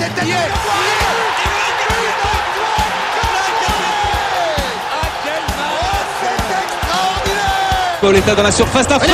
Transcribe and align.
tête 0.00 0.12
Paul 8.00 8.12
Pauletta 8.12 8.34
dans 8.34 8.42
la 8.42 8.50
surface, 8.50 8.88
la 8.88 8.98
frappe 8.98 9.10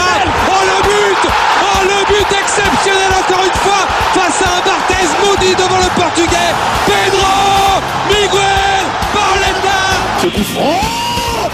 Oh 0.49 0.63
le 0.65 0.83
but 0.83 1.31
Oh 1.63 1.83
le 1.83 2.05
but 2.07 2.39
exceptionnel 2.41 3.11
encore 3.19 3.45
une 3.45 3.59
fois 3.61 3.83
face 4.15 4.43
à 4.43 4.59
un 4.59 4.61
Barthez 4.65 5.09
maudit 5.25 5.55
devant 5.57 5.79
le 5.79 5.91
portugais 6.01 6.55
Pedro 6.87 7.83
Miguel 8.09 8.87
Pauletta 9.13 9.81
Ce 10.23 10.27
coup 10.29 10.45
franc 10.55 10.81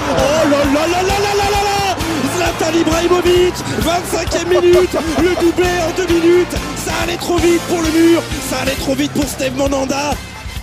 Oh 0.08 0.50
là 0.50 0.58
là 0.74 0.86
là 0.86 1.01
Zlatan 2.58 2.78
Ibrahimovic 2.78 3.54
25e 3.80 4.48
minute 4.48 4.96
Le 5.18 5.40
doublé 5.40 5.68
en 5.80 5.96
deux 5.96 6.12
minutes 6.12 6.50
Ça 6.76 6.92
allait 7.02 7.16
trop 7.16 7.36
vite 7.36 7.60
pour 7.68 7.78
le 7.78 7.90
mur 7.90 8.22
Ça 8.22 8.58
allait 8.58 8.74
trop 8.74 8.94
vite 8.94 9.12
pour 9.12 9.24
Steve 9.24 9.56
Monanda 9.56 10.12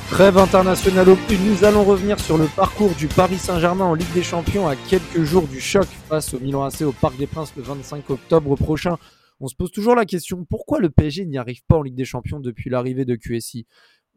Trêve 0.09 0.37
internationale 0.37 1.07
nous 1.07 1.63
allons 1.63 1.83
revenir 1.83 2.19
sur 2.19 2.37
le 2.37 2.45
parcours 2.45 2.93
du 2.95 3.07
Paris 3.07 3.37
Saint-Germain 3.37 3.85
en 3.85 3.93
Ligue 3.93 4.11
des 4.13 4.23
Champions 4.23 4.67
à 4.67 4.75
quelques 4.75 5.23
jours 5.23 5.47
du 5.47 5.59
choc 5.59 5.87
face 6.07 6.33
au 6.33 6.39
Milan 6.39 6.63
AC 6.63 6.81
au 6.81 6.91
Parc 6.91 7.17
des 7.17 7.27
Princes 7.27 7.53
le 7.55 7.63
25 7.63 8.09
octobre 8.09 8.55
prochain. 8.55 8.97
On 9.39 9.47
se 9.47 9.55
pose 9.55 9.71
toujours 9.71 9.95
la 9.95 10.05
question 10.05 10.45
pourquoi 10.49 10.79
le 10.79 10.89
PSG 10.89 11.25
n'y 11.25 11.37
arrive 11.37 11.61
pas 11.67 11.77
en 11.77 11.81
Ligue 11.81 11.95
des 11.95 12.05
Champions 12.05 12.39
depuis 12.39 12.69
l'arrivée 12.69 13.05
de 13.05 13.15
QSI 13.15 13.65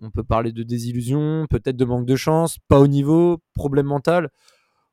On 0.00 0.10
peut 0.10 0.24
parler 0.24 0.52
de 0.52 0.62
désillusion, 0.62 1.46
peut-être 1.48 1.76
de 1.76 1.84
manque 1.84 2.06
de 2.06 2.16
chance, 2.16 2.58
pas 2.68 2.80
au 2.80 2.86
niveau, 2.86 3.38
problème 3.54 3.86
mental. 3.86 4.30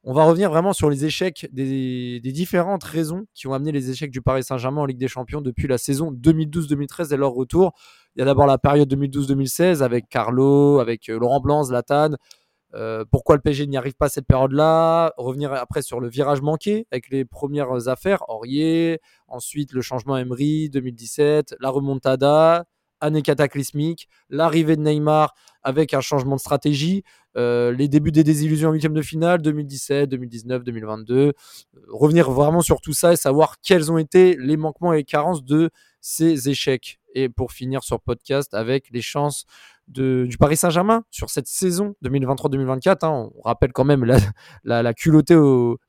On 0.04 0.14
va 0.14 0.24
revenir 0.24 0.50
vraiment 0.50 0.72
sur 0.72 0.90
les 0.90 1.04
échecs 1.04 1.50
des, 1.52 2.22
différentes 2.22 2.86
raisons 2.86 3.26
qui 3.34 3.48
ont 3.48 3.54
amené 3.54 3.74
les 3.74 3.90
échecs 3.90 4.12
du 4.12 4.22
Paris 4.22 4.44
Saint-Germain 4.44 4.82
en 4.82 4.86
Ligue 4.86 4.98
des 4.98 5.10
Champions 5.10 5.42
depuis 5.42 5.68
la 5.68 5.78
saison 5.78 6.14
2012-2013 6.14 7.14
et 7.14 7.18
leur 7.18 7.34
retour. 7.34 7.74
Il 8.16 8.20
y 8.20 8.22
a 8.22 8.26
d'abord 8.26 8.48
la 8.48 8.58
période 8.58 8.92
2012-2016 8.94 9.84
avec 9.84 10.08
Carlo, 10.08 10.80
avec 10.80 11.10
euh, 11.10 11.20
Laurent 11.20 11.42
Blanc, 11.42 11.64
Zlatan. 11.64 12.12
Euh, 12.76 13.04
pourquoi 13.12 13.36
le 13.36 13.42
PSG 13.42 13.68
n'y 13.68 13.76
arrive 13.76 13.96
pas 13.96 14.08
cette 14.08 14.26
période-là? 14.26 15.14
Revenir 15.18 15.52
après 15.52 15.82
sur 15.82 16.00
le 16.00 16.08
virage 16.08 16.42
manqué 16.42 16.88
avec 16.92 17.10
les 17.10 17.26
premières 17.26 17.90
affaires, 17.90 18.24
Aurier, 18.30 19.02
ensuite 19.28 19.74
le 19.74 19.82
changement 19.82 20.18
Emery 20.18 20.70
2017, 20.70 21.56
la 21.60 21.70
remontada, 21.70 22.66
année 23.02 23.22
cataclysmique, 23.22 24.08
l'arrivée 24.30 24.76
de 24.76 24.82
Neymar 24.82 25.34
avec 25.64 25.94
un 25.94 26.02
changement 26.02 26.36
de 26.36 26.42
stratégie, 26.42 27.04
euh, 27.38 27.72
les 27.72 27.88
débuts 27.88 28.12
des 28.12 28.24
désillusions 28.24 28.70
en 28.70 28.74
huitième 28.74 28.94
de 28.94 29.02
finale 29.02 29.42
2017, 29.42 30.10
2019, 30.10 30.64
2022. 30.64 31.34
revenir 31.88 32.32
vraiment 32.32 32.62
sur 32.62 32.82
tout 32.82 32.94
ça 32.94 33.14
et 33.14 33.16
savoir 33.16 33.56
quels 33.62 33.92
ont 33.92 33.98
été 33.98 34.36
les 34.40 34.58
manquements 34.58 34.94
et 34.94 34.98
les 34.98 35.04
carences 35.04 35.44
de 35.44 35.70
ces 36.02 36.50
échecs. 36.50 37.00
Et 37.16 37.28
pour 37.28 37.52
finir 37.52 37.84
sur 37.84 38.00
podcast 38.02 38.54
avec 38.54 38.90
les 38.92 39.02
chances 39.02 39.46
de, 39.90 40.26
du 40.30 40.38
Paris 40.38 40.58
Saint-Germain 40.58 41.04
sur 41.10 41.30
cette 41.30 41.48
saison 41.48 41.96
2023-2024. 42.04 43.06
Hein, 43.06 43.30
on 43.36 43.42
rappelle 43.42 43.74
quand 43.74 43.84
même 43.84 44.06
la, 44.06 44.18
la, 44.64 44.84
la 44.84 44.94
culottée, 44.94 45.36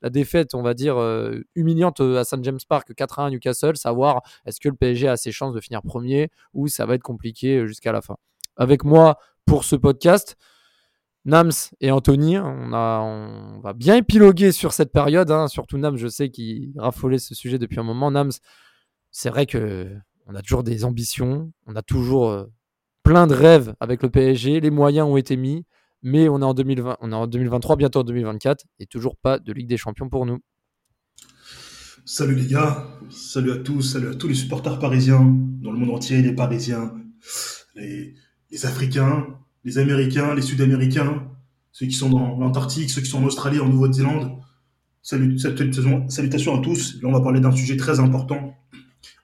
la 0.03 0.11
défaite, 0.11 0.55
on 0.55 0.63
va 0.63 0.75
dire, 0.75 0.97
euh, 0.97 1.41
humiliante 1.55 2.01
à 2.01 2.25
St. 2.25 2.43
James 2.43 2.59
Park 2.69 2.91
4-1 2.93 3.27
à 3.27 3.31
Newcastle, 3.31 3.77
savoir 3.77 4.23
est-ce 4.47 4.61
que 4.61 4.69
le 4.69 4.75
PSG 4.75 5.09
a 5.09 5.17
ses 5.17 5.33
chances 5.33 5.55
de 5.55 5.61
finir 5.61 5.83
premier 5.83 6.31
ou 6.55 6.69
ça 6.69 6.87
va 6.87 6.95
être 6.95 7.03
compliqué 7.03 7.67
jusqu'à 7.67 7.93
la 7.93 8.01
fin. 8.01 8.17
Avec 8.57 8.85
moi 8.85 9.19
pour 9.47 9.65
ce 9.65 9.77
podcast, 9.77 10.37
Nams 11.25 11.53
et 11.81 11.91
Anthony, 11.91 12.39
on, 12.39 13.61
va 13.63 13.73
bien 13.75 13.97
épiloguer 13.97 14.53
sur 14.53 14.73
cette 14.73 14.93
période, 14.93 15.31
hein, 15.31 15.49
surtout 15.49 15.77
Nams, 15.77 15.97
je 15.97 16.09
sais 16.09 16.31
qu'il 16.31 16.73
raffolait 16.77 17.19
ce 17.19 17.35
sujet 17.35 17.59
depuis 17.59 17.79
un 17.79 17.83
moment. 17.83 18.11
Nams, 18.11 18.33
c'est 19.11 19.29
vrai 19.29 19.47
que 19.47 19.95
on 20.27 20.35
a 20.35 20.43
toujours 20.43 20.63
des 20.63 20.85
ambitions, 20.85 21.53
on 21.67 21.77
a 21.77 21.83
toujours 21.83 22.31
euh, 22.31 22.47
plein 23.03 23.27
de 23.27 23.35
rêves 23.35 23.75
avec 23.81 24.03
le 24.03 24.11
PSG, 24.11 24.61
les 24.61 24.71
moyens 24.71 25.09
ont 25.09 25.17
été 25.17 25.37
mis, 25.37 25.67
mais 26.03 26.29
on 26.29 26.41
est 26.41 26.45
en 26.45 26.55
2020, 26.55 26.99
on 27.01 27.13
est 27.13 27.15
en 27.15 27.27
2023, 27.27 27.77
bientôt 27.77 28.01
en 28.01 28.05
2024, 28.05 28.65
et 28.79 28.87
toujours 28.87 29.17
pas 29.17 29.39
de 29.39 29.53
Ligue 29.53 29.69
des 29.69 29.77
Champions 29.77 30.09
pour 30.09 30.25
nous. 30.25 30.39
Salut 32.07 32.35
les 32.35 32.47
gars, 32.47 32.87
salut 33.11 33.53
à 33.53 33.57
tous, 33.59 33.83
salut 33.83 34.09
à 34.09 34.15
tous 34.15 34.29
les 34.29 34.35
supporters 34.35 34.79
parisiens 34.79 35.21
dans 35.61 35.71
le 35.71 35.79
monde 35.79 35.91
entier, 35.91 36.23
les 36.23 36.35
Parisiens, 36.35 36.95
les 37.77 38.15
Africains, 38.65 39.40
les 39.65 39.79
Américains, 39.79 40.35
les 40.35 40.43
Sud-Américains, 40.43 41.27
ceux 41.73 41.87
qui 41.87 41.93
sont 41.93 42.11
dans 42.11 42.39
l'Antarctique, 42.39 42.91
ceux 42.91 43.01
qui 43.01 43.09
sont 43.09 43.23
en 43.23 43.27
Australie, 43.27 43.61
en 43.61 43.69
Nouvelle-Zélande. 43.69 44.39
Salut, 45.03 45.39
salutations 45.39 46.59
à 46.59 46.63
tous. 46.63 47.01
Là, 47.03 47.09
on 47.09 47.13
va 47.13 47.21
parler 47.21 47.41
d'un 47.41 47.53
sujet 47.53 47.77
très 47.77 48.01
important, 48.01 48.55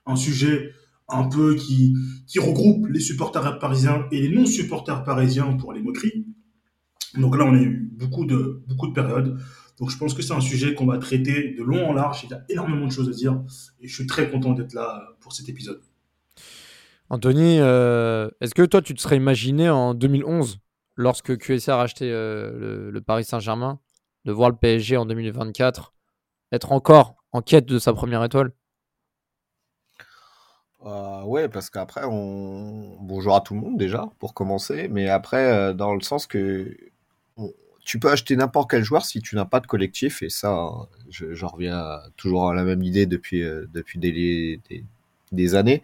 un 0.05 0.15
sujet 0.15 0.71
un 1.09 1.23
peu 1.23 1.55
qui, 1.55 1.95
qui 2.25 2.39
regroupe 2.39 2.87
les 2.87 2.99
supporters 2.99 3.59
parisiens 3.59 4.05
et 4.11 4.21
les 4.21 4.29
non-supporters 4.29 5.03
parisiens 5.03 5.53
pour 5.53 5.73
les 5.73 5.81
moqueries. 5.81 6.25
Donc 7.15 7.37
là, 7.37 7.45
on 7.45 7.53
a 7.53 7.61
eu 7.61 7.91
beaucoup 7.97 8.25
de, 8.25 8.63
beaucoup 8.67 8.87
de 8.87 8.93
périodes. 8.93 9.39
Donc 9.79 9.91
je 9.91 9.97
pense 9.97 10.13
que 10.13 10.21
c'est 10.21 10.33
un 10.33 10.41
sujet 10.41 10.73
qu'on 10.73 10.87
va 10.87 10.97
traiter 10.97 11.53
de 11.53 11.63
long 11.63 11.89
en 11.89 11.93
large. 11.93 12.21
Il 12.23 12.31
y 12.31 12.33
a 12.33 12.43
énormément 12.49 12.87
de 12.87 12.91
choses 12.91 13.09
à 13.09 13.11
dire 13.11 13.41
et 13.79 13.87
je 13.87 13.93
suis 13.93 14.07
très 14.07 14.29
content 14.29 14.53
d'être 14.53 14.73
là 14.73 15.15
pour 15.21 15.33
cet 15.33 15.47
épisode. 15.49 15.81
Anthony, 17.09 17.59
euh, 17.59 18.29
est-ce 18.41 18.53
que 18.53 18.63
toi, 18.63 18.81
tu 18.81 18.93
te 18.93 19.01
serais 19.01 19.15
imaginé 19.15 19.69
en 19.69 19.93
2011, 19.93 20.59
lorsque 20.97 21.37
QSR 21.37 21.71
a 21.71 21.81
acheté 21.83 22.11
euh, 22.11 22.91
le, 22.91 23.01
Paris 23.01 23.23
Saint-Germain, 23.23 23.79
de 24.25 24.31
voir 24.33 24.49
le 24.49 24.57
PSG 24.57 24.97
en 24.97 25.05
2024 25.05 25.93
être 26.51 26.71
encore 26.73 27.15
en 27.31 27.41
quête 27.41 27.65
de 27.65 27.79
sa 27.79 27.93
première 27.93 28.23
étoile? 28.23 28.51
Euh, 30.85 31.23
ouais, 31.23 31.47
parce 31.47 31.69
qu'après, 31.69 32.03
on... 32.03 32.97
bonjour 33.01 33.35
à 33.35 33.41
tout 33.41 33.53
le 33.53 33.61
monde 33.61 33.77
déjà, 33.77 34.09
pour 34.19 34.33
commencer, 34.33 34.89
mais 34.89 35.07
après, 35.07 35.51
euh, 35.51 35.73
dans 35.73 35.93
le 35.93 36.01
sens 36.01 36.27
que 36.27 36.75
tu 37.85 37.99
peux 37.99 38.11
acheter 38.11 38.35
n'importe 38.35 38.69
quel 38.69 38.83
joueur 38.83 39.05
si 39.05 39.21
tu 39.21 39.37
n'as 39.37 39.45
pas 39.45 39.61
de 39.61 39.67
collectif, 39.67 40.21
et 40.21 40.29
ça, 40.29 40.49
j'en 41.09 41.33
je, 41.33 41.45
reviens 41.45 42.01
toujours 42.17 42.49
à 42.49 42.53
la 42.53 42.65
même 42.65 42.83
idée 42.83 43.05
depuis, 43.05 43.41
depuis 43.41 43.97
des, 43.97 44.59
des, 45.31 45.55
années. 45.55 45.83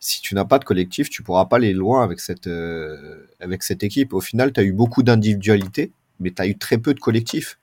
Si 0.00 0.20
tu 0.22 0.34
n'as 0.34 0.44
pas 0.44 0.58
de 0.58 0.64
collectif, 0.64 1.10
tu 1.10 1.22
pourras 1.22 1.46
pas 1.46 1.56
aller 1.56 1.72
loin 1.72 2.02
avec 2.02 2.20
cette, 2.20 2.46
euh, 2.46 3.26
avec 3.40 3.62
cette 3.62 3.82
équipe. 3.82 4.12
Au 4.14 4.20
final, 4.20 4.52
tu 4.52 4.60
as 4.60 4.62
eu 4.64 4.72
beaucoup 4.72 5.02
d'individualité, 5.02 5.92
mais 6.20 6.30
tu 6.30 6.42
as 6.42 6.46
eu 6.46 6.56
très 6.58 6.78
peu 6.78 6.94
de 6.94 7.00
collectif. 7.00 7.58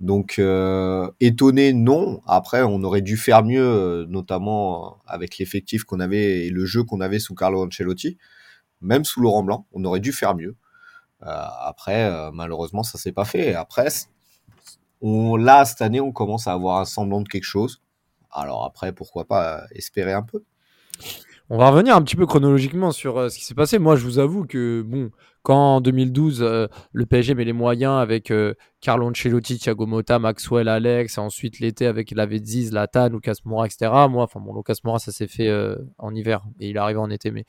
Donc 0.00 0.38
euh, 0.38 1.10
étonné, 1.20 1.72
non. 1.72 2.22
Après, 2.26 2.62
on 2.62 2.82
aurait 2.84 3.02
dû 3.02 3.16
faire 3.16 3.44
mieux, 3.44 3.60
euh, 3.60 4.06
notamment 4.08 4.98
avec 5.06 5.38
l'effectif 5.38 5.84
qu'on 5.84 6.00
avait 6.00 6.46
et 6.46 6.50
le 6.50 6.64
jeu 6.66 6.84
qu'on 6.84 7.00
avait 7.00 7.18
sous 7.18 7.34
Carlo 7.34 7.66
Ancelotti, 7.66 8.16
même 8.80 9.04
sous 9.04 9.20
Laurent 9.20 9.42
Blanc, 9.42 9.66
on 9.72 9.84
aurait 9.84 10.00
dû 10.00 10.12
faire 10.12 10.34
mieux. 10.36 10.56
Euh, 11.22 11.46
après, 11.60 12.04
euh, 12.04 12.30
malheureusement, 12.32 12.82
ça 12.82 12.98
s'est 12.98 13.12
pas 13.12 13.24
fait. 13.24 13.54
Après, 13.54 13.88
on, 15.00 15.36
là 15.36 15.64
cette 15.64 15.82
année, 15.82 16.00
on 16.00 16.12
commence 16.12 16.46
à 16.46 16.52
avoir 16.52 16.78
un 16.80 16.84
semblant 16.84 17.20
de 17.20 17.28
quelque 17.28 17.44
chose. 17.44 17.82
Alors 18.30 18.64
après, 18.64 18.92
pourquoi 18.92 19.26
pas 19.26 19.62
espérer 19.72 20.12
un 20.12 20.22
peu. 20.22 20.42
On 21.50 21.56
va 21.56 21.70
revenir 21.70 21.96
un 21.96 22.02
petit 22.02 22.16
peu 22.16 22.26
chronologiquement 22.26 22.90
sur 22.90 23.16
euh, 23.16 23.28
ce 23.30 23.38
qui 23.38 23.44
s'est 23.44 23.54
passé. 23.54 23.78
Moi, 23.78 23.96
je 23.96 24.04
vous 24.04 24.18
avoue 24.18 24.44
que, 24.44 24.82
bon, 24.82 25.10
quand 25.42 25.76
en 25.76 25.80
2012, 25.80 26.42
euh, 26.42 26.66
le 26.92 27.06
PSG 27.06 27.34
met 27.34 27.44
les 27.44 27.54
moyens 27.54 27.94
avec 27.94 28.30
euh, 28.30 28.52
Carlo 28.82 29.08
Ancelotti, 29.08 29.58
Thiago 29.58 29.86
Motta, 29.86 30.18
Maxwell, 30.18 30.68
Alex, 30.68 31.16
et 31.16 31.20
ensuite 31.20 31.58
l'été 31.58 31.86
avec 31.86 32.10
Lavezzi, 32.10 32.66
Zlatan, 32.66 33.08
Lucas 33.08 33.36
Moura, 33.46 33.64
etc. 33.64 33.90
Moi, 34.10 34.24
enfin, 34.24 34.40
bon, 34.40 34.54
Lucas 34.54 34.74
Moura, 34.84 34.98
ça 34.98 35.10
s'est 35.10 35.26
fait 35.26 35.48
euh, 35.48 35.76
en 35.96 36.14
hiver 36.14 36.44
et 36.60 36.68
il 36.68 36.76
est 36.76 36.78
arrivé 36.78 36.98
en 36.98 37.08
été. 37.08 37.30
Mais, 37.30 37.46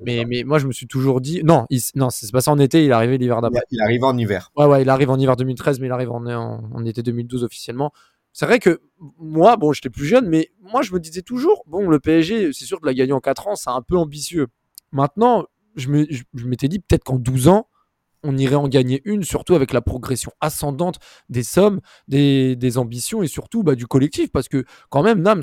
mais, 0.00 0.24
mais 0.26 0.42
moi, 0.42 0.58
je 0.58 0.66
me 0.66 0.72
suis 0.72 0.88
toujours 0.88 1.20
dit. 1.20 1.42
Non, 1.44 1.64
il, 1.70 1.80
non 1.94 2.10
c'est 2.10 2.28
passé 2.32 2.50
en 2.50 2.58
été, 2.58 2.84
il 2.84 2.90
est 2.90 2.92
arrivé 2.92 3.18
l'hiver 3.18 3.40
d'après. 3.40 3.62
Il 3.70 3.80
arrive 3.82 4.02
en 4.02 4.16
hiver. 4.16 4.50
Ouais, 4.56 4.66
ouais, 4.66 4.82
il 4.82 4.90
arrive 4.90 5.10
en 5.10 5.16
hiver 5.16 5.36
2013, 5.36 5.78
mais 5.78 5.86
il 5.86 5.92
arrive 5.92 6.10
en, 6.10 6.26
en, 6.26 6.60
en 6.72 6.84
été 6.84 7.04
2012 7.04 7.44
officiellement. 7.44 7.92
C'est 8.32 8.46
vrai 8.46 8.58
que 8.58 8.80
moi, 9.18 9.56
bon, 9.56 9.72
j'étais 9.72 9.90
plus 9.90 10.06
jeune, 10.06 10.28
mais 10.28 10.50
moi, 10.60 10.82
je 10.82 10.92
me 10.92 11.00
disais 11.00 11.22
toujours, 11.22 11.64
bon, 11.66 11.88
le 11.88 11.98
PSG, 11.98 12.52
c'est 12.52 12.64
sûr 12.64 12.80
de 12.80 12.86
la 12.86 12.94
gagner 12.94 13.12
en 13.12 13.20
4 13.20 13.48
ans, 13.48 13.56
c'est 13.56 13.70
un 13.70 13.82
peu 13.82 13.96
ambitieux. 13.96 14.48
Maintenant, 14.92 15.46
je 15.76 15.88
m'étais 16.44 16.68
dit 16.68 16.78
peut-être 16.78 17.04
qu'en 17.04 17.18
12 17.18 17.48
ans, 17.48 17.68
on 18.22 18.36
irait 18.36 18.56
en 18.56 18.68
gagner 18.68 19.00
une, 19.04 19.22
surtout 19.22 19.54
avec 19.54 19.72
la 19.72 19.80
progression 19.80 20.32
ascendante 20.40 20.98
des 21.28 21.42
sommes, 21.42 21.80
des, 22.08 22.56
des 22.56 22.78
ambitions 22.78 23.22
et 23.22 23.28
surtout 23.28 23.62
bah, 23.62 23.74
du 23.74 23.86
collectif. 23.86 24.30
Parce 24.32 24.48
que 24.48 24.64
quand 24.90 25.02
même, 25.02 25.22
Nams, 25.22 25.42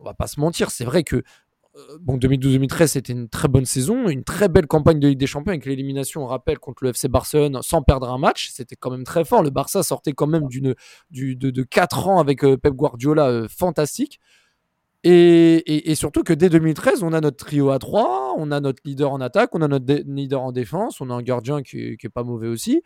on 0.00 0.04
va 0.04 0.14
pas 0.14 0.26
se 0.26 0.40
mentir, 0.40 0.70
c'est 0.70 0.84
vrai 0.84 1.04
que 1.04 1.22
bon, 2.00 2.16
2012-2013, 2.16 2.86
c'était 2.86 3.12
une 3.12 3.28
très 3.28 3.48
bonne 3.48 3.64
saison, 3.64 4.08
une 4.08 4.24
très 4.24 4.48
belle 4.48 4.66
campagne 4.66 5.00
de 5.00 5.08
Ligue 5.08 5.18
des 5.18 5.26
Champions 5.26 5.50
avec 5.50 5.66
l'élimination, 5.66 6.22
on 6.22 6.26
rappelle, 6.26 6.58
contre 6.58 6.84
le 6.84 6.90
FC 6.90 7.08
Barcelone 7.08 7.60
sans 7.62 7.82
perdre 7.82 8.10
un 8.10 8.18
match. 8.18 8.50
C'était 8.52 8.76
quand 8.76 8.90
même 8.90 9.04
très 9.04 9.24
fort. 9.24 9.42
Le 9.42 9.50
Barça 9.50 9.82
sortait 9.82 10.12
quand 10.12 10.26
même 10.26 10.46
d'une, 10.48 10.74
du, 11.10 11.36
de, 11.36 11.50
de 11.50 11.62
4 11.62 12.08
ans 12.08 12.20
avec 12.20 12.44
euh, 12.44 12.56
Pep 12.56 12.74
Guardiola 12.74 13.28
euh, 13.28 13.48
fantastique. 13.48 14.20
Et, 15.04 15.56
et, 15.66 15.90
et, 15.90 15.94
surtout 15.94 16.24
que 16.24 16.32
dès 16.32 16.48
2013, 16.48 17.04
on 17.04 17.12
a 17.12 17.20
notre 17.20 17.36
trio 17.36 17.70
à 17.70 17.78
3, 17.78 18.34
on 18.36 18.50
a 18.50 18.60
notre 18.60 18.82
leader 18.84 19.12
en 19.12 19.20
attaque, 19.20 19.54
on 19.54 19.62
a 19.62 19.68
notre 19.68 19.86
leader 20.06 20.42
en 20.42 20.50
défense, 20.50 21.00
on 21.00 21.08
a 21.10 21.14
un 21.14 21.22
gardien 21.22 21.62
qui, 21.62 21.96
qui 21.96 22.06
est 22.06 22.10
pas 22.10 22.24
mauvais 22.24 22.48
aussi. 22.48 22.82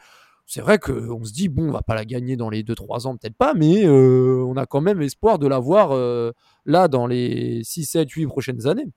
C'est 0.55 0.61
vrai 0.61 0.79
qu'on 0.79 1.25
se 1.25 1.33
dit, 1.33 1.49
bon, 1.49 1.71
on 1.71 1.73
va 1.73 1.81
pas 1.81 1.95
la 1.95 2.05
gagner 2.05 2.37
dans 2.37 2.51
les 2.51 2.63
2-3 2.63 3.07
ans, 3.07 3.17
peut-être 3.17 3.39
pas, 3.39 3.55
mais 3.55 3.87
euh, 3.87 4.45
on 4.47 4.55
a 4.59 4.67
quand 4.67 4.83
même 4.83 5.01
espoir 5.01 5.39
de 5.39 5.47
l'avoir 5.47 5.93
euh, 5.93 6.31
là 6.67 6.89
dans 6.89 7.07
les 7.07 7.63
6, 7.65 7.87
7, 7.87 8.11
8 8.11 8.27
prochaines 8.27 8.67
années. 8.67 8.93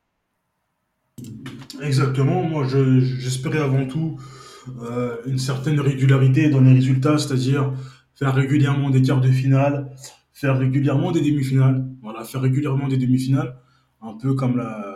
Exactement. 1.82 2.44
Moi, 2.44 2.68
je- 2.68 3.00
j'espérais 3.00 3.60
avant 3.62 3.88
tout 3.88 4.20
euh, 4.82 5.16
une 5.26 5.38
certaine 5.38 5.80
régularité 5.80 6.50
dans 6.50 6.60
les 6.60 6.74
résultats, 6.74 7.18
c'est-à-dire 7.18 7.72
faire 8.16 8.36
régulièrement 8.36 8.90
des 8.90 9.02
quarts 9.02 9.22
de 9.22 9.32
finale, 9.32 9.96
faire 10.34 10.58
régulièrement 10.58 11.14
des 11.14 11.22
demi-finales. 11.22 11.88
Voilà, 12.02 12.26
faire 12.26 12.42
régulièrement 12.42 12.90
des 12.90 12.98
demi-finales, 12.98 13.56
un 14.02 14.16
peu 14.16 14.34
comme 14.34 14.58
l'a, 14.58 14.94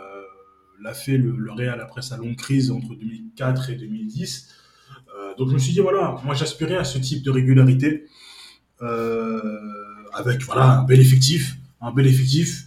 l'a 0.82 0.92
fait 0.92 1.16
le 1.16 1.50
Real 1.52 1.80
après 1.80 2.02
sa 2.02 2.18
longue 2.18 2.36
crise 2.36 2.70
entre 2.70 2.94
2004 2.94 3.70
et 3.70 3.76
2010. 3.76 4.59
Donc 5.40 5.48
je 5.48 5.54
me 5.54 5.58
suis 5.58 5.72
dit, 5.72 5.80
voilà, 5.80 6.16
moi 6.26 6.34
j'aspirais 6.34 6.76
à 6.76 6.84
ce 6.84 6.98
type 6.98 7.22
de 7.22 7.30
régularité, 7.30 8.04
euh, 8.82 9.40
avec 10.12 10.42
voilà, 10.42 10.80
un 10.80 10.84
bel 10.84 11.00
effectif, 11.00 11.56
un 11.80 11.92
bel 11.92 12.06
effectif. 12.06 12.66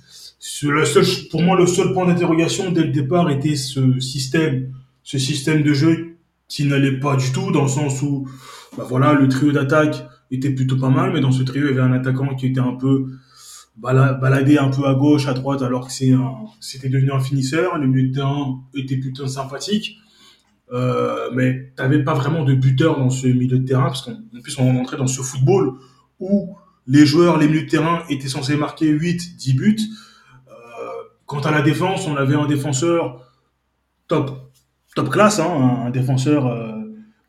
Le 0.63 0.83
seul, 0.83 1.05
pour 1.29 1.43
moi, 1.43 1.55
le 1.55 1.67
seul 1.67 1.93
point 1.93 2.07
d'interrogation 2.07 2.71
dès 2.71 2.83
le 2.83 2.89
départ 2.89 3.29
était 3.29 3.55
ce 3.55 3.99
système, 3.99 4.73
ce 5.03 5.19
système 5.19 5.61
de 5.61 5.71
jeu 5.71 6.15
qui 6.47 6.65
n'allait 6.65 6.99
pas 6.99 7.15
du 7.15 7.31
tout, 7.31 7.51
dans 7.51 7.61
le 7.61 7.69
sens 7.69 8.01
où, 8.01 8.27
bah 8.75 8.85
voilà, 8.89 9.13
le 9.13 9.27
trio 9.27 9.51
d'attaque 9.51 10.07
était 10.31 10.49
plutôt 10.49 10.77
pas 10.77 10.89
mal, 10.89 11.13
mais 11.13 11.21
dans 11.21 11.31
ce 11.31 11.43
trio, 11.43 11.65
il 11.65 11.67
y 11.67 11.71
avait 11.73 11.81
un 11.81 11.93
attaquant 11.93 12.33
qui 12.33 12.47
était 12.47 12.59
un 12.59 12.73
peu 12.73 13.05
bala- 13.77 14.13
baladé 14.13 14.57
un 14.57 14.69
peu 14.69 14.87
à 14.87 14.95
gauche, 14.95 15.27
à 15.27 15.33
droite, 15.33 15.61
alors 15.61 15.87
que 15.87 15.93
c'était 16.59 16.89
devenu 16.89 17.11
un 17.11 17.19
finisseur. 17.19 17.77
Le 17.77 17.87
milieu 17.87 18.09
de 18.09 18.15
terrain 18.15 18.61
était 18.75 18.97
plutôt 18.97 19.27
sympathique. 19.27 19.99
Euh, 20.73 21.29
mais 21.33 21.71
tu 21.75 21.83
n'avais 21.83 22.03
pas 22.03 22.13
vraiment 22.13 22.43
de 22.43 22.53
buteur 22.53 22.97
dans 22.97 23.09
ce 23.09 23.27
milieu 23.27 23.59
de 23.59 23.65
terrain, 23.65 23.83
parce 23.83 24.01
qu'en 24.01 24.13
en 24.13 24.41
plus, 24.41 24.57
on 24.59 24.77
rentrait 24.77 24.97
dans 24.97 25.07
ce 25.07 25.21
football 25.21 25.75
où 26.19 26.55
les 26.87 27.05
joueurs, 27.05 27.37
les 27.37 27.47
milieux 27.47 27.63
de 27.63 27.69
terrain 27.69 28.03
étaient 28.09 28.27
censés 28.27 28.57
marquer 28.57 28.87
8, 28.87 29.37
10 29.37 29.53
buts. 29.53 29.77
Euh, 30.47 30.53
quant 31.25 31.41
à 31.41 31.51
la 31.51 31.61
défense, 31.61 32.07
on 32.07 32.15
avait 32.15 32.35
un 32.35 32.47
défenseur 32.47 33.21
top, 34.07 34.51
top 34.95 35.09
classe, 35.09 35.39
hein, 35.39 35.47
un, 35.47 35.87
un 35.87 35.89
défenseur 35.91 36.47
euh, 36.47 36.71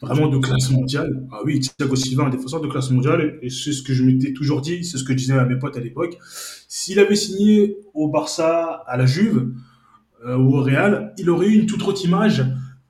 vraiment 0.00 0.28
de 0.28 0.38
classe 0.38 0.70
mondiale. 0.70 1.26
Ah 1.32 1.40
oui, 1.44 1.60
Thiago 1.60 1.96
Silva, 1.96 2.24
un 2.24 2.30
défenseur 2.30 2.60
de 2.60 2.68
classe 2.68 2.90
mondiale, 2.90 3.38
et 3.42 3.50
c'est 3.50 3.72
ce 3.72 3.82
que 3.82 3.92
je 3.92 4.02
m'étais 4.04 4.32
toujours 4.32 4.60
dit, 4.60 4.84
c'est 4.84 4.98
ce 4.98 5.04
que 5.04 5.12
je 5.12 5.18
disais 5.18 5.34
à 5.34 5.44
mes 5.44 5.58
potes 5.58 5.76
à 5.76 5.80
l'époque. 5.80 6.18
S'il 6.68 6.98
avait 6.98 7.16
signé 7.16 7.76
au 7.92 8.08
Barça, 8.08 8.82
à 8.86 8.96
la 8.96 9.06
Juve, 9.06 9.52
euh, 10.26 10.36
ou 10.36 10.56
au 10.56 10.62
Real, 10.62 11.12
il 11.18 11.28
aurait 11.30 11.48
eu 11.48 11.54
une 11.54 11.66
toute 11.66 11.82
autre 11.82 12.04
image. 12.04 12.44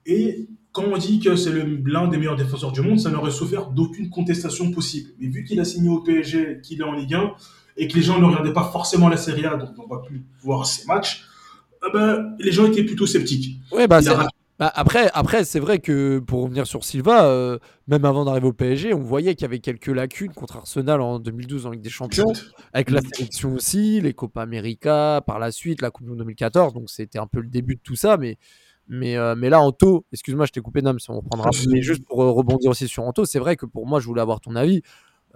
Et 0.06 0.48
quand 0.72 0.84
on 0.84 0.98
dit 0.98 1.20
que 1.20 1.36
c'est 1.36 1.52
l'un 1.84 2.08
des 2.08 2.16
meilleurs 2.16 2.36
défenseurs 2.36 2.72
du 2.72 2.80
monde, 2.80 2.98
ça 2.98 3.10
n'aurait 3.10 3.30
souffert 3.30 3.70
d'aucune 3.70 4.10
contestation 4.10 4.70
possible. 4.72 5.10
Mais 5.20 5.28
vu 5.28 5.44
qu'il 5.44 5.60
a 5.60 5.64
signé 5.64 5.88
au 5.88 6.00
PSG, 6.00 6.60
qu'il 6.62 6.80
est 6.80 6.84
en 6.84 6.92
Ligue 6.92 7.14
1, 7.14 7.32
et 7.76 7.88
que 7.88 7.94
les 7.94 8.02
gens 8.02 8.18
ne 8.18 8.26
regardaient 8.26 8.52
pas 8.52 8.70
forcément 8.72 9.08
la 9.08 9.16
Serie 9.16 9.46
A, 9.46 9.56
donc 9.56 9.70
on 9.78 9.84
ne 9.84 9.88
va 9.88 10.02
plus 10.04 10.24
voir 10.42 10.66
ses 10.66 10.86
matchs, 10.86 11.24
eh 11.86 11.92
ben, 11.92 12.34
les 12.38 12.52
gens 12.52 12.66
étaient 12.66 12.84
plutôt 12.84 13.06
sceptiques. 13.06 13.60
Ouais, 13.72 13.86
bah, 13.86 13.98
a 13.98 14.28
bah, 14.58 14.70
après, 14.74 15.10
après 15.14 15.44
c'est 15.44 15.58
vrai 15.58 15.80
que 15.80 16.20
pour 16.20 16.42
revenir 16.42 16.66
sur 16.66 16.84
Silva, 16.84 17.26
euh, 17.26 17.58
même 17.88 18.04
avant 18.04 18.24
d'arriver 18.24 18.46
au 18.46 18.52
PSG, 18.52 18.94
on 18.94 19.02
voyait 19.02 19.34
qu'il 19.34 19.42
y 19.42 19.46
avait 19.46 19.58
quelques 19.58 19.88
lacunes 19.88 20.32
contre 20.32 20.56
Arsenal 20.56 21.00
en 21.00 21.18
2012 21.18 21.66
en 21.66 21.70
Ligue 21.70 21.82
des 21.82 21.90
Champions, 21.90 22.32
avec 22.72 22.90
la 22.90 23.00
sélection 23.00 23.54
aussi, 23.54 24.00
les 24.00 24.14
Copa 24.14 24.42
América, 24.42 25.22
par 25.26 25.40
la 25.40 25.50
suite, 25.50 25.82
la 25.82 25.90
Coupe 25.90 26.04
du 26.04 26.10
Monde 26.10 26.20
2014, 26.20 26.72
donc 26.72 26.88
c'était 26.88 27.18
un 27.18 27.26
peu 27.26 27.40
le 27.40 27.48
début 27.48 27.74
de 27.74 27.80
tout 27.82 27.96
ça, 27.96 28.16
mais, 28.16 28.38
mais, 28.88 29.16
euh, 29.16 29.34
mais 29.36 29.48
là, 29.50 29.60
Anto, 29.60 30.04
excuse-moi, 30.12 30.46
je 30.46 30.52
t'ai 30.52 30.60
coupé, 30.60 30.82
Nam, 30.82 30.98
si 30.98 31.10
on 31.10 31.16
reprendra, 31.16 31.50
mais 31.70 31.82
juste 31.82 32.04
pour 32.06 32.22
euh, 32.22 32.30
rebondir 32.30 32.70
aussi 32.70 32.86
sur 32.88 33.02
Anto, 33.04 33.24
c'est 33.24 33.38
vrai 33.38 33.56
que 33.56 33.66
pour 33.66 33.86
moi, 33.86 34.00
je 34.00 34.06
voulais 34.06 34.20
avoir 34.22 34.40
ton 34.40 34.56
avis. 34.56 34.82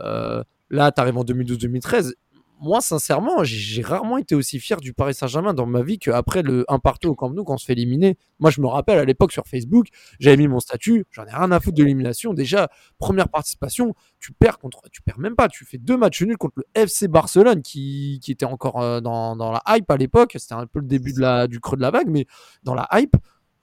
Euh, 0.01 0.43
là, 0.71 0.93
tu 0.93 1.01
arrives 1.01 1.17
en 1.19 1.25
2012-2013. 1.25 2.15
Moi, 2.61 2.81
sincèrement, 2.81 3.45
j'ai- 3.45 3.83
rarement 3.83 4.19
été 4.19 4.35
aussi 4.35 4.59
fier 4.59 4.81
du 4.81 4.93
Paris 4.93 5.15
Saint-Germain 5.15 5.55
dans 5.55 5.65
ma 5.65 5.81
vie 5.83 5.97
qu'après 6.01 6.43
le 6.43 6.65
1 6.67 6.81
partout 6.81 7.09
au 7.09 7.15
Camp 7.15 7.31
Nou 7.31 7.45
quand 7.45 7.55
on 7.55 7.57
se 7.57 7.65
fait 7.65 7.75
éliminer. 7.75 8.19
Moi, 8.41 8.51
je 8.51 8.61
me 8.61 8.67
rappelle 8.67 8.99
à 8.99 9.05
l'époque 9.05 9.31
sur 9.31 9.47
Facebook, 9.47 9.87
j'avais 10.19 10.37
mis 10.37 10.49
mon 10.49 10.59
statut, 10.59 11.05
j'en 11.13 11.25
ai 11.25 11.31
rien 11.31 11.53
à 11.53 11.61
foutre 11.61 11.77
de 11.77 11.85
l'élimination. 11.85 12.35
Déjà, 12.35 12.69
première 12.99 13.29
participation, 13.29 13.95
tu 14.19 14.33
perds 14.33 14.59
contre, 14.59 14.83
tu 14.91 15.03
perds 15.03 15.21
même 15.21 15.37
pas, 15.37 15.49
tu 15.49 15.65
fais 15.65 15.79
deux 15.79 15.97
matchs 15.97 16.23
nuls 16.23 16.37
contre 16.37 16.55
le 16.57 16.65
FC 16.75 17.07
Barcelone 17.07 17.63
qui, 17.63 18.19
qui 18.21 18.33
était 18.33 18.45
encore 18.45 19.01
dans, 19.03 19.37
dans 19.37 19.53
la 19.53 19.63
hype 19.69 19.89
à 19.89 19.97
l'époque. 19.97 20.35
C'était 20.37 20.55
un 20.55 20.67
peu 20.67 20.81
le 20.81 20.87
début 20.87 21.13
de 21.13 21.21
la, 21.21 21.47
du 21.47 21.61
creux 21.61 21.77
de 21.77 21.83
la 21.83 21.93
vague, 21.93 22.09
mais 22.09 22.27
dans 22.65 22.75
la 22.75 22.89
hype, 22.95 23.17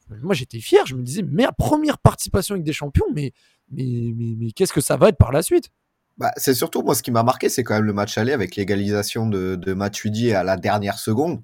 moi 0.09 0.33
j'étais 0.33 0.59
fier. 0.59 0.85
Je 0.85 0.95
me 0.95 1.03
disais, 1.03 1.23
merde, 1.23 1.55
première 1.57 1.97
participation 1.97 2.53
avec 2.53 2.63
des 2.63 2.73
champions, 2.73 3.05
mais, 3.13 3.33
mais, 3.71 4.13
mais, 4.15 4.35
mais 4.37 4.51
qu'est-ce 4.51 4.73
que 4.73 4.81
ça 4.81 4.97
va 4.97 5.09
être 5.09 5.17
par 5.17 5.31
la 5.31 5.41
suite? 5.41 5.71
Bah, 6.17 6.31
c'est 6.37 6.53
surtout, 6.53 6.81
moi, 6.81 6.95
ce 6.95 7.03
qui 7.03 7.11
m'a 7.11 7.23
marqué, 7.23 7.49
c'est 7.49 7.63
quand 7.63 7.73
même 7.73 7.83
le 7.83 7.93
match 7.93 8.17
aller 8.17 8.31
avec 8.31 8.55
l'égalisation 8.55 9.27
de, 9.27 9.55
de 9.55 9.73
Matuidi 9.73 10.33
à 10.33 10.43
la 10.43 10.55
dernière 10.55 10.97
seconde. 10.97 11.41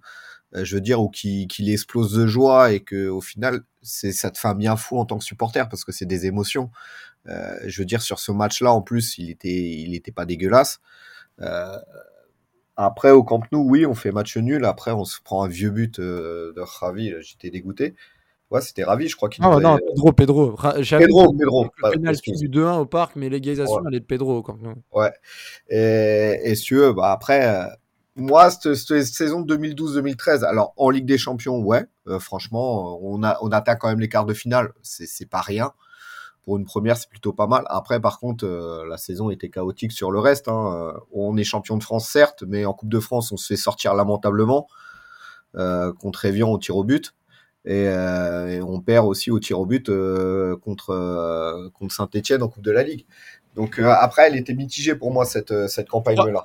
Euh, 0.56 0.64
je 0.66 0.76
veux 0.76 0.82
dire, 0.82 1.02
où 1.02 1.10
qu'il 1.10 1.48
qu'il 1.48 1.70
explose 1.70 2.14
de 2.14 2.26
joie 2.28 2.72
et 2.72 2.82
que 2.82 3.08
au 3.10 3.22
final, 3.22 3.62
c'est, 3.82 4.12
ça 4.14 4.32
te 4.32 4.38
fait 4.38 4.48
un 4.48 4.56
bien 4.56 4.76
fou 4.78 4.98
en 4.98 5.06
tant 5.06 5.18
que 5.18 5.24
supporter 5.24 5.68
parce 5.70 5.84
que 5.84 5.92
c'est 5.92 6.06
des 6.06 6.26
émotions. 6.26 6.72
Euh, 7.28 7.58
je 7.66 7.82
veux 7.82 7.86
dire, 7.86 8.02
sur 8.02 8.20
ce 8.20 8.32
match-là, 8.32 8.72
en 8.72 8.82
plus, 8.82 9.18
il 9.18 9.30
était, 9.30 9.50
il 9.50 9.94
était 9.96 10.12
pas 10.12 10.26
dégueulasse. 10.26 10.80
Euh, 11.42 11.78
après, 12.78 13.12
au 13.12 13.24
Camp 13.24 13.44
Nou, 13.52 13.64
oui, 13.70 13.86
on 13.86 13.94
fait 13.94 14.12
match 14.12 14.38
nul. 14.38 14.66
Après, 14.66 14.92
on 14.92 15.06
se 15.06 15.20
prend 15.22 15.44
un 15.44 15.48
vieux 15.48 15.70
but 15.72 16.00
de 16.00 16.54
Ravi. 16.58 17.14
J'étais 17.22 17.50
dégoûté. 17.50 17.96
Ouais, 18.52 18.62
c'était 18.62 18.84
Ravi, 18.84 19.08
je 19.08 19.16
crois 19.16 19.30
qu'il 19.30 19.44
nous 19.44 19.50
non, 19.50 19.76
avait- 19.76 19.82
Pedro, 19.88 20.12
Pedro. 20.12 20.56
Pedro, 20.58 21.34
Pedro, 21.34 21.68
Le 21.84 21.92
penalty 21.94 22.34
du 22.34 22.50
2-1 22.50 22.80
au 22.80 22.86
parc, 22.86 23.16
mais 23.16 23.30
l'égalisation, 23.30 23.76
Ouais. 23.78 23.82
elle 23.88 23.96
est 23.96 24.00
de 24.02 24.06
Pedro. 24.06 24.44
Ouais. 24.94 25.12
Et, 25.70 26.40
et 26.44 26.56
si 26.56 26.64
tu 26.64 26.76
veux, 26.76 26.92
bah 26.92 27.12
après, 27.14 27.48
euh, 27.48 27.66
moi, 28.18 28.52
cette, 28.52 28.76
cette 28.76 29.06
saison 29.06 29.40
de 29.42 29.56
2012-2013, 29.56 30.44
alors 30.44 30.74
en 30.76 30.90
Ligue 30.90 31.06
des 31.06 31.18
Champions, 31.18 31.60
ouais, 31.60 31.86
euh, 32.08 32.20
franchement, 32.20 33.00
on, 33.02 33.24
a, 33.24 33.38
on 33.42 33.52
atteint 33.54 33.76
quand 33.76 33.88
même 33.88 34.02
les 34.02 34.10
quarts 34.10 34.26
de 34.26 34.34
finale, 34.34 34.74
c'est 34.82 35.30
pas 35.30 35.42
rien. 35.42 35.72
Pour 36.44 36.58
une 36.58 36.66
première, 36.66 36.98
c'est 36.98 37.08
plutôt 37.10 37.34
pas 37.34 37.46
mal. 37.48 37.64
Après, 37.68 38.02
par 38.02 38.20
contre, 38.20 38.46
euh, 38.46 38.84
la 38.90 38.98
saison 38.98 39.30
était 39.30 39.50
chaotique 39.50 39.92
sur 39.92 40.12
le 40.12 40.20
reste. 40.20 40.48
Hein. 40.50 40.92
Euh, 40.96 41.00
On 41.14 41.38
est 41.38 41.44
champion 41.44 41.78
de 41.78 41.84
France, 41.84 42.10
certes, 42.10 42.44
mais 42.48 42.66
en 42.66 42.74
Coupe 42.74 42.90
de 42.90 43.00
France, 43.00 43.32
on 43.32 43.38
se 43.38 43.46
fait 43.46 43.56
sortir 43.56 43.94
lamentablement 43.94 44.68
euh, 45.56 45.94
contre 45.94 46.26
Evian 46.26 46.50
au 46.50 46.58
tir 46.58 46.76
au 46.78 46.84
but. 46.84 47.14
Et, 47.66 47.88
euh, 47.88 48.64
on 48.64 48.80
perd 48.80 49.06
aussi 49.06 49.30
au 49.32 49.40
tir 49.40 49.60
au 49.60 49.66
but 49.66 49.90
euh, 49.90 50.58
contre, 50.58 50.92
euh, 50.92 51.70
contre 51.70 51.94
Saint-Etienne 51.94 52.42
en 52.42 52.48
Coupe 52.48 52.64
de 52.64 52.72
la 52.72 52.84
Ligue. 52.84 53.06
Donc 53.56 53.80
euh, 53.80 53.90
après, 53.90 54.28
elle 54.28 54.36
était 54.36 54.54
mitigée 54.54 54.96
pour 54.96 55.12
moi, 55.12 55.26
cette, 55.26 55.52
euh, 55.52 55.68
cette 55.68 55.90
campagne-là. 55.90 56.44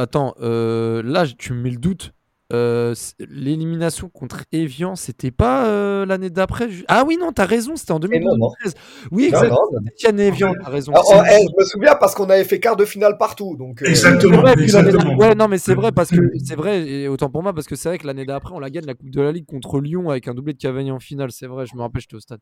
Attends, 0.00 0.34
là, 0.40 1.24
tu 1.38 1.52
me 1.52 1.62
mets 1.62 1.70
le 1.70 1.78
doute. 1.78 2.12
Euh, 2.52 2.94
L'élimination 3.18 4.08
contre 4.08 4.44
Evian, 4.52 4.94
c'était 4.94 5.32
pas 5.32 5.66
euh, 5.66 6.06
l'année 6.06 6.30
d'après 6.30 6.68
Ah 6.86 7.02
oui, 7.04 7.16
non, 7.18 7.32
t'as 7.32 7.44
raison, 7.44 7.74
c'était 7.74 7.90
en 7.92 7.98
Et 8.00 8.20
non, 8.20 8.36
non. 8.36 8.50
2013. 8.64 8.74
Oui, 9.10 9.22
Non, 9.22 9.28
exactement. 9.28 9.80
Etienne 9.88 10.20
et 10.20 10.26
Evian, 10.28 10.52
t'as 10.62 10.70
raison. 10.70 10.92
Alors, 10.92 11.04
oh, 11.08 11.22
eh, 11.28 11.38
je 11.42 11.60
me 11.60 11.64
souviens 11.64 11.96
parce 11.96 12.14
qu'on 12.14 12.30
avait 12.30 12.44
fait 12.44 12.60
quart 12.60 12.76
de 12.76 12.84
finale 12.84 13.18
partout. 13.18 13.56
Donc, 13.56 13.82
euh, 13.82 13.86
C'est 13.86 13.90
Exactement. 13.90 14.40
vrai, 14.42 14.52
exactement. 14.52 15.16
ouais, 15.16 15.34
non, 15.34 15.48
mais 15.48 15.58
c'est 15.58 15.74
vrai 15.74 15.90
parce 15.90 16.10
que 16.10 16.20
c'est 16.44 16.54
vrai, 16.56 16.86
et 16.88 17.08
autant 17.08 17.30
pour 17.30 17.42
moi, 17.42 17.52
parce 17.52 17.66
que 17.66 17.74
c'est 17.74 17.88
vrai 17.88 17.98
que 17.98 18.06
l'année 18.06 18.24
d'après, 18.26 18.54
on 18.54 18.60
la 18.60 18.70
gagne 18.70 18.86
la 18.86 18.94
Coupe 18.94 19.10
de 19.10 19.20
la 19.20 19.32
Ligue 19.32 19.46
contre 19.46 19.80
Lyon 19.80 20.08
avec 20.10 20.28
un 20.28 20.34
doublé 20.34 20.52
de 20.52 20.58
Cavani 20.58 20.92
en 20.92 21.00
finale. 21.00 21.32
C'est 21.32 21.46
vrai, 21.48 21.66
je 21.66 21.74
me 21.76 21.80
rappelle, 21.82 22.00
j'étais 22.00 22.14
au 22.16 22.20
stade. 22.20 22.40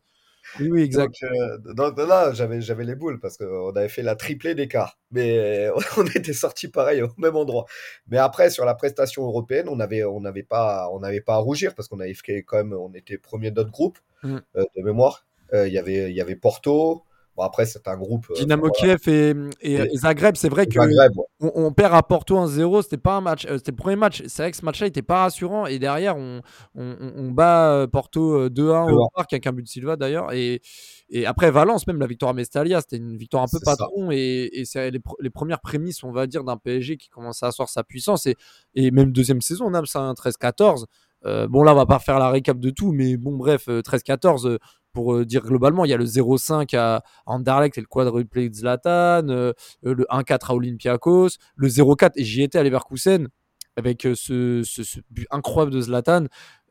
Oui, 0.61 0.69
oui, 0.71 0.83
exact. 0.83 1.15
Donc, 1.23 1.23
euh, 1.23 1.59
non, 1.77 1.93
non, 2.07 2.33
j'avais, 2.33 2.61
j'avais 2.61 2.85
les 2.85 2.95
boules 2.95 3.19
parce 3.21 3.37
qu'on 3.37 3.71
avait 3.75 3.89
fait 3.89 4.03
la 4.03 4.17
triplée 4.17 4.55
d'écart. 4.55 4.99
Mais 5.11 5.39
euh, 5.69 5.73
on 5.99 6.05
était 6.07 6.33
sortis 6.33 6.69
pareil 6.69 7.03
au 7.03 7.09
même 7.19 7.37
endroit. 7.37 7.67
Mais 8.09 8.19
après, 8.19 8.51
sur 8.51 8.65
la 8.65 8.75
prestation 8.75 9.25
européenne, 9.25 9.69
on 9.69 9.77
n'avait 9.77 10.05
on 10.05 10.25
avait 10.25 10.43
pas, 10.43 10.89
on 10.93 11.01
pas 11.01 11.35
à 11.35 11.39
rougir 11.39 11.75
parce 11.75 11.89
qu'on 11.89 12.01
avait 12.01 12.15
quand 12.43 12.57
même, 12.57 12.73
on 12.73 12.93
était 12.95 13.19
premier 13.19 13.51
de 13.51 13.57
notre 13.57 13.71
groupe 13.71 13.99
Mm. 14.25 14.39
euh, 14.57 14.65
de 14.77 14.83
mémoire. 14.83 15.27
Euh, 15.53 15.69
Il 15.69 15.75
y 15.75 15.79
avait, 15.79 16.11
il 16.11 16.17
y 16.17 16.21
avait 16.21 16.37
Porto. 16.37 17.05
Bon, 17.37 17.43
après, 17.43 17.67
c'est 17.67 17.87
un 17.89 17.97
groupe. 17.97 18.27
euh, 18.31 18.35
Dynamo 18.35 18.69
voilà. 18.75 18.97
Kiev 18.97 19.09
et, 19.09 19.31
et, 19.61 19.73
Et- 19.75 19.93
et 19.93 19.97
Zagreb, 19.97 20.37
c'est 20.37 20.49
vrai 20.49 20.67
que 20.67 20.75
Zagreb, 20.75 21.17
ouais. 21.17 21.25
on, 21.41 21.51
on 21.67 21.73
perd 21.73 21.93
à 21.95 22.03
Porto 22.03 22.37
1-0, 22.37 22.83
c'était 22.83 22.97
pas 22.97 23.17
un 23.17 23.21
match, 23.21 23.45
euh, 23.47 23.59
c'était 23.59 23.73
le 23.73 23.77
premier 23.77 23.97
match. 23.97 24.23
C'est 24.29 24.43
vrai 24.43 24.51
que 24.53 24.57
ce 24.57 24.65
match-là 24.65 24.87
était 24.87 25.03
pas 25.03 25.23
rassurant 25.23 25.67
et 25.67 25.79
derrière 25.81 26.17
on, 26.17 26.41
on, 26.77 27.31
bat 27.33 27.73
euh, 27.73 27.87
Porto 27.89 28.35
euh, 28.39 28.49
2-1 28.51 28.93
au 28.93 28.97
2-1. 28.99 29.09
parc 29.15 29.33
avec 29.33 29.47
un 29.49 29.53
but 29.53 29.63
de 29.63 29.69
Silva 29.69 29.97
d'ailleurs 29.97 30.33
et, 30.33 30.63
et 31.11 31.27
après 31.27 31.51
Valence 31.51 31.87
même 31.89 31.99
la 31.99 32.07
victoire 32.07 32.31
à 32.31 32.35
Mestalia, 32.35 32.81
c'était 32.81 32.99
une 32.99 33.17
victoire 33.17 33.43
un 33.43 33.47
peu 33.47 33.59
C'est 33.59 33.65
ça. 33.71 33.77
patron 33.77 34.11
et, 34.13 34.49
et 34.53 34.65
c'est 34.65 34.91
les, 34.93 34.99
pr- 35.01 35.17
les 35.21 35.31
premières 35.31 35.61
prémices 35.61 36.05
on 36.05 36.13
va 36.13 36.27
dire 36.29 36.45
d'un 36.45 36.57
PSG 36.57 36.97
qui 36.97 37.09
commence 37.09 37.43
à 37.43 37.49
asseoir 37.49 37.69
sa 37.69 37.83
puissance 37.83 38.27
et, 38.27 38.37
et 38.77 38.91
même 38.93 39.11
deuxième 39.13 39.41
saison 39.41 39.65
on 39.67 39.75
a 39.75 39.85
ça 39.87 40.13
13-14. 40.13 40.85
Euh, 41.27 41.49
bon 41.49 41.63
là 41.63 41.73
on 41.73 41.77
va 41.77 41.87
pas 41.87 41.99
faire 41.99 42.19
la 42.19 42.29
récap 42.31 42.59
de 42.59 42.71
tout 42.71 42.93
mais 42.93 43.17
bon 43.17 43.37
bref 43.37 43.65
euh, 43.69 43.81
13-14 43.81 44.47
euh, 44.47 44.59
pour 44.95 45.15
euh, 45.15 45.27
dire 45.27 45.43
globalement 45.43 45.85
il 45.85 45.91
y 45.91 45.93
a 45.93 45.99
le 45.99 46.07
0-5 46.07 46.75
à 46.77 47.03
Anderlecht 47.27 47.77
et 47.77 47.83
le 47.83 47.87
quadruplé 47.87 48.49
de 48.49 48.55
Zlatan, 48.55 49.29
euh, 49.29 49.53
euh, 49.85 49.95
le 49.95 50.07
1-4 50.09 50.53
à 50.53 50.55
Olympiakos, 50.55 51.31
le 51.57 51.69
0-4, 51.69 52.13
et 52.17 52.25
j'y 52.25 52.43
étais 52.43 52.59
à 52.59 52.63
Leverkusen 52.63 53.29
avec 53.77 54.03
ce, 54.03 54.63
but 55.11 55.27
incroyable 55.31 55.73
de 55.73 55.81
Zlatan. 55.81 56.27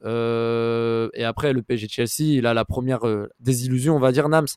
Et 0.06 1.24
après, 1.26 1.52
le 1.52 1.62
PSG 1.62 1.88
Chelsea, 1.90 2.38
il 2.38 2.48
a 2.48 2.54
la 2.54 2.64
première 2.64 3.02
désillusion, 3.42 3.98
on 3.98 4.00
va 4.00 4.14
dire, 4.14 4.30
Nams. 4.30 4.48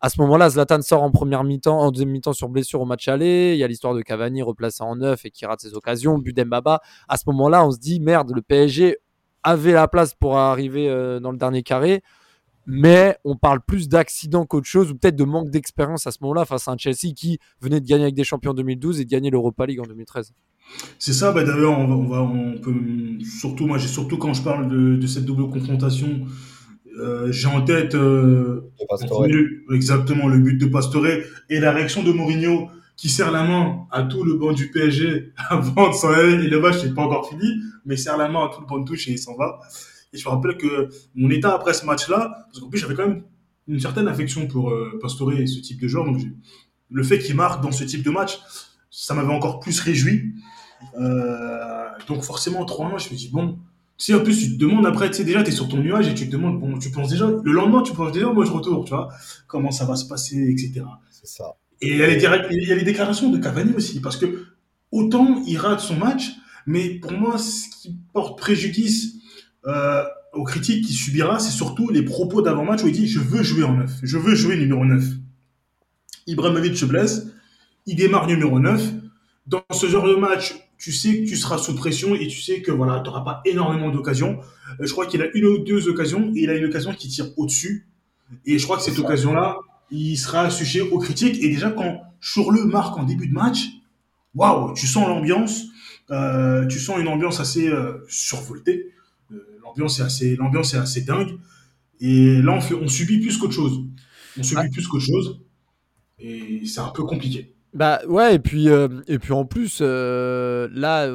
À 0.00 0.08
ce 0.08 0.20
moment-là, 0.20 0.48
Zlatan 0.48 0.80
sort 0.80 1.02
en 1.02 1.10
première 1.10 1.42
mi-temps, 1.42 1.76
en 1.76 1.90
deuxième 1.90 2.10
mi-temps 2.10 2.34
sur 2.34 2.48
blessure 2.48 2.80
au 2.80 2.84
match 2.84 3.08
aller. 3.08 3.54
Il 3.54 3.58
y 3.58 3.64
a 3.64 3.66
l'histoire 3.66 3.94
de 3.94 4.02
Cavani 4.02 4.42
replacé 4.42 4.84
en 4.84 4.94
neuf 4.94 5.24
et 5.24 5.32
qui 5.32 5.44
rate 5.44 5.60
ses 5.60 5.74
occasions. 5.74 6.18
But 6.18 6.36
d'Embaba. 6.36 6.82
À 7.08 7.16
ce 7.16 7.24
moment-là, 7.26 7.66
on 7.66 7.72
se 7.72 7.80
dit 7.80 7.98
merde, 7.98 8.30
le 8.32 8.42
PSG 8.42 8.98
avait 9.42 9.72
la 9.72 9.88
place 9.88 10.14
pour 10.14 10.36
arriver 10.38 10.86
dans 11.20 11.32
le 11.32 11.38
dernier 11.38 11.64
carré. 11.64 12.04
Mais 12.70 13.16
on 13.24 13.34
parle 13.34 13.60
plus 13.66 13.88
d'accident 13.88 14.44
qu'autre 14.44 14.66
chose, 14.66 14.90
ou 14.90 14.94
peut-être 14.94 15.16
de 15.16 15.24
manque 15.24 15.48
d'expérience 15.48 16.06
à 16.06 16.10
ce 16.10 16.18
moment-là 16.20 16.44
face 16.44 16.68
à 16.68 16.72
un 16.72 16.76
Chelsea 16.76 17.14
qui 17.16 17.38
venait 17.62 17.80
de 17.80 17.86
gagner 17.86 18.02
avec 18.02 18.14
des 18.14 18.24
champions 18.24 18.50
en 18.50 18.54
2012 18.54 19.00
et 19.00 19.06
de 19.06 19.10
gagner 19.10 19.30
l'Europa 19.30 19.64
League 19.64 19.80
en 19.80 19.86
2013. 19.86 20.34
C'est 20.98 21.14
ça, 21.14 21.32
bah 21.32 21.44
d'ailleurs, 21.44 21.78
on 21.78 22.04
va, 22.04 22.20
on 22.20 22.58
peut, 22.58 22.74
surtout, 23.24 23.66
moi, 23.66 23.78
j'ai 23.78 23.88
surtout 23.88 24.18
quand 24.18 24.34
je 24.34 24.42
parle 24.42 24.68
de, 24.68 25.06
cette 25.06 25.24
double 25.24 25.48
confrontation, 25.48 26.26
euh, 27.00 27.32
j'ai 27.32 27.48
en 27.48 27.62
tête 27.62 27.94
euh, 27.94 28.70
exactement 29.72 30.28
le 30.28 30.38
but 30.38 30.58
de 30.58 30.66
Pastore 30.66 31.06
et 31.48 31.60
la 31.60 31.72
réaction 31.72 32.02
de 32.02 32.12
Mourinho 32.12 32.68
qui 32.98 33.08
serre 33.08 33.30
la 33.30 33.44
main 33.44 33.86
à 33.90 34.02
tout 34.02 34.24
le 34.24 34.34
banc 34.34 34.52
du 34.52 34.70
PSG 34.70 35.32
avant 35.48 35.88
de 35.88 35.94
s'en 35.94 36.10
aller. 36.10 36.44
Et 36.44 36.48
le 36.48 36.60
match 36.60 36.84
n'est 36.84 36.92
pas 36.92 37.02
encore 37.02 37.30
fini, 37.30 37.62
mais 37.86 37.94
il 37.94 37.98
serre 37.98 38.18
la 38.18 38.28
main 38.28 38.44
à 38.44 38.50
tout 38.54 38.60
le 38.60 38.66
banc 38.66 38.80
de 38.80 38.84
touche 38.84 39.08
et 39.08 39.12
il 39.12 39.18
s'en 39.18 39.36
va. 39.36 39.58
Et 40.12 40.18
je 40.18 40.24
me 40.26 40.30
rappelle 40.30 40.56
que 40.56 40.88
mon 41.14 41.30
état 41.30 41.54
après 41.54 41.74
ce 41.74 41.84
match-là, 41.84 42.46
parce 42.46 42.60
qu'en 42.60 42.68
plus 42.68 42.78
j'avais 42.78 42.94
quand 42.94 43.06
même 43.06 43.22
une 43.66 43.80
certaine 43.80 44.08
affection 44.08 44.46
pour 44.46 44.70
euh, 44.70 44.98
Pastore 45.00 45.32
et 45.32 45.46
ce 45.46 45.60
type 45.60 45.80
de 45.80 45.88
joueur, 45.88 46.04
donc 46.06 46.18
le 46.90 47.02
fait 47.02 47.18
qu'il 47.18 47.36
marque 47.36 47.62
dans 47.62 47.72
ce 47.72 47.84
type 47.84 48.02
de 48.02 48.10
match, 48.10 48.38
ça 48.90 49.14
m'avait 49.14 49.32
encore 49.32 49.60
plus 49.60 49.80
réjoui. 49.80 50.32
Euh, 50.98 51.88
donc 52.06 52.22
forcément, 52.22 52.64
3-1, 52.64 52.98
je 53.04 53.12
me 53.12 53.16
dis, 53.16 53.28
bon, 53.28 53.58
si 53.96 54.14
en 54.14 54.20
plus 54.20 54.38
tu 54.38 54.56
te 54.56 54.58
demandes 54.58 54.86
après, 54.86 55.10
tu 55.10 55.16
sais 55.18 55.24
déjà, 55.24 55.42
tu 55.42 55.50
es 55.50 55.52
sur 55.52 55.68
ton 55.68 55.78
nuage 55.78 56.08
et 56.08 56.14
tu 56.14 56.26
te 56.26 56.32
demandes, 56.32 56.60
bon, 56.60 56.78
tu 56.78 56.90
penses 56.90 57.10
déjà, 57.10 57.30
le 57.42 57.52
lendemain, 57.52 57.82
tu 57.82 57.92
penses 57.92 58.12
déjà, 58.12 58.32
moi 58.32 58.44
je 58.44 58.52
retourne, 58.52 58.84
tu 58.84 58.90
vois, 58.90 59.08
comment 59.46 59.70
ça 59.70 59.84
va 59.84 59.96
se 59.96 60.06
passer, 60.06 60.36
etc. 60.36 60.84
C'est 61.10 61.26
ça. 61.26 61.56
Et 61.80 61.90
il 61.90 61.98
y, 61.98 62.02
a 62.02 62.06
les 62.06 62.16
il 62.16 62.68
y 62.68 62.72
a 62.72 62.74
les 62.74 62.82
déclarations 62.82 63.30
de 63.30 63.38
Cavani 63.38 63.72
aussi, 63.74 64.00
parce 64.00 64.16
que 64.16 64.46
autant 64.90 65.42
il 65.46 65.58
rate 65.58 65.80
son 65.80 65.96
match, 65.96 66.32
mais 66.66 66.90
pour 66.90 67.12
moi, 67.12 67.38
ce 67.38 67.68
qui 67.82 67.96
porte 68.12 68.38
préjudice 68.38 69.14
euh, 69.66 70.04
aux 70.32 70.44
critiques 70.44 70.84
qu'il 70.84 70.94
subira, 70.94 71.38
c'est 71.38 71.50
surtout 71.50 71.90
les 71.90 72.02
propos 72.02 72.42
d'avant-match 72.42 72.82
où 72.82 72.88
il 72.88 72.92
dit 72.92 73.08
Je 73.08 73.18
veux 73.18 73.42
jouer 73.42 73.64
en 73.64 73.74
neuf, 73.74 73.92
je 74.02 74.18
veux 74.18 74.34
jouer 74.34 74.56
numéro 74.56 74.84
9. 74.84 75.02
Ibrahimovic 76.26 76.76
se 76.76 76.84
blesse, 76.84 77.26
il 77.86 77.96
démarre 77.96 78.26
numéro 78.26 78.60
9. 78.60 78.92
Dans 79.46 79.64
ce 79.72 79.86
genre 79.86 80.06
de 80.06 80.14
match, 80.14 80.54
tu 80.76 80.92
sais 80.92 81.20
que 81.22 81.28
tu 81.28 81.36
seras 81.36 81.58
sous 81.58 81.74
pression 81.74 82.14
et 82.14 82.28
tu 82.28 82.40
sais 82.40 82.60
que 82.60 82.70
voilà, 82.70 83.00
tu 83.00 83.08
n'auras 83.08 83.22
pas 83.22 83.40
énormément 83.44 83.90
d'occasions. 83.90 84.38
Euh, 84.80 84.86
je 84.86 84.92
crois 84.92 85.06
qu'il 85.06 85.22
a 85.22 85.26
une 85.34 85.46
ou 85.46 85.58
deux 85.58 85.88
occasions 85.88 86.30
et 86.34 86.42
il 86.42 86.50
a 86.50 86.54
une 86.54 86.66
occasion 86.66 86.92
qui 86.92 87.08
tire 87.08 87.26
au-dessus. 87.36 87.88
Et 88.44 88.58
je 88.58 88.64
crois 88.64 88.76
que 88.76 88.82
cette 88.82 88.98
occasion-là, 88.98 89.56
il 89.90 90.16
sera 90.16 90.50
sujet 90.50 90.82
aux 90.82 90.98
critiques. 90.98 91.42
Et 91.42 91.48
déjà, 91.48 91.70
quand 91.70 92.02
Chourle 92.20 92.64
marque 92.64 92.96
en 92.98 93.04
début 93.04 93.26
de 93.26 93.32
match, 93.32 93.68
waouh, 94.34 94.74
tu 94.74 94.86
sens 94.86 95.08
l'ambiance, 95.08 95.64
euh, 96.10 96.66
tu 96.66 96.78
sens 96.78 96.98
une 96.98 97.08
ambiance 97.08 97.40
assez 97.40 97.68
euh, 97.68 98.04
survoltée 98.08 98.92
l'ambiance 99.68 100.00
est 100.00 100.02
assez, 100.02 100.36
l'ambiance 100.36 100.74
est 100.74 100.78
assez 100.78 101.02
dingue. 101.02 101.38
Et 102.00 102.40
là, 102.42 102.52
on, 102.52 102.60
fait, 102.60 102.74
on 102.74 102.88
subit 102.88 103.18
plus 103.18 103.36
qu'autre 103.38 103.52
chose. 103.52 103.84
On 104.38 104.42
subit 104.42 104.68
plus 104.70 104.86
qu'autre 104.86 105.04
chose. 105.04 105.40
Et 106.18 106.62
c'est 106.66 106.80
un 106.80 106.90
peu 106.90 107.04
compliqué. 107.04 107.54
Bah 107.74 108.00
ouais, 108.08 108.36
et 108.36 108.38
puis, 108.38 108.70
euh, 108.70 108.88
et 109.08 109.18
puis 109.18 109.32
en 109.32 109.44
plus, 109.44 109.80
euh, 109.82 110.68
là, 110.72 111.08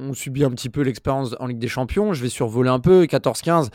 on 0.00 0.12
subit 0.12 0.44
un 0.44 0.50
petit 0.50 0.68
peu 0.68 0.82
l'expérience 0.82 1.34
en 1.38 1.46
Ligue 1.46 1.58
des 1.58 1.68
Champions. 1.68 2.12
Je 2.12 2.22
vais 2.22 2.28
survoler 2.28 2.68
un 2.70 2.80
peu, 2.80 3.04
14-15. 3.04 3.68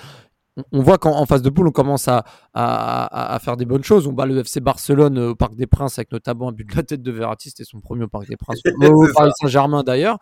On 0.74 0.82
voit 0.82 0.98
qu'en 0.98 1.26
face 1.26 1.42
de 1.42 1.50
poule, 1.50 1.70
on 1.70 1.72
commence 1.72 2.10
à, 2.10 2.26
à, 2.54 3.34
à, 3.34 3.40
faire 3.40 3.56
des 3.56 3.66
bonnes 3.66 3.84
choses. 3.84 4.08
On 4.08 4.12
bat 4.12 4.26
le 4.26 4.40
FC 4.40 4.60
Barcelone 4.60 5.18
au 5.18 5.36
Parc 5.36 5.56
des 5.56 5.68
Princes 5.68 5.98
avec 5.98 6.12
notamment 6.12 6.50
un 6.50 6.52
but 6.52 6.70
de 6.70 6.76
la 6.76 6.84
tête 6.84 7.02
de 7.02 7.12
Verratti. 7.12 7.50
C'était 7.50 7.64
son 7.64 7.80
premier 7.80 8.04
au 8.04 8.10
Parc 8.10 8.28
des 8.28 8.36
Princes. 8.36 8.60
au 8.82 9.08
Paris 9.14 9.32
Saint-Germain 9.40 9.84
d'ailleurs. 9.84 10.18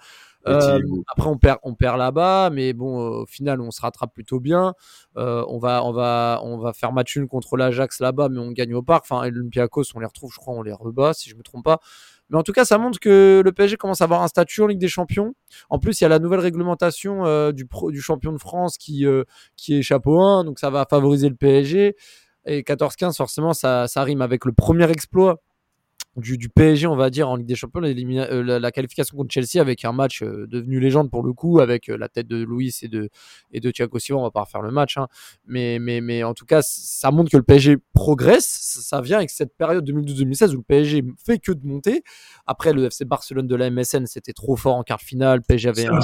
Euh, 0.48 0.80
après, 1.08 1.30
on 1.30 1.38
perd, 1.38 1.60
on 1.63 1.75
perd 1.75 1.98
là-bas, 1.98 2.50
mais 2.51 2.74
bon, 2.74 3.22
au 3.22 3.25
final, 3.25 3.62
on 3.62 3.72
se 3.72 3.82
rattrape 3.82 4.13
plutôt 4.13 4.39
bien. 4.39 4.74
Euh, 5.18 5.44
on, 5.48 5.58
va, 5.58 5.84
on, 5.84 5.92
va, 5.92 6.39
on 6.44 6.58
va 6.58 6.74
faire 6.74 6.94
match 6.94 7.16
une 7.16 7.27
contre 7.27 7.58
l'Ajax 7.58 8.00
là-bas, 8.00 8.30
mais 8.30 8.39
on 8.39 8.51
gagne 8.51 8.74
au 8.74 8.82
parc. 8.82 9.06
Enfin, 9.10 9.27
l'Olympiakos, 9.30 9.84
on 9.96 10.00
les 10.00 10.06
retrouve, 10.06 10.32
je 10.34 10.38
crois, 10.39 10.54
on 10.54 10.62
les 10.62 10.74
rebat, 10.74 11.13
si 11.13 11.30
je 11.30 11.36
me 11.36 11.44
trompe 11.44 11.66
pas. 11.66 11.80
Mais 12.30 12.38
en 12.38 12.44
tout 12.44 12.51
cas, 12.51 12.66
ça 12.66 12.77
montre 12.77 13.00
que 13.00 13.42
le 13.44 13.51
PSG 13.51 13.77
commence 13.77 14.01
à 14.01 14.04
avoir 14.04 14.22
un 14.22 14.27
statut 14.27 14.62
en 14.62 14.68
Ligue 14.68 14.80
des 14.80 14.89
Champions. 14.89 15.34
En 15.70 15.80
plus, 15.80 16.00
il 16.01 16.04
y 16.04 16.06
a 16.06 16.10
la 16.10 16.20
nouvelle 16.20 16.42
réglementation 16.42 17.25
euh, 17.25 17.51
du, 17.51 17.68
du 17.89 18.01
champion 18.01 18.34
de 18.34 18.38
France 18.38 18.77
qui, 18.77 19.06
qui 19.56 19.77
est 19.77 19.82
chapeau 19.82 20.20
1, 20.20 20.44
donc 20.44 20.60
ça 20.60 20.70
va 20.70 20.86
favoriser 20.89 21.30
le 21.30 21.36
PSG. 21.36 21.96
Et 22.46 22.62
14-15, 22.62 23.16
forcément, 23.16 23.54
ça, 23.54 23.88
ça 23.88 24.04
rime 24.04 24.22
avec 24.22 24.46
le 24.46 24.54
premier 24.54 24.89
exploit 24.89 25.42
du, 26.17 26.50
PSG, 26.50 26.88
on 26.88 26.95
va 26.95 27.09
dire, 27.09 27.29
en 27.29 27.36
Ligue 27.36 27.47
des 27.47 27.55
Champions, 27.55 27.81
euh, 27.83 28.59
la, 28.59 28.71
qualification 28.71 29.17
contre 29.17 29.31
Chelsea 29.31 29.62
avec 29.62 29.86
un 29.86 29.91
match 29.91 30.24
euh, 30.24 30.47
devenu 30.47 30.79
légende 30.79 31.12
pour 31.12 31.24
le 31.24 31.33
coup, 31.33 31.59
avec 31.59 31.89
euh, 31.89 31.97
la 31.97 32.09
tête 32.09 32.27
de 32.27 32.43
Luis 32.43 32.79
et 32.81 32.88
de, 32.88 33.09
et 33.51 33.59
de 33.59 33.71
Thiago 33.71 34.00
Silva. 34.00 34.19
On 34.19 34.24
va 34.24 34.31
pas 34.31 34.41
refaire 34.41 34.62
le 34.62 34.71
match, 34.71 34.97
hein. 34.97 35.07
mais, 35.45 35.77
mais, 35.79 36.01
mais 36.01 36.24
en 36.24 36.33
tout 36.33 36.45
cas, 36.45 36.62
ça 36.63 37.12
montre 37.12 37.31
que 37.31 37.38
le 37.38 37.43
PSG 37.43 37.77
progresse. 37.93 38.45
Ça, 38.45 39.01
vient 39.01 39.17
avec 39.17 39.29
cette 39.29 39.55
période 39.55 39.88
2012-2016 39.88 40.53
où 40.53 40.57
le 40.57 40.62
PSG 40.63 41.03
fait 41.24 41.39
que 41.39 41.51
de 41.51 41.65
monter. 41.65 42.03
Après, 42.47 42.74
le 42.74 42.86
FC 42.86 43.05
Barcelone 43.05 43.47
de 43.47 43.55
la 43.55 43.69
MSN, 43.69 44.05
c'était 44.05 44.33
trop 44.33 44.55
fort 44.55 44.75
en 44.75 44.83
quart 44.83 45.01
finale. 45.01 45.41
PSG 45.43 45.69
avait 45.69 45.86
un, 45.86 46.00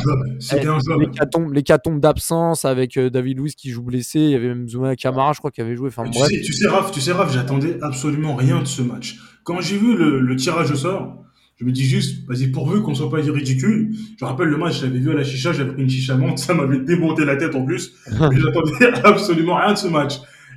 l'hécatombe 1.52 2.00
d'absence 2.00 2.66
avec 2.66 3.00
David 3.00 3.40
Luiz 3.40 3.56
qui 3.56 3.72
joue 3.72 3.84
blessé. 3.84 4.20
Il 4.20 4.30
y 4.30 4.36
avait 4.36 4.50
même 4.50 4.70
Zouma 4.70 4.96
Camara, 4.96 5.34
je 5.34 5.40
crois, 5.40 5.52
qui 5.52 5.62
avait 5.62 5.76
joué. 5.76 5.88
Enfin, 5.88 6.04
tu, 6.10 6.20
Sais, 6.20 6.42
tu 6.42 6.54
sais, 6.54 6.68
Raph, 6.68 6.92
tu 6.92 7.02
sais, 7.02 7.12
Raph 7.12 7.32
j'attendais 7.32 7.78
absolument 7.82 8.36
rien 8.36 8.60
de 8.60 8.68
ce 8.68 8.82
match. 8.82 9.18
Quand 9.44 9.62
j'ai 9.62 9.78
vu 9.78 9.96
le, 9.96 10.36
tirage 10.36 10.72
au 10.72 10.76
sort, 10.76 11.24
je 11.58 11.66
me 11.66 11.72
dis 11.72 11.84
juste, 11.84 12.26
vas-y, 12.28 12.48
pourvu 12.48 12.82
qu'on 12.82 12.96
soit 12.96 13.10
pas 13.10 13.18
ridicule. 13.18 13.94
Je 14.18 14.26
rappelle 14.26 14.48
le 14.48 14.58
match, 14.58 14.80
je 14.80 14.86
l'avais 14.86 15.00
vu 15.00 15.12
à 15.12 15.14
la 15.14 15.24
chicha, 15.24 15.54
j'avais 15.54 15.72
pris 15.74 15.84
une 15.84 15.90
chicha 15.90 16.16
monte, 16.16 16.40
ça 16.40 16.54
m'avait 16.54 16.80
démonté 16.80 17.26
la 17.26 17.36
tête 17.36 17.56
en 17.56 17.66
plus. 17.66 17.94
mais 18.08 18.40
j'attendais 18.40 18.94
absolument 19.04 19.56
rien 19.56 19.74
de 19.74 19.78
ce 19.78 19.88
match. 19.88 20.16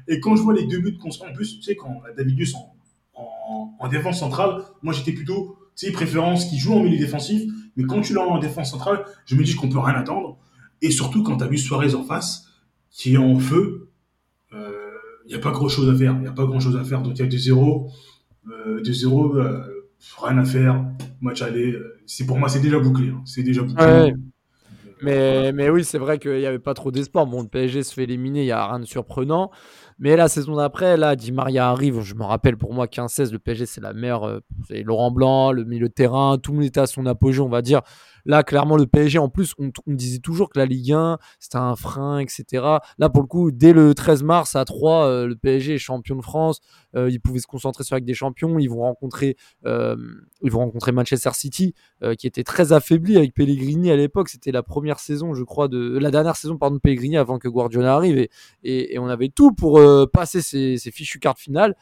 Et 0.09 0.21
quand 0.21 0.37
je 0.37 0.43
vois 0.43 0.55
les 0.55 0.67
deux 0.67 0.79
buts 0.79 0.97
qu'on 0.97 1.11
en 1.11 1.33
plus, 1.35 1.57
tu 1.59 1.63
sais, 1.63 1.75
quand 1.75 2.01
David 2.17 2.39
Luiz 2.39 2.55
en, 3.15 3.75
en, 3.79 3.89
défense 3.89 4.21
centrale, 4.21 4.63
moi 4.83 4.93
j'étais 4.93 5.13
plutôt, 5.13 5.57
tu 5.77 5.87
sais, 5.87 5.93
préférence 5.93 6.47
qui 6.47 6.59
joue 6.59 6.75
en 6.75 6.83
milieu 6.83 6.99
défensif. 6.99 7.43
Mais 7.77 7.85
quand 7.85 8.01
tu 8.01 8.15
l'as 8.15 8.23
en 8.23 8.39
défense 8.39 8.71
centrale, 8.71 9.05
je 9.27 9.35
me 9.35 9.43
dis 9.43 9.55
qu'on 9.55 9.69
peut 9.69 9.79
rien 9.79 9.95
attendre. 9.95 10.39
Et 10.81 10.91
surtout 10.91 11.23
quand 11.23 11.39
tu 11.39 11.45
as 11.45 11.49
vu 11.49 11.59
Suarez 11.59 11.95
en 11.95 12.05
face, 12.05 12.47
qui 12.91 13.15
est 13.15 13.19
en 13.19 13.39
feu, 13.39 13.91
il 14.53 14.59
euh, 14.59 15.29
n'y 15.29 15.35
a 15.35 15.39
pas 15.39 15.51
grand 15.51 15.69
chose 15.69 15.89
à 15.89 15.95
faire. 15.95 16.15
Il 16.15 16.23
n'y 16.23 16.27
a 16.29 16.33
pas 16.33 16.47
grand 16.47 16.61
chose 16.61 16.77
à 16.77 16.85
faire. 16.85 17.03
Donc 17.03 17.19
il 17.19 17.21
y 17.21 17.25
a 17.25 17.27
des 17.27 17.39
zéros. 17.39 17.91
Euh, 18.49 18.81
de 18.81 18.93
0 18.93 19.37
euh, 19.37 19.87
rien 20.23 20.39
à 20.39 20.45
faire, 20.45 20.85
match 21.21 21.43
aller. 21.43 21.73
Euh, 21.73 22.01
c'est 22.07 22.27
pour 22.27 22.39
moi, 22.39 22.49
c'est 22.49 22.61
déjà 22.61 22.79
bouclé. 22.79 23.09
Hein. 23.09 23.23
C'est 23.25 23.43
déjà 23.43 23.63
bouclé. 23.63 24.15
Mais, 25.03 25.53
mais 25.53 25.69
oui, 25.69 25.85
c'est 25.85 25.99
vrai 25.99 26.19
qu'il 26.19 26.39
n'y 26.39 26.47
avait 26.47 26.59
pas 26.59 26.73
trop 26.73 26.91
d'espoir. 26.91 27.27
Bon, 27.27 27.43
le 27.43 27.49
PSG 27.49 27.83
se 27.83 27.93
fait 27.93 28.05
éliminer, 28.05 28.43
il 28.43 28.47
n'y 28.47 28.53
a 28.53 28.67
rien 28.67 28.81
de 28.81 28.87
surprenant. 28.87 29.51
Mais 29.99 30.17
la 30.17 30.29
saison 30.29 30.57
d'après, 30.57 30.97
là, 30.97 31.17
Di 31.17 31.33
Maria 31.33 31.69
arrive. 31.69 32.01
Je 32.01 32.15
me 32.15 32.23
rappelle 32.23 32.57
pour 32.57 32.73
moi, 32.73 32.87
15-16, 32.87 33.33
le 33.33 33.39
PSG, 33.39 33.67
c'est 33.67 33.81
la 33.83 33.93
meilleure. 33.93 34.41
c'est 34.69 34.83
Laurent 34.83 35.11
Blanc, 35.11 35.53
le 35.53 35.65
milieu 35.65 35.89
de 35.89 35.93
terrain, 35.93 36.39
tout 36.39 36.53
le 36.53 36.59
monde 36.59 36.67
était 36.67 36.81
à 36.81 36.87
son 36.87 37.05
apogée, 37.05 37.41
on 37.41 37.49
va 37.49 37.61
dire. 37.61 37.83
Là, 38.27 38.43
clairement, 38.43 38.77
le 38.77 38.87
PSG, 38.87 39.19
en 39.19 39.29
plus, 39.29 39.55
on, 39.59 39.71
disait 39.87 40.19
toujours 40.19 40.51
que 40.51 40.59
la 40.59 40.67
Ligue 40.67 40.93
1, 40.93 41.19
c'était 41.39 41.57
un 41.57 41.77
frein, 41.77 42.19
etc. 42.19 42.45
Là, 42.99 43.09
pour 43.09 43.23
le 43.23 43.29
coup, 43.29 43.53
dès 43.53 43.73
le 43.73 43.95
13 43.95 44.25
mars 44.25 44.57
à 44.57 44.65
3, 44.65 45.07
euh, 45.07 45.27
le 45.29 45.37
PSG 45.37 45.77
est 45.77 45.79
champion 45.79 46.17
de 46.17 46.23
France. 46.23 46.61
Euh, 46.97 47.09
ils 47.09 47.21
pouvaient 47.21 47.39
se 47.39 47.47
concentrer 47.47 47.85
sur 47.85 47.95
la 47.95 48.01
Ligue 48.01 48.09
des 48.09 48.15
Champions. 48.15 48.59
Ils 48.59 48.69
vont 48.69 48.81
rencontrer, 48.81 49.37
euh, 49.65 49.97
ils 50.43 50.51
vont 50.51 50.59
rencontrer 50.59 50.91
Manchester 50.91 51.31
City, 51.35 51.75
qui 52.19 52.27
était 52.27 52.45
très 52.45 52.73
affaibli 52.73 53.17
avec 53.17 53.33
Pellegrini 53.33 53.91
à 53.91 53.97
l'époque. 53.97 54.29
C'était 54.29 54.53
la 54.53 54.63
première 54.63 54.99
saison, 54.99 55.35
je 55.35 55.45
crois, 55.45 55.69
de 55.69 55.97
la 55.99 56.11
dernière 56.11 56.37
saison 56.37 56.59
pardon, 56.59 56.77
de 56.77 56.81
Pellegrini 56.81 57.17
avant 57.17 57.39
que 57.39 57.49
Guardiola 57.49 57.95
arrive. 57.95 58.27
Et, 58.65 58.99
on 58.99 59.07
avait 59.07 59.29
tout 59.29 59.53
pour 59.53 59.81
passer 60.13 60.43
ces, 60.43 60.79
ces 60.79 60.91
fichues 60.91 61.21
cartes 61.21 61.39
finales. 61.39 61.77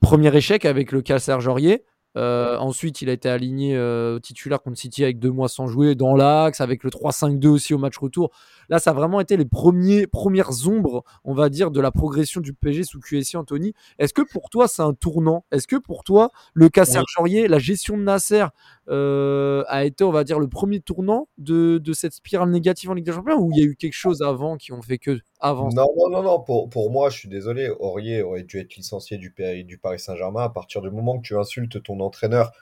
Premier 0.00 0.34
échec 0.36 0.64
avec 0.64 0.92
le 0.92 1.00
cas 1.00 1.18
Serge 1.18 1.48
Aurier. 1.48 1.84
Euh, 2.16 2.56
ensuite, 2.58 3.02
il 3.02 3.08
a 3.08 3.12
été 3.12 3.28
aligné 3.28 3.76
euh, 3.76 4.18
titulaire 4.18 4.60
contre 4.62 4.78
City 4.78 5.04
avec 5.04 5.18
deux 5.18 5.30
mois 5.30 5.48
sans 5.48 5.68
jouer 5.68 5.94
dans 5.94 6.14
l'axe, 6.16 6.60
avec 6.60 6.82
le 6.82 6.90
3-5-2 6.90 7.46
aussi 7.48 7.74
au 7.74 7.78
match 7.78 7.96
retour. 7.98 8.30
Là, 8.70 8.78
ça 8.78 8.90
a 8.90 8.94
vraiment 8.94 9.20
été 9.20 9.36
les 9.36 9.44
premiers, 9.44 10.06
premières 10.06 10.68
ombres, 10.68 11.04
on 11.24 11.34
va 11.34 11.48
dire, 11.48 11.72
de 11.72 11.80
la 11.80 11.90
progression 11.90 12.40
du 12.40 12.54
PSG 12.54 12.84
sous 12.84 13.00
QSI 13.00 13.36
Anthony. 13.36 13.74
Est-ce 13.98 14.14
que 14.14 14.22
pour 14.22 14.48
toi, 14.48 14.68
c'est 14.68 14.82
un 14.82 14.94
tournant? 14.94 15.44
Est-ce 15.50 15.66
que 15.66 15.76
pour 15.76 16.04
toi, 16.04 16.30
le 16.54 16.68
cas 16.68 16.84
Serge 16.84 17.12
Aurier, 17.18 17.48
la 17.48 17.58
gestion 17.58 17.98
de 17.98 18.02
Nasser 18.02 18.46
euh, 18.88 19.64
a 19.66 19.84
été, 19.84 20.04
on 20.04 20.12
va 20.12 20.22
dire, 20.22 20.38
le 20.38 20.48
premier 20.48 20.80
tournant 20.80 21.28
de, 21.36 21.80
cette 21.92 22.14
spirale 22.14 22.50
négative 22.50 22.90
en 22.90 22.94
Ligue 22.94 23.04
des 23.04 23.12
Champions 23.12 23.40
ou 23.40 23.50
il 23.52 23.58
y 23.58 23.62
a 23.62 23.64
eu 23.64 23.74
quelque 23.74 23.94
chose 23.94 24.22
avant 24.22 24.56
qui 24.56 24.72
ont 24.72 24.82
fait 24.82 24.98
que 24.98 25.18
avant 25.40 25.70
Non, 25.70 25.88
non, 25.96 26.08
non, 26.10 26.22
non. 26.22 26.40
Pour, 26.40 26.70
pour 26.70 26.90
moi, 26.92 27.10
je 27.10 27.18
suis 27.18 27.28
désolé, 27.28 27.68
Aurier 27.80 28.22
aurait 28.22 28.44
dû 28.44 28.58
être 28.60 28.76
licencié 28.76 29.18
du, 29.18 29.34
du 29.64 29.78
Paris 29.78 29.98
Saint-Germain 29.98 30.44
à 30.44 30.48
partir 30.48 30.80
du 30.80 30.90
moment 30.90 31.18
que 31.18 31.26
tu 31.26 31.36
insultes 31.36 31.82
ton 31.82 31.98
entraîneur, 31.98 32.52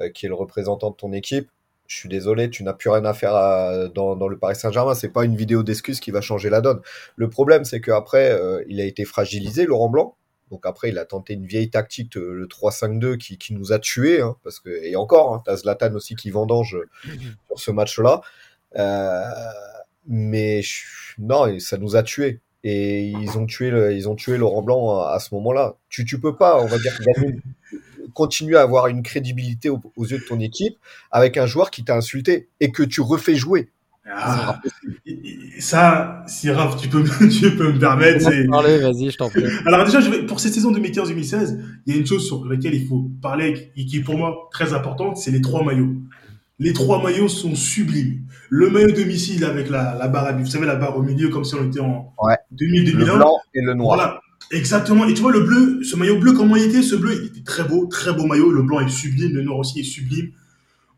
euh, 0.00 0.08
qui 0.08 0.24
est 0.24 0.30
le 0.30 0.34
représentant 0.34 0.90
de 0.90 0.96
ton 0.96 1.12
équipe. 1.12 1.50
Je 1.90 1.96
suis 1.96 2.08
désolé, 2.08 2.50
tu 2.50 2.62
n'as 2.62 2.72
plus 2.72 2.88
rien 2.88 3.04
à 3.04 3.12
faire 3.12 3.32
dans, 3.92 4.14
dans, 4.14 4.28
le 4.28 4.38
Paris 4.38 4.54
Saint-Germain. 4.54 4.94
C'est 4.94 5.08
pas 5.08 5.24
une 5.24 5.34
vidéo 5.34 5.64
d'excuses 5.64 5.98
qui 5.98 6.12
va 6.12 6.20
changer 6.20 6.48
la 6.48 6.60
donne. 6.60 6.80
Le 7.16 7.28
problème, 7.28 7.64
c'est 7.64 7.80
qu'après, 7.80 8.30
euh, 8.30 8.62
il 8.68 8.80
a 8.80 8.84
été 8.84 9.04
fragilisé, 9.04 9.66
Laurent 9.66 9.88
Blanc. 9.88 10.16
Donc 10.52 10.66
après, 10.66 10.90
il 10.90 10.98
a 10.98 11.04
tenté 11.04 11.34
une 11.34 11.46
vieille 11.46 11.68
tactique, 11.68 12.16
euh, 12.16 12.32
le 12.32 12.46
3-5-2, 12.46 13.16
qui, 13.16 13.38
qui, 13.38 13.54
nous 13.54 13.72
a 13.72 13.80
tués. 13.80 14.20
Hein, 14.20 14.36
parce 14.44 14.60
que, 14.60 14.70
et 14.70 14.94
encore, 14.94 15.34
hein, 15.34 15.42
tu 15.44 15.50
as 15.50 15.56
Zlatan 15.56 15.92
aussi 15.94 16.14
qui 16.14 16.30
vendange 16.30 16.78
sur 17.48 17.58
ce 17.58 17.72
match-là. 17.72 18.20
Euh, 18.78 19.24
mais 20.06 20.60
non, 21.18 21.58
ça 21.58 21.76
nous 21.76 21.96
a 21.96 22.04
tués. 22.04 22.38
et 22.62 23.08
ils 23.08 23.36
ont 23.36 23.46
tué, 23.46 23.70
le, 23.70 23.92
ils 23.94 24.08
ont 24.08 24.14
tué 24.14 24.36
Laurent 24.38 24.62
Blanc 24.62 25.00
à, 25.00 25.18
ce 25.18 25.34
moment-là. 25.34 25.74
Tu, 25.88 26.04
tu 26.04 26.20
peux 26.20 26.36
pas, 26.36 26.62
on 26.62 26.66
va 26.66 26.78
dire, 26.78 26.96
continuer 28.14 28.56
à 28.56 28.62
avoir 28.62 28.86
une 28.88 29.02
crédibilité 29.02 29.68
aux, 29.68 29.80
yeux 29.96 30.18
de 30.18 30.24
ton 30.24 30.40
équipe 30.40 30.76
avec 31.10 31.36
un 31.36 31.46
joueur 31.46 31.70
qui 31.70 31.84
t'a 31.84 31.96
insulté 31.96 32.48
et 32.60 32.70
que 32.70 32.82
tu 32.82 33.00
refais 33.00 33.34
jouer. 33.34 33.68
Ah, 34.12 34.60
ça, 35.60 36.24
si 36.26 36.50
Raph, 36.50 36.76
tu 36.76 36.88
peux, 36.88 37.04
tu 37.28 37.54
peux 37.56 37.72
me 37.72 37.78
permettre. 37.78 38.28
Parler, 38.50 38.78
vas-y, 38.78 39.10
je 39.10 39.16
t'en 39.16 39.28
prie. 39.28 39.44
Alors 39.66 39.84
déjà, 39.84 40.00
je 40.00 40.10
vais, 40.10 40.26
pour 40.26 40.40
cette 40.40 40.52
saison 40.52 40.72
2015-2016, 40.72 41.60
il 41.86 41.94
y 41.94 41.96
a 41.96 42.00
une 42.00 42.06
chose 42.06 42.26
sur 42.26 42.44
laquelle 42.46 42.74
il 42.74 42.86
faut 42.86 43.08
parler 43.22 43.70
et 43.76 43.84
qui 43.84 43.98
est 43.98 44.02
pour 44.02 44.16
moi 44.16 44.48
très 44.52 44.72
importante, 44.72 45.16
c'est 45.16 45.30
les 45.30 45.40
trois 45.40 45.64
maillots. 45.64 45.94
Les 46.58 46.74
trois 46.74 47.02
maillots 47.02 47.28
sont 47.28 47.54
sublimes. 47.54 48.26
Le 48.50 48.68
maillot 48.68 48.90
domicile 48.90 49.44
avec 49.44 49.70
la, 49.70 49.94
la 49.94 50.08
barre, 50.08 50.36
vous 50.36 50.44
savez, 50.44 50.66
la 50.66 50.76
barre 50.76 50.96
au 50.96 51.02
milieu, 51.02 51.28
comme 51.28 51.44
si 51.44 51.54
on 51.54 51.66
était 51.66 51.80
en 51.80 52.12
ouais. 52.22 52.36
2000-2001. 52.54 52.92
Le 52.92 53.04
blanc 53.04 53.36
et 53.54 53.62
le 53.62 53.74
noir. 53.74 53.96
Voilà. 53.96 54.19
Exactement. 54.50 55.06
Et 55.06 55.14
tu 55.14 55.22
vois, 55.22 55.32
le 55.32 55.40
bleu, 55.40 55.82
ce 55.84 55.96
maillot 55.96 56.18
bleu, 56.18 56.32
comment 56.32 56.56
il 56.56 56.64
était? 56.64 56.82
Ce 56.82 56.96
bleu, 56.96 57.20
il 57.20 57.26
était 57.26 57.42
très 57.42 57.64
beau, 57.64 57.86
très 57.86 58.12
beau 58.12 58.26
maillot. 58.26 58.50
Le 58.50 58.62
blanc 58.62 58.80
est 58.80 58.88
sublime, 58.88 59.32
le 59.34 59.42
noir 59.42 59.58
aussi 59.58 59.80
est 59.80 59.84
sublime. 59.84 60.32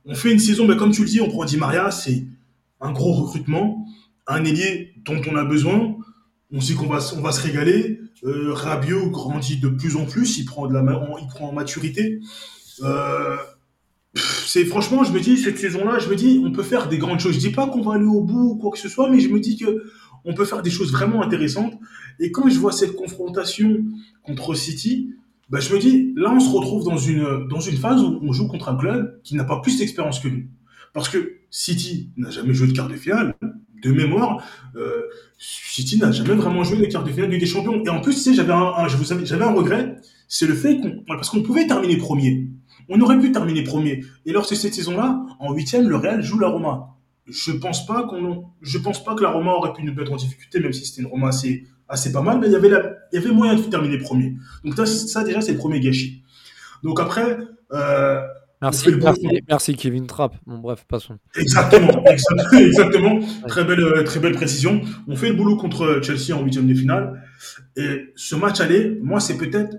On 0.04 0.14
fait 0.14 0.32
une 0.32 0.38
saison, 0.38 0.66
mais 0.66 0.76
comme 0.76 0.90
tu 0.90 1.02
le 1.02 1.08
dis, 1.08 1.20
on 1.20 1.28
prend 1.28 1.44
Di 1.44 1.56
Maria, 1.58 1.90
c'est 1.90 2.24
un 2.80 2.92
gros 2.92 3.12
recrutement, 3.12 3.86
un 4.26 4.44
ailier 4.44 4.94
dont 5.04 5.20
on 5.30 5.36
a 5.36 5.44
besoin. 5.44 5.96
On 6.50 6.60
sait 6.60 6.74
qu'on 6.74 6.86
va, 6.86 6.98
on 7.16 7.20
va 7.20 7.32
se 7.32 7.42
régaler. 7.42 8.00
Euh, 8.24 8.52
Rabiot 8.52 9.10
grandit 9.10 9.58
de 9.58 9.68
plus 9.68 9.96
en 9.96 10.06
plus, 10.06 10.38
il 10.38 10.44
prend 10.44 10.66
de 10.66 10.74
la, 10.74 10.80
il 11.20 11.26
prend 11.28 11.48
en 11.48 11.52
maturité. 11.52 12.20
Euh, 12.82 13.36
franchement, 14.68 15.04
je 15.04 15.12
me 15.12 15.20
dis 15.20 15.36
cette 15.36 15.58
saison-là, 15.58 15.98
je 15.98 16.08
me 16.08 16.16
dis, 16.16 16.40
on 16.44 16.52
peut 16.52 16.62
faire 16.62 16.88
des 16.88 16.98
grandes 16.98 17.20
choses. 17.20 17.34
Je 17.34 17.40
dis 17.40 17.50
pas 17.50 17.66
qu'on 17.66 17.82
va 17.82 17.94
aller 17.94 18.04
au 18.04 18.22
bout 18.22 18.52
ou 18.52 18.56
quoi 18.56 18.70
que 18.70 18.78
ce 18.78 18.88
soit, 18.88 19.10
mais 19.10 19.20
je 19.20 19.28
me 19.28 19.40
dis 19.40 19.56
que 19.56 19.84
on 20.24 20.34
peut 20.34 20.44
faire 20.44 20.62
des 20.62 20.70
choses 20.70 20.92
vraiment 20.92 21.22
intéressantes. 21.22 21.74
Et 22.18 22.30
quand 22.30 22.48
je 22.48 22.58
vois 22.58 22.72
cette 22.72 22.96
confrontation 22.96 23.84
contre 24.22 24.54
City, 24.54 25.14
bah, 25.50 25.60
je 25.60 25.74
me 25.74 25.78
dis, 25.78 26.12
là, 26.16 26.32
on 26.32 26.40
se 26.40 26.50
retrouve 26.50 26.84
dans 26.84 26.96
une, 26.96 27.46
dans 27.48 27.60
une 27.60 27.76
phase 27.76 28.02
où 28.02 28.18
on 28.22 28.32
joue 28.32 28.48
contre 28.48 28.70
un 28.70 28.76
club 28.76 29.20
qui 29.22 29.34
n'a 29.34 29.44
pas 29.44 29.60
plus 29.60 29.78
d'expérience 29.78 30.18
que 30.18 30.28
nous. 30.28 30.44
Parce 30.92 31.08
que 31.08 31.40
City 31.50 32.10
n'a 32.16 32.30
jamais 32.30 32.54
joué 32.54 32.68
de 32.68 32.72
quart 32.72 32.88
de 32.88 32.94
finale. 32.94 33.34
De 33.82 33.90
mémoire, 33.90 34.44
euh, 34.76 35.02
City 35.38 35.98
n'a 35.98 36.12
jamais 36.12 36.34
vraiment 36.34 36.62
joué 36.62 36.78
de 36.78 36.86
quart 36.86 37.02
de 37.02 37.10
finale 37.10 37.30
de 37.30 37.36
des 37.36 37.46
Champions. 37.46 37.82
Et 37.84 37.88
en 37.88 38.00
plus, 38.00 38.14
tu 38.14 38.20
sais, 38.20 38.34
j'avais 38.34 38.52
un, 38.52 38.86
je 38.86 38.96
vous 38.96 39.04
j'avais 39.04 39.44
un 39.44 39.52
regret, 39.52 39.96
c'est 40.28 40.46
le 40.46 40.54
fait 40.54 40.78
qu'on, 40.80 41.02
parce 41.06 41.28
qu'on 41.28 41.42
pouvait 41.42 41.66
terminer 41.66 41.96
premier. 41.96 42.48
On 42.88 43.00
aurait 43.00 43.18
pu 43.18 43.32
terminer 43.32 43.64
premier. 43.64 44.04
Et 44.24 44.32
lorsque 44.32 44.54
cette 44.54 44.72
saison-là, 44.72 45.26
en 45.40 45.52
huitième, 45.52 45.88
le 45.88 45.96
Real 45.96 46.22
joue 46.22 46.38
la 46.38 46.48
Roma. 46.48 46.96
Je 47.26 47.52
pense 47.52 47.86
pas 47.86 48.04
qu'on, 48.04 48.44
je 48.62 48.78
pense 48.78 49.04
pas 49.04 49.14
que 49.14 49.22
la 49.22 49.30
Roma 49.30 49.52
aurait 49.52 49.72
pu 49.72 49.82
nous 49.82 49.94
mettre 49.94 50.12
en 50.12 50.16
difficulté, 50.16 50.60
même 50.60 50.72
si 50.72 50.86
c'était 50.86 51.02
une 51.02 51.08
Roma 51.08 51.28
assez, 51.28 51.66
assez 51.88 52.12
pas 52.12 52.22
mal, 52.22 52.38
mais 52.40 52.46
il 52.46 52.52
y 52.52 52.56
avait 52.56 52.68
la, 52.68 52.82
il 53.12 53.20
y 53.20 53.24
avait 53.24 53.34
moyen 53.34 53.54
de 53.54 53.62
terminer 53.62 53.98
premier. 53.98 54.36
Donc 54.64 54.74
ça, 54.74 54.86
ça 54.86 55.24
déjà, 55.24 55.40
c'est 55.40 55.52
le 55.52 55.58
premier 55.58 55.80
gâchis. 55.80 56.22
Donc 56.82 57.00
après, 57.00 57.38
euh, 57.72 58.20
Merci, 58.62 58.94
merci, 58.94 59.26
merci, 59.48 59.74
Kevin 59.74 60.06
Trapp. 60.06 60.36
Bon, 60.46 60.58
bref, 60.58 60.84
passons. 60.86 61.18
Exactement, 61.34 62.04
exactement, 62.06 62.60
exactement. 62.60 63.20
Très 63.48 63.64
belle, 63.64 63.80
euh, 63.80 64.04
très 64.04 64.20
belle 64.20 64.34
précision. 64.34 64.82
On 65.08 65.16
fait 65.16 65.30
le 65.30 65.34
boulot 65.34 65.56
contre 65.56 66.00
Chelsea 66.00 66.32
en 66.32 66.44
huitième 66.44 66.68
de 66.68 66.74
finale. 66.74 67.24
Et 67.76 68.12
ce 68.14 68.36
match 68.36 68.60
aller, 68.60 69.00
moi, 69.02 69.18
c'est 69.18 69.36
peut-être 69.36 69.78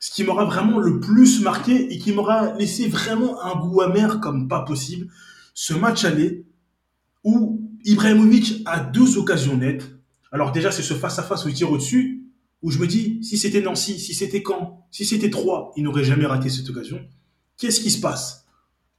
ce 0.00 0.10
qui 0.10 0.24
m'aura 0.24 0.46
vraiment 0.46 0.80
le 0.80 0.98
plus 0.98 1.42
marqué 1.42 1.92
et 1.92 1.98
qui 1.98 2.12
m'aura 2.12 2.54
laissé 2.58 2.88
vraiment 2.88 3.40
un 3.44 3.56
goût 3.56 3.82
amer 3.82 4.18
comme 4.20 4.48
pas 4.48 4.62
possible. 4.62 5.06
Ce 5.54 5.72
match 5.72 6.04
aller 6.04 6.44
où 7.22 7.70
Ibrahimovic 7.84 8.62
a 8.66 8.80
deux 8.80 9.16
occasions 9.16 9.56
nettes. 9.56 9.93
Alors 10.34 10.50
déjà, 10.50 10.72
c'est 10.72 10.82
ce 10.82 10.94
face-à-face 10.94 11.44
où 11.44 11.48
il 11.48 11.54
tire 11.54 11.70
au-dessus, 11.70 12.24
où 12.60 12.72
je 12.72 12.80
me 12.80 12.88
dis, 12.88 13.22
si 13.22 13.38
c'était 13.38 13.60
Nancy, 13.60 14.00
si 14.00 14.14
c'était 14.14 14.42
Caen, 14.44 14.84
si 14.90 15.04
c'était 15.04 15.30
Troyes, 15.30 15.70
il 15.76 15.84
n'aurait 15.84 16.02
jamais 16.02 16.26
raté 16.26 16.50
cette 16.50 16.68
occasion. 16.68 17.00
Qu'est-ce 17.56 17.80
qui 17.80 17.92
se 17.92 18.00
passe? 18.00 18.44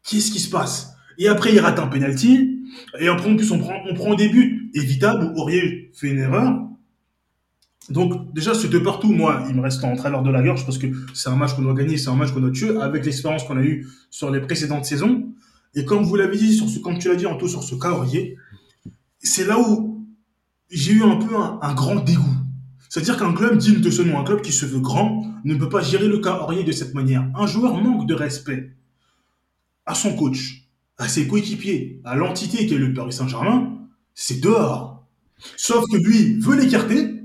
Qu'est-ce 0.01 0.31
qui 0.31 0.39
se 0.39 0.49
passe? 0.49 0.93
Et 1.17 1.27
après, 1.27 1.53
il 1.53 1.59
rate 1.59 1.77
un 1.77 1.87
penalty, 1.87 2.61
et 3.01 3.09
après, 3.09 3.29
en 3.29 3.35
plus, 3.35 3.51
on 3.51 3.59
prend, 3.59 3.75
on 3.89 3.93
prend 3.93 4.15
des 4.15 4.29
buts 4.29 4.71
évitables 4.75 5.25
où 5.25 5.41
Aurier 5.41 5.91
fait 5.93 6.07
une 6.07 6.19
erreur. 6.19 6.57
Donc 7.89 8.33
déjà 8.33 8.53
ce 8.53 8.65
deux 8.67 8.81
partout, 8.81 9.11
moi, 9.11 9.43
il 9.49 9.55
me 9.55 9.61
reste 9.61 9.83
en 9.83 9.95
travers 9.95 10.23
de 10.23 10.31
la 10.31 10.41
gorge 10.41 10.65
parce 10.65 10.77
que 10.77 10.87
c'est 11.13 11.29
un 11.29 11.35
match 11.35 11.53
qu'on 11.53 11.61
doit 11.61 11.73
gagner, 11.73 11.97
c'est 11.97 12.09
un 12.09 12.15
match 12.15 12.31
qu'on 12.31 12.39
doit 12.39 12.51
tuer 12.51 12.75
avec 12.77 13.05
l'expérience 13.05 13.43
qu'on 13.43 13.57
a 13.57 13.61
eue 13.61 13.87
sur 14.09 14.31
les 14.31 14.39
précédentes 14.39 14.85
saisons. 14.85 15.33
Et 15.75 15.85
comme 15.85 16.03
vous 16.03 16.15
l'avez 16.15 16.37
dit, 16.37 16.53
sur 16.55 16.69
ce, 16.69 16.79
comme 16.79 16.97
tu 16.97 17.09
l'as 17.09 17.15
dit 17.15 17.25
Anto, 17.27 17.47
sur 17.47 17.61
ce 17.61 17.75
cas 17.75 17.91
Aurier, 17.91 18.37
c'est 19.19 19.45
là 19.45 19.59
où 19.59 19.94
j'ai 20.69 20.93
eu 20.93 21.03
un 21.03 21.17
peu 21.17 21.35
un, 21.35 21.73
grand 21.73 21.95
dégoût. 21.95 22.35
C'est-à-dire 22.89 23.17
qu'un 23.17 23.33
club 23.33 23.57
digne 23.57 23.81
de 23.81 23.89
ce 23.89 24.01
nom, 24.01 24.19
un 24.19 24.23
club 24.23 24.41
qui 24.41 24.51
se 24.51 24.65
veut 24.65 24.79
grand, 24.79 25.23
ne 25.43 25.55
peut 25.55 25.69
pas 25.69 25.81
gérer 25.81 26.07
le 26.07 26.19
cas 26.19 26.39
Aurier 26.39 26.63
de 26.63 26.71
cette 26.71 26.93
manière. 26.93 27.29
Un 27.35 27.47
joueur 27.47 27.75
manque 27.75 28.07
de 28.07 28.13
respect 28.13 28.75
à 29.85 29.95
son 29.95 30.15
coach, 30.15 30.69
à 30.97 31.07
ses 31.07 31.27
coéquipiers, 31.27 32.01
à 32.03 32.15
l'entité 32.15 32.65
qui 32.65 32.73
est 32.73 32.77
le 32.77 32.93
Paris 32.93 33.13
Saint-Germain, 33.13 33.77
c'est 34.13 34.39
dehors. 34.39 35.05
Sauf 35.57 35.83
que 35.91 35.97
lui 35.97 36.39
veut 36.39 36.55
l'écarter 36.55 37.15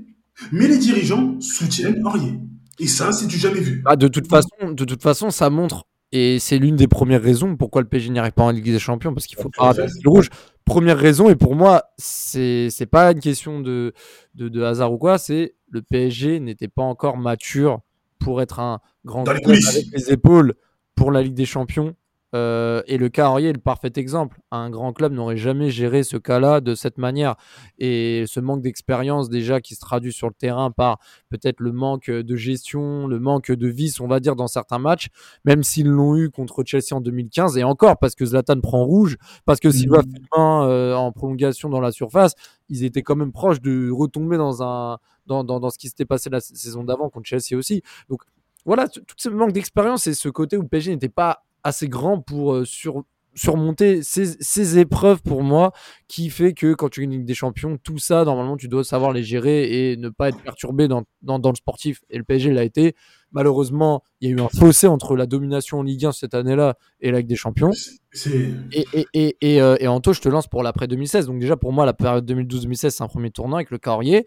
mais 0.51 0.67
les 0.67 0.77
dirigeants 0.77 1.39
soutiennent 1.39 2.01
Aurier. 2.05 2.39
Et 2.79 2.87
ça, 2.87 3.11
c'est 3.11 3.27
du 3.27 3.37
jamais 3.37 3.59
vu. 3.59 3.83
Ah, 3.85 3.95
de, 3.95 4.07
toute 4.07 4.27
façon, 4.27 4.71
de 4.71 4.85
toute 4.85 5.01
façon, 5.01 5.29
ça 5.29 5.49
montre, 5.49 5.83
et 6.11 6.39
c'est 6.39 6.57
l'une 6.57 6.75
des 6.75 6.87
premières 6.87 7.21
raisons 7.21 7.55
pourquoi 7.55 7.81
le 7.81 7.87
PSG 7.87 8.09
n'y 8.09 8.19
arrive 8.19 8.31
pas 8.31 8.43
en 8.43 8.51
Ligue 8.51 8.65
des 8.65 8.79
Champions, 8.79 9.13
parce 9.13 9.27
qu'il 9.27 9.37
faut 9.37 9.49
pas 9.49 9.65
rater 9.65 9.83
le 10.03 10.09
rouge. 10.09 10.29
Première 10.71 10.97
raison, 10.97 11.29
et 11.29 11.35
pour 11.35 11.53
moi, 11.53 11.83
c'est 11.97 12.69
c'est 12.69 12.85
pas 12.85 13.11
une 13.11 13.19
question 13.19 13.59
de, 13.59 13.93
de, 14.35 14.47
de 14.47 14.63
hasard 14.63 14.93
ou 14.93 14.97
quoi, 14.97 15.17
c'est 15.17 15.55
le 15.69 15.81
PSG 15.81 16.39
n'était 16.39 16.69
pas 16.69 16.83
encore 16.83 17.17
mature 17.17 17.81
pour 18.19 18.41
être 18.41 18.59
un 18.61 18.79
grand 19.03 19.23
club 19.25 19.59
avec 19.67 19.85
les 19.91 20.11
épaules 20.11 20.53
pour 20.95 21.11
la 21.11 21.21
Ligue 21.21 21.33
des 21.33 21.45
Champions 21.45 21.95
euh, 22.33 22.81
et 22.87 22.97
le 22.97 23.09
cas 23.09 23.29
Aurier 23.29 23.49
est 23.49 23.53
le 23.53 23.59
parfait 23.59 23.91
exemple. 23.95 24.39
Un 24.51 24.69
grand 24.69 24.93
club 24.93 25.13
n'aurait 25.13 25.37
jamais 25.37 25.69
géré 25.69 26.03
ce 26.03 26.17
cas-là 26.17 26.61
de 26.61 26.75
cette 26.75 26.97
manière. 26.97 27.35
Et 27.77 28.25
ce 28.27 28.39
manque 28.39 28.61
d'expérience 28.61 29.29
déjà 29.29 29.59
qui 29.59 29.75
se 29.75 29.81
traduit 29.81 30.13
sur 30.13 30.27
le 30.27 30.33
terrain 30.33 30.71
par 30.71 30.99
peut-être 31.29 31.59
le 31.59 31.71
manque 31.71 32.09
de 32.09 32.35
gestion, 32.35 33.07
le 33.07 33.19
manque 33.19 33.51
de 33.51 33.67
vis, 33.67 33.99
on 33.99 34.07
va 34.07 34.19
dire, 34.19 34.35
dans 34.35 34.47
certains 34.47 34.79
matchs, 34.79 35.09
même 35.45 35.63
s'ils 35.63 35.87
l'ont 35.87 36.15
eu 36.15 36.29
contre 36.29 36.63
Chelsea 36.65 36.93
en 36.93 37.01
2015, 37.01 37.57
et 37.57 37.63
encore 37.63 37.97
parce 37.97 38.15
que 38.15 38.25
Zlatan 38.25 38.61
prend 38.61 38.83
rouge, 38.83 39.17
parce 39.45 39.59
que 39.59 39.69
Silva 39.69 39.99
mmh. 39.99 40.11
fait 40.11 40.21
main 40.37 40.67
euh, 40.67 40.95
en 40.95 41.11
prolongation 41.11 41.69
dans 41.69 41.81
la 41.81 41.91
surface, 41.91 42.33
ils 42.69 42.83
étaient 42.83 43.01
quand 43.01 43.15
même 43.15 43.31
proches 43.31 43.61
de 43.61 43.89
retomber 43.91 44.37
dans, 44.37 44.63
un, 44.63 44.97
dans, 45.25 45.43
dans, 45.43 45.59
dans 45.59 45.69
ce 45.69 45.77
qui 45.77 45.89
s'était 45.89 46.05
passé 46.05 46.29
la 46.29 46.39
saison 46.39 46.83
d'avant 46.83 47.09
contre 47.09 47.27
Chelsea 47.27 47.57
aussi. 47.57 47.81
Donc 48.09 48.21
voilà, 48.65 48.87
tout 48.87 49.03
ce 49.17 49.29
manque 49.29 49.53
d'expérience 49.53 50.07
et 50.07 50.13
ce 50.13 50.29
côté 50.29 50.55
où 50.55 50.63
PSG 50.63 50.91
n'était 50.91 51.09
pas 51.09 51.43
assez 51.63 51.87
grand 51.87 52.19
pour 52.19 52.53
euh, 52.53 52.65
sur, 52.65 53.03
surmonter 53.33 54.01
ces, 54.03 54.77
épreuves 54.77 55.21
pour 55.21 55.43
moi 55.43 55.71
qui 56.07 56.29
fait 56.29 56.53
que 56.53 56.73
quand 56.73 56.89
tu 56.89 57.01
gagnes 57.01 57.13
une 57.13 57.19
Ligue 57.19 57.27
des 57.27 57.33
Champions, 57.33 57.77
tout 57.81 57.97
ça, 57.97 58.25
normalement, 58.25 58.57
tu 58.57 58.67
dois 58.67 58.83
savoir 58.83 59.13
les 59.13 59.23
gérer 59.23 59.91
et 59.91 59.97
ne 59.97 60.09
pas 60.09 60.29
être 60.29 60.41
perturbé 60.41 60.87
dans, 60.87 61.03
dans, 61.21 61.49
le 61.49 61.55
sportif. 61.55 62.01
Et 62.09 62.17
le 62.17 62.23
PSG 62.23 62.51
l'a 62.51 62.63
été. 62.63 62.95
Malheureusement, 63.31 64.03
il 64.19 64.29
y 64.29 64.33
a 64.33 64.35
eu 64.35 64.41
un 64.41 64.49
fossé 64.49 64.87
entre 64.87 65.15
la 65.15 65.25
domination 65.25 65.79
en 65.79 65.83
Ligue 65.83 66.05
1 66.05 66.11
cette 66.11 66.33
année-là 66.33 66.75
et 66.99 67.11
la 67.11 67.19
Ligue 67.19 67.27
des 67.27 67.35
Champions. 67.35 67.71
Et, 68.73 68.85
et, 68.93 69.05
et, 69.13 69.37
et, 69.41 69.61
euh, 69.61 69.77
et 69.79 69.87
Anto, 69.87 70.11
je 70.11 70.19
te 70.19 70.27
lance 70.27 70.47
pour 70.47 70.63
l'après 70.63 70.87
2016. 70.87 71.27
Donc 71.27 71.39
déjà, 71.39 71.55
pour 71.55 71.71
moi, 71.71 71.85
la 71.85 71.93
période 71.93 72.29
2012-2016, 72.29 72.89
c'est 72.89 73.03
un 73.03 73.07
premier 73.07 73.31
tournant 73.31 73.55
avec 73.55 73.71
le 73.71 73.77
Carrier. 73.77 74.25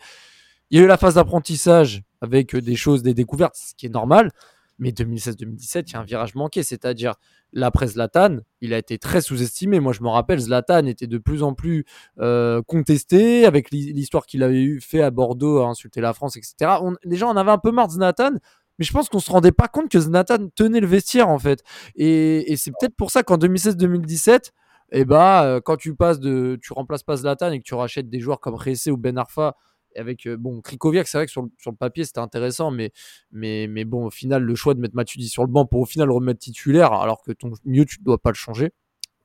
Il 0.71 0.79
y 0.79 0.81
a 0.81 0.85
eu 0.85 0.89
la 0.89 0.97
phase 0.97 1.17
d'apprentissage 1.17 2.03
avec 2.23 2.57
des 2.57 2.77
choses, 2.77 3.03
des 3.03 3.13
découvertes, 3.13 3.55
ce 3.55 3.75
qui 3.77 3.87
est 3.87 3.91
normal. 3.91 4.31
Mais 4.79 4.91
2016-2017, 4.91 5.85
il 5.87 5.93
y 5.93 5.97
a 5.97 6.01
un 6.01 6.05
virage 6.05 6.35
manqué, 6.35 6.63
c'est-à-dire 6.63 7.15
l'après 7.53 7.89
Zlatan, 7.89 8.39
il 8.61 8.75
a 8.75 8.79
été 8.79 8.99
très 8.99 9.21
sous-estimé. 9.21 9.81
Moi, 9.81 9.93
je 9.93 10.03
me 10.03 10.09
rappelle, 10.09 10.41
Zlatan 10.41 10.87
était 10.87 11.07
de 11.07 11.19
plus 11.19 11.43
en 11.43 11.55
plus 11.55 11.85
euh, 12.21 12.61
contesté 12.67 13.47
avec 13.47 13.71
l'histoire 13.71 14.27
qu'il 14.27 14.43
avait 14.43 14.81
fait 14.81 15.01
à 15.01 15.11
Bordeaux 15.11 15.63
à 15.63 15.69
insulter 15.69 16.01
la 16.01 16.13
France, 16.13 16.37
etc. 16.37 16.79
On, 16.83 16.95
les 17.05 17.17
gens 17.17 17.31
en 17.31 17.37
avaient 17.37 17.53
un 17.53 17.59
peu 17.59 17.71
marre 17.71 17.89
de 17.89 17.93
Zlatan, 17.93 18.33
mais 18.79 18.85
je 18.85 18.93
pense 18.93 19.09
qu'on 19.09 19.21
se 19.21 19.31
rendait 19.31 19.53
pas 19.53 19.69
compte 19.69 19.89
que 19.89 20.01
Zlatan 20.01 20.49
tenait 20.57 20.81
le 20.81 20.89
vestiaire 20.89 21.29
en 21.29 21.39
fait. 21.39 21.63
Et, 21.95 22.57
c'est 22.57 22.73
peut-être 22.73 22.97
pour 22.97 23.13
ça 23.13 23.23
qu'en 23.23 23.39
2016-2017, 23.39 24.51
eh 24.93 25.05
ben, 25.05 25.61
quand 25.65 25.77
tu 25.77 25.95
passes 25.95 26.19
de, 26.19 26.59
tu 26.61 26.73
remplaces 26.73 27.05
pas 27.05 27.17
Zlatan 27.17 27.53
et 27.53 27.59
que 27.59 27.65
tu 27.65 27.75
rachètes 27.75 28.09
des 28.09 28.21
joueurs 28.21 28.41
comme 28.41 28.55
Ressé 28.55 28.91
ou 28.91 28.97
Ben 28.97 29.17
Arfa 29.19 29.57
avec 29.97 30.27
euh, 30.27 30.37
bon 30.37 30.61
Krikoviak, 30.61 31.07
c'est 31.07 31.19
vrai 31.19 31.27
que 31.27 31.33
sur, 31.33 31.47
sur 31.59 31.71
le 31.71 31.77
papier 31.77 32.05
c'était 32.05 32.21
intéressant, 32.21 32.71
mais, 32.71 32.93
mais, 33.33 33.67
mais 33.69 33.85
bon, 33.85 34.07
au 34.07 34.11
final, 34.11 34.43
le 34.43 34.55
choix 34.55 34.75
de 34.75 34.81
mettre 34.81 34.95
Matuidi 34.95 35.29
sur 35.29 35.45
le 35.45 35.51
banc 35.51 35.67
pour 35.67 35.81
au 35.81 35.87
final 35.87 36.09
le 36.09 36.15
remettre 36.15 36.41
titulaire, 36.41 36.93
alors 36.93 37.23
que 37.23 37.33
ton 37.33 37.53
mieux 37.65 37.85
tu 37.85 38.01
ne 38.01 38.05
dois 38.05 38.19
pas 38.19 38.31
le 38.31 38.37
changer. 38.37 38.73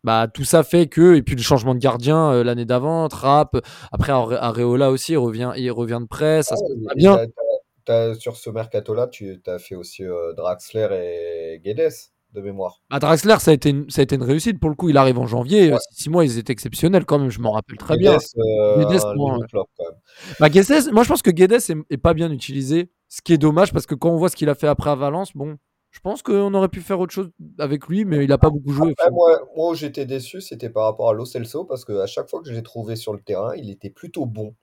Bah, 0.04 0.28
tout 0.34 0.46
ça 0.46 0.64
fait 0.64 0.88
que, 0.88 1.16
et 1.16 1.22
puis 1.22 1.36
le 1.36 1.42
changement 1.42 1.76
de 1.76 1.80
gardien 1.80 2.32
euh, 2.32 2.44
l'année 2.44 2.66
d'avant, 2.66 3.08
Trapp, 3.10 3.58
après 3.92 4.14
Areola 4.14 4.92
aussi, 4.92 5.12
il 5.14 5.18
revient, 5.18 5.52
il 5.58 5.70
revient 5.72 6.00
de 6.02 6.08
près, 6.08 6.42
ça 6.42 6.56
se 6.56 6.62
passe 6.64 6.96
bien. 6.96 8.16
sur 8.16 8.38
ce 8.38 8.50
mercato-là, 8.50 9.08
tu 9.08 9.42
as 9.46 9.60
fait 9.60 9.76
aussi 9.76 10.06
euh, 10.06 10.34
Draxler 10.34 10.88
et 10.92 11.60
Guedes. 11.60 11.92
De 12.34 12.42
mémoire. 12.42 12.82
À 12.90 13.00
Draxler, 13.00 13.38
ça 13.40 13.52
a, 13.52 13.54
été 13.54 13.70
une, 13.70 13.90
ça 13.90 14.02
a 14.02 14.04
été 14.04 14.16
une 14.16 14.24
réussite 14.24 14.60
pour 14.60 14.70
le 14.70 14.76
coup. 14.76 14.90
Il 14.90 14.98
arrive 14.98 15.18
en 15.18 15.26
janvier. 15.28 15.72
Ouais. 15.72 15.78
Six 15.92 16.10
mois, 16.10 16.24
ils 16.26 16.38
étaient 16.38 16.54
exceptionnels 16.54 17.06
quand 17.06 17.20
même. 17.20 17.30
Je 17.30 17.40
m'en 17.40 17.52
rappelle 17.52 17.78
très 17.78 17.98
Guedes, 17.98 18.18
bien. 18.36 18.44
euh, 18.44 18.86
Guedes, 18.86 19.04
un 19.04 19.16
moi, 19.16 19.34
niveau 19.34 19.48
flop, 19.50 19.68
quand 19.78 19.86
même. 19.86 20.00
Bah, 20.40 20.50
Guedes, 20.50 20.92
moi, 20.92 21.04
je 21.04 21.10
pense 21.10 21.22
que 21.22 21.32
Guedes 21.32 21.54
est, 21.54 21.76
est 21.90 21.98
pas 21.98 22.14
bien 22.14 22.32
utilisé. 22.32 22.92
Ce 23.08 23.22
qui 23.22 23.34
est 23.34 23.38
dommage 23.40 23.74
parce 23.74 23.88
que 23.88 23.96
quand 23.96 24.12
on 24.12 24.18
voit 24.18 24.30
ce 24.30 24.36
qu'il 24.36 24.50
a 24.50 24.56
fait 24.56 24.68
après 24.68 24.92
à 24.92 24.96
Valence, 24.96 25.32
bon, 25.34 25.58
je 25.90 26.00
pense 26.02 26.22
qu'on 26.22 26.54
aurait 26.54 26.70
pu 26.70 26.82
faire 26.82 27.00
autre 27.00 27.12
chose 27.12 27.32
avec 27.58 27.88
lui, 27.88 28.06
mais 28.06 28.24
il 28.24 28.32
a 28.32 28.38
pas 28.38 28.52
beaucoup 28.52 28.72
joué. 28.72 28.92
Après, 28.92 29.10
moi, 29.10 29.40
moi 29.56 29.72
où 29.72 29.74
j'étais 29.74 30.06
déçu, 30.06 30.42
c'était 30.42 30.70
par 30.70 30.84
rapport 30.84 31.10
à 31.10 31.14
Lo 31.14 31.26
Celso, 31.26 31.66
parce 31.66 31.84
qu'à 31.86 32.06
chaque 32.06 32.30
fois 32.30 32.42
que 32.42 32.48
je 32.48 32.54
l'ai 32.54 32.62
trouvé 32.62 32.96
sur 32.96 33.12
le 33.14 33.20
terrain, 33.20 33.56
il 33.56 33.72
était 33.72 33.90
plutôt 33.90 34.28
bon. 34.28 34.54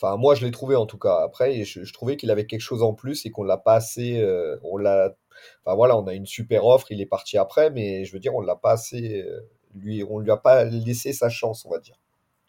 Enfin, 0.00 0.16
moi, 0.16 0.36
je 0.36 0.44
l'ai 0.46 0.52
trouvé 0.52 0.76
en 0.76 0.86
tout 0.86 0.98
cas. 0.98 1.18
Après, 1.24 1.64
je, 1.64 1.82
je 1.82 1.92
trouvais 1.92 2.16
qu'il 2.16 2.30
avait 2.30 2.46
quelque 2.46 2.60
chose 2.60 2.84
en 2.84 2.94
plus 2.94 3.26
et 3.26 3.30
qu'on 3.30 3.42
l'a 3.42 3.56
pas 3.58 3.74
assez. 3.74 4.20
euh, 4.20 4.56
on 4.62 4.76
l'a. 4.76 5.16
Enfin 5.64 5.74
voilà, 5.76 5.96
on 5.98 6.06
a 6.06 6.14
une 6.14 6.26
super 6.26 6.66
offre. 6.66 6.90
Il 6.92 7.00
est 7.00 7.06
parti 7.06 7.38
après, 7.38 7.70
mais 7.70 8.04
je 8.04 8.12
veux 8.12 8.20
dire, 8.20 8.34
on 8.34 8.40
l'a 8.40 8.56
pas 8.56 8.72
assez. 8.72 9.22
euh, 9.22 9.40
lui, 9.74 10.02
on 10.04 10.18
lui 10.18 10.30
a 10.30 10.36
pas 10.36 10.64
laissé 10.64 11.12
sa 11.12 11.28
chance, 11.28 11.64
on 11.66 11.70
va 11.70 11.78
dire. 11.78 11.96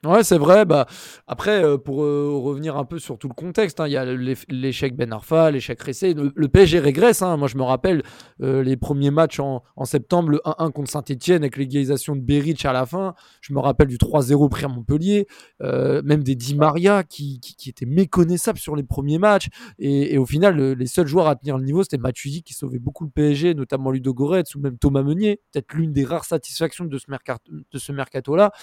Ouais, 0.05 0.23
c'est 0.23 0.37
vrai. 0.37 0.63
Bah, 0.63 0.85
après, 1.27 1.61
euh, 1.61 1.77
pour 1.77 2.03
euh, 2.03 2.31
revenir 2.41 2.77
un 2.77 2.85
peu 2.85 2.99
sur 2.99 3.17
tout 3.17 3.27
le 3.27 3.33
contexte, 3.33 3.81
hein, 3.81 3.87
il 3.87 3.91
y 3.91 3.97
a 3.97 4.05
l'échec 4.47 4.95
Ben 4.95 5.11
Arfa, 5.11 5.51
l'échec 5.51 5.81
Ressé. 5.81 6.13
Le, 6.13 6.47
PSG 6.47 6.79
régresse. 6.79 7.21
hein. 7.21 7.35
Moi, 7.35 7.49
je 7.49 7.57
me 7.57 7.63
rappelle 7.63 8.03
euh, 8.41 8.63
les 8.63 8.77
premiers 8.77 9.11
matchs 9.11 9.41
en, 9.41 9.61
septembre, 9.83 10.29
le 10.29 10.37
1-1 10.45 10.71
contre 10.71 10.89
Saint-Etienne 10.89 11.43
avec 11.43 11.57
l'égalisation 11.57 12.15
de 12.15 12.21
Berich 12.21 12.63
à 12.63 12.71
la 12.71 12.85
fin. 12.85 13.13
Je 13.41 13.51
me 13.53 13.59
rappelle 13.59 13.87
du 13.87 13.97
3-0 13.97 14.47
pris 14.47 14.63
à 14.63 14.69
Montpellier. 14.69 15.27
même 15.59 16.23
des 16.23 16.35
Di 16.35 16.55
Maria 16.55 17.03
qui, 17.03 17.41
qui, 17.41 17.69
étaient 17.69 17.85
méconnaissables 17.85 18.57
sur 18.59 18.77
les 18.77 18.83
premiers 18.83 19.19
matchs. 19.19 19.49
Et, 19.79 20.17
au 20.17 20.25
final, 20.25 20.55
le- 20.55 20.75
les 20.75 20.87
seuls 20.87 21.07
joueurs 21.07 21.27
à 21.27 21.35
tenir 21.35 21.57
le 21.57 21.65
niveau, 21.65 21.83
c'était 21.83 21.97
Matuidi 21.97 22.41
qui 22.41 22.53
sauvait 22.53 22.79
beaucoup 22.79 23.03
le 23.03 23.09
PSG, 23.11 23.53
notamment 23.53 23.91
Ludo 23.91 24.13
Goretz 24.13 24.55
ou 24.55 24.61
même 24.61 24.77
Thomas 24.77 25.03
Meunier. 25.03 25.41
Peut-être 25.51 25.73
l'une 25.73 25.91
des 25.91 26.05
rares 26.05 26.23
satisfactions 26.23 26.85
de 26.85 26.97
ce 26.97 27.91
mercato-là. 27.91 28.53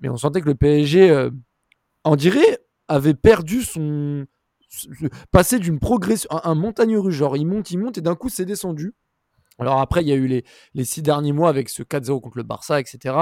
Mais 0.00 0.08
on 0.08 0.16
sentait 0.16 0.40
que 0.40 0.46
le 0.46 0.54
PSG, 0.54 1.10
euh, 1.10 1.30
on 2.04 2.16
dirait, 2.16 2.58
avait 2.88 3.14
perdu 3.14 3.62
son. 3.62 4.26
passé 5.30 5.58
d'une 5.58 5.78
progression. 5.78 6.28
Un, 6.32 6.50
un 6.50 6.54
montagne 6.54 6.96
russe, 6.96 7.14
genre 7.14 7.36
il 7.36 7.46
monte, 7.46 7.70
il 7.70 7.78
monte 7.78 7.98
et 7.98 8.00
d'un 8.00 8.14
coup 8.14 8.28
c'est 8.28 8.44
descendu. 8.46 8.94
Alors 9.58 9.78
après, 9.80 10.00
il 10.02 10.08
y 10.08 10.12
a 10.12 10.16
eu 10.16 10.26
les, 10.26 10.44
les 10.74 10.84
six 10.84 11.02
derniers 11.02 11.32
mois 11.32 11.50
avec 11.50 11.68
ce 11.68 11.82
4-0 11.82 12.20
contre 12.22 12.38
le 12.38 12.44
Barça, 12.44 12.80
etc. 12.80 13.14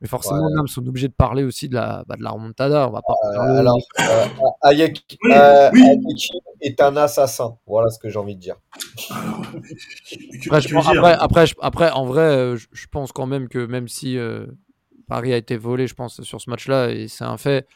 Mais 0.00 0.08
forcément, 0.08 0.46
Ouais. 0.46 0.52
On 0.60 0.64
est 0.64 0.88
obligé 0.88 1.08
de 1.08 1.12
parler 1.12 1.44
aussi 1.44 1.68
de 1.68 1.74
la, 1.74 2.04
bah, 2.08 2.16
de 2.16 2.22
la 2.22 2.30
remontada. 2.30 2.88
On 2.88 2.92
va 2.92 3.02
pas 3.02 3.14
le- 3.22 3.58
Alors, 3.58 3.78
euh, 4.00 4.24
Hayek 4.62 5.18
Oui, 5.24 5.30
euh, 5.32 5.70
oui. 5.72 5.80
Hayek 5.82 6.30
est 6.60 6.80
un 6.80 6.96
assassin. 6.96 7.56
Voilà 7.66 7.88
ce 7.90 7.98
que 7.98 8.08
j'ai 8.08 8.18
envie 8.18 8.34
de 8.36 8.40
dire. 8.40 8.56
Alors, 9.10 9.42
Après, 10.50 10.60
je 10.60 10.76
après, 10.76 11.12
après, 11.14 11.46
je- 11.46 11.54
après, 11.60 11.90
en 11.90 12.04
vrai, 12.04 12.22
euh, 12.22 12.56
je, 12.56 12.66
je 12.72 12.86
pense 12.88 13.12
quand 13.12 13.26
même 13.26 13.48
que 13.48 13.64
même 13.64 13.88
si 13.88 14.18
euh, 14.18 14.46
Paris 15.12 15.34
a 15.34 15.36
été 15.36 15.58
volé, 15.58 15.86
je 15.86 15.92
pense, 15.92 16.22
sur 16.22 16.40
ce 16.40 16.48
match-là, 16.48 16.90
et 16.90 17.06
c'est 17.06 17.24
un 17.24 17.36
fait, 17.36 17.66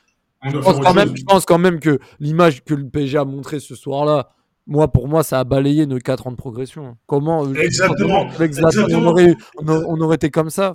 on 0.42 0.48
je 0.48 0.56
pense, 0.56 0.80
quand 0.80 0.94
même, 0.94 1.08
chose. 1.08 1.18
je 1.18 1.24
pense 1.24 1.44
quand 1.44 1.58
même 1.58 1.80
que 1.80 1.98
l'image 2.18 2.64
que 2.64 2.72
le 2.72 2.88
PSG 2.88 3.18
a 3.18 3.26
montrée 3.26 3.60
ce 3.60 3.74
soir-là, 3.74 4.30
moi, 4.66 4.90
pour 4.90 5.06
moi, 5.06 5.22
ça 5.22 5.38
a 5.40 5.44
balayé 5.44 5.84
nos 5.84 5.98
4 5.98 6.28
ans 6.28 6.30
de 6.30 6.36
progression. 6.36 6.96
Comment 7.06 7.44
euh, 7.44 7.52
Exactement, 7.62 8.26
on, 8.26 8.42
exactement. 8.42 9.10
aurait, 9.10 9.34
on, 9.58 9.68
aurait, 9.68 9.84
on 9.86 10.00
aurait 10.00 10.14
été 10.14 10.30
comme 10.30 10.48
ça 10.48 10.72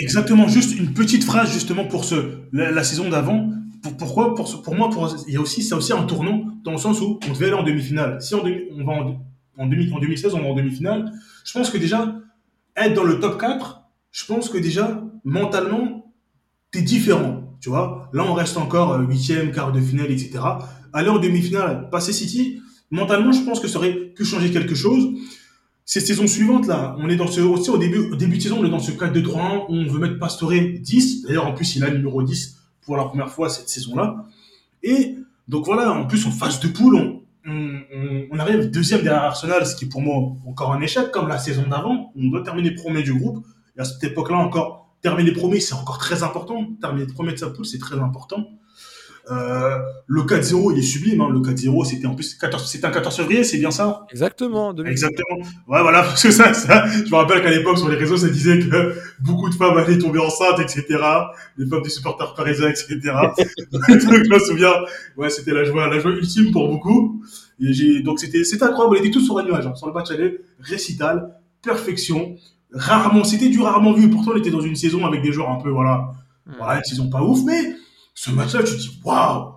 Exactement, 0.00 0.46
juste 0.46 0.78
une 0.78 0.94
petite 0.94 1.24
phrase 1.24 1.52
justement 1.52 1.86
pour 1.86 2.04
ce, 2.04 2.38
la, 2.52 2.70
la 2.70 2.84
saison 2.84 3.08
d'avant. 3.10 3.50
Pour, 3.82 3.96
pourquoi 3.96 4.34
pour, 4.36 4.74
moi, 4.76 4.90
pour, 4.90 5.12
il 5.26 5.34
y 5.34 5.36
a 5.36 5.40
aussi, 5.40 5.64
c'est 5.64 5.74
aussi 5.74 5.92
un 5.92 6.04
tournant 6.04 6.44
dans 6.62 6.70
le 6.70 6.78
sens 6.78 7.00
où 7.00 7.18
on 7.28 7.32
devait 7.32 7.46
aller 7.46 7.54
en 7.54 7.64
demi-finale. 7.64 8.22
Si 8.22 8.32
demi- 8.32 8.68
on 8.78 8.84
va 8.84 8.92
en, 8.92 9.20
en, 9.58 9.66
demi, 9.66 9.92
en 9.92 9.98
2016, 9.98 10.34
on 10.34 10.40
va 10.40 10.46
en 10.50 10.54
demi-finale, 10.54 11.12
je 11.44 11.52
pense 11.52 11.68
que 11.68 11.78
déjà, 11.78 12.14
être 12.76 12.94
dans 12.94 13.02
le 13.02 13.18
top 13.18 13.40
4, 13.40 13.80
je 14.12 14.24
pense 14.26 14.48
que 14.48 14.56
déjà, 14.58 15.02
mentalement, 15.24 16.12
t'es 16.70 16.82
différent. 16.82 17.56
Tu 17.60 17.68
vois, 17.70 18.10
là, 18.12 18.24
on 18.28 18.34
reste 18.34 18.56
encore 18.56 18.92
euh, 18.92 19.02
huitième, 19.04 19.50
quart 19.52 19.72
de 19.72 19.80
finale, 19.80 20.10
etc. 20.10 20.38
Aller 20.92 21.08
en 21.08 21.18
demi-finale, 21.18 21.88
passer 21.90 22.12
City, 22.12 22.60
mentalement, 22.90 23.32
je 23.32 23.40
pense 23.42 23.58
que 23.60 23.68
ça 23.68 23.78
aurait 23.78 23.94
pu 23.94 24.24
changer 24.24 24.50
quelque 24.50 24.74
chose. 24.74 25.08
Ces 25.86 26.00
saisons 26.00 26.26
suivantes, 26.26 26.66
là, 26.66 26.94
on 26.98 27.08
est 27.08 27.16
dans 27.16 27.26
ce, 27.26 27.40
aussi 27.40 27.70
au 27.70 27.78
début, 27.78 28.10
au 28.10 28.16
début 28.16 28.36
de 28.38 28.42
saison, 28.42 28.58
on 28.60 28.64
est 28.66 28.70
dans 28.70 28.78
ce 28.78 28.92
4-2-3-1 28.92 29.66
où 29.68 29.74
on 29.74 29.86
veut 29.86 29.98
mettre 29.98 30.18
Pastore 30.18 30.52
10. 30.52 31.22
D'ailleurs, 31.22 31.46
en 31.46 31.52
plus, 31.52 31.76
il 31.76 31.84
a 31.84 31.90
le 31.90 31.98
numéro 31.98 32.22
10 32.22 32.56
pour 32.82 32.96
la 32.96 33.04
première 33.04 33.30
fois 33.30 33.48
cette 33.48 33.68
saison-là. 33.68 34.24
Et 34.82 35.16
donc 35.48 35.64
voilà, 35.66 35.92
en 35.92 36.06
plus, 36.06 36.26
en 36.26 36.30
phase 36.30 36.60
de 36.60 36.68
poule, 36.68 36.96
on- 36.96 37.20
on 38.30 38.38
arrive 38.38 38.70
deuxième 38.70 39.02
derrière 39.02 39.22
Arsenal, 39.24 39.66
ce 39.66 39.76
qui 39.76 39.84
est 39.84 39.88
pour 39.88 40.00
moi 40.00 40.32
encore 40.46 40.72
un 40.72 40.80
échec, 40.80 41.10
comme 41.10 41.28
la 41.28 41.38
saison 41.38 41.64
d'avant. 41.68 42.12
On 42.16 42.28
doit 42.28 42.42
terminer 42.42 42.70
premier 42.72 43.02
du 43.02 43.12
groupe. 43.14 43.44
Et 43.76 43.80
à 43.80 43.84
cette 43.84 44.02
époque-là, 44.04 44.38
encore, 44.38 44.83
terminer 45.04 45.32
premier, 45.32 45.60
c'est 45.60 45.74
encore 45.74 45.98
très 45.98 46.22
important. 46.22 46.66
Terminer 46.80 47.06
premier 47.06 47.32
de 47.32 47.38
sa 47.38 47.50
poule, 47.50 47.66
c'est 47.66 47.78
très 47.78 47.98
important. 47.98 48.48
Euh, 49.30 49.78
le 50.06 50.22
4-0, 50.22 50.72
il 50.72 50.78
est 50.78 50.82
sublime. 50.82 51.20
Hein. 51.20 51.28
Le 51.30 51.40
4-0, 51.40 51.84
c'était 51.84 52.06
en 52.06 52.14
plus 52.14 52.34
14, 52.34 52.66
c'était 52.66 52.86
un 52.86 52.90
14 52.90 53.14
février, 53.16 53.44
c'est 53.44 53.58
bien 53.58 53.70
ça? 53.70 54.06
Exactement. 54.10 54.72
2000. 54.72 54.90
Exactement. 54.90 55.38
Ouais, 55.68 55.82
voilà, 55.82 56.02
parce 56.08 56.22
que 56.22 56.30
ça, 56.30 56.54
ça, 56.54 56.86
je 56.86 57.10
me 57.10 57.16
rappelle 57.16 57.42
qu'à 57.42 57.50
l'époque, 57.50 57.76
sur 57.76 57.90
les 57.90 57.96
réseaux, 57.96 58.16
ça 58.16 58.28
disait 58.28 58.58
que 58.58 58.94
beaucoup 59.20 59.50
de 59.50 59.54
femmes 59.54 59.76
allaient 59.76 59.98
tomber 59.98 60.20
enceintes, 60.20 60.60
etc. 60.60 60.86
Les 61.58 61.66
femmes 61.66 61.82
des 61.82 61.90
supporters 61.90 62.32
parisiens, 62.34 62.70
etc. 62.70 62.88
donc, 63.72 63.82
je 63.88 64.30
me 64.30 64.38
souviens, 64.38 64.72
ouais, 65.18 65.28
c'était 65.28 65.52
la 65.52 65.64
joie, 65.64 65.86
la 65.88 65.98
joie 65.98 66.12
ultime 66.12 66.50
pour 66.50 66.68
beaucoup. 66.68 67.22
Et 67.60 67.74
j'ai, 67.74 68.02
donc 68.02 68.20
c'était, 68.20 68.42
c'était 68.42 68.64
incroyable. 68.64 68.96
On 68.96 69.00
était 69.00 69.10
tous 69.10 69.24
sur 69.24 69.38
un 69.38 69.44
nuage, 69.44 69.66
hein. 69.66 69.74
Sur 69.74 69.86
le 69.86 69.92
match 69.92 70.10
aller, 70.10 70.40
récital, 70.60 71.34
perfection. 71.62 72.36
Rarement, 72.74 73.24
c'était 73.24 73.48
du 73.48 73.60
rarement 73.60 73.92
vu. 73.92 74.10
Pourtant, 74.10 74.32
on 74.34 74.36
était 74.38 74.50
dans 74.50 74.60
une 74.60 74.76
saison 74.76 75.06
avec 75.06 75.22
des 75.22 75.32
joueurs 75.32 75.50
un 75.50 75.60
peu, 75.60 75.70
voilà, 75.70 76.10
Hmm. 76.46 76.52
voilà, 76.58 76.76
une 76.78 76.84
saison 76.84 77.08
pas 77.08 77.22
ouf, 77.22 77.40
mais 77.46 77.74
ce 78.14 78.30
match-là, 78.30 78.62
tu 78.64 78.72
te 78.74 78.78
dis, 78.78 79.00
waouh! 79.02 79.52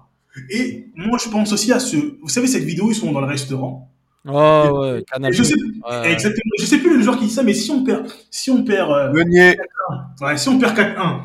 Et 0.50 0.88
moi, 0.96 1.18
je 1.22 1.30
pense 1.30 1.52
aussi 1.52 1.74
à 1.74 1.80
ce, 1.80 1.98
vous 2.22 2.30
savez, 2.30 2.48
cette 2.48 2.64
vidéo, 2.64 2.90
ils 2.92 2.96
sont 2.96 3.12
dans 3.12 3.20
le 3.22 3.28
restaurant. 3.28 3.92
Oh, 4.26 4.80
ouais, 4.82 5.04
Canal. 5.12 5.32
Et 5.34 5.36
je 5.36 5.44
sais, 5.44 5.56
Ouais. 5.90 6.12
Exactement. 6.12 6.52
Je 6.60 6.66
sais 6.66 6.78
plus 6.78 6.96
le 6.98 7.02
joueur 7.02 7.18
qui 7.18 7.26
dit 7.26 7.32
ça, 7.32 7.44
mais 7.44 7.54
si 7.54 7.72
on 7.72 7.84
perd, 7.84 8.08
si 8.30 8.52
on 8.52 8.64
perd, 8.64 8.92
euh, 8.92 9.12
ouais, 10.22 10.38
si 10.38 10.50
on 10.50 10.60
perd 10.60 10.76
4-1, 10.76 11.22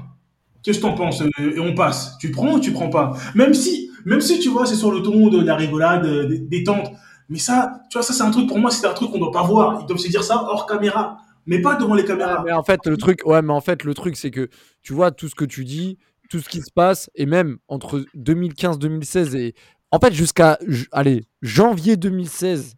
qu'est-ce 0.62 0.78
que 0.78 0.82
t'en 0.82 0.94
penses 0.94 1.20
euh, 1.22 1.56
Et 1.56 1.60
on 1.60 1.74
passe? 1.74 2.16
Tu 2.20 2.30
prends 2.30 2.52
ou 2.54 2.60
tu 2.60 2.72
prends 2.72 2.90
pas? 2.90 3.12
Même 3.34 3.54
si, 3.54 3.90
même 4.04 4.20
si 4.20 4.38
tu 4.38 4.48
vois, 4.50 4.66
c'est 4.66 4.76
sur 4.76 4.90
le 4.92 5.02
ton 5.02 5.28
de 5.28 5.42
la 5.44 5.56
rigolade, 5.56 6.06
euh, 6.06 6.26
des 6.28 6.38
détente. 6.38 6.92
Mais 7.28 7.38
ça, 7.38 7.80
tu 7.90 7.98
vois, 7.98 8.02
ça 8.02 8.12
c'est 8.12 8.22
un 8.22 8.30
truc 8.30 8.46
pour 8.48 8.58
moi, 8.58 8.70
c'est 8.70 8.86
un 8.86 8.92
truc 8.94 9.10
qu'on 9.10 9.18
doit 9.18 9.32
pas 9.32 9.42
voir. 9.42 9.78
Ils 9.82 9.86
doivent 9.86 9.98
se 10.00 10.08
dire 10.08 10.22
ça 10.24 10.44
hors 10.48 10.66
caméra, 10.66 11.18
mais 11.46 11.60
pas 11.60 11.76
devant 11.76 11.94
les 11.94 12.04
Ouais, 12.04 12.08
caméras. 12.08 12.44
mais 12.44 12.52
en 12.52 12.62
fait, 12.62 12.86
le 12.86 12.96
truc, 12.96 13.22
ouais, 13.26 13.42
mais 13.42 13.52
en 13.52 13.60
fait, 13.60 13.84
le 13.84 13.94
truc, 13.94 14.16
c'est 14.16 14.30
que 14.30 14.48
tu 14.82 14.92
vois 14.92 15.10
tout 15.10 15.28
ce 15.28 15.34
que 15.34 15.44
tu 15.44 15.64
dis, 15.64 15.98
tout 16.28 16.40
ce 16.40 16.48
qui 16.48 16.60
se 16.62 16.70
passe, 16.72 17.10
et 17.14 17.26
même 17.26 17.58
entre 17.68 18.04
2015-2016 18.14 19.34
et 19.36 19.54
en 19.90 19.98
fait 19.98 20.12
jusqu'à, 20.14 20.58
allez, 20.92 21.24
janvier 21.42 21.96
2016, 21.96 22.74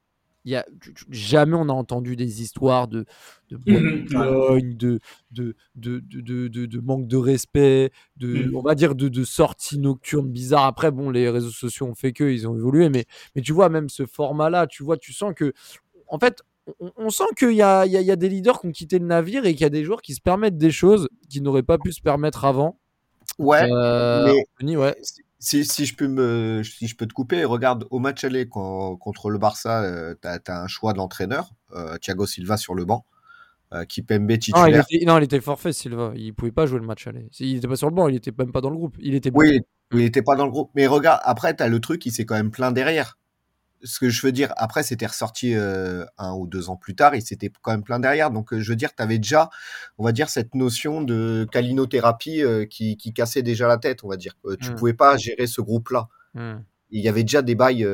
il 0.46 0.52
y 0.52 0.56
a 0.56 0.66
jamais 1.10 1.54
on 1.56 1.68
a 1.68 1.72
entendu 1.72 2.16
des 2.16 2.42
histoires 2.42 2.86
de 2.88 3.04
de 3.50 3.56
Mhm, 3.66 4.06
de, 4.10 5.00
de, 5.30 5.54
de, 5.74 6.00
de, 6.00 6.48
de, 6.48 6.66
de- 6.66 6.80
manque 6.80 7.06
de 7.06 7.16
respect, 7.16 7.90
de, 8.16 8.50
Mhm. 8.50 8.56
on 8.56 8.62
va 8.62 8.74
dire 8.74 8.94
de, 8.94 9.08
de 9.08 9.24
sorties 9.24 9.78
nocturnes 9.78 10.30
bizarres. 10.30 10.64
Après, 10.66 10.90
bon, 10.90 11.10
les 11.10 11.28
réseaux 11.30 11.50
sociaux 11.50 11.86
ont 11.86 11.94
fait 11.94 12.12
que, 12.12 12.24
ils 12.24 12.46
ont 12.48 12.56
évolué, 12.56 12.88
mais, 12.88 13.04
mais 13.34 13.42
tu 13.42 13.52
vois, 13.52 13.68
même 13.68 13.88
ce 13.88 14.06
format-là, 14.06 14.66
tu 14.66 14.82
vois, 14.82 14.96
tu 14.98 15.12
sens 15.12 15.32
que, 15.34 15.52
en 16.08 16.18
fait, 16.18 16.42
on, 16.80 16.90
on 16.96 17.10
sent 17.10 17.24
qu'il 17.36 17.52
y 17.52 17.62
a, 17.62 17.86
y, 17.86 17.90
y 17.96 18.16
des 18.16 18.28
leaders 18.28 18.60
qui 18.60 18.66
ont 18.66 18.72
quitté 18.72 18.98
le 18.98 19.06
navire 19.06 19.44
et 19.46 19.52
qu'il 19.52 19.62
y 19.62 19.66
a 19.66 19.70
des 19.70 19.84
joueurs 19.84 20.02
qui 20.02 20.14
se 20.14 20.20
permettent 20.20 20.56
des 20.58 20.70
choses 20.70 21.08
qui 21.28 21.40
n'auraient 21.40 21.62
pas 21.62 21.78
pu 21.78 21.92
se 21.92 22.00
permettre 22.00 22.44
avant. 22.44 22.78
ouais. 23.38 23.68
Euh, 23.70 24.24
mais- 24.26 24.44
Anthony, 24.56 24.76
ouais. 24.76 24.96
Si, 25.40 25.64
si 25.66 25.84
je 25.84 25.94
peux 25.94 26.08
me, 26.08 26.62
si 26.62 26.86
je 26.86 26.96
peux 26.96 27.06
te 27.06 27.12
couper, 27.12 27.44
regarde 27.44 27.86
au 27.90 27.98
match 27.98 28.24
aller 28.24 28.48
contre 28.48 29.28
le 29.28 29.36
Barça, 29.38 29.82
euh, 29.82 30.14
t'as 30.18 30.38
as 30.46 30.62
un 30.62 30.66
choix 30.68 30.94
de 30.94 30.98
l'entraîneur, 30.98 31.50
euh, 31.74 31.98
Thiago 31.98 32.24
Silva 32.24 32.56
sur 32.56 32.74
le 32.74 32.86
banc, 32.86 33.04
euh, 33.74 33.84
Kipembe 33.84 34.22
Non 34.22 34.28
il, 34.30 34.38
titulaire. 34.38 34.84
était, 34.90 35.04
non, 35.04 35.18
il 35.18 35.24
était 35.24 35.42
forfait, 35.42 35.74
Silva. 35.74 36.12
Il 36.16 36.32
pouvait 36.32 36.50
pas 36.52 36.64
jouer 36.64 36.78
le 36.80 36.86
match 36.86 37.06
aller. 37.06 37.28
Il 37.40 37.56
était 37.56 37.68
pas 37.68 37.76
sur 37.76 37.90
le 37.90 37.94
banc, 37.94 38.08
il 38.08 38.14
était 38.16 38.32
même 38.38 38.52
pas 38.52 38.62
dans 38.62 38.70
le 38.70 38.76
groupe. 38.76 38.96
Il 39.00 39.14
était 39.14 39.30
Oui, 39.34 39.60
il 39.92 39.98
n'était 39.98 40.22
pas 40.22 40.34
dans 40.34 40.46
le 40.46 40.50
groupe. 40.50 40.70
Mais 40.74 40.86
regarde, 40.86 41.20
après, 41.24 41.52
t'as 41.52 41.68
le 41.68 41.78
truc, 41.78 42.06
il 42.06 42.12
s'est 42.12 42.24
quand 42.24 42.36
même 42.36 42.50
plein 42.50 42.72
derrière. 42.72 43.18
Ce 43.84 44.00
que 44.00 44.08
je 44.08 44.22
veux 44.26 44.32
dire, 44.32 44.52
après, 44.56 44.82
c'était 44.82 45.06
ressorti 45.06 45.54
euh, 45.54 46.04
un 46.18 46.32
ou 46.34 46.46
deux 46.46 46.70
ans 46.70 46.76
plus 46.76 46.94
tard, 46.96 47.14
il 47.14 47.22
s'était 47.22 47.50
quand 47.62 47.70
même 47.70 47.84
plein 47.84 48.00
derrière. 48.00 48.30
Donc, 48.30 48.52
euh, 48.52 48.60
je 48.60 48.70
veux 48.70 48.76
dire, 48.76 48.94
t'avais 48.94 49.18
déjà, 49.18 49.50
on 49.98 50.04
va 50.04 50.12
dire, 50.12 50.28
cette 50.30 50.54
notion 50.54 51.02
de 51.02 51.46
calinothérapie 51.52 52.42
euh, 52.42 52.64
qui, 52.64 52.96
qui 52.96 53.12
cassait 53.12 53.42
déjà 53.42 53.68
la 53.68 53.76
tête, 53.76 54.02
on 54.02 54.08
va 54.08 54.16
dire. 54.16 54.36
Euh, 54.46 54.56
tu 54.60 54.70
Mm. 54.70 54.74
pouvais 54.74 54.94
pas 54.94 55.16
gérer 55.16 55.46
ce 55.46 55.60
groupe-là. 55.60 56.08
Hmm. 56.34 56.62
il 56.90 57.00
y 57.00 57.08
avait 57.08 57.22
déjà 57.22 57.42
des 57.42 57.54
bails, 57.54 57.86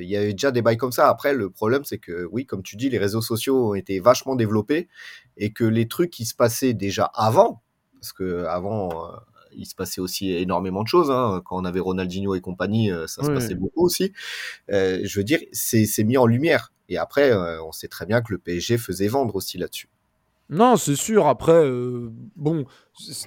il 0.00 0.08
y 0.08 0.16
avait 0.16 0.32
déjà 0.32 0.50
des 0.52 0.62
bails 0.62 0.76
comme 0.76 0.92
ça. 0.92 1.08
Après, 1.08 1.32
le 1.34 1.50
problème, 1.50 1.84
c'est 1.84 1.98
que 1.98 2.26
oui, 2.30 2.46
comme 2.46 2.62
tu 2.62 2.76
dis, 2.76 2.88
les 2.90 2.98
réseaux 2.98 3.20
sociaux 3.22 3.70
ont 3.70 3.74
été 3.74 3.98
vachement 4.00 4.36
développés 4.36 4.88
et 5.36 5.52
que 5.52 5.64
les 5.64 5.88
trucs 5.88 6.10
qui 6.10 6.24
se 6.24 6.34
passaient 6.34 6.74
déjà 6.74 7.10
avant, 7.14 7.62
parce 7.94 8.12
que 8.12 8.44
avant, 8.44 9.10
il 9.56 9.66
se 9.66 9.74
passait 9.74 10.00
aussi 10.00 10.32
énormément 10.32 10.82
de 10.82 10.88
choses. 10.88 11.10
Hein. 11.10 11.42
Quand 11.44 11.56
on 11.60 11.64
avait 11.64 11.80
Ronaldinho 11.80 12.34
et 12.34 12.40
compagnie, 12.40 12.90
euh, 12.90 13.06
ça 13.06 13.22
se 13.22 13.30
passait 13.30 13.54
beaucoup 13.54 13.84
aussi. 13.84 14.12
Euh, 14.70 15.00
je 15.04 15.18
veux 15.18 15.24
dire, 15.24 15.40
c'est 15.52 16.04
mis 16.04 16.16
en 16.16 16.26
lumière. 16.26 16.72
Et 16.88 16.96
après, 16.96 17.30
euh, 17.30 17.62
on 17.62 17.72
sait 17.72 17.88
très 17.88 18.06
bien 18.06 18.22
que 18.22 18.32
le 18.32 18.38
PSG 18.38 18.78
faisait 18.78 19.08
vendre 19.08 19.36
aussi 19.36 19.58
là-dessus. 19.58 19.88
Non, 20.50 20.76
c'est 20.76 20.96
sûr. 20.96 21.26
Après, 21.26 21.52
euh, 21.52 22.08
bon, 22.34 22.64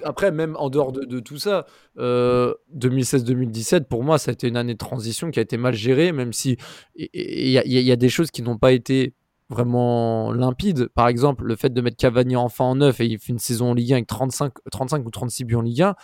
après, 0.02 0.32
même 0.32 0.56
en 0.56 0.70
dehors 0.70 0.90
de, 0.90 1.20
tout 1.20 1.38
ça, 1.38 1.66
2016-2017, 1.96 3.84
pour 3.84 4.02
moi, 4.02 4.18
ça 4.18 4.30
a 4.30 4.32
été 4.32 4.48
une 4.48 4.56
année 4.56 4.72
de 4.72 4.78
transition 4.78 5.30
qui 5.30 5.38
a 5.38 5.42
été 5.42 5.56
mal 5.56 5.74
gérée, 5.74 6.10
même 6.10 6.32
si 6.32 6.56
il 6.96 7.50
y, 7.50 7.92
a 7.92 7.96
des 7.96 8.08
choses 8.08 8.32
qui 8.32 8.42
n'ont 8.42 8.58
pas 8.58 8.72
été 8.72 9.14
vraiment 9.52 10.32
limpides. 10.32 10.88
Par 10.88 11.08
exemple, 11.08 11.44
le 11.44 11.56
fait 11.56 11.70
de 11.70 11.80
mettre 11.80 11.96
Cavani 11.96 12.36
enfin 12.36 12.64
en 12.64 12.76
neuf 12.76 13.00
et 13.00 13.06
il 13.06 13.18
fait 13.18 13.32
une 13.32 13.38
saison 13.38 13.70
en 13.70 13.74
Ligue 13.74 13.92
1 13.92 13.96
avec 13.96 14.06
35, 14.06 14.52
35 14.70 15.06
ou 15.06 15.10
36 15.10 15.44
buts 15.44 15.54
en 15.54 15.62
Ligue 15.62 15.82
1. 15.82 15.94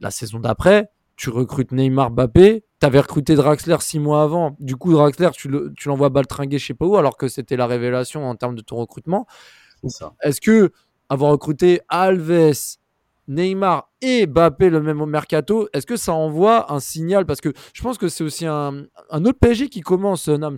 La 0.00 0.10
saison 0.10 0.38
d'après, 0.38 0.90
tu 1.16 1.30
recrutes 1.30 1.72
Neymar 1.72 2.10
Mbappé. 2.10 2.64
Tu 2.80 2.86
avais 2.86 3.00
recruté 3.00 3.34
Draxler 3.34 3.76
six 3.80 3.98
mois 3.98 4.22
avant. 4.22 4.56
Du 4.58 4.76
coup, 4.76 4.92
Draxler, 4.92 5.30
tu 5.34 5.48
l'envoies 5.88 6.08
baltringuer 6.08 6.58
je 6.58 6.66
sais 6.68 6.74
pas 6.74 6.86
où, 6.86 6.96
alors 6.96 7.16
que 7.16 7.28
c'était 7.28 7.56
la 7.56 7.66
révélation 7.66 8.28
en 8.28 8.34
termes 8.36 8.54
de 8.54 8.62
ton 8.62 8.76
recrutement. 8.76 9.26
Est-ce 10.22 10.40
que 10.40 10.72
avoir 11.08 11.32
recruté 11.32 11.80
Alves, 11.88 12.54
Neymar 13.30 13.90
et 14.00 14.26
Mbappé 14.26 14.70
le 14.70 14.82
même 14.82 15.00
au 15.00 15.06
mercato, 15.06 15.68
est-ce 15.72 15.86
que 15.86 15.96
ça 15.96 16.12
envoie 16.12 16.72
un 16.72 16.80
signal? 16.80 17.26
Parce 17.26 17.40
que 17.40 17.52
je 17.72 17.82
pense 17.82 17.96
que 17.96 18.08
c'est 18.08 18.24
aussi 18.24 18.46
un, 18.46 18.86
autre 19.12 19.38
PSG 19.38 19.68
qui 19.68 19.80
commence, 19.80 20.28
Nams. 20.28 20.56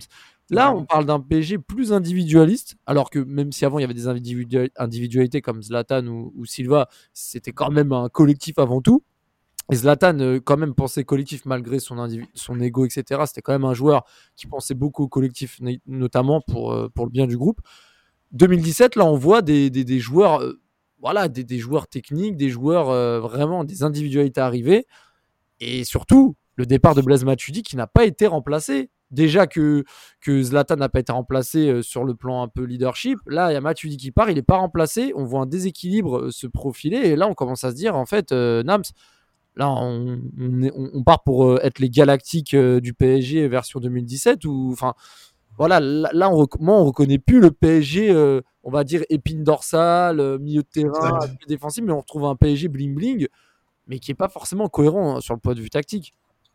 Là, 0.53 0.73
on 0.73 0.85
parle 0.85 1.05
d'un 1.05 1.19
PSG 1.19 1.57
plus 1.57 1.91
individualiste, 1.93 2.75
alors 2.85 3.09
que 3.09 3.19
même 3.19 3.51
si 3.51 3.65
avant 3.65 3.79
il 3.79 3.81
y 3.81 3.85
avait 3.85 3.93
des 3.93 4.07
individualités 4.07 5.41
comme 5.41 5.61
Zlatan 5.61 6.07
ou, 6.07 6.45
Silva, 6.45 6.89
c'était 7.13 7.51
quand 7.51 7.71
même 7.71 7.91
un 7.91 8.09
collectif 8.09 8.57
avant 8.59 8.81
tout. 8.81 9.03
Et 9.71 9.75
Zlatan, 9.75 10.19
euh, 10.19 10.39
quand 10.43 10.57
même, 10.57 10.75
pensait 10.75 11.05
collectif 11.05 11.45
malgré 11.45 11.79
son, 11.79 12.07
son 12.33 12.59
ego, 12.59 12.85
etc. 12.85 13.21
C'était 13.25 13.41
quand 13.41 13.53
même 13.53 13.63
un 13.63 13.73
joueur 13.73 14.03
qui 14.35 14.45
pensait 14.45 14.73
beaucoup 14.73 15.03
au 15.03 15.07
collectif, 15.07 15.59
notamment 15.87 16.41
pour, 16.41 16.73
euh, 16.73 16.89
pour 16.93 17.05
le 17.05 17.11
bien 17.11 17.27
du 17.27 17.37
groupe. 17.37 17.61
2017, 18.33 18.95
là, 18.95 19.05
on 19.05 19.15
voit 19.15 19.41
des, 19.41 19.99
joueurs, 19.99 20.41
euh, 20.41 20.59
voilà, 20.99 21.27
des, 21.27 21.57
joueurs 21.59 21.87
techniques, 21.87 22.35
des 22.35 22.49
joueurs 22.49 22.89
euh, 22.89 23.19
vraiment, 23.19 23.63
des 23.63 23.83
individualités 23.83 24.41
arrivées. 24.41 24.87
Et 25.59 25.83
surtout, 25.83 26.35
le 26.55 26.65
départ 26.65 26.95
de 26.95 27.01
Blaise 27.01 27.23
Matuidi 27.23 27.61
qui 27.61 27.77
n'a 27.77 27.87
pas 27.87 28.05
été 28.05 28.27
remplacé. 28.27 28.89
Déjà 29.13 29.47
que, 29.47 29.85
que 30.19 30.43
Zlatan 30.43 30.75
n'a 30.75 30.89
pas 30.89 30.99
été 30.99 31.11
remplacé 31.11 31.69
euh, 31.69 31.81
sur 31.81 32.03
le 32.03 32.15
plan 32.15 32.43
un 32.43 32.49
peu 32.49 32.63
leadership. 32.63 33.19
Là, 33.27 33.51
il 33.51 33.53
y 33.53 33.57
a 33.57 33.61
Matuidi 33.61 33.95
qui 33.97 34.11
part, 34.11 34.29
il 34.29 34.35
n'est 34.35 34.41
pas 34.41 34.57
remplacé. 34.57 35.13
On 35.15 35.23
voit 35.23 35.41
un 35.41 35.45
déséquilibre 35.45 36.31
se 36.31 36.47
profiler. 36.47 36.97
Et 36.97 37.15
là, 37.15 37.27
on 37.27 37.33
commence 37.33 37.63
à 37.63 37.71
se 37.71 37.75
dire, 37.75 37.95
en 37.95 38.05
fait, 38.05 38.31
Nams, 38.31 38.83
là, 39.55 39.69
on, 39.69 40.19
on, 40.39 41.03
part 41.03 41.23
pour 41.23 41.59
être 41.61 41.79
les 41.79 41.89
galactiques 41.89 42.55
du 42.55 42.93
PSG 42.93 43.47
version 43.47 43.79
2017. 43.79 44.43
Ou, 44.45 44.69
enfin, 44.73 44.93
voilà, 45.57 45.79
là, 45.79 46.31
on, 46.31 46.47
moi, 46.59 46.75
on 46.75 46.85
reconnaît 46.85 47.19
plus 47.19 47.39
le 47.39 47.51
PSG, 47.51 48.11
euh, 48.11 48.41
on 48.63 48.71
va 48.71 48.83
dire 48.83 49.03
épine 49.09 49.43
dorsale, 49.43 50.19
euh, 50.19 50.39
milieu 50.39 50.63
de 50.63 50.67
terrain, 50.67 51.19
défensif, 51.47 51.83
mais 51.83 51.91
on 51.91 51.99
retrouve 51.99 52.25
un 52.25 52.35
PSG 52.35 52.69
bling 52.69 52.95
bling, 52.95 53.27
mais 53.87 53.99
qui 53.99 54.11
est 54.11 54.15
pas 54.15 54.29
forcément 54.29 54.67
cohérent 54.67 55.17
hein, 55.17 55.21
sur 55.21 55.35
le 55.35 55.39
point 55.39 55.53
de 55.53 55.61
vue 55.61 55.69
tactique. 55.69 56.13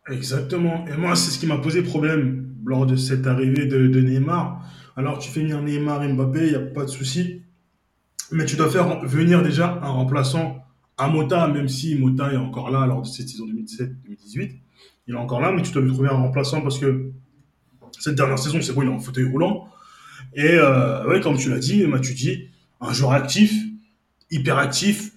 Exactement. 0.09 0.85
Et 0.87 0.97
moi, 0.97 1.15
c'est 1.15 1.31
ce 1.31 1.39
qui 1.39 1.45
m'a 1.45 1.57
posé 1.57 1.83
problème 1.83 2.55
lors 2.65 2.85
de 2.85 2.95
cette 2.95 3.27
arrivée 3.27 3.65
de, 3.65 3.99
Neymar. 3.99 4.61
Alors, 4.95 5.19
tu 5.19 5.29
fais 5.29 5.41
venir 5.41 5.61
Neymar 5.61 6.03
et 6.03 6.11
Mbappé, 6.11 6.47
il 6.47 6.49
n'y 6.49 6.55
a 6.55 6.59
pas 6.59 6.83
de 6.83 6.89
souci. 6.89 7.41
Mais 8.31 8.45
tu 8.45 8.55
dois 8.55 8.69
faire 8.69 9.05
venir 9.05 9.41
déjà 9.41 9.79
un 9.81 9.89
remplaçant 9.89 10.63
à 10.97 11.07
Mota, 11.07 11.47
même 11.47 11.67
si 11.67 11.95
Mota 11.95 12.31
est 12.33 12.37
encore 12.37 12.69
là 12.69 12.85
lors 12.85 13.01
de 13.01 13.07
cette 13.07 13.29
saison 13.29 13.45
2017-2018. 13.47 14.57
Il 15.07 15.15
est 15.15 15.17
encore 15.17 15.41
là, 15.41 15.51
mais 15.51 15.61
tu 15.61 15.71
dois 15.71 15.81
lui 15.81 15.91
trouver 15.91 16.09
un 16.09 16.17
remplaçant 16.17 16.61
parce 16.61 16.77
que 16.77 17.11
cette 17.99 18.15
dernière 18.15 18.37
saison, 18.37 18.61
c'est 18.61 18.73
bon, 18.73 18.83
il 18.83 18.89
est 18.89 18.93
en 18.93 18.99
fauteuil 18.99 19.25
roulant. 19.25 19.67
Et 20.35 20.51
euh, 20.51 21.19
comme 21.21 21.37
tu 21.37 21.49
l'as 21.49 21.59
dit, 21.59 21.85
tu 22.03 22.13
dis, 22.13 22.49
un 22.81 22.93
joueur 22.93 23.13
actif, 23.13 23.53
hyper 24.29 24.57
actif, 24.57 25.08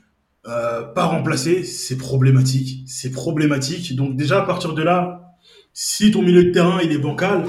euh, 0.46 0.82
pas 0.82 1.04
remplacé, 1.04 1.64
c'est 1.64 1.96
problématique. 1.96 2.82
C'est 2.86 3.10
problématique. 3.10 3.94
Donc 3.94 4.16
déjà, 4.16 4.42
à 4.42 4.46
partir 4.46 4.74
de 4.74 4.82
là, 4.82 5.36
si 5.72 6.10
ton 6.10 6.22
milieu 6.22 6.44
de 6.44 6.50
terrain, 6.50 6.80
il 6.82 6.92
est 6.92 6.98
bancal, 6.98 7.46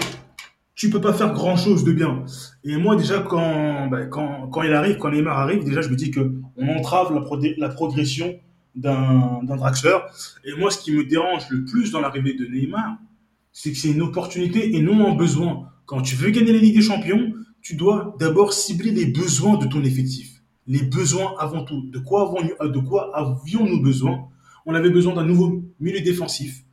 tu 0.75 0.89
peux 0.89 1.01
pas 1.01 1.13
faire 1.13 1.33
grand 1.33 1.55
chose 1.55 1.83
de 1.83 1.91
bien. 1.91 2.25
Et 2.63 2.77
moi, 2.77 2.95
déjà, 2.95 3.19
quand, 3.19 3.87
ben, 3.87 4.07
quand, 4.09 4.47
quand 4.49 4.63
il 4.63 4.73
arrive, 4.73 4.97
quand 4.97 5.11
Neymar 5.11 5.39
arrive, 5.39 5.63
déjà, 5.63 5.81
je 5.81 5.89
me 5.89 5.95
dis 5.95 6.11
que 6.11 6.33
on 6.57 6.67
entrave 6.69 7.13
la, 7.13 7.21
la 7.57 7.69
progression 7.69 8.35
d'un 8.75 9.43
Draxler. 9.43 9.97
Et 10.45 10.55
moi, 10.57 10.71
ce 10.71 10.79
qui 10.79 10.91
me 10.91 11.03
dérange 11.03 11.49
le 11.49 11.63
plus 11.65 11.91
dans 11.91 11.99
l'arrivée 11.99 12.33
de 12.33 12.45
Neymar, 12.45 12.97
c'est 13.51 13.71
que 13.71 13.77
c'est 13.77 13.91
une 13.91 14.01
opportunité 14.01 14.75
et 14.75 14.81
non 14.81 15.07
un 15.07 15.15
besoin. 15.15 15.69
Quand 15.85 16.01
tu 16.01 16.15
veux 16.15 16.31
gagner 16.31 16.53
la 16.53 16.59
Ligue 16.59 16.75
des 16.75 16.81
Champions, 16.81 17.33
tu 17.61 17.75
dois 17.75 18.15
d'abord 18.19 18.53
cibler 18.53 18.91
les 18.91 19.05
besoins 19.05 19.57
de 19.57 19.67
ton 19.67 19.83
effectif. 19.83 20.32
Les 20.67 20.83
besoins 20.83 21.33
avant 21.39 21.63
tout. 21.63 21.89
De 21.91 21.99
quoi, 21.99 22.21
avons, 22.21 22.69
de 22.69 22.79
quoi 22.79 23.15
avions-nous 23.15 23.81
besoin? 23.81 24.27
On 24.65 24.73
avait 24.73 24.89
besoin 24.89 25.13
d'un 25.13 25.25
nouveau 25.25 25.61
milieu 25.79 26.01
défensif. 26.01 26.63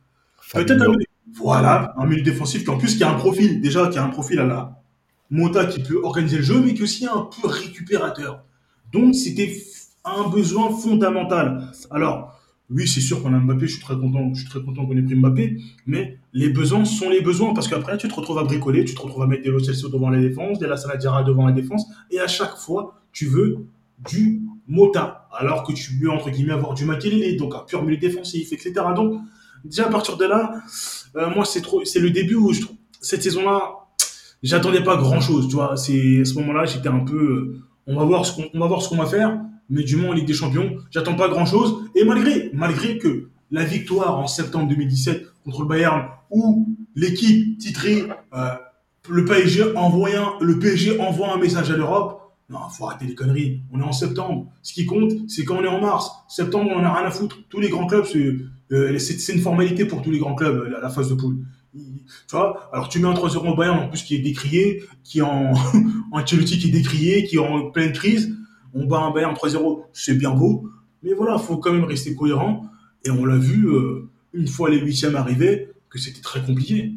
Peut-être 0.53 0.81
un, 0.81 0.95
voilà, 1.35 1.93
un 1.97 2.05
milieu 2.05 2.23
défensif 2.23 2.63
qui 2.63 2.69
en 2.69 2.77
plus 2.77 2.97
qui 2.97 3.03
a 3.03 3.11
un 3.11 3.17
profil, 3.17 3.61
déjà 3.61 3.87
qui 3.87 3.97
a 3.97 4.03
un 4.03 4.09
profil 4.09 4.39
à 4.39 4.45
la 4.45 4.81
Mota 5.29 5.65
qui 5.65 5.81
peut 5.81 6.01
organiser 6.03 6.37
le 6.37 6.43
jeu, 6.43 6.61
mais 6.61 6.73
qui 6.73 6.79
est 6.79 6.83
aussi 6.83 7.05
un 7.05 7.29
peu 7.41 7.47
récupérateur. 7.47 8.43
Donc 8.91 9.15
c'était 9.15 9.55
un 10.03 10.29
besoin 10.29 10.69
fondamental. 10.69 11.71
Alors, 11.89 12.37
oui, 12.69 12.87
c'est 12.87 13.01
sûr 13.01 13.21
qu'on 13.21 13.33
a 13.33 13.39
Mbappé, 13.39 13.67
je 13.67 13.73
suis 13.73 13.81
très 13.81 13.97
content, 13.97 14.33
je 14.33 14.41
suis 14.41 14.49
très 14.49 14.61
content 14.61 14.85
qu'on 14.85 14.95
ait 14.95 15.01
pris 15.01 15.15
Mbappé, 15.15 15.57
mais 15.85 16.17
les 16.33 16.49
besoins 16.49 16.85
sont 16.85 17.09
les 17.09 17.21
besoins 17.21 17.53
parce 17.53 17.67
qu'après 17.67 17.97
tu 17.97 18.07
te 18.07 18.13
retrouves 18.13 18.39
à 18.39 18.43
bricoler, 18.43 18.85
tu 18.85 18.95
te 18.95 19.01
retrouves 19.01 19.23
à 19.23 19.27
mettre 19.27 19.43
des 19.43 19.49
Lo 19.49 19.59
devant 19.59 20.09
la 20.09 20.21
défense, 20.21 20.59
des 20.59 20.67
La 20.67 20.77
Saladiara 20.77 21.23
devant 21.23 21.45
la 21.45 21.51
défense, 21.51 21.85
et 22.09 22.19
à 22.19 22.27
chaque 22.27 22.55
fois 22.55 23.01
tu 23.11 23.25
veux 23.25 23.65
du 24.09 24.41
Mota, 24.67 25.27
alors 25.31 25.63
que 25.63 25.73
tu 25.73 25.93
veux 25.99 26.09
entre 26.09 26.29
guillemets 26.29 26.53
avoir 26.53 26.73
du 26.73 26.85
Makelele, 26.85 27.37
donc 27.37 27.55
un 27.55 27.59
pur 27.59 27.83
milieu 27.83 27.97
défensif, 27.97 28.51
etc. 28.53 28.73
Donc 28.95 29.19
déjà 29.65 29.87
à 29.87 29.89
partir 29.89 30.17
de 30.17 30.25
là, 30.25 30.53
euh, 31.15 31.29
moi 31.33 31.45
c'est 31.45 31.61
trop, 31.61 31.83
c'est 31.85 31.99
le 31.99 32.09
début 32.11 32.35
où 32.35 32.51
cette 33.01 33.23
saison-là, 33.23 33.71
j'attendais 34.43 34.83
pas 34.83 34.97
grand-chose, 34.97 35.47
tu 35.47 35.55
vois. 35.55 35.75
C'est 35.77 36.21
à 36.21 36.25
ce 36.25 36.33
moment-là, 36.35 36.65
j'étais 36.65 36.89
un 36.89 36.99
peu, 36.99 37.15
euh, 37.15 37.61
on 37.87 37.95
va 37.95 38.05
voir 38.05 38.25
ce 38.25 38.35
qu'on, 38.35 38.45
on 38.53 38.59
va 38.59 38.67
voir 38.67 38.81
ce 38.81 38.89
qu'on 38.89 38.97
va 38.97 39.05
faire 39.05 39.39
mais 39.71 39.83
du 39.83 39.95
moins 39.95 40.09
en 40.09 40.13
Ligue 40.13 40.27
des 40.27 40.33
Champions, 40.33 40.75
j'attends 40.91 41.15
pas 41.15 41.29
grand-chose. 41.29 41.89
Et 41.95 42.03
malgré, 42.03 42.51
malgré 42.53 42.97
que 42.97 43.29
la 43.49 43.63
victoire 43.63 44.19
en 44.19 44.27
septembre 44.27 44.67
2017 44.67 45.25
contre 45.45 45.61
le 45.61 45.67
Bayern, 45.67 46.07
où 46.29 46.67
l'équipe 46.93 47.57
titrée 47.57 48.03
euh, 48.33 48.49
le 49.09 49.25
PSG 49.25 49.75
envoie 49.75 50.09
un, 50.09 50.33
le 50.41 50.59
PSG 50.59 50.99
envoie 50.99 51.33
un 51.33 51.37
message 51.37 51.71
à 51.71 51.77
l'Europe. 51.77 52.20
Non, 52.51 52.59
faut 52.69 52.85
arrêter 52.87 53.05
les 53.05 53.15
conneries. 53.15 53.61
On 53.71 53.79
est 53.79 53.83
en 53.83 53.91
septembre. 53.91 54.51
Ce 54.61 54.73
qui 54.73 54.85
compte, 54.85 55.13
c'est 55.27 55.45
quand 55.45 55.57
on 55.57 55.63
est 55.63 55.67
en 55.67 55.79
mars. 55.79 56.11
Septembre, 56.27 56.71
on 56.73 56.79
en 56.79 56.83
a 56.83 56.93
rien 56.93 57.07
à 57.07 57.11
foutre. 57.11 57.37
Tous 57.49 57.59
les 57.59 57.69
grands 57.69 57.87
clubs, 57.87 58.05
c'est 58.05 58.17
euh, 58.73 58.97
une 59.33 59.39
formalité 59.39 59.85
pour 59.85 60.01
tous 60.01 60.11
les 60.11 60.19
grands 60.19 60.35
clubs, 60.35 60.67
la, 60.69 60.89
phase 60.89 61.09
de 61.09 61.15
poule. 61.15 61.37
Tu 61.73 61.81
vois 62.31 62.69
Alors 62.73 62.89
tu 62.89 62.99
mets 62.99 63.07
un 63.07 63.13
3-0 63.13 63.37
au 63.37 63.55
Bayern, 63.55 63.79
en 63.79 63.87
plus 63.87 64.03
qui 64.03 64.15
est 64.15 64.19
décrié, 64.19 64.83
qui 65.03 65.19
est 65.19 65.21
en, 65.21 65.53
en 66.11 66.23
qui 66.23 66.35
est 66.35 66.71
décrié, 66.71 67.23
qui 67.23 67.37
est 67.37 67.39
en 67.39 67.71
pleine 67.71 67.93
crise 67.93 68.35
on 68.73 68.85
bat 68.85 68.99
un 68.99 69.11
Bayern 69.11 69.33
3-0, 69.33 69.83
c'est 69.93 70.15
bien 70.15 70.31
beau, 70.31 70.69
mais 71.03 71.13
voilà, 71.13 71.35
il 71.37 71.43
faut 71.43 71.57
quand 71.57 71.73
même 71.73 71.83
rester 71.83 72.15
cohérent. 72.15 72.67
Et 73.03 73.09
on 73.09 73.25
l'a 73.25 73.37
vu 73.37 73.67
euh, 73.67 74.09
une 74.33 74.47
fois 74.47 74.69
les 74.69 74.79
huitièmes 74.79 75.15
arrivés 75.15 75.69
que 75.89 75.99
c'était 75.99 76.21
très 76.21 76.41
compliqué. 76.41 76.93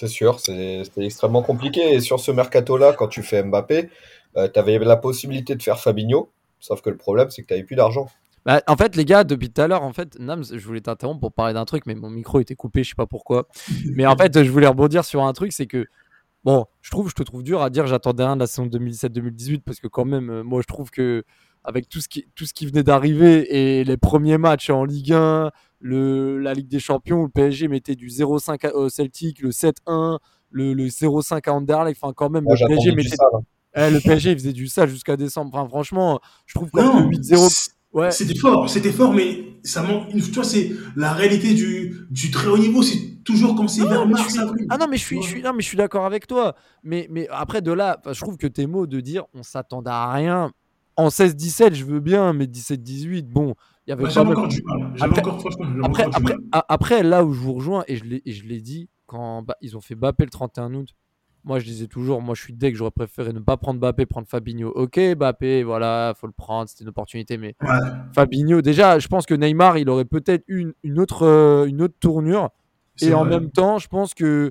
C'est 0.00 0.08
sûr, 0.08 0.40
c'est 0.40 0.82
extrêmement 0.96 1.42
compliqué. 1.42 1.92
Et 1.92 2.00
sur 2.00 2.20
ce 2.20 2.30
mercato-là, 2.30 2.94
quand 2.94 3.08
tu 3.08 3.22
fais 3.22 3.42
Mbappé, 3.42 3.90
euh, 4.38 4.48
tu 4.48 4.58
avais 4.58 4.78
la 4.78 4.96
possibilité 4.96 5.54
de 5.56 5.62
faire 5.62 5.78
Fabinho, 5.78 6.30
sauf 6.58 6.80
que 6.80 6.88
le 6.88 6.96
problème, 6.96 7.28
c'est 7.28 7.42
que 7.42 7.48
tu 7.48 7.52
n'avais 7.52 7.64
plus 7.64 7.76
d'argent. 7.76 8.08
Bah, 8.46 8.62
en 8.66 8.78
fait, 8.78 8.96
les 8.96 9.04
gars, 9.04 9.24
depuis 9.24 9.50
tout 9.50 9.60
à 9.60 9.68
l'heure, 9.68 9.82
en 9.82 9.92
fait, 9.92 10.18
Nams, 10.18 10.44
je 10.50 10.66
voulais 10.66 10.80
t'interrompre 10.80 11.20
pour 11.20 11.34
parler 11.34 11.52
d'un 11.52 11.66
truc, 11.66 11.84
mais 11.84 11.94
mon 11.94 12.08
micro 12.08 12.40
était 12.40 12.54
coupé, 12.54 12.82
je 12.82 12.88
sais 12.88 12.94
pas 12.94 13.04
pourquoi. 13.04 13.46
mais 13.94 14.06
en 14.06 14.16
fait, 14.16 14.42
je 14.42 14.50
voulais 14.50 14.68
rebondir 14.68 15.04
sur 15.04 15.22
un 15.22 15.34
truc, 15.34 15.52
c'est 15.52 15.66
que 15.66 15.84
Bon, 16.42 16.64
je 16.80 16.90
trouve, 16.90 17.10
je 17.10 17.14
te 17.14 17.22
trouve 17.22 17.42
dur 17.42 17.60
à 17.60 17.68
dire 17.68 17.86
j'attendais 17.86 18.22
un 18.22 18.34
de 18.34 18.40
la 18.40 18.46
saison 18.46 18.66
2017-2018 18.66 19.60
parce 19.60 19.78
que 19.78 19.88
quand 19.88 20.06
même, 20.06 20.30
euh, 20.30 20.42
moi 20.42 20.62
je 20.62 20.66
trouve 20.66 20.90
que 20.90 21.22
avec 21.64 21.88
tout 21.88 22.00
ce 22.00 22.08
qui, 22.08 22.26
tout 22.34 22.46
ce 22.46 22.54
qui 22.54 22.66
venait 22.66 22.82
d'arriver 22.82 23.78
et 23.80 23.84
les 23.84 23.96
premiers 23.96 24.38
matchs 24.38 24.70
en 24.70 24.84
Ligue 24.84 25.12
1, 25.12 25.50
le, 25.80 26.38
la 26.38 26.54
Ligue 26.54 26.68
des 26.68 26.80
Champions, 26.80 27.22
le 27.22 27.28
PSG 27.28 27.68
mettait 27.68 27.96
du 27.96 28.08
0-5 28.08 28.70
au 28.72 28.88
Celtic, 28.88 29.40
le 29.40 29.50
7-1, 29.50 30.18
le, 30.50 30.74
le 30.74 30.86
0-5 30.86 31.48
à 31.48 31.52
Anderlecht, 31.52 31.98
enfin 32.02 32.12
quand 32.14 32.30
même, 32.30 32.44
le, 32.48 32.66
PSG 32.66 32.92
mettait, 32.92 33.16
eh, 33.76 33.90
le 33.90 34.00
PSG 34.00 34.32
il 34.32 34.38
faisait 34.38 34.52
du 34.52 34.66
ça 34.66 34.86
jusqu'à 34.86 35.16
décembre. 35.16 35.50
Enfin, 35.54 35.68
franchement, 35.68 36.20
je 36.46 36.54
trouve 36.54 36.70
que 36.70 36.78
8-0 36.78 37.70
Ouais. 37.92 38.12
C'était 38.12 38.36
fort, 38.36 38.70
c'était 38.70 38.92
fort, 38.92 39.12
mais 39.12 39.56
ça 39.64 39.82
manque. 39.82 40.10
Tu 40.10 40.20
vois, 40.20 40.44
c'est 40.44 40.70
la 40.94 41.12
réalité 41.12 41.54
du, 41.54 42.06
du 42.08 42.30
très 42.30 42.46
haut 42.46 42.58
niveau, 42.58 42.82
c'est 42.82 43.24
toujours 43.24 43.56
quand 43.56 43.66
c'est 43.66 43.84
vers 43.84 44.06
mars, 44.06 44.38
Ah 44.68 44.78
non, 44.78 44.86
mais 44.88 44.96
je 44.96 45.04
suis, 45.04 45.20
je 45.20 45.26
suis, 45.26 45.42
non, 45.42 45.52
mais 45.52 45.62
je 45.62 45.66
suis 45.66 45.76
d'accord 45.76 46.06
avec 46.06 46.28
toi. 46.28 46.54
Mais, 46.84 47.08
mais 47.10 47.26
après, 47.30 47.62
de 47.62 47.72
là, 47.72 48.00
je 48.06 48.20
trouve 48.20 48.36
que 48.36 48.46
tes 48.46 48.66
mots 48.66 48.86
de 48.86 49.00
dire 49.00 49.24
on 49.34 49.42
s'attendait 49.42 49.90
à 49.90 50.12
rien. 50.12 50.52
En 51.00 51.08
16-17, 51.08 51.74
je 51.74 51.84
veux 51.86 52.00
bien, 52.00 52.34
mais 52.34 52.44
17-18, 52.44 53.22
bon, 53.22 53.54
il 53.86 53.90
y 53.90 53.92
avait 53.94 54.04
pas 54.04 54.20
encore 54.20 54.48
du 54.48 54.62
mal. 54.62 54.92
Après, 55.00 55.22
encore, 55.22 55.48
après, 55.82 56.04
après, 56.04 56.34
après, 56.68 57.02
là 57.02 57.24
où 57.24 57.32
je 57.32 57.40
vous 57.40 57.54
rejoins, 57.54 57.84
et 57.88 57.96
je 57.96 58.04
l'ai 58.44 58.60
dit 58.60 58.90
quand 59.06 59.40
bah, 59.42 59.56
ils 59.62 59.78
ont 59.78 59.80
fait 59.80 59.94
Bappé 59.94 60.24
le 60.24 60.30
31 60.30 60.74
août, 60.74 60.90
moi 61.42 61.58
je 61.58 61.64
disais 61.64 61.86
toujours, 61.86 62.20
moi 62.20 62.34
je 62.34 62.42
suis 62.42 62.52
dès 62.52 62.70
que 62.70 62.76
j'aurais 62.76 62.90
préféré 62.90 63.32
ne 63.32 63.40
pas 63.40 63.56
prendre 63.56 63.80
Mbappé, 63.80 64.04
prendre 64.04 64.28
Fabinho. 64.28 64.68
Ok, 64.68 65.00
Mbappé, 65.16 65.62
voilà, 65.62 66.12
faut 66.18 66.26
le 66.26 66.34
prendre, 66.34 66.68
c'était 66.68 66.84
une 66.84 66.90
opportunité, 66.90 67.38
mais 67.38 67.56
Ouais. 67.62 67.78
Fabinho, 68.14 68.60
déjà, 68.60 68.98
je 68.98 69.08
pense 69.08 69.24
que 69.24 69.32
Neymar, 69.34 69.78
il 69.78 69.88
aurait 69.88 70.04
peut-être 70.04 70.44
eu 70.48 70.58
une, 70.60 70.74
une 70.82 71.00
autre, 71.00 71.22
euh, 71.26 71.64
une 71.64 71.80
autre 71.80 71.94
tournure. 71.98 72.50
Et 73.00 73.14
en 73.14 73.24
même 73.24 73.50
temps, 73.50 73.78
je 73.78 73.88
pense 73.88 74.12
que 74.12 74.50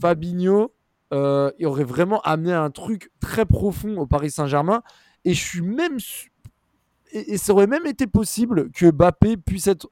Fabinho, 0.00 0.72
euh, 1.12 1.50
il 1.58 1.66
aurait 1.66 1.84
vraiment 1.84 2.22
amené 2.22 2.54
un 2.54 2.70
truc 2.70 3.10
très 3.20 3.44
profond 3.44 3.98
au 3.98 4.06
Paris 4.06 4.30
Saint-Germain. 4.30 4.82
Et 5.24 5.34
je 5.34 5.44
suis 5.44 5.62
même. 5.62 5.98
Et, 7.12 7.34
et 7.34 7.38
ça 7.38 7.52
aurait 7.52 7.66
même 7.66 7.86
été 7.86 8.06
possible 8.06 8.70
que 8.70 8.90
Mbappé 8.90 9.36
puisse 9.36 9.66
être 9.66 9.90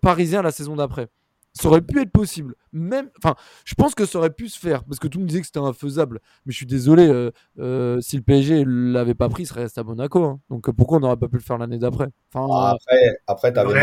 parisien 0.00 0.42
la 0.42 0.50
saison 0.50 0.76
d'après. 0.76 1.08
Ça 1.54 1.68
aurait 1.68 1.82
pu 1.82 2.00
être 2.00 2.10
possible. 2.10 2.54
Même, 2.72 3.10
enfin, 3.22 3.34
je 3.66 3.74
pense 3.74 3.94
que 3.94 4.06
ça 4.06 4.18
aurait 4.18 4.30
pu 4.30 4.48
se 4.48 4.58
faire 4.58 4.84
parce 4.84 4.98
que 4.98 5.06
tout 5.06 5.18
le 5.18 5.22
monde 5.24 5.28
disait 5.28 5.40
que 5.40 5.46
c'était 5.46 5.58
infaisable. 5.58 6.20
Mais 6.46 6.52
je 6.52 6.56
suis 6.56 6.64
désolé, 6.66 7.06
euh, 7.08 7.30
euh, 7.58 8.00
si 8.00 8.16
le 8.16 8.22
PSG 8.22 8.64
l'avait 8.66 9.14
pas 9.14 9.28
pris, 9.28 9.42
il 9.42 9.46
serait 9.46 9.62
resté 9.64 9.80
à 9.80 9.84
Monaco. 9.84 10.24
hein. 10.24 10.40
Donc 10.48 10.68
euh, 10.68 10.72
pourquoi 10.72 10.96
on 10.96 11.00
n'aurait 11.00 11.18
pas 11.18 11.28
pu 11.28 11.36
le 11.36 11.42
faire 11.42 11.58
l'année 11.58 11.76
d'après? 11.78 12.06
Enfin, 12.32 12.46
Ah, 12.50 12.70
Après, 12.74 13.18
après 13.26 13.48
Le 13.50 13.54
t'avais. 13.54 13.74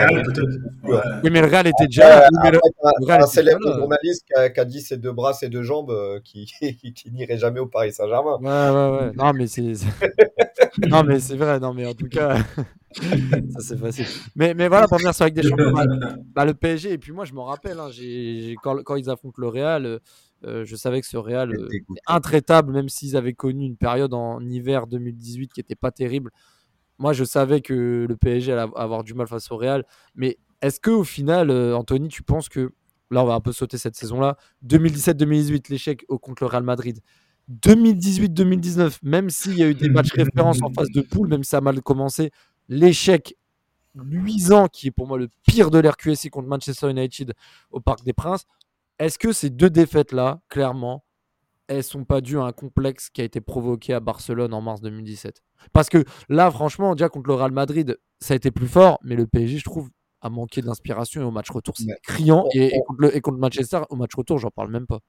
Ouais. 0.84 1.00
Oui, 1.24 1.30
mais 1.32 1.42
le 1.42 1.48
Real 1.48 1.68
était 1.68 1.86
déjà 1.86 2.26
Après, 2.26 2.52
le- 2.52 2.58
après, 2.58 2.70
t'as- 2.82 2.92
le 3.00 3.06
t'as 3.06 3.14
Real 3.14 3.22
un 3.22 3.26
était 3.26 3.34
célèbre 3.36 3.60
déjà 3.66 3.76
journaliste 3.78 4.26
qui 4.26 4.34
a, 4.34 4.50
qui 4.50 4.60
a 4.60 4.66
dit 4.66 4.82
ses 4.82 4.98
deux 4.98 5.12
bras, 5.12 5.34
ses 5.34 5.50
deux 5.50 5.62
jambes, 5.64 5.92
euh, 5.92 6.20
qui, 6.24 6.46
qui 6.96 7.12
n'irait 7.12 7.38
jamais 7.38 7.60
au 7.60 7.68
Paris 7.68 7.94
Saint-Germain. 7.94 8.38
Ouais, 8.42 8.48
ouais, 8.50 8.98
ouais. 9.06 9.12
Non, 9.16 9.32
mais 9.34 9.46
c'est. 9.46 9.74
non, 10.90 11.04
mais 11.04 11.20
c'est 11.20 11.36
vrai. 11.36 11.60
Non, 11.60 11.74
mais 11.76 11.86
en 11.86 11.94
tout 11.94 12.08
cas, 12.10 12.38
ça 12.96 13.60
c'est 13.60 13.78
facile. 13.78 14.06
Mais, 14.36 14.54
mais 14.54 14.68
voilà, 14.68 14.88
pour 14.88 14.98
venir 14.98 15.14
sur 15.14 15.24
avec 15.24 15.36
des 15.36 15.44
champions, 15.44 15.72
bah, 15.72 15.84
bah, 16.34 16.46
le 16.46 16.54
PSG. 16.54 16.94
Et 16.94 16.98
puis 16.98 17.12
moi, 17.12 17.26
je 17.26 17.34
m'en 17.34 17.44
rappelle, 17.46 17.59
hein, 17.66 17.90
j'ai, 17.92 18.42
j'ai- 18.42 18.56
quand, 18.62 18.82
quand 18.84 18.96
ils 18.96 19.10
affrontent 19.10 19.40
le 19.42 19.48
Real, 19.48 19.86
euh, 19.86 20.00
euh, 20.46 20.66
je 20.66 20.76
savais 20.76 21.02
que 21.02 21.08
ce 21.08 21.18
Real 21.18 21.50
euh, 21.52 21.68
intraitable, 22.08 22.72
même 22.74 22.90
s'ils 22.90 23.16
avaient 23.18 23.34
connu 23.34 23.66
une 23.66 23.78
période 23.78 24.14
en 24.14 24.40
hiver 24.46 24.88
2018 24.88 25.52
qui 25.54 25.60
était 25.60 25.76
pas 25.76 25.92
terrible. 25.92 26.32
Moi, 26.98 27.14
je 27.14 27.24
savais 27.24 27.62
que 27.62 28.06
le 28.08 28.18
PSG 28.18 28.52
allait 28.54 28.72
avoir 28.76 29.04
du 29.04 29.14
mal 29.14 29.28
face 29.28 29.52
au 29.52 29.58
Real. 29.58 29.86
Mais 30.16 30.38
est-ce 30.62 30.80
que 30.80 30.92
au 30.92 31.04
final, 31.04 31.50
euh, 31.50 31.76
Anthony, 31.76 32.10
tu 32.10 32.24
penses 32.24 32.50
que 32.50 32.72
là, 33.12 33.24
on 33.24 33.26
va 33.26 33.34
un 33.34 33.40
peu 33.42 33.52
sauter 33.54 33.78
cette 33.78 33.96
saison-là 33.96 34.38
2017-2018, 34.64 35.70
l'échec 35.70 36.06
au- 36.10 36.20
contre 36.20 36.44
le 36.44 36.48
Real 36.48 36.64
Madrid. 36.64 37.00
2018-2019, 37.84 39.00
même 39.04 39.30
s'il 39.30 39.58
y 39.58 39.64
a 39.64 39.68
eu 39.70 39.76
des 39.76 39.90
matchs 39.90 40.12
références 40.14 40.62
en 40.62 40.70
phase 40.72 40.92
de 40.92 41.02
poule, 41.02 41.28
même 41.30 41.44
si 41.44 41.50
ça 41.50 41.58
a 41.58 41.62
mal 41.62 41.82
commencé, 41.82 42.32
l'échec 42.68 43.36
luisant 44.04 44.68
qui 44.68 44.88
est 44.88 44.92
pour 44.92 45.08
moi 45.08 45.18
le 45.18 45.30
pire 45.48 45.72
de 45.72 45.80
l'RQSI 45.80 46.30
contre 46.30 46.48
Manchester 46.48 46.90
United 46.90 47.34
au 47.72 47.80
Parc 47.80 48.04
des 48.04 48.14
Princes. 48.14 48.46
Est-ce 49.00 49.18
que 49.20 49.32
ces 49.32 49.50
deux 49.50 49.70
défaites-là, 49.70 50.42
clairement, 50.50 51.04
elles 51.68 51.84
sont 51.84 52.04
pas 52.06 52.22
dues 52.22 52.40
à 52.40 52.44
un 52.44 52.52
complexe 52.52 53.10
qui 53.10 53.22
a 53.22 53.24
été 53.24 53.42
provoqué 53.42 53.94
à 53.94 54.00
Barcelone 54.00 54.54
en 54.54 54.62
mars 54.62 54.82
2017 54.82 55.42
Parce 55.74 55.90
que 55.90 56.04
là, 56.30 56.50
franchement, 56.52 56.96
déjà 56.96 57.10
contre 57.10 57.30
le 57.30 57.36
Real 57.36 57.52
Madrid, 57.52 57.98
ça 58.20 58.34
a 58.34 58.38
été 58.38 58.52
plus 58.52 58.68
fort, 58.68 59.00
mais 59.04 59.16
le 59.16 59.28
PSG, 59.28 59.60
je 59.60 59.64
trouve, 59.66 59.90
a 60.22 60.30
manqué 60.30 60.62
d'inspiration 60.62 61.22
et 61.22 61.24
au 61.26 61.32
match 61.32 61.50
retour, 61.52 61.76
c'est 61.78 61.86
criant. 62.04 62.46
Et, 62.54 62.76
et 62.76 62.82
contre 62.88 63.02
le- 63.02 63.16
et 63.16 63.22
contre 63.22 63.38
Manchester, 63.38 63.82
au 63.90 63.96
match 63.96 64.16
retour, 64.16 64.38
j'en 64.40 64.50
parle 64.52 64.72
même 64.72 64.88
pas. 64.88 65.00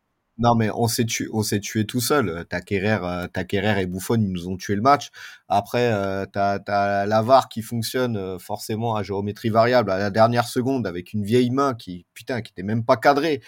Non, 0.40 0.55
mais 0.55 0.70
on 0.74 0.88
s'est 0.88 1.05
tué, 1.05 1.85
tout 1.87 2.00
seul. 2.00 2.46
Taquerer, 2.48 2.98
euh, 3.03 3.26
Taquerer 3.29 3.83
et 3.83 3.87
Buffon, 3.87 4.14
ils 4.14 4.33
nous 4.33 4.48
ont 4.48 4.57
tué 4.57 4.74
le 4.74 4.81
match. 4.81 5.11
Après, 5.48 5.92
euh, 5.92 6.24
t'as, 6.24 6.59
t'as 6.59 7.05
la 7.05 7.20
VAR 7.20 7.50
qui 7.50 7.61
fonctionne 7.61 8.16
euh, 8.16 8.38
forcément 8.38 8.96
à 8.96 9.03
géométrie 9.03 9.50
variable 9.50 9.90
à 9.90 9.98
la 9.98 10.09
dernière 10.11 10.48
seconde 10.48 10.87
avec 10.87 11.12
une 11.12 11.24
vieille 11.24 11.50
main 11.50 11.74
qui, 11.74 12.07
putain, 12.14 12.40
qui 12.40 12.53
était 12.53 12.62
même 12.62 12.85
pas 12.87 12.96
cadrée. 12.96 13.42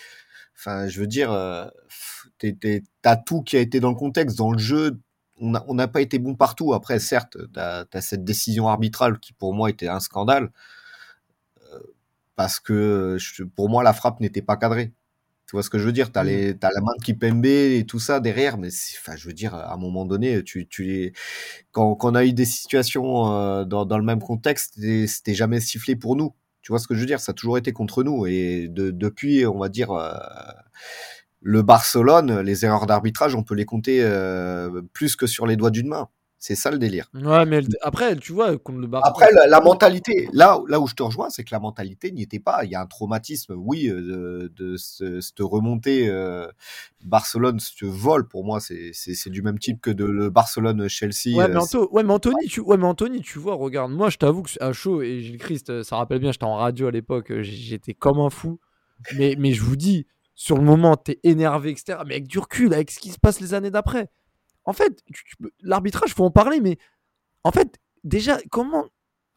Enfin, 0.54 0.86
je 0.86 1.00
veux 1.00 1.06
dire, 1.06 1.30
t'as 3.02 3.16
tout 3.16 3.42
qui 3.42 3.56
a 3.56 3.60
été 3.60 3.80
dans 3.80 3.90
le 3.90 3.96
contexte, 3.96 4.36
dans 4.36 4.52
le 4.52 4.58
jeu. 4.58 5.00
On 5.40 5.74
n'a 5.74 5.88
pas 5.88 6.02
été 6.02 6.18
bon 6.18 6.34
partout. 6.36 6.74
Après, 6.74 6.98
certes, 6.98 7.38
t'as 7.54 7.86
as 7.92 8.00
cette 8.02 8.24
décision 8.24 8.68
arbitrale 8.68 9.18
qui 9.18 9.32
pour 9.32 9.54
moi 9.54 9.70
était 9.70 9.88
un 9.88 10.00
scandale 10.00 10.50
parce 12.36 12.60
que 12.60 13.18
pour 13.56 13.68
moi 13.68 13.82
la 13.82 13.92
frappe 13.92 14.20
n'était 14.20 14.42
pas 14.42 14.56
cadrée. 14.56 14.92
Tu 15.52 15.56
vois 15.56 15.62
ce 15.62 15.68
que 15.68 15.78
je 15.78 15.84
veux 15.84 15.92
dire? 15.92 16.10
T'as 16.10 16.24
Mm. 16.24 16.26
les, 16.28 16.56
t'as 16.58 16.70
la 16.74 16.80
main 16.80 16.92
de 16.98 17.04
Kipembe 17.04 17.44
et 17.44 17.84
tout 17.86 17.98
ça 17.98 18.20
derrière, 18.20 18.56
mais 18.56 18.68
enfin, 18.98 19.16
je 19.16 19.26
veux 19.26 19.34
dire, 19.34 19.54
à 19.54 19.74
un 19.74 19.76
moment 19.76 20.06
donné, 20.06 20.42
tu, 20.42 20.66
tu 20.66 20.84
les, 20.84 21.12
quand, 21.72 21.94
quand 21.96 22.12
on 22.12 22.14
a 22.16 22.24
eu 22.24 22.32
des 22.32 22.46
situations 22.46 23.32
euh, 23.34 23.64
dans, 23.64 23.84
dans 23.86 23.98
le 23.98 24.04
même 24.04 24.20
contexte, 24.20 24.74
c'était- 24.76 25.06
c'était 25.08 25.34
jamais 25.34 25.60
sifflé 25.60 25.96
pour 25.96 26.16
nous. 26.16 26.34
Tu 26.62 26.72
vois 26.72 26.78
ce 26.80 26.88
que 26.88 26.94
je 26.94 27.00
veux 27.00 27.06
dire? 27.06 27.20
Ça 27.20 27.32
a 27.32 27.34
toujours 27.34 27.58
été 27.58 27.72
contre 27.72 28.04
nous 28.04 28.26
et 28.26 28.68
de, 28.68 28.90
depuis, 28.92 29.46
on 29.46 29.58
va 29.58 29.68
dire, 29.68 29.92
euh, 29.92 30.12
le 31.40 31.62
Barcelone, 31.62 32.40
les 32.40 32.64
erreurs 32.64 32.86
d'arbitrage, 32.86 33.34
on 33.34 33.42
peut 33.42 33.54
les 33.54 33.64
compter 33.64 34.00
euh, 34.02 34.82
plus 34.92 35.16
que 35.16 35.26
sur 35.26 35.46
les 35.46 35.56
doigts 35.56 35.70
d'une 35.70 35.88
main. 35.88 36.08
C'est 36.44 36.56
ça 36.56 36.72
le 36.72 36.78
délire. 36.78 37.08
Ouais, 37.14 37.46
mais 37.46 37.60
le- 37.60 37.68
après, 37.82 38.16
tu 38.16 38.32
vois, 38.32 38.58
contre 38.58 38.80
le. 38.80 38.88
Après, 39.04 39.30
la, 39.32 39.46
la 39.46 39.60
mentalité, 39.60 40.28
là, 40.32 40.60
là 40.66 40.80
où 40.80 40.88
je 40.88 40.94
te 40.96 41.02
rejoins, 41.04 41.30
c'est 41.30 41.44
que 41.44 41.54
la 41.54 41.60
mentalité 41.60 42.10
n'y 42.10 42.22
était 42.22 42.40
pas. 42.40 42.64
Il 42.64 42.70
y 42.72 42.74
a 42.74 42.80
un 42.80 42.86
traumatisme, 42.86 43.54
oui, 43.56 43.86
euh, 43.88 44.00
de, 44.00 44.52
de 44.56 44.76
ce- 44.76 45.20
cette 45.20 45.38
remontée 45.38 46.08
euh, 46.08 46.48
Barcelone, 47.04 47.60
ce 47.60 47.84
vol, 47.86 48.26
pour 48.26 48.44
moi, 48.44 48.58
c'est 48.58 49.30
du 49.30 49.40
même 49.40 49.60
type 49.60 49.80
que 49.80 49.92
de 49.92 50.04
le 50.04 50.30
Barcelone-Chelsea. 50.30 51.36
Ouais, 51.36 51.44
euh, 51.48 51.86
ouais, 51.92 52.02
mais 52.02 52.12
Anthony, 52.12 52.48
tu... 52.48 52.58
ouais, 52.58 52.76
mais 52.76 52.86
Anthony, 52.86 53.20
tu 53.20 53.38
vois, 53.38 53.54
regarde, 53.54 53.92
moi, 53.92 54.10
je 54.10 54.16
t'avoue 54.18 54.42
que 54.42 54.50
à 54.60 54.72
chaud, 54.72 55.00
et 55.00 55.20
Gilles 55.20 55.38
Christ, 55.38 55.84
ça 55.84 55.94
rappelle 55.94 56.18
bien, 56.18 56.32
j'étais 56.32 56.42
en 56.44 56.56
radio 56.56 56.88
à 56.88 56.90
l'époque, 56.90 57.32
j'étais 57.42 57.94
comme 57.94 58.18
un 58.18 58.30
fou. 58.30 58.58
Mais, 59.16 59.36
mais 59.38 59.52
je 59.52 59.62
vous 59.62 59.76
dis, 59.76 60.08
sur 60.34 60.56
le 60.56 60.64
moment, 60.64 60.96
t'es 60.96 61.20
énervé, 61.22 61.70
etc. 61.70 62.00
Mais 62.04 62.14
avec 62.14 62.26
du 62.26 62.40
recul, 62.40 62.74
avec 62.74 62.90
ce 62.90 62.98
qui 62.98 63.10
se 63.10 63.18
passe 63.20 63.38
les 63.40 63.54
années 63.54 63.70
d'après. 63.70 64.08
En 64.64 64.72
fait, 64.72 65.02
l'arbitrage, 65.62 66.14
faut 66.14 66.24
en 66.24 66.30
parler, 66.30 66.60
mais 66.60 66.78
en 67.44 67.50
fait, 67.50 67.78
déjà, 68.04 68.38
comment. 68.50 68.86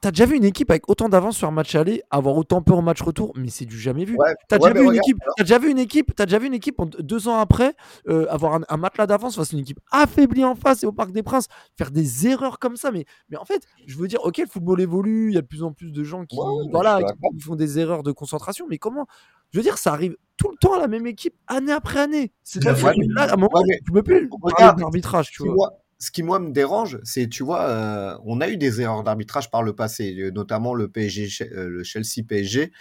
T'as 0.01 0.11
déjà 0.11 0.25
vu 0.27 0.35
une 0.35 0.43
équipe 0.43 0.69
avec 0.69 0.87
autant 0.87 1.09
d'avance 1.09 1.37
sur 1.37 1.47
un 1.47 1.51
match 1.51 1.73
aller 1.73 2.03
avoir 2.11 2.35
autant 2.35 2.61
peur 2.61 2.77
au 2.77 2.81
match 2.83 3.01
retour 3.01 3.31
Mais 3.35 3.47
c'est 3.49 3.65
du 3.65 3.79
jamais 3.79 4.05
vu. 4.05 4.15
Ouais, 4.17 4.35
T'as 4.47 4.57
ouais, 4.59 4.71
déjà, 4.71 4.79
regarde, 4.81 4.95
équipe, 4.97 5.17
t'as 5.35 5.43
déjà 5.43 5.57
vu 5.57 5.71
une 5.71 5.79
équipe, 5.79 6.13
t'as 6.15 6.25
déjà 6.27 6.37
vu 6.37 6.45
une 6.45 6.53
équipe 6.53 6.79
en- 6.79 6.85
deux 6.85 7.27
ans 7.27 7.39
après 7.39 7.73
euh, 8.07 8.27
avoir 8.29 8.53
un, 8.55 8.61
un 8.69 8.77
matelas 8.77 9.07
d'avance 9.07 9.35
face 9.37 9.51
à 9.51 9.55
une 9.55 9.61
équipe 9.63 9.79
affaiblie 9.91 10.43
en 10.43 10.53
face 10.53 10.83
et 10.83 10.85
au 10.85 10.91
Parc 10.91 11.11
des 11.11 11.23
Princes 11.23 11.47
faire 11.75 11.89
des 11.89 12.27
erreurs 12.27 12.59
comme 12.59 12.75
ça. 12.75 12.91
Mais, 12.91 13.05
mais 13.29 13.37
en 13.37 13.45
fait, 13.45 13.63
je 13.87 13.97
veux 13.97 14.07
dire, 14.07 14.19
ok, 14.23 14.37
le 14.39 14.45
football 14.47 14.79
évolue, 14.81 15.29
il 15.31 15.35
y 15.35 15.37
a 15.37 15.41
de 15.41 15.47
plus 15.47 15.63
en 15.63 15.71
plus 15.71 15.91
de 15.91 16.03
gens 16.03 16.25
qui, 16.25 16.37
Ouais, 16.37 16.67
voilà, 16.71 16.99
qui 17.01 17.39
font 17.39 17.55
des 17.55 17.79
erreurs 17.79 18.03
de 18.03 18.11
concentration. 18.11 18.67
Mais 18.69 18.77
comment 18.77 19.07
Je 19.51 19.59
veux 19.59 19.63
dire, 19.63 19.77
ça 19.77 19.93
arrive 19.93 20.15
tout 20.37 20.49
le 20.51 20.57
temps 20.57 20.73
à 20.73 20.79
la 20.79 20.87
même 20.87 21.07
équipe, 21.07 21.35
année 21.47 21.71
après 21.71 21.99
année. 22.01 22.33
C'est 22.43 22.63
Ouais, 22.65 22.73
pas 22.73 22.93
mais- 22.97 23.07
là, 23.15 23.23
à 23.23 23.33
un 23.33 23.35
moment, 23.37 23.49
ouais, 23.53 23.63
mais 23.67 23.79
tu 23.85 23.91
peux 23.91 24.03
plus 24.03 24.29
regarde, 24.41 24.79
d'arbitrage, 24.79 25.27
tu 25.29 25.35
ce 25.37 25.41
qui, 25.43 25.47
vois. 25.47 25.55
moi, 25.55 25.73
ce 25.97 26.11
qui, 26.11 26.23
moi, 26.23 26.39
me 26.39 26.51
dérange, 26.51 26.99
c'est, 27.03 27.29
tu 27.29 27.43
vois, 27.43 27.61
euh, 27.69 28.17
on 28.25 28.41
a 28.41 28.49
eu 28.49 28.57
des 28.57 28.81
erreurs 28.81 29.03
d'arbitrage 29.03 29.49
par 29.49 29.63
le 29.63 29.73
passé, 29.73 30.13
euh, 30.19 30.31
notamment 30.31 30.73
le 30.73 30.89
PSG, 30.89 31.29
euh, 31.53 31.69
le 31.69 31.83
Chelsea 31.83 32.21
PSG, 32.27 32.71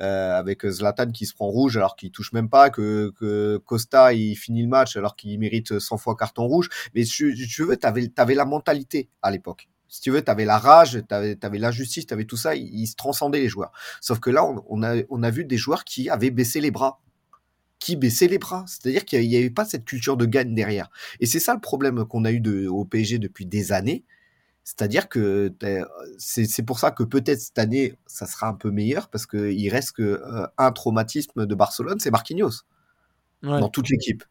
euh, 0.00 0.36
avec 0.36 0.66
Zlatan 0.66 1.12
qui 1.12 1.24
se 1.24 1.34
prend 1.34 1.46
rouge 1.46 1.76
alors 1.76 1.94
qu'il 1.94 2.10
touche 2.10 2.32
même 2.32 2.48
pas, 2.48 2.68
que, 2.70 3.12
que 3.16 3.58
Costa 3.58 4.12
il 4.12 4.34
finit 4.34 4.62
le 4.62 4.68
match 4.68 4.96
alors 4.96 5.14
qu'il 5.14 5.38
mérite 5.38 5.78
100 5.78 5.98
fois 5.98 6.16
carton 6.16 6.46
rouge. 6.48 6.68
Mais 6.96 7.04
tu, 7.04 7.32
tu 7.48 7.62
veux, 7.64 7.76
t'avais, 7.76 8.08
t'avais 8.08 8.34
la 8.34 8.44
mentalité 8.44 9.08
à 9.22 9.30
l'époque. 9.30 9.68
Si 9.94 10.00
tu 10.00 10.10
veux, 10.10 10.22
t'avais 10.22 10.44
la 10.44 10.58
rage, 10.58 11.04
t'avais, 11.06 11.36
t'avais 11.36 11.58
l'injustice, 11.58 12.04
t'avais 12.04 12.24
tout 12.24 12.36
ça, 12.36 12.56
ils, 12.56 12.66
ils 12.80 12.88
se 12.88 12.96
transcendaient 12.96 13.38
les 13.38 13.48
joueurs. 13.48 13.70
Sauf 14.00 14.18
que 14.18 14.28
là, 14.28 14.44
on, 14.44 14.64
on 14.68 14.82
a, 14.82 14.96
on 15.08 15.22
a 15.22 15.30
vu 15.30 15.44
des 15.44 15.56
joueurs 15.56 15.84
qui 15.84 16.10
avaient 16.10 16.32
baissé 16.32 16.60
les 16.60 16.72
bras 16.72 17.00
qui 17.78 17.94
baissaient 17.94 18.26
les 18.26 18.38
bras. 18.38 18.64
C'est-à-dire 18.66 19.04
qu'il 19.04 19.28
n'y 19.28 19.36
avait 19.36 19.50
pas 19.50 19.64
cette 19.64 19.84
culture 19.84 20.16
de 20.16 20.26
gagne 20.26 20.52
derrière. 20.52 20.90
Et 21.20 21.26
c'est 21.26 21.38
ça 21.38 21.54
le 21.54 21.60
problème 21.60 22.04
qu'on 22.06 22.24
a 22.24 22.32
eu 22.32 22.40
de, 22.40 22.66
au 22.66 22.84
PSG 22.84 23.20
depuis 23.20 23.46
des 23.46 23.70
années. 23.70 24.04
C'est-à-dire 24.64 25.08
que 25.08 25.54
c'est 26.18 26.46
c'est 26.46 26.62
pour 26.64 26.80
ça 26.80 26.90
que 26.90 27.04
peut-être 27.04 27.40
cette 27.40 27.58
année, 27.58 27.94
ça 28.06 28.26
sera 28.26 28.48
un 28.48 28.54
peu 28.54 28.72
meilleur 28.72 29.10
parce 29.10 29.26
qu'il 29.26 29.70
reste 29.70 29.92
que 29.92 30.02
euh, 30.02 30.46
un 30.58 30.72
traumatisme 30.72 31.46
de 31.46 31.54
Barcelone, 31.54 32.00
c'est 32.00 32.10
Marquinhos 32.10 32.64
Ouais, 33.44 33.60
dans 33.60 33.68
toute 33.68 33.90
l'équipe. 33.90 34.24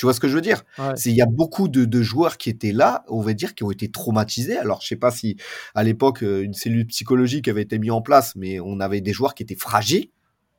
Tu 0.00 0.06
vois 0.06 0.14
ce 0.14 0.20
que 0.20 0.28
je 0.28 0.34
veux 0.34 0.40
dire? 0.40 0.62
Ouais. 0.78 0.96
C'est 0.96 1.10
il 1.10 1.16
y 1.16 1.20
a 1.20 1.26
beaucoup 1.26 1.68
de, 1.68 1.84
de 1.84 2.00
joueurs 2.02 2.38
qui 2.38 2.48
étaient 2.48 2.72
là, 2.72 3.04
on 3.08 3.20
va 3.20 3.34
dire, 3.34 3.54
qui 3.54 3.64
ont 3.64 3.70
été 3.70 3.90
traumatisés. 3.90 4.56
Alors 4.56 4.80
je 4.80 4.86
sais 4.88 4.96
pas 4.96 5.10
si 5.10 5.36
à 5.74 5.82
l'époque 5.84 6.22
euh, 6.22 6.42
une 6.42 6.54
cellule 6.54 6.86
psychologique 6.86 7.48
avait 7.48 7.60
été 7.62 7.78
mise 7.78 7.90
en 7.90 8.00
place, 8.00 8.34
mais 8.34 8.60
on 8.60 8.80
avait 8.80 9.02
des 9.02 9.12
joueurs 9.12 9.34
qui 9.34 9.42
étaient 9.42 9.56
fragiles, 9.56 10.08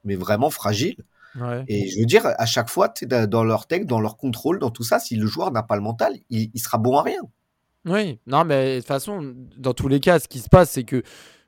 mais 0.04 0.16
vraiment 0.16 0.52
fragiles. 0.52 0.98
ouais. 1.40 1.64
Et 1.68 1.90
je 1.90 2.00
veux 2.00 2.06
dire, 2.06 2.24
à 2.26 2.46
chaque 2.46 2.70
fois, 2.70 2.94
dans- 3.04 3.28
dans 3.30 3.44
leur 3.44 3.66
tech, 3.66 3.86
dans 3.88 4.00
leur 4.00 4.16
contrôle, 4.18 4.60
dans 4.60 4.70
tout 4.70 4.84
ça, 4.84 5.00
si 5.00 5.16
le 5.16 5.26
joueur 5.26 5.52
n'a 5.52 5.64
pas 5.64 5.76
le 5.76 5.82
mental, 5.82 6.14
il, 6.30 6.52
il 6.54 6.60
sera 6.60 6.78
bon 6.78 6.98
à 6.98 7.04
rien. 7.04 7.22
Oui, 7.86 8.20
non, 8.28 8.46
mais 8.46 8.76
de 8.76 8.80
toute 8.80 8.88
façon, 8.88 9.34
dans 9.58 9.74
tous 9.74 9.88
les 9.88 10.00
cas, 10.00 10.20
ce 10.20 10.28
qui 10.28 10.40
se 10.40 10.50
passe, 10.50 10.70
c'est 10.72 10.84
que 10.84 11.02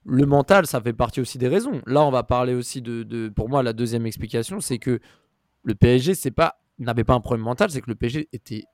le 0.06 0.26
mental, 0.26 0.66
ça 0.66 0.82
fait 0.82 0.94
partie 0.94 1.22
aussi 1.22 1.38
des 1.38 1.48
raisons. 1.48 1.82
Là, 1.86 2.04
on 2.04 2.12
va 2.12 2.24
parler 2.24 2.56
aussi 2.56 2.82
de, 2.82 3.04
de- 3.04 3.30
pour 3.30 3.50
moi, 3.50 3.62
la 3.62 3.72
deuxième 3.74 4.06
explication, 4.08 4.60
c'est 4.60 4.80
que 4.80 5.00
le 5.64 5.76
PSG, 5.76 6.16
c'est 6.16 6.32
pas, 6.32 6.60
n'avait 6.80 7.04
pas 7.04 7.14
un 7.14 7.22
problème 7.22 7.46
mental, 7.46 7.70
c'est 7.70 7.82
que 7.82 7.90
le 7.90 7.96
PSG 7.96 8.30
était, 8.34 8.66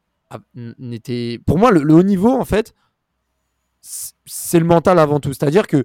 n'était, 0.55 1.39
pour 1.45 1.57
moi, 1.57 1.71
le, 1.71 1.93
haut 1.93 2.03
niveau, 2.03 2.31
en 2.31 2.45
fait, 2.45 2.73
c'est 3.81 4.59
le 4.59 4.65
mental 4.65 4.99
avant 4.99 5.19
tout. 5.19 5.33
C'est-à-dire 5.33 5.67
que 5.67 5.83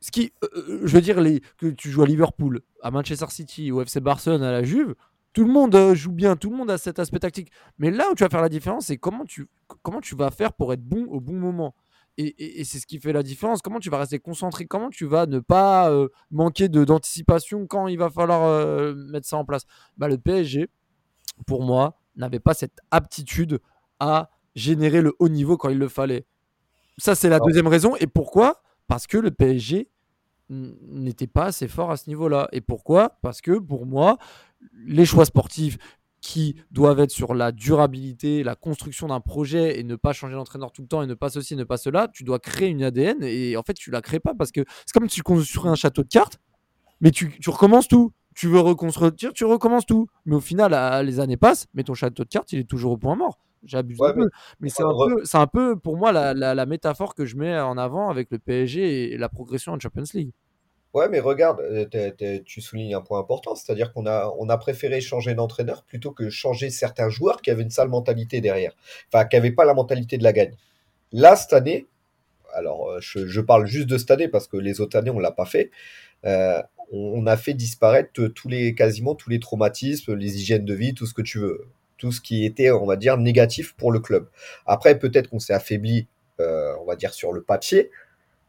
ce 0.00 0.10
qui, 0.10 0.32
euh, 0.42 0.48
euh, 0.56 0.80
je 0.84 0.94
veux 0.94 1.00
dire, 1.00 1.20
les, 1.20 1.40
que 1.58 1.66
tu 1.66 1.90
joues 1.90 2.02
à 2.02 2.06
Liverpool, 2.06 2.60
à 2.82 2.90
Manchester 2.90 3.26
City, 3.30 3.72
au 3.72 3.80
FC 3.80 4.00
Barcelone, 4.00 4.42
à 4.42 4.52
la 4.52 4.62
Juve, 4.62 4.94
Tout 5.32 5.44
le 5.44 5.50
monde 5.50 5.74
euh, 5.74 5.94
joue 5.94 6.12
bien, 6.12 6.36
tout 6.36 6.50
le 6.50 6.56
monde 6.56 6.70
a 6.70 6.78
cet 6.78 6.98
aspect 6.98 7.18
tactique. 7.18 7.50
Mais 7.78 7.90
là 7.90 8.04
où 8.10 8.14
tu 8.14 8.22
vas 8.22 8.28
faire 8.28 8.42
la 8.42 8.48
différence, 8.48 8.86
c'est 8.86 8.98
comment 8.98 9.24
tu, 9.24 9.48
comment 9.82 10.00
tu 10.00 10.14
vas 10.14 10.30
faire 10.30 10.52
pour 10.52 10.72
être 10.72 10.82
bon 10.82 11.06
au 11.06 11.20
bon 11.20 11.34
moment. 11.34 11.74
Et, 12.16 12.62
c'est 12.64 12.78
ce 12.78 12.86
qui 12.86 13.00
fait 13.00 13.12
la 13.12 13.24
différence. 13.24 13.60
Comment 13.60 13.80
tu 13.80 13.90
vas 13.90 13.98
rester 13.98 14.20
concentré? 14.20 14.66
Comment 14.66 14.90
tu 14.90 15.04
vas 15.06 15.26
ne 15.26 15.40
pas 15.40 15.90
manquer 16.30 16.68
d'anticipation 16.68 17.66
quand 17.66 17.88
il 17.88 17.98
va 17.98 18.08
falloir 18.10 18.94
mettre 18.94 19.26
ça 19.26 19.36
en 19.38 19.44
place? 19.44 19.64
Bah, 19.96 20.06
Le 20.06 20.16
PSG, 20.16 20.68
pour 21.46 21.62
moi, 21.62 21.98
n'avait 22.16 22.40
pas 22.40 22.54
cette 22.54 22.78
aptitude 22.90 23.60
à 24.00 24.30
générer 24.54 25.00
le 25.02 25.14
haut 25.18 25.28
niveau 25.28 25.56
quand 25.56 25.68
il 25.68 25.78
le 25.78 25.88
fallait. 25.88 26.26
Ça, 26.98 27.14
c'est 27.14 27.28
la 27.28 27.36
Alors- 27.36 27.48
deuxième 27.48 27.66
raison. 27.66 27.96
Et 27.96 28.06
pourquoi? 28.06 28.62
Parce 28.86 29.06
que 29.06 29.18
le 29.18 29.30
PSG 29.30 29.88
n'était 30.50 31.26
pas 31.26 31.46
assez 31.46 31.68
fort 31.68 31.90
à 31.90 31.96
ce 31.96 32.08
niveau-là. 32.08 32.48
Et 32.52 32.60
pourquoi? 32.60 33.18
Parce 33.22 33.40
que 33.40 33.58
pour 33.58 33.86
moi, 33.86 34.18
les 34.86 35.04
choix 35.06 35.24
sportifs 35.24 35.78
qui 36.20 36.56
doivent 36.70 37.00
être 37.00 37.10
sur 37.10 37.34
la 37.34 37.52
durabilité, 37.52 38.42
la 38.44 38.54
construction 38.54 39.08
d'un 39.08 39.20
projet 39.20 39.78
et 39.78 39.82
ne 39.84 39.96
pas 39.96 40.12
changer 40.12 40.34
d'entraîneur 40.34 40.72
tout 40.72 40.80
le 40.82 40.88
temps 40.88 41.02
et 41.02 41.06
ne 41.06 41.14
pas 41.14 41.28
ceci, 41.28 41.54
ne 41.56 41.64
pas 41.64 41.76
cela, 41.76 42.08
tu 42.08 42.24
dois 42.24 42.38
créer 42.38 42.68
une 42.68 42.82
ADN 42.82 43.22
et 43.22 43.56
en 43.58 43.62
fait 43.62 43.74
tu 43.74 43.90
la 43.90 44.00
crées 44.00 44.20
pas 44.20 44.34
parce 44.34 44.50
que 44.50 44.64
c'est 44.86 44.92
comme 44.98 45.08
si 45.08 45.16
tu 45.16 45.22
construis 45.22 45.68
un 45.68 45.74
château 45.74 46.02
de 46.02 46.08
cartes, 46.08 46.38
mais 47.02 47.10
tu, 47.10 47.38
tu 47.40 47.50
recommences 47.50 47.88
tout. 47.88 48.12
Tu 48.34 48.48
veux 48.48 48.60
reconstruire, 48.60 49.12
tu 49.32 49.44
recommences 49.44 49.86
tout. 49.86 50.08
Mais 50.26 50.34
au 50.36 50.40
final, 50.40 50.74
à- 50.74 51.02
les 51.02 51.20
années 51.20 51.36
passent, 51.36 51.66
mais 51.74 51.84
ton 51.84 51.94
château 51.94 52.24
de 52.24 52.28
cartes, 52.28 52.52
il 52.52 52.58
est 52.60 52.68
toujours 52.68 52.92
au 52.92 52.96
point 52.96 53.14
mort. 53.16 53.38
J'abuse 53.64 53.98
Ouais, 54.00 54.10
un 54.10 54.12
peu. 54.14 54.28
Mais 54.60 54.68
c'est 54.68 54.82
un, 54.82 54.86
re- 54.88 55.14
peu, 55.14 55.24
c'est 55.24 55.38
un 55.38 55.46
peu, 55.46 55.76
pour 55.76 55.96
moi, 55.96 56.12
la, 56.12 56.34
la- 56.34 56.54
la 56.54 56.66
métaphore 56.66 57.14
que 57.14 57.24
je 57.24 57.36
mets 57.36 57.58
en 57.58 57.78
avant 57.78 58.10
avec 58.10 58.30
le 58.30 58.38
PSG 58.38 59.12
et 59.12 59.16
la 59.18 59.28
progression 59.28 59.72
en 59.72 59.78
Champions 59.80 60.02
League. 60.14 60.32
Ouais, 60.92 61.08
mais 61.08 61.18
regarde, 61.18 61.60
euh, 61.60 62.40
tu 62.44 62.60
soulignes 62.60 62.94
un 62.94 63.00
point 63.00 63.18
important, 63.18 63.56
c'est-à-dire 63.56 63.92
qu'on 63.92 64.06
a, 64.06 64.32
on 64.38 64.48
a 64.48 64.56
préféré 64.58 65.00
changer 65.00 65.34
d'entraîneur 65.34 65.82
plutôt 65.82 66.12
que 66.12 66.30
changer 66.30 66.70
certains 66.70 67.08
joueurs 67.08 67.42
qui 67.42 67.50
avaient 67.50 67.64
une 67.64 67.70
sale 67.70 67.88
mentalité 67.88 68.40
derrière. 68.40 68.72
Enfin, 69.12 69.24
qui 69.24 69.34
n'avaient 69.36 69.50
pas 69.50 69.64
la 69.64 69.74
mentalité 69.74 70.18
de 70.18 70.22
la 70.24 70.32
gagne. 70.32 70.54
Là, 71.12 71.36
cette 71.36 71.52
année, 71.52 71.86
alors 72.54 72.90
euh, 72.90 72.98
je, 73.00 73.26
je 73.26 73.40
parle 73.40 73.66
juste 73.66 73.88
de 73.88 73.98
cette 73.98 74.10
année 74.12 74.28
parce 74.28 74.46
que 74.48 74.56
les 74.56 74.80
autres 74.80 74.96
années, 74.98 75.10
on 75.10 75.18
l'a 75.18 75.32
pas 75.32 75.46
fait. 75.46 75.70
euh, 76.26 76.62
on, 76.92 77.26
a 77.26 77.36
fait 77.36 77.54
disparaître 77.54 78.10
tous 78.28 78.48
les, 78.48 78.74
quasiment 78.74 79.14
tous 79.14 79.30
les 79.30 79.40
traumatismes, 79.40 80.14
les 80.14 80.40
hygiènes 80.40 80.64
de 80.64 80.74
vie, 80.74 80.94
tout 80.94 81.06
ce 81.06 81.14
que 81.14 81.22
tu 81.22 81.38
veux. 81.38 81.66
Tout 81.98 82.12
ce 82.12 82.20
qui 82.20 82.44
était, 82.44 82.70
on 82.70 82.86
va 82.86 82.96
dire, 82.96 83.16
négatif 83.16 83.74
pour 83.74 83.92
le 83.92 84.00
club. 84.00 84.28
Après, 84.66 84.98
peut-être 84.98 85.30
qu'on 85.30 85.38
s'est 85.38 85.54
affaibli, 85.54 86.06
euh, 86.40 86.74
on 86.80 86.84
va 86.84 86.96
dire, 86.96 87.14
sur 87.14 87.32
le 87.32 87.42
papier, 87.42 87.90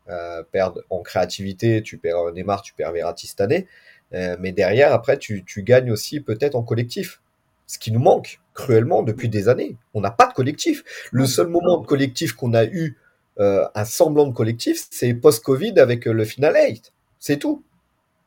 euh, 0.09 0.43
perdre 0.51 0.81
en 0.89 1.01
créativité, 1.01 1.81
tu 1.81 1.97
perds 1.97 2.33
Neymar, 2.33 2.61
tu 2.61 2.73
perds 2.73 2.91
Verratti 2.91 3.27
cette 3.27 3.41
année, 3.41 3.67
Euh, 4.13 4.37
mais 4.39 4.51
derrière, 4.51 4.93
après, 4.93 5.17
tu, 5.17 5.43
tu 5.45 5.63
gagnes 5.63 5.91
aussi 5.91 6.19
peut-être 6.19 6.55
en 6.55 6.63
collectif. 6.63 7.21
Ce 7.67 7.79
qui 7.79 7.91
nous 7.91 7.99
manque 7.99 8.39
cruellement 8.53 9.03
depuis 9.03 9.29
des 9.29 9.49
années. 9.49 9.77
On 9.93 10.01
n'a 10.01 10.11
pas 10.11 10.27
de 10.27 10.33
collectif. 10.33 10.83
Le 11.11 11.25
seul 11.25 11.47
moment 11.47 11.79
de 11.79 11.87
collectif 11.87 12.33
qu'on 12.33 12.53
a 12.53 12.65
eu, 12.65 12.97
euh, 13.39 13.67
un 13.75 13.85
semblant 13.85 14.27
de 14.27 14.33
collectif, 14.33 14.87
c'est 14.91 15.13
post-Covid 15.13 15.79
avec 15.79 16.07
euh, 16.07 16.13
le 16.13 16.23
Final 16.23 16.55
8. 16.55 16.93
C'est 17.19 17.37
tout. 17.37 17.63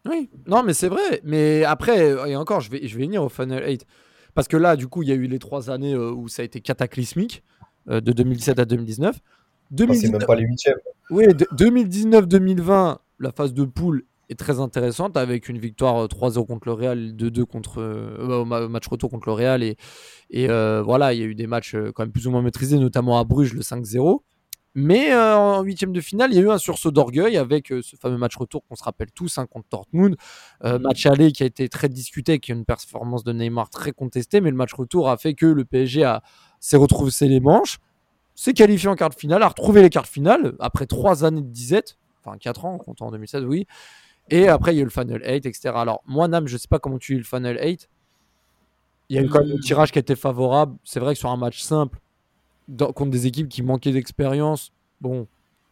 Oui, 0.09 0.31
non, 0.47 0.63
mais 0.63 0.75
c'est 0.75 0.89
vrai. 0.89 1.21
Mais 1.25 1.65
après, 1.65 2.11
euh, 2.13 2.25
et 2.27 2.37
encore, 2.37 2.61
je 2.61 2.71
vais, 2.71 2.87
je 2.87 2.97
vais 2.97 3.05
venir 3.05 3.23
au 3.23 3.29
Final 3.29 3.63
8. 3.69 3.85
Parce 4.35 4.49
que 4.49 4.57
là, 4.57 4.77
du 4.77 4.87
coup, 4.89 5.03
il 5.03 5.09
y 5.09 5.13
a 5.13 5.15
eu 5.17 5.27
les 5.27 5.39
trois 5.39 5.71
années 5.71 5.95
euh, 5.95 6.13
où 6.13 6.29
ça 6.29 6.43
a 6.43 6.45
été 6.45 6.61
cataclysmique, 6.61 7.43
euh, 7.91 8.01
de 8.01 8.13
2017 8.13 8.59
à 8.59 8.65
2019. 8.65 9.09
Enfin, 9.11 9.21
c'est 9.71 9.77
2019 9.77 10.19
même 10.21 10.27
pas 10.27 10.35
les 10.37 10.45
huitièmes. 10.47 10.79
Oui, 11.11 11.27
de- 11.35 11.47
2019-2020, 11.57 12.99
la 13.19 13.33
phase 13.33 13.53
de 13.55 13.65
poule 13.65 14.05
est 14.31 14.39
très 14.39 14.61
intéressante 14.61 15.17
avec 15.17 15.49
une 15.49 15.59
victoire 15.59 16.05
euh, 16.05 16.07
3-0 16.07 16.47
contre 16.47 16.69
le 16.69 16.75
Real, 16.75 17.15
2-2 17.17 17.45
contre 17.45 17.81
euh, 17.81 18.41
au 18.41 18.45
match 18.45 18.87
retour 18.87 19.11
contre 19.11 19.29
le 19.29 19.35
Real 19.35 19.63
et, 19.63 19.77
et 20.31 20.49
euh, 20.51 20.83
voilà, 20.85 21.15
il 21.15 21.21
y 21.21 21.23
a 21.23 21.27
eu 21.27 21.35
des 21.35 21.47
matchs 21.47 21.75
euh, 21.75 21.93
quand 21.95 22.03
même 22.03 22.13
plus 22.13 22.27
ou 22.27 22.31
moins 22.31 22.43
maîtrisés, 22.43 22.79
notamment 22.79 23.19
à 23.19 23.25
Bruges 23.25 23.55
le 23.55 23.61
5-0. 23.63 24.21
Mais 24.81 25.13
euh, 25.13 25.37
en 25.37 25.63
huitième 25.63 25.93
de 25.93 26.01
finale, 26.01 26.33
il 26.33 26.37
y 26.37 26.39
a 26.39 26.43
eu 26.43 26.51
un 26.51 26.59
sursaut 26.59 26.93
d'orgueil 26.93 27.37
avec 27.37 27.73
euh, 27.73 27.83
ce 27.83 27.97
fameux 27.97 28.17
match 28.17 28.37
retour 28.37 28.63
qu'on 28.69 28.77
se 28.77 28.85
rappelle 28.85 29.11
tous 29.11 29.37
hein, 29.39 29.47
contre 29.47 29.67
Dortmund. 29.71 30.17
Euh, 30.65 30.79
match 30.79 31.05
aller 31.07 31.33
qui 31.33 31.43
a 31.43 31.47
été 31.47 31.69
très 31.69 31.89
discuté, 31.89 32.39
qui 32.39 32.53
a 32.53 32.55
une 32.55 32.65
performance 32.65 33.25
de 33.25 33.33
Neymar 33.33 33.71
très 33.71 33.91
contestée, 33.91 34.41
mais 34.41 34.51
le 34.51 34.57
match 34.57 34.73
retour 34.73 35.11
a 35.11 35.17
fait 35.17 35.35
que 35.35 35.47
le 35.47 35.65
PSG 35.65 36.05
a- 36.05 36.23
s'est 36.61 36.77
retroussé 36.77 37.27
les 37.27 37.41
manches, 37.41 37.79
s'est 38.37 38.53
qualifié 38.53 38.89
en 38.89 38.95
quart 38.95 39.11
de 39.11 39.17
finale, 39.17 39.43
a 39.43 39.49
retrouvé 39.49 39.83
les 39.83 39.91
quarts 39.91 40.05
de 40.05 40.09
finale 40.09 40.55
après 40.61 40.87
trois 40.87 41.25
années 41.25 41.43
de 41.43 41.51
disette, 41.51 41.99
enfin 42.25 42.39
4 42.39 42.65
ans, 42.65 42.79
comptant 42.79 43.09
en 43.09 43.11
2016, 43.11 43.45
oui. 43.47 43.67
Et 44.31 44.47
après, 44.47 44.75
il 44.75 44.77
y 44.77 44.79
a 44.79 44.83
eu 44.83 44.85
le 44.85 44.91
Final 44.91 45.23
8, 45.27 45.47
etc. 45.47 45.71
Alors, 45.75 46.03
moi, 46.07 46.29
Nam, 46.29 46.47
je 46.47 46.57
sais 46.57 46.69
pas 46.69 46.79
comment 46.79 46.99
tu 46.99 47.15
lis 47.15 47.19
le 47.19 47.25
Final 47.25 47.59
8. 47.61 47.89
Il 49.09 49.17
y 49.17 49.19
a 49.19 49.23
eu 49.23 49.29
quand 49.29 49.41
même 49.41 49.57
un 49.57 49.61
tirage 49.61 49.91
qui 49.91 49.99
était 49.99 50.15
favorable. 50.17 50.77
C'est 50.85 51.01
vrai 51.01 51.15
que 51.15 51.19
sur 51.19 51.31
un 51.31 51.37
match 51.39 51.63
simple, 51.63 51.99
dans- 52.69 52.93
contre 52.93 53.11
des 53.11 53.27
équipes 53.27 53.49
qui 53.49 53.63
manquaient 53.63 53.93
d'expérience, 53.93 54.71
bon, 55.01 55.27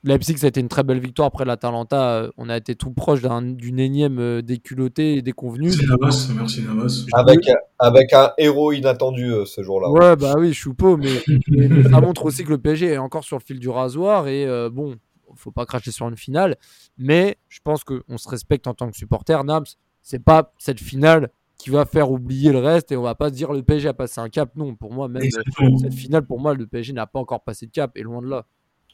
Leipzig, 0.04 0.36
ça 0.38 0.46
a 0.46 0.48
été 0.48 0.60
une 0.60 0.68
très 0.68 0.84
belle 0.84 1.00
victoire. 1.00 1.26
Après 1.26 1.44
l'Atalanta, 1.44 2.10
euh, 2.22 2.30
on 2.36 2.48
a 2.48 2.56
été 2.56 2.76
tout 2.76 2.92
proche 2.92 3.22
d'un- 3.22 3.42
d'une 3.42 3.80
énième 3.80 4.18
euh, 4.20 4.40
déculottée 4.42 5.14
et 5.16 5.22
déconvenue. 5.22 5.68
Merci 5.68 5.86
Navas, 5.86 6.28
merci 6.36 6.62
Navas. 6.62 7.06
Avec, 7.12 7.40
avec 7.80 8.12
un 8.12 8.30
héros 8.38 8.70
inattendu 8.72 9.24
euh, 9.32 9.44
ce 9.46 9.62
jour-là. 9.62 9.90
Ouais, 9.90 10.14
bah 10.14 10.34
oui, 10.38 10.54
Choupeau, 10.54 10.96
mais, 10.96 11.10
mais- 11.48 11.68
mais 11.68 11.82
ça 11.84 12.00
montre 12.00 12.24
aussi 12.26 12.44
que 12.44 12.50
le 12.50 12.58
PSG 12.58 12.86
est 12.92 12.98
encore 12.98 13.24
sur 13.24 13.36
le 13.36 13.42
fil 13.44 13.58
du 13.58 13.68
rasoir 13.68 14.28
et 14.28 14.46
euh, 14.46 14.70
bon, 14.70 14.94
faut 15.34 15.50
pas 15.50 15.66
cracher 15.66 15.90
sur 15.90 16.08
une 16.08 16.16
finale, 16.16 16.56
mais 16.98 17.36
je 17.48 17.58
pense 17.64 17.82
qu'on 17.82 18.16
se 18.16 18.28
respecte 18.28 18.68
en 18.68 18.74
tant 18.74 18.88
que 18.90 18.96
supporter. 18.96 19.42
Nams, 19.42 19.64
c'est 20.02 20.22
pas 20.22 20.52
cette 20.56 20.78
finale 20.80 21.30
qui 21.58 21.70
va 21.70 21.84
faire 21.86 22.10
oublier 22.10 22.52
le 22.52 22.58
reste 22.58 22.92
et 22.92 22.96
on 22.96 23.02
va 23.02 23.14
pas 23.14 23.28
se 23.30 23.34
dire 23.34 23.52
le 23.52 23.62
PSG 23.62 23.88
a 23.88 23.94
passé 23.94 24.20
un 24.20 24.28
cap. 24.28 24.50
Non, 24.56 24.74
pour 24.74 24.92
moi, 24.92 25.08
même 25.08 25.22
Exactement. 25.22 25.78
cette 25.78 25.94
finale, 25.94 26.26
pour 26.26 26.38
moi, 26.40 26.54
le 26.54 26.66
PSG 26.66 26.92
n'a 26.92 27.06
pas 27.06 27.18
encore 27.18 27.42
passé 27.44 27.66
de 27.66 27.70
cap 27.72 27.92
et 27.96 28.02
loin 28.02 28.20
de 28.22 28.28
là. 28.28 28.46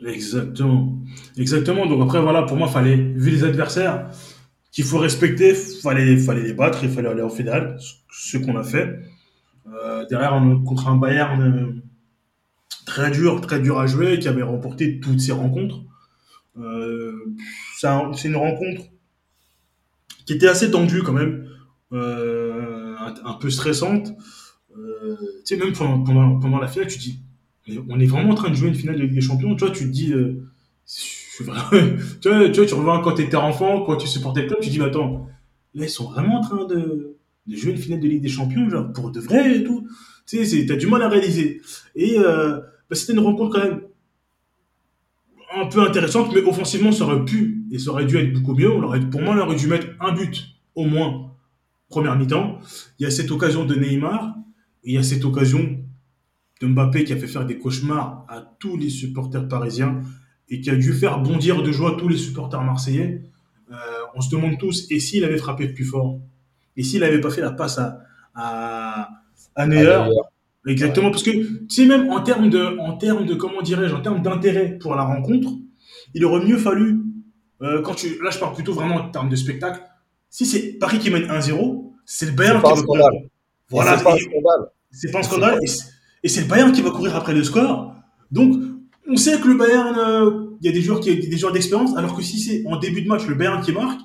Exactement. 0.04 0.98
Exactement. 1.36 1.86
Donc 1.86 2.02
après, 2.02 2.20
voilà, 2.20 2.42
pour 2.42 2.56
moi, 2.56 2.68
fallait, 2.68 2.96
vu 2.96 3.30
les 3.30 3.44
adversaires 3.44 4.08
qu'il 4.70 4.84
faut 4.84 4.98
respecter, 4.98 5.54
fallait, 5.54 6.16
fallait 6.16 6.42
les 6.44 6.54
battre, 6.54 6.80
il 6.82 6.90
fallait 6.90 7.08
aller 7.08 7.22
en 7.22 7.28
finale, 7.28 7.78
ce 8.10 8.38
qu'on 8.38 8.56
a 8.56 8.62
fait. 8.62 9.00
Euh, 9.68 10.06
derrière, 10.06 10.34
on, 10.34 10.62
contre 10.62 10.88
un 10.88 10.96
Bayern 10.96 11.42
euh, 11.42 11.82
très 12.86 13.10
dur, 13.10 13.40
très 13.42 13.60
dur 13.60 13.78
à 13.78 13.86
jouer, 13.86 14.18
qui 14.18 14.28
avait 14.28 14.42
remporté 14.42 14.98
toutes 15.00 15.20
ses 15.20 15.32
rencontres. 15.32 15.80
Euh, 16.58 17.12
c'est 17.76 17.86
un- 17.86 18.12
c'est 18.12 18.28
une 18.28 18.36
rencontre 18.36 18.82
qui 20.26 20.32
était 20.34 20.48
assez 20.48 20.70
tendue 20.70 21.02
quand 21.02 21.12
même, 21.12 21.46
un, 21.92 23.14
un 23.24 23.34
peu 23.34 23.50
stressante. 23.50 24.12
Euh, 24.76 25.16
tu 25.44 25.56
sais, 25.56 25.56
même 25.56 25.72
pendant, 25.72 26.58
la 26.58 26.68
finale, 26.68 26.88
tu 26.88 26.98
te 26.98 27.02
dis, 27.02 27.20
on 27.88 28.00
est 28.00 28.06
vraiment 28.06 28.30
en 28.30 28.34
train 28.34 28.50
de 28.50 28.54
jouer 28.54 28.68
une 28.68 28.74
finale 28.74 28.96
de 28.96 29.02
Ligue 29.02 29.14
des 29.14 29.20
Champions. 29.20 29.54
Tu 29.54 29.64
vois, 29.64 29.74
tu 29.74 29.84
te 29.84 29.90
dis, 29.90 30.12
euh, 30.12 30.42
tu, 31.36 31.44
vois, 31.44 31.70
tu 32.20 32.28
vois, 32.28 32.50
tu 32.50 32.74
reviens 32.74 33.00
quand 33.02 33.14
tu 33.14 33.22
étais 33.22 33.36
enfant, 33.36 33.84
quand 33.84 33.96
tu 33.96 34.06
supportais 34.06 34.42
le 34.42 34.48
club, 34.48 34.60
tu 34.60 34.68
te 34.68 34.72
dis, 34.72 34.78
mais 34.78 34.86
attends, 34.86 35.28
là, 35.74 35.84
ils 35.84 35.90
sont 35.90 36.10
vraiment 36.10 36.38
en 36.38 36.40
train 36.40 36.64
de, 36.66 37.16
de 37.46 37.56
jouer 37.56 37.72
une 37.72 37.78
finale 37.78 38.00
de 38.00 38.08
Ligue 38.08 38.22
des 38.22 38.28
Champions, 38.28 38.68
genre, 38.68 38.92
pour 38.92 39.10
de 39.10 39.20
vrai 39.20 39.58
et 39.58 39.64
tout. 39.64 39.86
Tu 40.26 40.44
sais, 40.44 40.66
t'as 40.66 40.76
du 40.76 40.86
mal 40.86 41.02
à 41.02 41.08
réaliser. 41.08 41.60
Et 41.94 42.18
euh, 42.18 42.58
bah, 42.88 42.96
c'était 42.96 43.12
une 43.12 43.20
rencontre 43.20 43.58
quand 43.58 43.64
même 43.66 43.82
un 45.54 45.66
peu 45.66 45.82
intéressante, 45.82 46.32
mais 46.34 46.42
offensivement, 46.42 46.92
ça 46.92 47.04
aurait 47.04 47.24
pu 47.24 47.64
et 47.70 47.78
ça 47.78 47.90
aurait 47.90 48.06
dû 48.06 48.16
être 48.16 48.32
beaucoup 48.32 48.54
mieux. 48.54 48.70
Pour 49.10 49.20
moi, 49.20 49.34
on 49.34 49.38
aurait 49.38 49.56
dû 49.56 49.66
mettre 49.66 49.88
un 50.00 50.12
but 50.12 50.46
au 50.74 50.84
moins 50.84 51.31
première 51.92 52.16
mi-temps. 52.16 52.58
Il 52.98 53.04
y 53.04 53.06
a 53.06 53.10
cette 53.10 53.30
occasion 53.30 53.64
de 53.64 53.76
Neymar 53.76 54.34
et 54.82 54.90
il 54.90 54.94
y 54.94 54.98
a 54.98 55.04
cette 55.04 55.24
occasion 55.24 55.62
de 56.60 56.66
Mbappé 56.66 57.04
qui 57.04 57.12
a 57.12 57.16
fait 57.16 57.28
faire 57.28 57.46
des 57.46 57.58
cauchemars 57.58 58.24
à 58.28 58.40
tous 58.58 58.76
les 58.76 58.90
supporters 58.90 59.46
parisiens 59.46 60.00
et 60.48 60.60
qui 60.60 60.70
a 60.70 60.74
dû 60.74 60.92
faire 60.92 61.20
bondir 61.20 61.62
de 61.62 61.70
joie 61.70 61.96
tous 61.98 62.08
les 62.08 62.16
supporters 62.16 62.62
marseillais. 62.62 63.22
Euh, 63.70 63.74
on 64.14 64.20
se 64.20 64.30
demande 64.34 64.58
tous, 64.58 64.86
et 64.90 65.00
s'il 65.00 65.24
avait 65.24 65.38
frappé 65.38 65.68
plus 65.68 65.84
fort? 65.84 66.20
Et 66.76 66.82
s'il 66.82 67.00
n'avait 67.00 67.20
pas 67.20 67.30
fait 67.30 67.40
la 67.40 67.52
passe 67.52 67.78
à, 67.78 68.00
à, 68.34 69.08
à 69.54 69.66
Neuer? 69.66 69.84
Neuer. 69.84 70.72
Exactement, 70.72 71.10
parce 71.10 71.22
que 71.22 71.30
tu 71.30 71.66
sais, 71.68 71.86
même 71.86 72.10
en 72.10 72.20
termes 72.20 72.48
de, 72.48 72.78
en 72.78 72.96
termes 72.96 73.26
de 73.26 73.34
comment 73.34 73.62
dirais-je, 73.62 73.94
en 73.94 74.00
termes 74.00 74.22
d'intérêt 74.22 74.78
pour 74.80 74.94
la 74.94 75.02
rencontre, 75.02 75.50
il 76.14 76.24
aurait 76.24 76.44
mieux 76.44 76.58
fallu, 76.58 77.00
euh, 77.62 77.82
quand 77.82 77.94
tu, 77.94 78.22
là 78.22 78.30
je 78.30 78.38
parle 78.38 78.54
plutôt 78.54 78.74
vraiment 78.74 78.96
en 78.96 79.10
termes 79.10 79.28
de 79.28 79.36
spectacle, 79.36 79.80
si 80.32 80.46
c'est 80.46 80.62
Paris 80.80 80.98
qui 80.98 81.10
mène 81.10 81.26
1-0, 81.30 81.92
c'est 82.06 82.26
le 82.26 82.32
Bayern 82.32 82.56
qui 82.62 82.62
va 82.80 82.82
courir. 82.86 83.04
Voilà, 83.68 83.98
c'est 83.98 84.04
pas 84.04 84.14
un 84.14 84.16
scandale. 84.18 84.62
c'est 84.90 85.10
pas 85.12 85.18
un 85.18 85.22
scandale, 85.22 85.58
et 86.24 86.28
c'est- 86.28 86.40
le 86.42 86.46
Bayern 86.48 86.72
qui 86.72 86.80
va 86.82 86.90
courir 86.90 87.14
après 87.16 87.34
le 87.34 87.44
score. 87.44 87.94
Donc, 88.30 88.54
on 89.08 89.16
sait 89.16 89.38
que 89.40 89.48
le 89.48 89.54
Bayern, 89.56 89.94
euh, 89.98 90.46
il 90.60 90.66
y 90.66 90.68
a 90.68 90.72
des 90.72 90.80
joueurs 90.82 91.00
qui 91.00 91.10
a 91.10 91.14
des 91.14 91.36
joueurs 91.36 91.52
d'expérience, 91.52 91.96
alors 91.96 92.16
que 92.16 92.22
si 92.22 92.38
c'est 92.38 92.62
en 92.66 92.76
début 92.78 93.02
de 93.02 93.08
match 93.08 93.26
le 93.26 93.34
Bayern 93.34 93.62
qui 93.62 93.72
marque, 93.72 94.00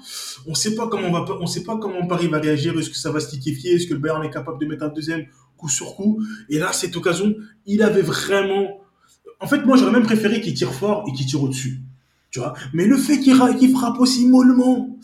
on 0.48 0.54
sait 0.56 0.76
pas 0.76 0.88
comment 0.88 1.08
on 1.08 1.12
va, 1.12 1.26
on 1.40 1.48
sait 1.48 1.64
pas 1.64 1.78
comment 1.78 2.06
Paris 2.08 2.28
va 2.28 2.40
réagir, 2.40 2.78
est-ce 2.78 2.90
que 2.90 2.98
ça 2.98 3.12
va 3.12 3.20
se 3.20 3.32
liquéfier, 3.32 3.76
est-ce 3.76 3.88
que 3.88 3.94
le 3.94 4.00
Bayern 4.00 4.24
est 4.24 4.30
capable 4.30 4.60
de 4.60 4.66
mettre 4.66 4.84
un 4.84 4.90
deuxième 4.90 5.26
coup 5.56 5.70
sur 5.70 5.96
coup. 5.96 6.22
Et 6.50 6.60
là, 6.60 6.72
cette 6.74 6.96
occasion, 6.96 7.34
il 7.66 7.82
avait 7.84 8.02
vraiment. 8.02 8.82
En 9.40 9.48
fait, 9.48 9.66
moi, 9.66 9.76
j'aurais 9.78 9.92
même 9.92 10.04
préféré 10.04 10.42
qu'il 10.42 10.54
tire 10.54 10.74
fort 10.74 11.06
et 11.08 11.14
qu'il 11.14 11.26
tire 11.26 11.42
au-dessus. 11.44 11.82
Tu 12.32 12.40
vois? 12.40 12.54
Mais 12.74 12.86
le 12.86 12.98
fait 12.98 13.20
qu'il 13.20 13.36
frappe 13.72 14.00
aussi 14.00 14.28
mollement. 14.28 14.98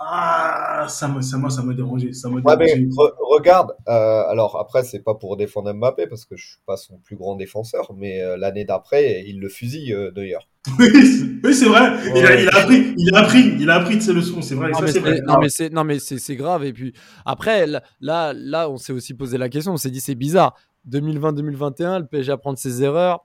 Ah, 0.00 0.86
ça 0.88 1.08
m'a, 1.08 1.22
ça 1.22 1.36
m'a, 1.38 1.50
ça 1.50 1.62
m'a 1.62 1.74
dérangé. 1.74 2.12
Ça 2.12 2.28
m'a 2.28 2.36
Ouais, 2.36 2.56
mais 2.56 2.66
dérangé. 2.66 2.84
re- 2.86 3.12
regarde, 3.34 3.74
euh, 3.88 4.22
alors 4.28 4.56
après, 4.60 4.84
c'est 4.84 5.00
pas 5.00 5.14
pour 5.16 5.36
défendre 5.36 5.72
Mbappé 5.72 6.06
parce 6.06 6.24
que 6.24 6.36
je 6.36 6.46
suis 6.50 6.60
pas 6.66 6.76
son 6.76 6.98
plus 6.98 7.16
grand 7.16 7.34
défenseur, 7.34 7.92
mais 7.96 8.22
euh, 8.22 8.36
l'année 8.36 8.64
d'après, 8.64 9.24
il 9.26 9.40
le 9.40 9.48
fusille 9.48 9.92
euh, 9.92 10.12
Neuer. 10.16 10.38
Oui, 10.78 10.86
c'est- 11.06 11.46
oui, 11.48 11.54
c'est 11.54 11.64
vrai. 11.66 11.90
Il, 12.14 12.24
a, 12.24 12.28
Ouais. 12.28 12.42
il 12.42 12.48
a 12.48 12.58
appris, 12.58 12.94
il 12.96 13.14
a 13.14 13.18
appris, 13.18 13.54
il 13.58 13.70
a 13.70 13.74
appris 13.74 13.96
de 13.96 14.02
ses 14.02 14.12
leçons. 14.12 14.40
C'est 14.42 14.54
vrai. 14.54 14.70
Non 14.70 14.78
ça, 14.78 14.84
mais 14.84 14.92
c'est 14.92 14.98
vrai. 15.00 15.16
c'est- 15.16 15.22
non, 15.22 15.38
mais 15.40 15.48
c'est 15.48 15.70
non 15.70 15.84
mais 15.84 15.98
c'est 15.98 16.18
c'est 16.18 16.36
grave 16.36 16.64
et 16.64 16.72
puis 16.72 16.92
après 17.24 17.66
là 17.66 17.82
là, 18.00 18.68
on 18.70 18.76
s'est 18.76 18.92
aussi 18.92 19.14
posé 19.14 19.36
la 19.38 19.48
question 19.48 19.72
on 19.72 19.76
s'est 19.78 19.90
dit 19.90 20.00
c'est 20.00 20.14
bizarre 20.14 20.54
2020-2021 20.90 22.00
le 22.00 22.06
PSG 22.06 22.32
apprend 22.32 22.52
de 22.52 22.58
ses 22.58 22.82
erreurs 22.82 23.24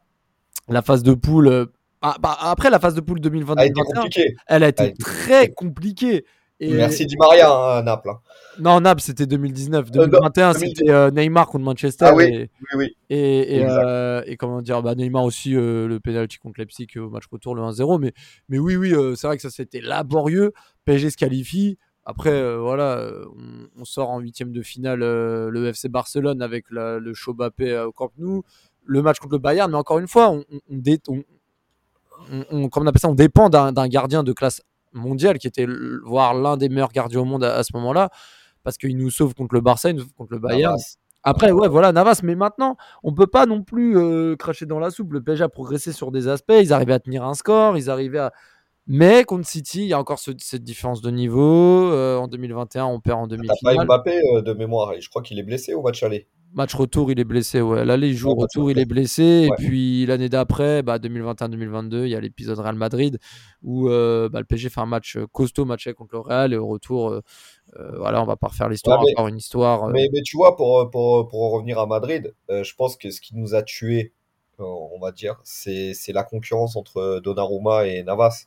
la 0.70 0.82
phase 0.82 1.04
de 1.04 1.14
poule 1.14 1.48
euh, 1.48 1.66
ah, 2.02 2.16
bah, 2.22 2.38
après 2.42 2.70
la 2.70 2.80
phase 2.80 2.96
de 2.96 3.02
poule 3.02 3.18
A 3.18 3.28
été 3.28 3.30
2020-2021 3.30 3.74
compliqué. 3.96 4.36
elle 4.48 4.64
a 4.64 4.68
été 4.70 4.94
très 4.94 5.50
compliquée 5.50 6.26
et 6.72 6.74
Merci 6.74 7.06
Di 7.06 7.16
Maria 7.18 7.52
hein, 7.52 7.78
à 7.78 7.82
Naples. 7.84 8.10
hein. 8.10 8.20
non 8.60 8.80
Naples 8.82 9.02
c'était 9.02 9.26
2019 9.26 9.86
Euh, 9.86 9.90
non, 10.00 10.06
2021 10.08 10.52
2019. 10.54 10.70
c'était 10.78 10.92
euh, 10.92 11.12
Neymar 11.12 11.48
contre 11.48 11.66
Manchester 11.66 12.06
Ah 12.10 12.16
oui. 12.16 12.24
et, 12.26 12.50
Oui, 12.62 12.68
oui. 12.78 12.98
et, 13.10 13.64
euh, 13.66 14.22
et 14.26 14.38
comment 14.38 14.62
dire 14.62 14.82
bah 14.82 14.96
Neymar 14.96 15.24
aussi 15.24 15.56
euh, 15.56 15.88
le 15.88 16.00
penalty 16.00 16.38
contre 16.38 16.60
Leipzig 16.60 16.88
euh, 16.98 17.02
au 17.06 17.10
match 17.10 17.24
retour 17.32 17.56
le 17.56 17.62
1-0 17.62 18.00
mais 18.00 18.14
mais 18.50 18.58
oui 18.60 18.76
oui 18.76 18.94
euh, 18.94 19.16
c'est 19.16 19.28
vrai 19.28 19.36
que 19.38 19.42
ça 19.44 19.50
c'était 19.50 19.82
laborieux 19.82 20.52
PSG 20.86 21.10
se 21.12 21.18
qualifie 21.18 21.78
après 22.06 22.32
euh, 22.32 22.58
voilà 22.60 22.98
euh, 22.98 23.26
on, 23.36 23.82
on 23.82 23.86
sort 23.86 24.10
en 24.10 24.20
huitième 24.20 24.52
de 24.52 24.62
finale 24.62 25.02
euh, 25.04 25.50
le 25.50 25.68
FC 25.68 25.88
Barcelone 25.90 26.42
avec 26.42 26.66
la- 26.72 27.00
le 27.00 27.14
show 27.14 27.34
Mbappé 27.34 27.72
euh, 27.72 27.88
au 27.88 27.92
Camp 27.92 28.12
Nou 28.18 28.44
le 28.86 29.02
match 29.02 29.20
contre 29.20 29.34
le 29.36 29.40
Bayern 29.40 29.72
mais 29.72 29.78
encore 29.78 30.00
une 30.00 30.08
fois 30.10 30.30
on, 30.30 30.44
on, 30.52 30.60
on 30.70 30.78
dé- 30.78 31.00
on- 31.08 31.24
on- 32.32 32.46
on- 32.52 32.70
comment 32.70 32.86
on 32.86 32.88
appelle 32.90 33.00
ça 33.02 33.10
on 33.10 33.16
dépend 33.16 33.50
d'un 33.50 33.72
d'un 33.72 33.88
gardien 33.88 34.24
de 34.24 34.34
classe 34.34 34.62
mondiale 34.94 35.38
qui 35.38 35.48
était 35.48 35.68
voire 36.04 36.34
l'un 36.34 36.58
des 36.58 36.70
meilleurs 36.70 36.92
gardiens 36.92 37.22
au 37.22 37.26
monde 37.26 37.44
à, 37.44 37.56
à 37.56 37.64
ce 37.64 37.72
moment-là 37.76 38.10
parce 38.64 38.78
qu'il 38.78 38.96
nous 38.98 39.10
sauve 39.12 39.34
contre 39.36 39.56
le 39.56 39.62
Barça 39.62 39.90
il 39.90 39.96
nous 39.96 40.02
sauve 40.04 40.14
contre 40.14 40.34
le 40.34 40.40
Bayern 40.40 40.72
Navas. 40.72 40.96
après, 41.24 41.52
ouais, 41.52 41.68
voilà, 41.68 41.92
Navas. 41.92 42.22
Mais 42.24 42.36
maintenant, 42.36 42.78
on 43.04 43.14
peut 43.14 43.28
pas 43.28 43.46
non 43.46 43.62
plus 43.64 43.98
euh, 43.98 44.36
cracher 44.36 44.66
dans 44.66 44.80
la 44.80 44.90
soupe. 44.90 45.12
Le 45.14 45.22
PSG 45.22 45.44
a 45.44 45.50
progressé 45.50 45.92
sur 45.92 46.12
des 46.12 46.28
aspects. 46.28 46.54
Ils 46.62 46.72
arrivaient 46.74 46.94
à 46.94 47.00
tenir 47.00 47.24
un 47.26 47.34
score. 47.34 47.78
Ils 47.78 47.90
arrivaient 47.90 48.20
à. 48.20 48.32
Mais 48.88 49.24
contre 49.24 49.48
City, 49.48 49.84
il 49.84 49.88
y 49.88 49.94
a 49.94 50.00
encore 50.00 50.20
ce- 50.20 50.32
cette 50.40 50.64
différence 50.66 51.02
de 51.02 51.10
niveau. 51.10 51.90
Euh, 51.92 52.18
en 52.18 52.28
2021, 52.28 52.86
on 52.86 53.00
perd 53.00 53.20
en 53.20 53.28
T'as 53.28 53.36
pas 53.38 53.38
demi-finale. 53.38 53.86
Mbappé 53.86 54.22
euh, 54.36 54.42
de 54.42 54.52
mémoire. 54.54 54.94
et 54.94 55.00
Je 55.02 55.10
crois 55.10 55.22
qu'il 55.22 55.40
est 55.40 55.44
blessé 55.44 55.74
au 55.74 55.82
match 55.82 56.04
aller. 56.04 56.28
Match 56.54 56.76
retour, 56.76 57.12
il 57.12 57.20
est 57.20 57.24
blessé. 57.24 57.62
Ouais. 57.62 57.84
L'aller, 57.84 58.10
il 58.10 58.16
joue. 58.16 58.30
Ouais, 58.30 58.44
retour, 58.44 58.70
il 58.70 58.78
est 58.78 58.86
blessé. 58.86 59.24
Ouais. 59.24 59.48
Et 59.48 59.66
puis 59.66 60.06
l'année 60.06 60.30
d'après, 60.30 60.84
bah, 60.84 61.00
2021-2022, 61.00 62.04
il 62.06 62.10
y 62.10 62.16
a 62.16 62.20
l'épisode 62.22 62.60
Real 62.60 62.76
Madrid 62.76 63.18
où 63.64 63.90
euh, 63.90 64.30
bah, 64.30 64.40
le 64.40 64.46
PSG 64.46 64.70
fait 64.70 64.80
un 64.82 64.86
match 64.86 65.18
euh, 65.18 65.26
costaud, 65.32 65.66
match 65.66 65.90
contre 65.94 66.14
le 66.14 66.20
Real. 66.20 66.54
Et 66.54 66.58
au 66.58 66.68
retour, 66.68 67.10
euh, 67.10 67.22
euh, 67.80 67.98
voilà, 67.98 68.22
on 68.22 68.26
va 68.26 68.36
pas 68.36 68.48
refaire 68.50 68.70
l'histoire. 68.70 69.04
Ouais, 69.04 69.12
Encore 69.14 69.28
une 69.30 69.38
histoire. 69.38 69.86
euh, 69.86 69.92
Mais, 69.92 70.08
mais 70.14 70.22
tu 70.22 70.38
vois, 70.38 70.56
pour, 70.56 70.90
pour, 70.92 71.28
pour 71.28 71.44
en 71.44 71.50
revenir 71.50 71.80
à 71.80 71.88
Madrid, 71.88 72.34
je 72.50 72.74
pense 72.76 72.98
que 72.98 73.10
ce 73.10 73.20
qui 73.20 73.36
nous 73.36 73.56
a 73.56 73.64
tués, 73.64 74.14
on 74.60 75.00
va 75.02 75.12
dire, 75.12 75.40
c'est 75.44 75.94
c'est 75.96 76.14
la 76.14 76.24
concurrence 76.24 76.76
entre 76.76 77.20
Donnarumma 77.24 77.88
et 77.88 78.04
Navas. 78.04 78.46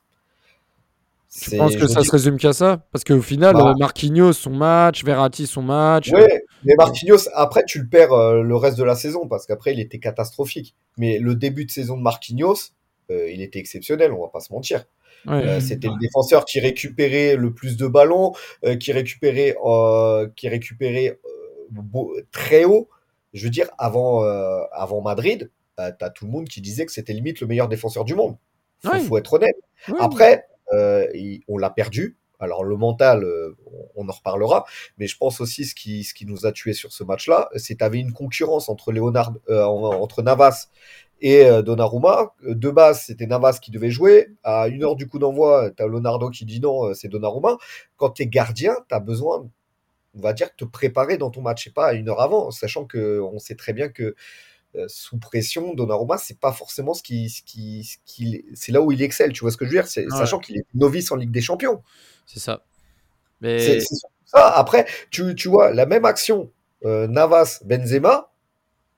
Je 1.34 1.50
C'est- 1.50 1.56
pense 1.58 1.72
je 1.72 1.78
que 1.78 1.86
ça 1.88 2.02
se 2.02 2.10
résume 2.10 2.38
qu'à 2.38 2.52
ça. 2.52 2.86
Parce 2.92 3.04
qu'au 3.04 3.20
final, 3.20 3.54
Bah. 3.54 3.70
euh, 3.70 3.74
Marquinhos, 3.78 4.32
son 4.32 4.50
match, 4.50 5.04
Verratti, 5.04 5.46
son 5.46 5.62
match. 5.62 6.10
Oui, 6.14 6.22
mais 6.64 6.74
Marquinhos, 6.78 7.28
après, 7.34 7.64
tu 7.66 7.80
le 7.80 7.88
perds 7.88 8.12
euh, 8.12 8.42
le 8.42 8.56
reste 8.56 8.78
de 8.78 8.84
la 8.84 8.94
saison 8.94 9.26
parce 9.28 9.44
qu'après, 9.46 9.72
il 9.74 9.80
était 9.80 9.98
catastrophique. 9.98 10.74
Mais 10.96 11.18
le 11.18 11.34
début 11.34 11.64
de 11.66 11.70
saison 11.70 11.96
de 11.96 12.02
Marquinhos, 12.02 12.70
euh, 13.10 13.28
il 13.30 13.42
était 13.42 13.58
exceptionnel, 13.58 14.12
on 14.12 14.22
va 14.22 14.28
pas 14.28 14.40
se 14.40 14.52
mentir. 14.52 14.84
Ouais. 15.26 15.42
Euh, 15.46 15.60
C'était 15.60 15.88
le 15.88 15.98
défenseur 16.00 16.44
qui 16.44 16.60
récupérait 16.60 17.36
le 17.36 17.52
plus 17.52 17.76
de 17.76 17.86
ballons, 17.88 18.32
euh, 18.64 18.76
qui 18.76 18.92
récupérait, 18.92 19.56
euh, 19.64 20.28
qui 20.36 20.48
récupérait 20.48 21.18
euh, 21.24 21.28
beau- 21.70 22.14
très 22.30 22.64
haut. 22.64 22.88
Je 23.34 23.44
veux 23.44 23.50
dire, 23.50 23.68
avant, 23.78 24.24
euh, 24.24 24.60
avant 24.72 25.02
Madrid, 25.02 25.50
euh, 25.80 25.90
t'as 25.98 26.08
tout 26.10 26.24
le 26.24 26.30
monde 26.30 26.48
qui 26.48 26.60
disait 26.60 26.86
que 26.86 26.92
c'était 26.92 27.12
limite 27.12 27.40
le 27.40 27.46
meilleur 27.48 27.68
défenseur 27.68 28.04
du 28.04 28.14
monde. 28.14 28.36
Faut, 28.84 28.92
Ouais. 28.92 29.00
faut 29.00 29.18
être 29.18 29.32
honnête. 29.34 29.56
Après, 29.98 30.38
euh, 30.38 30.55
il- 31.14 31.42
on 31.48 31.58
l'a 31.58 31.70
perdu. 31.70 32.16
Alors 32.38 32.64
le 32.64 32.76
mental, 32.76 33.24
euh, 33.24 33.56
on 33.94 34.06
en 34.08 34.12
reparlera, 34.12 34.66
mais 34.98 35.06
je 35.06 35.16
pense 35.16 35.40
aussi 35.40 35.64
ce 35.64 35.74
qui, 35.74 36.04
ce 36.04 36.12
qui 36.12 36.26
nous 36.26 36.44
a 36.44 36.52
tué 36.52 36.74
sur 36.74 36.92
ce 36.92 37.02
match-là, 37.02 37.48
c'est 37.56 37.80
avait 37.80 37.98
une 37.98 38.12
concurrence 38.12 38.68
entre 38.68 38.92
euh, 39.48 39.64
en- 39.64 40.00
entre 40.02 40.22
Navas 40.22 40.68
et 41.20 41.44
euh, 41.46 41.62
Donnarumma. 41.62 42.34
Euh, 42.46 42.54
De 42.54 42.70
base, 42.70 43.02
c'était 43.06 43.26
Navas 43.26 43.58
qui 43.62 43.70
devait 43.70 43.90
jouer. 43.90 44.28
À 44.44 44.68
une 44.68 44.84
heure 44.84 44.96
du 44.96 45.08
coup 45.08 45.18
d'envoi, 45.18 45.70
tu 45.76 45.82
as 45.82 45.86
Leonardo 45.86 46.28
qui 46.30 46.44
dit 46.44 46.60
non, 46.60 46.88
euh, 46.90 46.94
c'est 46.94 47.08
Donnarumma. 47.08 47.56
Quand 47.96 48.10
tu 48.10 48.22
es 48.22 48.26
gardien, 48.26 48.76
tu 48.88 48.94
as 48.94 49.00
besoin, 49.00 49.48
on 50.16 50.20
va 50.20 50.32
dire, 50.32 50.48
de 50.48 50.64
te 50.66 50.70
préparer 50.70 51.18
dans 51.18 51.30
ton 51.30 51.42
match, 51.42 51.66
et 51.66 51.70
pas 51.70 51.88
à 51.88 51.92
une 51.94 52.08
heure 52.08 52.20
avant, 52.22 52.50
sachant 52.50 52.84
que 52.86 53.20
on 53.20 53.38
sait 53.38 53.54
très 53.56 53.72
bien 53.72 53.88
que 53.88 54.02
euh, 54.04 54.14
sous 54.88 55.18
pression, 55.18 55.74
Donnarumma, 55.74 56.18
c'est 56.18 56.38
pas 56.38 56.52
forcément 56.52 56.94
ce 56.94 57.02
qui, 57.02 57.30
ce 57.30 57.42
qui, 57.42 57.84
ce 57.84 57.96
qui- 58.04 58.44
c'est 58.54 58.72
là 58.72 58.80
où 58.82 58.92
il 58.92 59.02
excelle. 59.02 59.32
Tu 59.32 59.40
vois 59.40 59.50
ce 59.50 59.56
que 59.56 59.64
je 59.64 59.70
veux 59.70 59.76
dire? 59.76 59.86
C'est 59.88 60.04
Ouais. 60.04 60.10
sachant 60.18 60.38
qu'il 60.38 60.56
est 60.58 60.66
novice 60.74 61.10
en 61.12 61.16
Ligue 61.16 61.30
des 61.30 61.40
Champions. 61.40 61.82
C'est 62.26 62.40
ça. 62.40 62.64
Mais 63.40 63.80
C'est 63.80 63.80
ça. 64.26 64.48
Après, 64.50 64.86
tu, 65.10 65.34
tu 65.34 65.48
vois, 65.48 65.72
la 65.72 65.86
même 65.86 66.04
action, 66.04 66.50
euh, 66.84 67.06
Navas, 67.06 67.60
Benzema, 67.64 68.32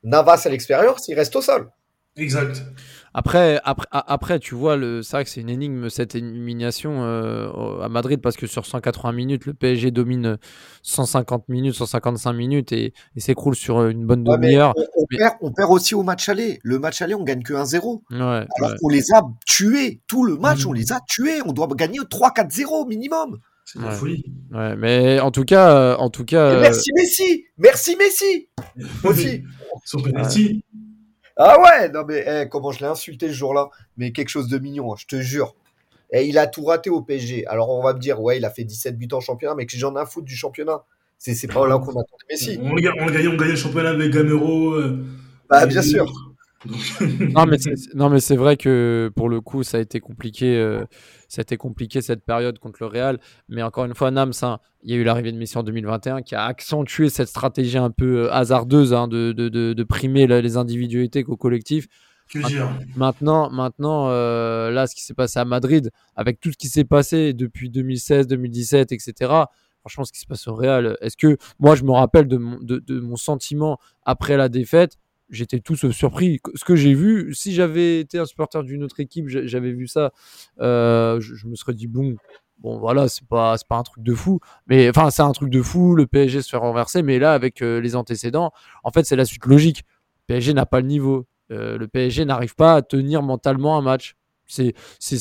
Navas 0.05 0.43
à 0.45 0.49
l'expérience, 0.49 1.09
il 1.09 1.15
reste 1.15 1.35
au 1.37 1.43
sol. 1.43 1.71
Exact. 2.17 2.63
Après, 3.19 3.61
après, 3.65 3.87
après, 3.93 4.39
tu 4.39 4.55
vois, 4.55 4.77
le, 4.77 5.03
c'est 5.03 5.17
vrai 5.17 5.25
que 5.25 5.31
c'est 5.31 5.41
une 5.41 5.49
énigme 5.51 5.89
cette 5.91 6.15
élimination 6.15 7.03
euh, 7.05 7.81
à 7.83 7.89
Madrid 7.89 8.21
parce 8.21 8.37
que 8.37 8.47
sur 8.47 8.65
180 8.67 9.13
minutes, 9.13 9.47
le 9.47 9.55
PSG 9.55 9.91
domine 9.91 10.39
150 10.83 11.49
minutes, 11.49 11.75
155 11.75 12.33
minutes 12.33 12.73
et, 12.73 12.93
et 13.17 13.21
s'écroule 13.21 13.55
sur 13.57 13.85
une 13.87 14.07
bonne 14.07 14.27
Ouais, 14.29 14.37
demi-heure. 14.37 14.73
on, 14.77 14.83
on 15.03 15.05
Mais- 15.11 15.19
perd, 15.19 15.35
on 15.41 15.53
perd 15.53 15.71
aussi 15.73 15.95
au 15.95 16.03
match 16.03 16.29
aller. 16.29 16.59
Le 16.63 16.79
match 16.79 17.03
aller, 17.03 17.15
on 17.15 17.25
gagne 17.25 17.43
que 17.43 17.55
1-0. 17.55 18.03
Ouais, 18.11 18.17
Alors 18.19 18.47
ouais. 18.61 18.69
qu'on 18.81 18.89
les 18.89 19.13
a 19.13 19.23
tués. 19.47 20.01
Tout 20.07 20.25
le 20.25 20.37
match, 20.37 20.65
Mhm. 20.65 20.71
on 20.71 20.73
les 20.73 20.93
a 20.93 21.01
tués. 21.09 21.41
On 21.45 21.53
doit 21.53 21.69
gagner 21.77 21.99
3-4-0 22.11 22.87
minimum. 22.89 23.39
C'est 23.65 23.79
de 23.81 23.85
la 23.85 23.91
Ouais. 23.91 23.97
folie. 23.97 24.25
ouais, 24.53 24.77
mais 24.77 25.21
en 25.21 25.31
tout 25.31 25.45
cas, 25.45 25.71
euh, 25.77 25.97
en 25.97 26.09
tout 26.09 26.25
cas, 26.25 26.41
euh, 26.47 26.61
merci 26.63 26.91
Messi. 26.95 27.45
Merci 27.59 27.97
Messi. 27.97 28.49
Aussi. 29.05 29.43
Son 29.85 29.99
penalty. 30.01 30.65
Ah 31.39 31.57
ouais, 31.61 31.89
non 31.91 32.05
mais 32.07 32.25
eh, 32.27 32.49
comment 32.49 32.73
je 32.73 32.81
l'ai 32.81 32.87
insulté 32.87 33.29
ce 33.29 33.33
jour-là? 33.33 33.71
Mais 33.97 34.13
quelque 34.13 34.29
chose 34.29 34.49
de 34.49 34.59
mignon, 34.59 34.93
hein, 34.93 34.97
je 34.99 35.07
te 35.07 35.21
jure. 35.21 35.55
Et 36.13 36.27
il 36.27 36.39
a 36.39 36.47
tout 36.49 36.65
raté 36.65 36.91
au 36.91 37.03
PSG. 37.03 37.47
Alors 37.47 37.71
on 37.71 37.83
va 37.83 37.95
me 37.95 38.01
dire, 38.01 38.21
ouais, 38.23 38.39
il 38.39 38.45
a 38.45 38.51
fait 38.51 38.65
17 38.65 38.99
buts 38.99 39.09
en 39.13 39.21
championnat, 39.21 39.55
mais 39.57 39.67
que 39.67 39.77
j'en 39.77 39.97
ai 39.97 40.01
à 40.01 40.07
foutre 40.07 40.27
du 40.27 40.37
championnat. 40.37 40.85
C'est 41.19 41.35
c'est 41.35 41.49
pas 41.49 41.67
là 41.69 41.79
qu'on 41.79 41.93
attendait 41.93 42.25
Messi. 42.31 42.59
On, 42.63 42.75
ga- 42.77 42.95
on 43.01 43.07
gagnait, 43.07 43.29
on 43.29 43.37
gagnait 43.37 43.53
le 43.53 43.57
championnat 43.57 43.91
avec 43.91 44.13
Gamero. 44.13 44.73
euh, 44.75 45.05
Bah 45.51 45.67
bien 45.67 45.83
sûr. 45.83 46.28
non 47.35 47.47
mais 47.47 47.59
c'est, 47.59 47.75
non 47.95 48.11
mais 48.11 48.19
c'est 48.21 48.35
vrai 48.37 48.57
que 48.57 49.13
pour 49.15 49.29
le 49.29 49.41
coup 49.41 49.63
ça 49.63 49.77
a 49.79 49.81
été 49.81 50.01
compliqué 50.01 50.57
euh, 50.57 50.85
ça 51.29 51.41
a 51.41 51.43
été 51.43 51.57
compliqué 51.57 52.01
cette 52.03 52.25
période 52.25 52.59
contre 52.59 52.79
le 52.83 52.87
Real. 52.89 53.21
Mais 53.49 53.63
encore 53.63 53.85
une 53.85 53.95
fois 53.95 54.11
Nams 54.11 54.33
hein, 54.43 54.59
il 54.83 54.91
y 54.91 54.95
a 54.95 54.97
eu 54.97 55.05
l'arrivée 55.05 55.31
de 55.33 55.37
Messi 55.39 55.57
en 55.57 55.63
2021 55.63 56.23
qui 56.23 56.35
a 56.35 56.45
accentué 56.45 57.11
cette 57.11 57.29
stratégie 57.29 57.79
un 57.79 57.91
peu 57.91 58.25
euh, 58.27 58.33
hasardeuse 58.33 58.93
hein, 58.93 59.07
de, 59.09 59.33
de, 59.33 59.49
de, 59.49 59.73
de 59.73 59.83
primer 59.85 60.27
la- 60.27 60.41
les 60.41 60.57
individualités 60.57 61.23
qu'au 61.23 61.37
collectif. 61.37 61.87
Que 62.31 62.41
maintenant 62.97 63.51
maintenant 63.51 64.09
euh, 64.11 64.71
là 64.71 64.87
ce 64.87 64.95
qui 64.95 65.03
s'est 65.03 65.15
passé 65.15 65.39
à 65.39 65.45
Madrid 65.47 65.91
avec 66.17 66.41
tout 66.41 66.51
ce 66.53 66.59
qui 66.59 66.69
s'est 66.69 66.85
passé 66.85 67.33
depuis 67.33 67.71
2016 67.71 68.27
2017 68.27 68.93
etc 68.93 69.33
franchement 69.81 70.05
ce 70.05 70.13
qui 70.13 70.19
se 70.21 70.27
passe 70.27 70.47
au 70.47 70.55
Real 70.55 70.99
est-ce 71.01 71.17
que 71.17 71.39
moi 71.59 71.75
je 71.75 71.85
me 71.85 71.93
rappelle 71.93 72.29
de 72.29 72.37
mon, 72.37 72.59
de, 72.61 72.81
de 72.81 73.01
mon 73.01 73.17
sentiment 73.17 73.79
après 74.05 74.37
la 74.37 74.51
défaite 74.51 74.99
j'étais 75.31 75.61
tout 75.61 75.77
sauf 75.77 75.93
surpris. 75.93 76.41
Ce 76.55 76.65
que 76.65 76.77
j'ai 76.77 76.95
vu, 76.95 77.35
si 77.35 77.55
j'avais 77.55 78.01
été 78.01 78.19
un 78.19 78.25
supporter 78.27 78.63
d'une 78.65 78.83
autre 78.85 79.01
équipe, 79.01 79.29
j'a- 79.29 79.47
j'avais 79.47 79.73
vu 79.73 79.87
ça, 79.87 80.13
euh, 80.61 81.21
je, 81.21 81.35
je 81.35 81.47
me 81.47 81.55
serais 81.55 81.75
dit 81.75 81.87
bon, 81.87 82.17
bon 82.59 82.79
voilà, 82.79 83.09
c'est 83.09 83.27
pas 83.27 83.57
c'est 83.59 83.67
pas 83.69 83.77
un 83.77 83.83
truc 83.83 84.03
de 84.03 84.15
fou, 84.15 84.41
mais 84.67 84.89
enfin 84.91 85.11
c'est 85.11 85.23
un 85.23 85.33
truc 85.33 85.51
de 85.51 85.63
fou. 85.63 85.95
Le 85.95 86.07
PSG 86.07 86.43
se 86.43 86.49
fait 86.51 86.57
renverser, 86.57 87.03
mais 87.03 87.19
là 87.19 87.33
avec 87.33 87.63
euh, 87.63 87.81
les 87.81 87.97
antécédents, 87.97 88.53
en 88.85 88.91
fait 88.91 89.05
c'est 89.07 89.17
la 89.17 89.25
suite 89.25 89.47
logique. 89.47 89.85
Le 90.29 90.35
PSG 90.35 90.55
n'a 90.55 90.67
pas 90.67 90.81
le 90.81 90.87
niveau. 90.87 91.27
Euh, 91.51 91.79
le 91.79 91.89
PSG 91.89 92.25
n'arrive 92.25 92.55
pas 92.55 92.75
à 92.75 92.83
tenir 92.83 93.23
mentalement 93.23 93.79
un 93.79 93.83
match. 93.83 94.15
C'est 94.47 94.75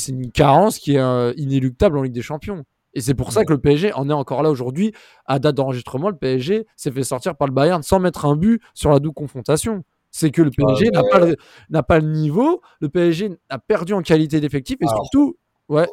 une 0.08 0.32
carence 0.32 0.80
qui 0.80 0.94
est 0.96 1.00
euh, 1.00 1.34
inéluctable 1.38 1.98
en 1.98 2.02
Ligue 2.04 2.14
des 2.14 2.22
Champions. 2.22 2.64
Et 2.94 3.02
c'est 3.02 3.14
pour 3.14 3.32
ça 3.32 3.44
que 3.46 3.54
le 3.54 3.60
PSG 3.60 3.94
en 3.94 4.10
est 4.10 4.14
encore 4.14 4.42
là 4.42 4.50
aujourd'hui. 4.50 4.94
À 5.26 5.38
date 5.40 5.56
d'enregistrement, 5.56 6.10
le 6.10 6.16
PSG 6.16 6.66
s'est 6.76 6.92
fait 6.92 7.04
sortir 7.04 7.36
par 7.36 7.48
le 7.48 7.54
Bayern 7.54 7.84
sans 7.84 8.00
mettre 8.00 8.26
un 8.26 8.36
but 8.36 8.62
sur 8.74 8.90
la 8.90 9.00
double 9.00 9.14
confrontation. 9.14 9.84
C'est 10.18 10.32
que 10.32 10.42
le 10.42 10.50
PSG 10.50 10.90
n'a 10.90 11.04
pas, 11.04 11.20
le- 11.20 11.38
n'a 11.70 11.84
pas 11.84 12.00
le 12.00 12.08
niveau, 12.08 12.62
le 12.82 12.90
PSG 12.90 13.38
a 13.50 13.60
perdu 13.60 13.94
en 13.94 14.02
qualité 14.02 14.40
d'effectif 14.40 14.78
et 14.82 14.86
Alors. 14.86 15.06
surtout, 15.06 15.38
ouais, 15.70 15.88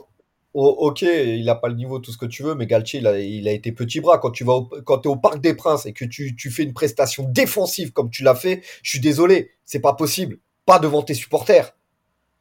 ok, 0.54 1.02
il 1.02 1.46
a 1.50 1.54
pas 1.54 1.68
le 1.68 1.74
niveau, 1.74 1.98
tout 1.98 2.10
ce 2.10 2.16
que 2.16 2.24
tu 2.24 2.42
veux, 2.42 2.54
mais 2.54 2.66
Galtier, 2.66 3.00
il 3.00 3.06
a, 3.06 3.18
il 3.18 3.46
a 3.46 3.52
été 3.52 3.70
petit 3.70 4.00
bras. 4.00 4.16
Quand 4.16 4.30
tu 4.30 4.42
vas 4.44 4.54
au, 4.54 4.62
quand 4.86 5.04
es 5.04 5.08
au 5.08 5.16
Parc 5.16 5.42
des 5.42 5.52
Princes 5.52 5.84
et 5.84 5.92
que 5.92 6.06
tu, 6.06 6.34
tu 6.36 6.50
fais 6.50 6.62
une 6.62 6.72
prestation 6.72 7.24
défensive 7.28 7.92
comme 7.92 8.08
tu 8.08 8.22
l'as 8.22 8.34
fait, 8.34 8.62
je 8.82 8.88
suis 8.92 9.00
désolé, 9.00 9.50
c'est 9.66 9.80
pas 9.80 9.92
possible. 9.92 10.38
Pas 10.64 10.78
devant 10.78 11.02
tes 11.02 11.12
supporters. 11.12 11.76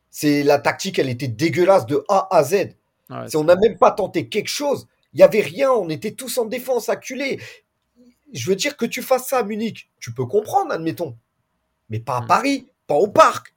C'est 0.09 0.43
la 0.43 0.59
tactique, 0.59 0.99
elle 0.99 1.09
était 1.09 1.27
dégueulasse 1.27 1.85
de 1.85 2.05
A 2.07 2.33
à 2.33 2.45
Z. 2.45 2.53
ouais, 3.09 3.35
on 3.35 3.43
n'a 3.43 3.57
même 3.57 3.77
pas 3.77 3.91
tenté 3.91 4.29
quelque 4.29 4.47
chose, 4.47 4.87
Il 5.13 5.17
n'y 5.17 5.23
avait 5.23 5.41
rien, 5.41 5.69
on 5.71 5.89
était 5.89 6.11
tous 6.11 6.37
en 6.37 6.45
défense, 6.45 6.87
acculés. 6.87 7.41
Je 8.31 8.49
veux 8.49 8.55
dire 8.55 8.77
que 8.77 8.85
tu 8.85 9.01
fasses 9.01 9.27
ça 9.27 9.39
à 9.39 9.43
Munich, 9.43 9.89
tu 9.99 10.13
peux 10.13 10.25
comprendre, 10.25 10.71
admettons. 10.71 11.17
Mais 11.89 11.99
pas 11.99 12.17
à 12.17 12.21
Mm. 12.21 12.27
Paris, 12.27 12.67
pas 12.87 12.95
au 12.95 13.07
parc. 13.07 13.55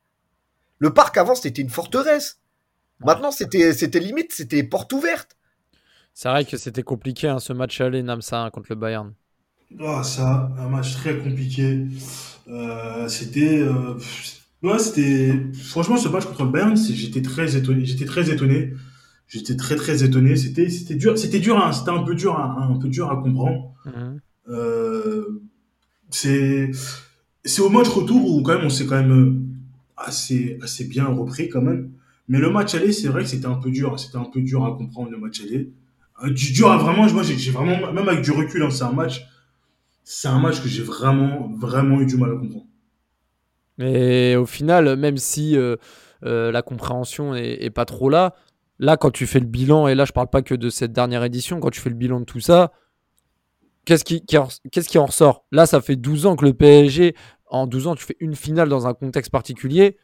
Le 0.79 0.93
parc 0.93 1.16
avant, 1.16 1.35
c'était 1.35 1.62
une 1.62 1.70
forteresse. 1.70 2.41
Maintenant, 3.01 3.31
c'était 3.31 3.72
c'était 3.74 4.01
limite, 4.01 4.33
c'était 4.33 4.62
porte 4.62 4.93
ouverte. 4.93 5.37
C'est 6.14 6.29
vrai 6.31 6.45
que 6.47 6.57
c'était 6.57 6.83
compliqué 6.83 7.29
hein, 7.29 7.39
ce 7.39 7.53
match 7.53 7.81
aller 7.81 8.03
Namsa 8.03 8.43
hein, 8.45 8.51
contre 8.51 8.68
le 8.70 8.77
Bayern. 8.77 9.12
Ah, 9.81 10.03
ça, 10.03 10.51
un 10.59 10.68
match 10.68 10.95
très 10.95 11.18
compliqué. 11.18 11.87
Euh, 12.49 13.07
c'était, 13.09 13.59
euh, 13.59 13.99
ouais, 14.62 14.79
c'était, 14.79 15.35
franchement, 15.53 15.97
ce 15.99 16.09
match 16.09 16.24
contre 16.24 16.45
le 16.45 16.51
Bayern, 16.51 16.77
j'étais 16.77 17.20
très 17.20 17.57
étonné, 17.57 17.85
j'étais 17.85 18.07
très 18.07 18.31
étonné. 18.31 18.72
J'étais 19.29 19.57
très, 19.57 19.74
très 19.74 20.05
étonné. 20.05 20.37
C'était, 20.37 20.70
c'était 20.70 20.95
dur, 20.95 21.18
c'était 21.18 21.41
dur, 21.41 21.59
hein, 21.59 21.72
c'était 21.72 21.91
un 21.91 22.03
peu 22.05 22.14
dur, 22.14 22.39
à- 22.39 22.62
un 22.62 22.79
peu 22.79 22.89
dur 22.89 23.11
à 23.11 23.16
comprendre. 23.20 23.74
Mhm. 23.85 24.20
Euh, 24.49 25.43
c'est, 26.11 26.70
c'est 27.47 27.62
au 27.62 27.68
match 27.68 27.88
retour 27.88 28.30
où 28.30 28.42
quand 28.42 28.57
même 28.57 28.66
on 28.66 28.70
s'est 28.70 28.86
quand 28.86 28.97
même 28.97 29.12
euh, 29.12 29.34
assez, 29.97 30.59
assez 30.62 30.84
bien 30.84 31.07
repris 31.07 31.49
quand 31.49 31.62
même. 31.62 31.90
Mais 32.28 32.38
le 32.38 32.51
match 32.51 32.74
aller, 32.74 32.92
c'est 32.92 33.09
vrai 33.09 33.22
que 33.22 33.28
c'était 33.28 33.47
un 33.47 33.55
peu 33.55 33.70
dur. 33.70 33.99
C'était 33.99 34.16
un 34.18 34.24
peu 34.24 34.40
dur 34.40 34.64
à 34.64 34.76
comprendre 34.76 35.11
le 35.11 35.18
match 35.18 35.40
aller. 35.42 35.70
Euh, 36.24 36.30
du- 36.30 36.53
dur 36.53 36.70
à 36.70 36.76
vraiment, 36.76 37.11
moi 37.12 37.22
j'ai 37.22 37.51
vraiment, 37.51 37.92
même 37.92 38.09
avec 38.09 38.22
du 38.22 38.32
recul, 38.32 38.62
hein, 38.62 38.70
c'est 38.70 38.84
un 38.84 38.92
match, 38.92 39.24
c'est 40.03 40.28
un 40.28 40.38
match 40.38 40.61
que 40.62 40.68
j'ai 40.68 40.82
vraiment, 40.82 41.53
vraiment 41.57 42.01
eu 42.01 42.07
du 42.07 42.16
mal 42.16 42.32
à 42.32 42.36
comprendre. 42.36 42.66
Mais 43.78 44.36
au 44.36 44.47
final, 44.47 44.97
même 44.97 45.18
si 45.18 45.57
euh, 45.57 45.76
la 46.22 46.62
compréhension 46.62 47.34
est, 47.34 47.70
pas 47.70 47.84
trop 47.84 48.09
là, 48.09 48.34
là, 48.78 48.97
quand 48.97 49.11
tu 49.11 49.26
fais 49.26 49.40
le 49.40 49.47
bilan, 49.47 49.86
et 49.88 49.94
là, 49.94 50.05
je 50.05 50.12
parle 50.12 50.28
pas 50.28 50.42
que 50.42 50.55
de 50.55 50.70
cette 50.70 50.92
dernière 50.92 51.22
édition, 51.24 51.61
quand 51.61 51.70
tu 51.70 51.80
fais 51.80 51.90
le 51.90 51.97
bilan 51.97 52.20
de 52.20 52.24
tout 52.24 52.40
ça, 52.40 52.72
qu'est-ce 53.84 54.05
qui, 54.05 54.24
qui 54.24 54.99
en 54.99 55.07
ressort? 55.07 55.44
Là, 55.53 55.66
ça 55.66 55.80
fait 55.82 55.97
12 55.97 56.24
ans 56.26 56.36
que 56.36 56.47
le 56.47 56.55
PSG, 56.55 57.14
en 57.49 57.66
12 57.66 57.86
ans, 57.86 57.94
tu 57.94 58.05
fais 58.05 58.16
une 58.20 58.34
finale 58.34 58.68
dans 58.68 58.86
un 58.86 58.94
contexte 58.94 59.30
particulier. 59.30 59.97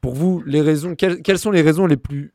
Pour 0.00 0.14
vous, 0.14 0.42
les 0.46 0.60
raisons, 0.60 0.94
quelles, 0.94 1.38
sont 1.38 1.50
les 1.50 1.62
raisons 1.62 1.86
les 1.86 1.96
plus, 1.96 2.34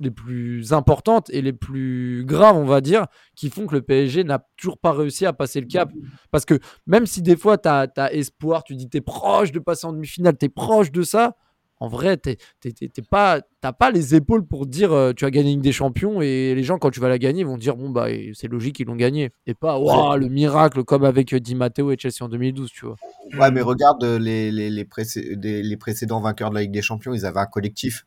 les 0.00 0.10
plus 0.10 0.72
importantes 0.72 1.28
et 1.30 1.42
les 1.42 1.52
plus 1.52 2.24
graves, 2.24 2.56
on 2.56 2.64
va 2.64 2.80
dire, 2.80 3.06
qui 3.34 3.50
font 3.50 3.66
que 3.66 3.74
le 3.74 3.82
PSG 3.82 4.24
n'a 4.24 4.46
toujours 4.56 4.78
pas 4.78 4.92
réussi 4.92 5.26
à 5.26 5.32
passer 5.32 5.60
le 5.60 5.66
cap? 5.66 5.90
Parce 6.30 6.44
que 6.44 6.58
même 6.86 7.06
si 7.06 7.22
des 7.22 7.36
fois, 7.36 7.58
tu 7.58 7.68
as, 7.68 8.12
espoir, 8.12 8.64
tu 8.64 8.76
dis 8.76 8.88
tu 8.88 8.98
es 8.98 9.00
proche 9.00 9.52
de 9.52 9.58
passer 9.58 9.86
en 9.86 9.92
demi-finale, 9.92 10.36
tu 10.38 10.46
es 10.46 10.48
proche 10.48 10.92
de 10.92 11.02
ça, 11.02 11.36
en 11.80 11.88
vrai, 11.88 12.16
tu 12.16 13.02
pas, 13.10 13.40
t'as 13.60 13.72
pas 13.72 13.90
les 13.90 14.14
épaules 14.14 14.46
pour 14.46 14.66
dire 14.66 14.92
euh, 14.92 15.12
tu 15.12 15.24
as 15.24 15.30
gagné 15.30 15.52
une 15.52 15.60
des 15.60 15.72
champions 15.72 16.22
et 16.22 16.54
les 16.54 16.62
gens, 16.62 16.78
quand 16.78 16.90
tu 16.90 17.00
vas 17.00 17.08
la 17.08 17.18
gagner, 17.18 17.42
vont 17.42 17.58
dire 17.58 17.76
bon, 17.76 17.90
bah 17.90 18.06
c'est 18.32 18.46
logique, 18.46 18.78
ils 18.78 18.86
l'ont 18.86 18.94
gagné. 18.94 19.32
Et 19.46 19.54
pas 19.54 19.78
Ouah, 19.78 20.16
le 20.16 20.28
miracle 20.28 20.84
comme 20.84 21.04
avec 21.04 21.32
euh, 21.32 21.40
Di 21.40 21.54
Matteo 21.54 21.90
et 21.90 21.96
Chelsea 21.98 22.22
en 22.22 22.28
2012, 22.28 22.70
tu 22.70 22.86
vois. 22.86 22.96
Ouais, 23.38 23.50
mais 23.50 23.60
regarde 23.60 24.04
euh, 24.04 24.18
les, 24.18 24.52
les, 24.52 24.70
les, 24.70 25.76
précédents 25.76 26.20
vainqueurs 26.20 26.50
de 26.50 26.54
la 26.54 26.62
Ligue 26.62 26.70
des 26.70 26.82
Champions, 26.82 27.12
ils 27.12 27.26
avaient 27.26 27.40
un 27.40 27.46
collectif. 27.46 28.06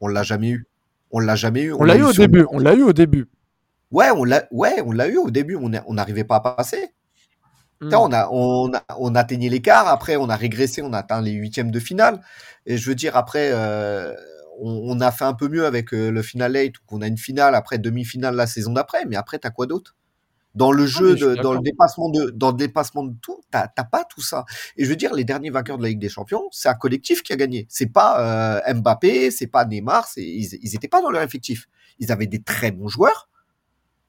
On 0.00 0.08
l'a 0.08 0.22
jamais 0.22 0.50
eu. 0.50 0.66
On 1.10 1.20
l'a 1.20 1.36
jamais 1.36 1.62
eu. 1.62 1.72
On 1.74 1.84
l'a 1.84 1.96
eu 1.96 2.02
au 2.02 2.12
sur- 2.12 2.22
début, 2.22 2.46
on 2.50 2.58
l'a 2.58 2.74
eu 2.74 2.82
au 2.82 2.92
début. 2.92 3.26
Ouais, 3.90 4.10
on 4.10 4.24
l'a, 4.24 4.48
ouais, 4.50 4.82
on 4.84 4.90
l'a 4.90 5.08
eu 5.08 5.18
au 5.18 5.30
début. 5.30 5.56
On 5.56 5.94
n'arrivait 5.94 6.24
pas 6.24 6.36
à 6.36 6.40
passer. 6.40 6.88
Hmm. 7.84 7.88
Putain, 7.88 7.98
On 7.98 8.12
a, 8.12 8.28
on 8.30 8.74
a, 8.74 8.82
on 8.98 9.14
atteignait 9.14 9.48
l'écart. 9.48 9.88
Après, 9.88 10.16
on 10.16 10.28
a 10.28 10.36
régressé. 10.36 10.82
On 10.82 10.92
a 10.92 10.98
atteint 10.98 11.20
les 11.20 11.32
huitièmes 11.32 11.70
de 11.70 11.80
finale. 11.80 12.20
Et 12.66 12.76
je 12.78 12.88
veux 12.88 12.94
dire, 12.94 13.16
après, 13.16 13.50
euh, 13.52 14.12
on, 14.60 14.96
on 14.96 15.00
a 15.00 15.10
fait 15.12 15.24
un 15.24 15.34
peu 15.34 15.48
mieux 15.48 15.66
avec 15.66 15.92
euh, 15.94 16.10
le 16.10 16.22
final 16.22 16.54
8, 16.54 16.76
où 16.78 16.82
on 16.96 17.02
a 17.02 17.06
une 17.06 17.18
finale, 17.18 17.54
après 17.54 17.78
demi-finale 17.78 18.36
la 18.36 18.46
saison 18.46 18.72
d'après. 18.72 19.04
Mais 19.06 19.16
après, 19.16 19.38
t'as 19.38 19.50
quoi 19.50 19.66
d'autre? 19.66 19.96
Dans 20.54 20.70
le 20.72 20.86
jeu, 20.86 21.10
Ah, 21.10 21.12
mais 21.12 21.16
je 21.18 21.24
suis 21.26 21.36
de- 21.36 21.42
dans 21.42 21.52
le 21.52 21.60
dépassement 21.60 22.10
de, 22.10 22.30
dans 22.30 22.50
le 22.52 22.56
dépassement 22.56 23.02
de 23.04 23.14
tout, 23.20 23.40
t'as 23.50 23.66
pas 23.68 24.04
tout 24.04 24.22
ça. 24.22 24.44
Et 24.76 24.84
je 24.84 24.90
veux 24.90 24.96
dire, 24.96 25.12
les 25.14 25.24
derniers 25.24 25.50
vainqueurs 25.50 25.78
de 25.78 25.82
la 25.82 25.88
Ligue 25.90 25.98
des 25.98 26.08
Champions, 26.08 26.44
c'est 26.52 26.68
un 26.68 26.74
collectif 26.74 27.22
qui 27.24 27.32
a 27.32 27.36
gagné. 27.36 27.66
C'est 27.68 27.92
pas 27.92 28.60
euh, 28.68 28.74
Mbappé, 28.74 29.32
c'est 29.32 29.48
pas 29.48 29.64
Neymar, 29.64 30.06
c'est- 30.06 30.22
ils, 30.22 30.58
ils 30.62 30.74
étaient 30.76 30.88
pas 30.88 31.02
dans 31.02 31.10
leur 31.10 31.22
effectif. 31.22 31.66
Ils 31.98 32.12
avaient 32.12 32.28
des 32.28 32.42
très 32.42 32.70
bons 32.70 32.88
joueurs. 32.88 33.28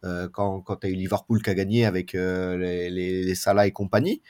Euh, 0.06 0.28
quand 0.32 0.62
quand 0.62 0.78
t'as 0.78 0.90
eu 0.90 0.94
Liverpool 0.96 1.42
qui 1.42 1.50
a 1.50 1.54
gagné 1.54 1.86
avec 1.86 2.16
euh, 2.16 2.58
les, 2.58 2.90
les, 2.90 3.24
les 3.24 3.36
Salah 3.36 3.68
et 3.68 3.72
compagnie, 3.72 4.22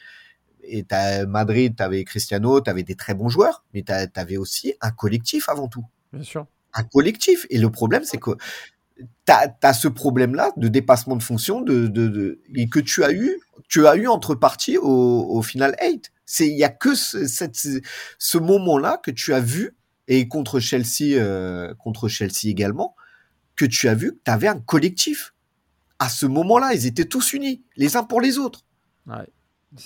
et 0.64 0.84
t'as 0.84 1.26
Madrid, 1.26 1.76
t'avais 1.76 2.04
Cristiano, 2.04 2.60
t'avais 2.62 2.84
des 2.84 2.96
très 2.96 3.14
bons 3.14 3.30
joueurs, 3.30 3.64
mais 3.74 3.84
t'avais 3.84 4.38
aussi 4.38 4.74
un 4.82 4.92
collectif 4.92 5.48
avant 5.50 5.68
tout 5.68 5.86
Bien 6.12 6.24
sûr. 6.24 6.48
un 6.74 6.84
collectif. 6.84 7.46
Et 7.50 7.60
le 7.60 7.70
problème, 7.70 8.04
c'est 8.04 8.18
que 8.18 8.32
tu 8.98 9.32
as, 9.62 9.74
ce 9.74 9.88
problème-là 9.88 10.52
de 10.58 10.68
dépassement 10.68 11.16
de 11.16 11.24
fonction 11.24 11.62
de, 11.62 11.88
de, 11.88 12.08
de- 12.08 12.40
et 12.56 12.68
que 12.68 12.80
tu 12.80 13.04
as 13.04 13.12
eu, 13.12 13.40
tu 13.68 13.86
as 13.88 13.96
eu 13.96 14.08
entre 14.08 14.34
parties 14.36 14.78
au, 14.78 14.88
au 15.30 15.42
final 15.42 15.76
8. 15.82 16.12
C'est, 16.26 16.48
il 16.48 16.58
y 16.58 16.64
a 16.64 16.70
que 16.70 16.96
ce, 16.96 17.28
cette, 17.28 17.58
ce 18.18 18.38
moment-là 18.40 19.00
que 19.04 19.12
tu 19.12 19.34
as 19.34 19.40
vu, 19.42 19.76
et 20.08 20.28
contre 20.28 20.60
Chelsea, 20.60 21.14
euh, 21.20 21.74
contre 21.76 22.08
Chelsea 22.08 22.46
également, 22.48 22.96
que 23.56 23.66
tu 23.66 23.88
as 23.88 23.94
vu 23.96 24.14
que 24.14 24.20
tu 24.26 24.32
avais 24.32 24.48
un 24.48 24.60
collectif. 24.60 25.35
À 26.00 26.10
ce 26.10 26.26
moment-là, 26.26 26.74
ils 26.74 26.86
étaient 26.86 27.06
tous 27.06 27.34
unis, 27.34 27.64
les 27.78 27.96
uns 27.98 28.04
pour 28.04 28.20
les 28.22 28.38
autres. 28.38 28.62
Ouais. 29.08 29.28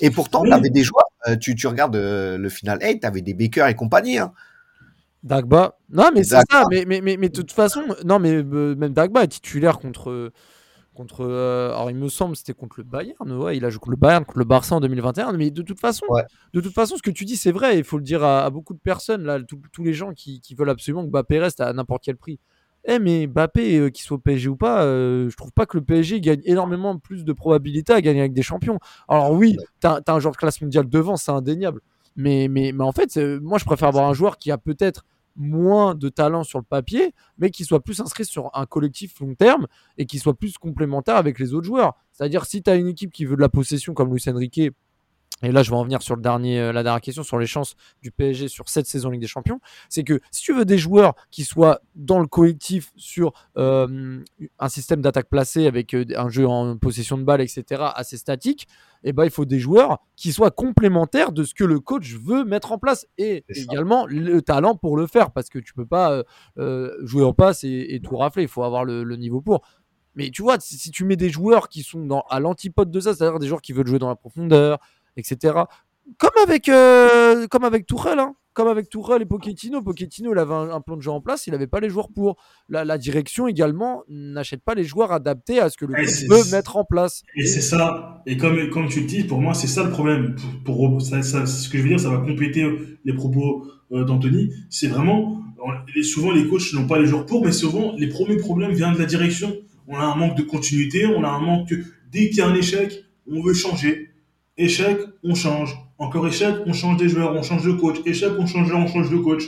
Et 0.02 0.10
pourtant, 0.12 0.44
tu 0.44 0.52
avais 0.52 0.70
des 0.70 0.84
joueurs, 0.84 1.06
euh, 1.28 1.36
tu, 1.36 1.56
tu 1.56 1.68
regardes 1.68 1.96
euh, 1.96 2.38
le 2.38 2.50
final 2.50 2.80
8, 2.82 3.00
tu 3.02 3.08
avais 3.08 3.22
des 3.22 3.34
Baker 3.34 3.68
et 3.70 3.76
compagnie. 3.76 4.18
Hein. 4.20 4.34
Dagba. 5.24 5.78
Non, 5.90 6.10
mais 6.14 6.24
c'est 6.24 6.40
ça. 6.50 6.66
Mais, 6.72 6.86
mais, 6.86 7.02
mais, 7.02 7.18
mais 7.18 7.30
de 7.30 7.34
toute 7.34 7.52
façon, 7.52 7.84
non, 8.06 8.20
mais 8.20 8.34
euh, 8.36 8.76
même 8.76 8.94
Dagba 8.94 9.24
est 9.24 9.28
titulaire 9.28 9.80
contre. 9.80 10.32
contre 10.94 11.26
euh, 11.26 11.70
alors, 11.72 11.90
il 11.92 11.98
me 11.98 12.08
semble 12.08 12.36
c'était 12.36 12.54
contre 12.54 12.76
le 12.78 12.84
Bayern. 12.84 13.32
Ouais, 13.34 13.58
il 13.58 13.66
a 13.66 13.70
joué 13.70 13.80
contre 13.80 13.92
le 13.92 13.98
Bayern, 13.98 14.24
contre 14.26 14.40
le 14.40 14.46
Barça 14.46 14.76
en 14.76 14.80
2021. 14.80 15.34
Mais 15.34 15.50
de 15.52 15.62
toute 15.62 15.80
façon, 15.80 16.06
Ouais. 16.10 16.24
de 16.54 16.62
toute 16.62 16.74
façon 16.74 16.96
ce 16.96 17.02
que 17.02 17.12
tu 17.12 17.26
dis, 17.26 17.36
c'est 17.36 17.52
vrai. 17.52 17.78
Il 17.78 17.84
faut 17.84 17.98
le 17.98 18.04
dire 18.04 18.24
à, 18.24 18.46
à 18.46 18.50
beaucoup 18.50 18.74
de 18.74 18.80
personnes, 18.80 19.24
là, 19.24 19.40
tous- 19.42 19.60
tous 19.74 19.84
les 19.84 19.94
gens 19.94 20.14
qui, 20.14 20.40
qui 20.42 20.56
veulent 20.56 20.70
absolument 20.70 21.04
que 21.04 21.10
Mbappé 21.10 21.40
reste 21.40 21.60
à 21.62 21.74
n'importe 21.74 22.04
quel 22.04 22.16
prix. 22.16 22.40
Eh, 22.86 22.98
mais 23.00 23.28
Mbappé, 23.28 23.78
euh, 23.78 23.90
qu'il 23.90 24.04
soit 24.04 24.16
au 24.16 24.20
PSG 24.20 24.50
ou 24.50 24.56
pas, 24.56 24.84
euh, 24.84 25.30
je 25.30 25.36
trouve 25.36 25.52
pas 25.52 25.66
que 25.66 25.78
le 25.78 25.84
PSG 25.84 26.22
gagne 26.22 26.42
énormément 26.46 26.98
plus 26.98 27.26
de 27.26 27.34
probabilité 27.34 27.92
à 27.94 28.02
gagner 28.02 28.22
avec 28.22 28.34
des 28.34 28.42
champions. 28.42 28.80
Alors, 29.10 29.32
oui, 29.32 29.58
t'as 29.82 30.00
as 30.06 30.14
un 30.14 30.20
joueur 30.20 30.32
de 30.32 30.38
classe 30.38 30.62
mondiale 30.62 30.88
devant, 30.90 31.18
c'est 31.18 31.32
indéniable. 31.32 31.82
Mais, 32.16 32.48
mais, 32.50 32.72
mais 32.74 32.84
en 32.84 32.92
fait, 32.94 33.12
c'est- 33.12 33.40
moi, 33.42 33.58
je 33.58 33.66
préfère 33.66 33.90
avoir 33.90 34.08
un 34.10 34.14
joueur 34.14 34.38
qui 34.38 34.50
a 34.52 34.58
peut-être 34.58 35.06
moins 35.36 35.94
de 35.96 36.10
talent 36.10 36.44
sur 36.44 36.58
le 36.60 36.66
papier, 36.66 37.14
mais 37.38 37.50
qui 37.50 37.64
soit 37.66 37.82
plus 37.82 38.00
inscrit 38.02 38.26
sur 38.26 38.50
un 38.54 38.66
collectif 38.66 39.20
long 39.22 39.36
terme 39.36 39.68
et 39.98 40.06
qui 40.06 40.18
soit 40.20 40.34
plus 40.34 40.58
complémentaire 40.58 41.16
avec 41.16 41.38
les 41.40 41.54
autres 41.54 41.68
joueurs. 41.68 41.94
C'est-à-dire, 42.12 42.46
si 42.46 42.62
tu 42.64 42.70
as 42.70 42.76
une 42.76 42.88
équipe 42.88 43.12
qui 43.12 43.26
veut 43.26 43.36
de 43.36 43.42
la 43.42 43.50
possession 43.50 43.94
comme 43.94 44.12
Luis 44.12 44.24
Enrique, 44.28 44.72
et 45.44 45.52
là 45.52 45.64
je 45.64 45.70
vais 45.70 45.76
en 45.76 45.84
venir 45.84 46.02
sur 46.02 46.16
le 46.16 46.22
dernier, 46.22 46.60
euh, 46.60 46.72
la 46.72 46.84
dernière 46.84 47.02
question 47.02 47.24
sur 47.24 47.38
les 47.38 47.48
chances 47.48 47.76
du 48.02 48.12
PSG 48.12 48.48
sur 48.48 48.70
cette 48.70 48.86
saison 48.88 49.10
Ligue 49.10 49.22
des 49.22 49.28
Champions, 49.28 49.60
c'est 49.90 50.04
que 50.04 50.20
si 50.32 50.44
tu 50.44 50.54
veux 50.54 50.66
des 50.66 50.78
joueurs 50.78 51.16
qui 51.32 51.44
soient 51.44 51.80
dans 51.96 52.20
le 52.20 52.28
collectif 52.28 52.92
sur 52.96 53.34
euh, 53.58 54.24
un 54.60 54.70
système 54.70 55.02
d'attaque 55.02 55.30
placée 55.30 55.68
avec 55.68 55.94
euh, 55.94 56.06
un 56.16 56.30
jeu 56.30 56.48
en 56.48 56.78
possession 56.78 57.18
de 57.18 57.24
balle, 57.24 57.42
etc., 57.42 57.84
assez 57.96 58.18
statique, 58.18 58.68
eh 59.04 59.14
ben, 59.14 59.24
il 59.24 59.32
faut 59.32 59.46
des 59.46 59.60
joueurs 59.60 60.00
qui 60.16 60.34
soient 60.34 60.52
complémentaires 60.52 61.32
de 61.32 61.44
ce 61.44 61.54
que 61.54 61.64
le 61.64 61.80
coach 61.80 62.14
veut 62.16 62.44
mettre 62.44 62.72
en 62.72 62.78
place 62.78 63.08
et 63.18 63.46
également 63.50 64.06
le 64.08 64.42
talent 64.42 64.76
pour 64.76 64.98
le 64.98 65.08
faire 65.08 65.32
parce 65.32 65.50
que 65.50 65.60
tu 65.60 65.74
peux 65.74 65.86
pas 65.86 66.24
euh, 66.58 66.92
jouer 67.04 67.24
en 67.24 67.34
passe 67.34 67.64
et, 67.64 67.96
et 67.96 68.02
tout 68.02 68.18
rafler, 68.18 68.44
il 68.44 68.50
faut 68.50 68.64
avoir 68.64 68.84
le, 68.84 69.04
le 69.04 69.16
niveau 69.16 69.42
pour. 69.42 69.62
Mais 70.16 70.32
tu 70.32 70.42
vois, 70.42 70.60
si, 70.60 70.78
si 70.78 70.92
tu 70.92 71.06
mets 71.06 71.16
des 71.16 71.30
joueurs 71.30 71.70
qui 71.70 71.84
sont 71.84 72.06
dans, 72.06 72.22
à 72.30 72.40
l'antipode 72.40 72.92
de 72.92 73.00
ça, 73.00 73.14
c'est-à-dire 73.14 73.40
des 73.40 73.48
joueurs 73.48 73.62
qui 73.62 73.74
veulent 73.74 73.88
jouer 73.88 74.00
dans 74.00 74.10
la 74.10 74.16
profondeur, 74.16 74.80
etc. 75.18 75.56
Comme 76.18 76.32
avec, 76.44 76.70
euh, 76.70 77.48
comme 77.48 77.64
avec 77.64 77.86
Tourelle, 77.86 78.18
hein. 78.20 78.34
comme 78.54 78.68
avec 78.68 78.90
Tourelle 78.90 79.22
et 79.22 79.26
Pochettino. 79.26 79.82
Pochettino, 79.82 80.34
il 80.34 80.40
avait 80.40 80.54
un, 80.56 80.72
un 80.72 80.82
plan 80.82 80.98
de 80.98 81.02
jeu 81.04 81.12
en 81.12 81.22
place, 81.22 81.46
il 81.46 81.52
n'avait 81.52 81.68
pas 81.68 81.80
les 81.80 81.90
joueurs 81.90 82.10
pour. 82.10 82.38
La, 82.68 82.84
la 82.84 82.98
direction 82.98 83.48
également 83.48 84.04
n'achète 84.10 84.64
pas 84.64 84.74
les 84.74 84.84
joueurs 84.84 85.12
adaptés 85.12 85.60
à 85.60 85.70
ce 85.70 85.78
que 85.78 85.86
le 85.86 85.94
c'est- 86.08 86.28
veut 86.28 86.44
mettre 86.52 86.78
en 86.78 86.84
place. 86.84 87.22
Et 87.36 87.46
c'est 87.46 87.62
ça. 87.62 88.24
Et 88.26 88.38
comme, 88.38 88.70
comme 88.72 88.88
tu 88.90 89.02
le 89.02 89.06
dis, 89.06 89.24
pour 89.24 89.40
moi, 89.40 89.54
c'est 89.54 89.68
ça 89.68 89.84
le 89.84 89.92
problème. 89.92 90.36
Pour, 90.66 90.78
pour- 90.78 91.02
ça, 91.02 91.22
ça- 91.22 91.46
ce 91.46 91.70
que 91.70 91.78
je 91.78 91.84
veux 91.84 91.90
dire, 91.90 92.00
ça 92.00 92.10
va 92.10 92.18
compléter 92.18 92.66
les 93.06 93.14
propos 93.14 93.68
euh, 93.92 94.04
d'Anthony. 94.04 94.52
C'est 94.72 94.88
vraiment, 94.88 95.44
on- 95.64 96.02
souvent 96.04 96.32
les 96.32 96.48
coachs 96.48 96.74
n'ont 96.74 96.88
pas 96.88 96.98
les 97.00 97.06
joueurs 97.06 97.26
pour, 97.28 97.46
mais 97.46 97.52
souvent 97.52 97.94
les 97.98 98.08
premiers 98.10 98.38
problèmes 98.38 98.72
viennent 98.72 98.94
de 98.94 99.00
la 99.00 99.06
direction. 99.06 99.56
On 99.88 99.96
a 99.96 100.04
un 100.04 100.16
manque 100.16 100.36
de 100.38 100.44
continuité, 100.44 101.06
on 101.06 101.24
a 101.24 101.30
un 101.30 101.40
manque. 101.40 101.72
Dès 102.12 102.30
qu'il 102.30 102.40
y 102.40 102.42
a 102.42 102.48
un 102.48 102.56
échec, 102.56 103.04
on 103.32 103.42
veut 103.44 103.54
changer. 103.54 104.10
Échec, 104.60 104.98
on 105.24 105.36
change. 105.36 105.74
Encore 105.98 106.28
échec, 106.28 106.54
on 106.66 106.74
change 106.74 106.98
des 106.98 107.08
joueurs, 107.08 107.34
on 107.34 107.42
change 107.42 107.64
de 107.64 107.72
coach. 107.72 107.96
Échec, 108.06 108.34
on 108.38 108.46
change 108.46 108.68
de 108.68 108.74
on 108.74 108.88
change 108.88 109.10
de 109.10 109.16
coach. 109.16 109.44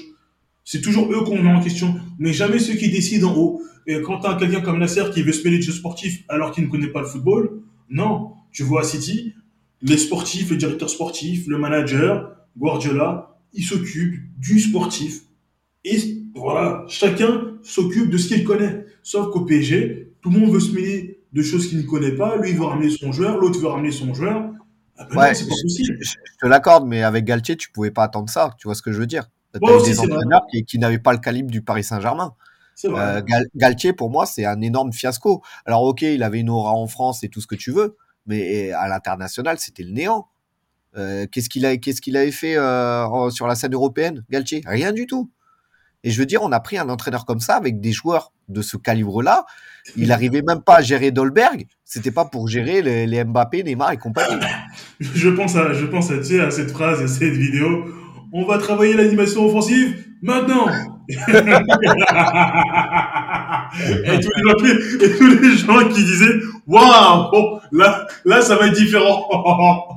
C'est 0.64 0.80
toujours 0.80 1.12
eux 1.12 1.26
qu'on 1.26 1.38
met 1.44 1.52
en 1.52 1.60
question, 1.60 1.96
mais 2.18 2.32
jamais 2.32 2.60
ceux 2.60 2.76
qui 2.76 2.90
décident 2.90 3.30
en 3.30 3.36
haut. 3.36 3.62
Et 3.88 4.02
quand 4.02 4.20
t'as 4.20 4.36
quelqu'un 4.36 4.62
comme 4.62 4.80
Nasser 4.80 5.04
qui 5.14 5.22
veut 5.22 5.34
se 5.34 5.44
mêler 5.44 5.58
de 5.58 5.64
jeu 5.64 5.74
sportif 5.74 6.24
alors 6.30 6.54
qu'il 6.54 6.64
ne 6.64 6.70
connaît 6.70 6.88
pas 6.88 7.02
le 7.02 7.08
football, 7.08 7.60
non. 7.90 8.32
Tu 8.54 8.64
vois 8.64 8.82
à 8.82 8.84
City, 8.86 9.34
les 9.82 9.98
sportifs, 9.98 10.50
le 10.50 10.56
directeur 10.56 10.90
sportif, 10.90 11.46
le 11.46 11.58
manager, 11.58 12.32
Guardiola, 12.58 13.38
ils 13.54 13.66
s'occupent 13.66 14.22
du 14.40 14.62
sportif. 14.62 15.24
Et 15.84 15.98
voilà, 16.36 16.86
chacun 16.88 17.58
s'occupe 17.64 18.10
de 18.10 18.18
ce 18.18 18.30
qu'il 18.30 18.46
connaît. 18.46 18.86
Sauf 19.04 19.30
qu'au 19.32 19.42
PSG, 19.42 20.14
tout 20.22 20.30
le 20.30 20.40
monde 20.40 20.54
veut 20.54 20.62
se 20.62 20.74
mêler 20.74 21.20
de 21.34 21.42
choses 21.42 21.68
qu'il 21.68 21.80
ne 21.80 21.84
connaît 21.84 22.16
pas. 22.16 22.38
Lui, 22.38 22.52
il 22.52 22.56
veut 22.56 22.64
ramener 22.64 22.90
son 22.90 23.12
joueur, 23.12 23.38
l'autre 23.38 23.60
veut 23.60 23.68
ramener 23.68 23.92
son 23.92 24.14
joueur. 24.14 24.52
Ah 25.02 25.08
ben 25.10 25.18
ouais, 25.18 25.36
c'est 25.36 25.48
pas 25.48 25.56
possible. 25.62 25.98
Je, 26.02 26.14
te 26.42 26.48
l'accorde, 26.48 26.88
mais 26.88 27.04
avec 27.04 27.26
Galtier, 27.26 27.56
tu 27.58 27.72
pouvais 27.72 27.92
pas 27.92 28.04
attendre 28.04 28.30
ça. 28.30 28.56
Tu 28.58 28.68
vois 28.68 28.76
ce 28.76 28.82
que 28.82 28.92
je 28.92 29.00
veux 29.00 29.08
dire 29.08 29.30
Tu 29.54 29.60
as 29.64 29.84
des 29.84 30.00
entraîneurs 30.00 30.46
qui, 30.52 30.64
qui 30.64 30.80
n'avaient 30.80 31.00
pas 31.00 31.14
le 31.14 31.20
calibre 31.20 31.52
du 31.52 31.62
Paris 31.62 31.84
Saint-Germain. 31.84 32.36
Euh, 32.86 33.22
Galtier, 33.56 33.94
pour 33.94 34.10
moi, 34.10 34.26
c'est 34.26 34.46
un 34.46 34.62
énorme 34.62 34.92
fiasco. 34.92 35.44
Alors, 35.66 35.84
ok, 35.84 36.02
il 36.02 36.24
avait 36.24 36.40
une 36.40 36.50
aura 36.50 36.72
en 36.72 36.88
France 36.88 37.24
et 37.24 37.30
tout 37.30 37.42
ce 37.42 37.48
que 37.48 37.56
tu 37.56 37.72
veux, 37.72 37.98
mais 38.26 38.72
à 38.72 38.88
l'international, 38.88 39.60
c'était 39.60 39.84
le 39.84 39.92
néant. 39.92 40.28
Euh, 40.98 41.26
qu'est-ce 41.32 41.50
qu'il 41.50 41.66
a, 41.66 41.78
qu'est-ce 41.78 42.02
qu'il 42.02 42.18
avait 42.18 42.32
fait 42.32 42.58
euh, 42.58 43.30
sur 43.30 43.48
la 43.48 43.56
scène 43.56 43.74
européenne, 43.74 44.26
Galtier? 44.30 44.62
Rien 44.66 44.92
du 44.92 45.08
tout. 45.08 45.32
Et 46.04 46.10
je 46.10 46.20
veux 46.20 46.26
dire, 46.26 46.42
on 46.42 46.52
a 46.52 46.60
pris 46.60 46.78
un 46.78 46.90
entraîneur 46.90 47.26
comme 47.26 47.40
ça 47.40 47.56
avec 47.56 47.80
des 47.80 47.92
joueurs 47.92 48.32
de 48.50 48.62
ce 48.62 48.78
calibre-là. 48.78 49.46
Il 49.96 50.12
arrivait 50.12 50.42
même 50.42 50.62
pas 50.62 50.78
à 50.78 50.82
gérer 50.82 51.12
Dolberg. 51.12 51.66
C'était 51.86 52.12
pas 52.12 52.26
pour 52.26 52.48
gérer 52.48 52.82
les, 52.82 53.08
les, 53.08 53.24
Mbappé, 53.24 53.64
Neymar 53.64 53.92
et 53.92 53.98
compagnie. 53.98 54.40
Je 55.00 55.30
pense 55.30 55.56
à, 55.56 55.74
je 55.74 55.86
pense 55.86 56.12
à, 56.12 56.18
tu 56.18 56.24
sais, 56.24 56.40
à 56.40 56.52
cette 56.52 56.72
phrase, 56.72 57.02
à 57.02 57.08
cette 57.08 57.34
vidéo. 57.34 57.86
On 58.34 58.46
va 58.46 58.58
travailler 58.58 58.94
l'animation 58.94 59.46
offensive 59.46 60.06
maintenant. 60.22 60.68
et, 61.10 61.14
tous 64.20 64.30
les, 64.64 64.72
et, 65.06 65.18
tous 65.18 65.28
les, 65.42 65.58
gens 65.58 65.90
qui 65.90 66.04
disaient 66.06 66.40
waouh 66.68 67.60
là 67.74 68.08
là 68.24 68.42
ça 68.42 68.56
va 68.56 68.68
être 68.68 68.76
différent 68.76 69.28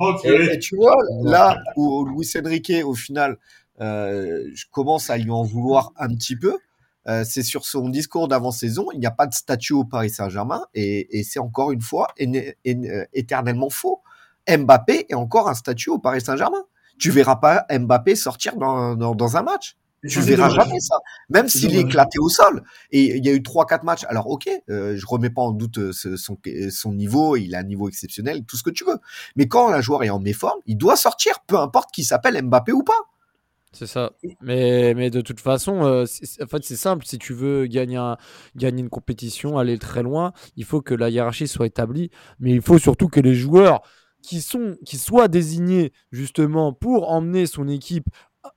oh, 0.00 0.16
et, 0.24 0.59
tu 0.59 0.74
vois 0.74 0.96
là 1.22 1.57
où 1.76 2.05
Luis 2.07 2.28
Enrique 2.42 2.72
au 2.84 2.94
final 2.94 3.32
euh, 3.32 3.36
je 3.81 4.64
commence 4.70 5.11
à 5.11 5.16
lui 5.16 5.31
en 5.31 5.43
vouloir 5.43 5.93
un 5.97 6.09
petit 6.09 6.37
peu 6.37 6.59
euh, 7.07 7.22
c'est 7.25 7.43
sur 7.43 7.66
son 7.66 7.89
discours 7.89 8.29
d'avant-saison, 8.29 8.87
il 8.93 9.01
n'y 9.01 9.07
a 9.07 9.11
pas 9.11 9.27
de 9.27 9.35
statut 9.35 9.75
au 9.75 9.85
Paris 9.85 10.11
Saint-Germain 10.11 10.64
et, 10.75 11.18
et 11.18 11.22
c'est 11.22 11.39
encore 11.39 11.72
une 11.72 11.83
fois 11.83 12.09
éternellement 13.12 13.70
faux. 13.70 14.03
Mbappé 14.49 15.07
est 15.09 15.14
encore 15.14 15.49
un 15.49 15.55
statut 15.55 15.91
au 15.91 15.99
Paris 15.99 16.20
Saint-Germain. 16.20 16.64
Tu 16.99 17.11
verras 17.11 17.37
pas 17.37 17.66
Mbappé 17.70 18.14
sortir 18.14 18.57
dans, 18.57 18.95
dans, 18.95 19.14
dans 19.14 19.37
un 19.37 19.43
match. 19.43 19.77
Tu 20.07 20.20
verras 20.20 20.51
jamais 20.51 20.81
ça, 20.81 20.97
même 21.31 21.49
s'il 21.49 21.75
est 21.75 21.81
éclaté 21.81 22.18
au 22.18 22.29
sol. 22.29 22.62
Et 22.91 23.16
il 23.16 23.25
y 23.25 23.31
a 23.31 23.33
eu 23.33 23.43
trois, 23.43 23.64
quatre 23.64 23.85
matchs. 23.85 24.05
Alors 24.09 24.29
ok, 24.29 24.51
euh, 24.68 24.97
je 24.97 25.07
remets 25.07 25.31
pas 25.31 25.41
en 25.41 25.53
doute 25.53 25.79
euh, 25.79 25.93
son, 25.93 26.37
son 26.70 26.93
niveau, 26.93 27.37
il 27.37 27.55
a 27.55 27.61
un 27.61 27.62
niveau 27.62 27.89
exceptionnel, 27.89 28.45
tout 28.45 28.59
ce 28.59 28.62
que 28.62 28.70
tu 28.70 28.85
veux. 28.85 28.99
Mais 29.37 29.49
quand 29.49 29.70
un 29.70 29.81
joueur 29.81 30.05
est 30.05 30.11
en 30.11 30.20
méforme, 30.20 30.61
il 30.66 30.77
doit 30.77 30.97
sortir, 30.97 31.41
peu 31.47 31.59
importe 31.59 31.91
qui 31.91 32.05
s'appelle 32.05 32.41
Mbappé 32.43 32.72
ou 32.72 32.83
pas. 32.83 32.93
C'est 33.75 33.89
ça. 33.89 34.12
Mais, 34.41 34.95
mais 34.95 35.11
de 35.11 35.20
toute 35.20 35.41
façon, 35.41 35.85
euh, 35.85 36.05
en 36.41 36.47
fait, 36.47 36.64
c'est 36.64 36.77
simple. 36.77 37.05
Si 37.05 37.18
tu 37.18 37.35
veux 37.35 37.66
gagner, 37.66 38.14
gagner 38.55 38.83
une 38.83 38.89
compétition, 38.89 39.59
aller 39.59 39.79
très 39.79 40.05
loin, 40.05 40.33
il 40.57 40.64
faut 40.64 40.81
que 40.81 40.95
la 40.95 41.11
hiérarchie 41.11 41.49
soit 41.49 41.66
établie. 41.66 42.11
Mais 42.39 42.53
il 42.53 42.62
faut 42.62 42.79
surtout 42.79 43.09
que 43.09 43.18
les 43.18 43.35
joueurs 43.35 43.83
qui, 44.22 44.41
sont, 44.41 44.77
qui 44.87 44.97
soient 44.97 45.27
désignés 45.27 45.93
justement 46.12 46.72
pour 46.72 47.11
emmener 47.11 47.47
son 47.47 47.66
équipe 47.66 48.07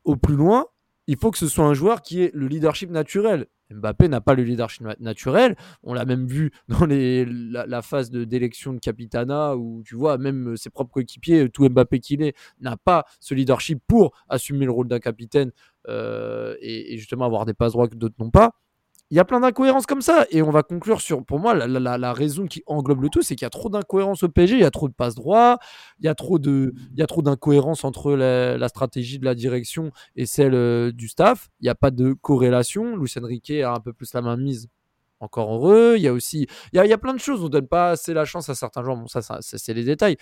au 0.03 0.15
plus 0.17 0.35
loin, 0.35 0.67
il 1.07 1.17
faut 1.17 1.31
que 1.31 1.37
ce 1.39 1.47
soit 1.47 1.65
un 1.65 1.73
joueur 1.73 2.03
qui 2.03 2.21
ait 2.21 2.31
le 2.35 2.47
leadership 2.47 2.91
naturel. 2.91 3.47
Mbappé 3.71 4.07
n'a 4.07 4.21
pas 4.21 4.33
le 4.33 4.43
leadership 4.43 4.85
naturel. 4.99 5.55
On 5.83 5.93
l'a 5.93 6.05
même 6.05 6.25
vu 6.25 6.51
dans 6.67 6.85
la, 6.85 7.81
phase 7.81 8.11
d'élection 8.11 8.73
de, 8.73 8.79
Capitana 8.79 9.55
où 9.55 9.83
tu 9.85 9.95
vois, 9.95 10.17
même 10.17 10.55
ses 10.57 10.69
propres 10.69 10.93
coéquipiers, 10.93 11.49
tout 11.49 11.67
Mbappé 11.67 11.99
qu'il 11.99 12.21
est, 12.21 12.35
n'a 12.61 12.77
pas 12.77 13.05
ce 13.19 13.33
leadership 13.33 13.81
pour 13.87 14.11
assumer 14.29 14.65
le 14.65 14.71
rôle 14.71 14.87
d'un 14.87 14.99
capitaine 14.99 15.51
euh, 15.87 16.55
et, 16.61 16.93
et, 16.93 16.97
justement 16.97 17.25
avoir 17.25 17.45
des 17.45 17.53
passes 17.53 17.73
droits 17.73 17.87
que 17.87 17.95
d'autres 17.95 18.15
n'ont 18.19 18.31
pas 18.31 18.53
il 19.09 19.17
y 19.17 19.19
a 19.19 19.25
plein 19.25 19.39
d'incohérences 19.39 19.85
comme 19.85 20.01
ça. 20.01 20.25
Et 20.31 20.41
on 20.41 20.51
va 20.51 20.63
conclure 20.63 21.01
sur, 21.01 21.23
pour 21.23 21.39
moi, 21.39 21.53
la, 21.53 22.13
raison 22.13 22.45
qui 22.47 22.63
englobe 22.65 23.01
le 23.03 23.09
tout, 23.09 23.21
c'est 23.21 23.35
qu'il 23.35 23.45
y 23.45 23.47
a 23.47 23.49
trop 23.49 23.69
d'incohérences 23.69 24.23
au 24.23 24.29
PSG, 24.29 24.55
il 24.55 24.61
y 24.61 24.65
a 24.65 24.71
trop 24.71 24.89
de 24.89 24.93
passe 24.93 25.15
droit, 25.15 25.59
il 25.99 26.05
y 26.05 26.09
a 26.09 26.15
trop 26.15 26.37
d'incohérences 27.21 27.83
entre 27.83 28.13
la, 28.13 28.67
stratégie 28.67 29.19
de 29.19 29.25
la 29.25 29.35
direction 29.35 29.91
et 30.15 30.25
celle 30.25 30.53
euh, 30.53 30.91
du 30.91 31.07
staff. 31.07 31.49
Il 31.61 31.63
n'y 31.63 31.69
a 31.69 31.75
pas 31.75 31.91
de 31.91 32.13
corrélation. 32.13 32.97
Lucien 32.97 33.25
Riquet 33.25 33.63
a 33.63 33.73
un 33.73 33.79
peu 33.79 33.93
plus 33.93 34.13
la 34.13 34.21
main 34.21 34.37
mise 34.37 34.67
encore 35.19 35.53
heureux. 35.53 35.95
Il 35.97 36.01
y 36.01 36.07
a 36.07 36.13
aussi, 36.13 36.47
il 36.73 36.77
y 36.77 36.79
a, 36.79 36.85
il 36.85 36.89
y 36.89 36.93
a 36.93 36.97
plein 36.97 37.13
de 37.13 37.19
choses. 37.19 37.43
On 37.43 37.49
donne 37.49 37.67
pas 37.67 37.91
assez 37.91 38.13
la 38.13 38.25
chance 38.25 38.49
à 38.49 38.55
certains 38.55 38.83
joueurs. 38.83 38.97
Bon, 38.97 39.07
ça, 39.07 39.21
ça, 39.21 39.39
c'est 39.41 39.73
les 39.73 39.83
détails. 39.83 40.17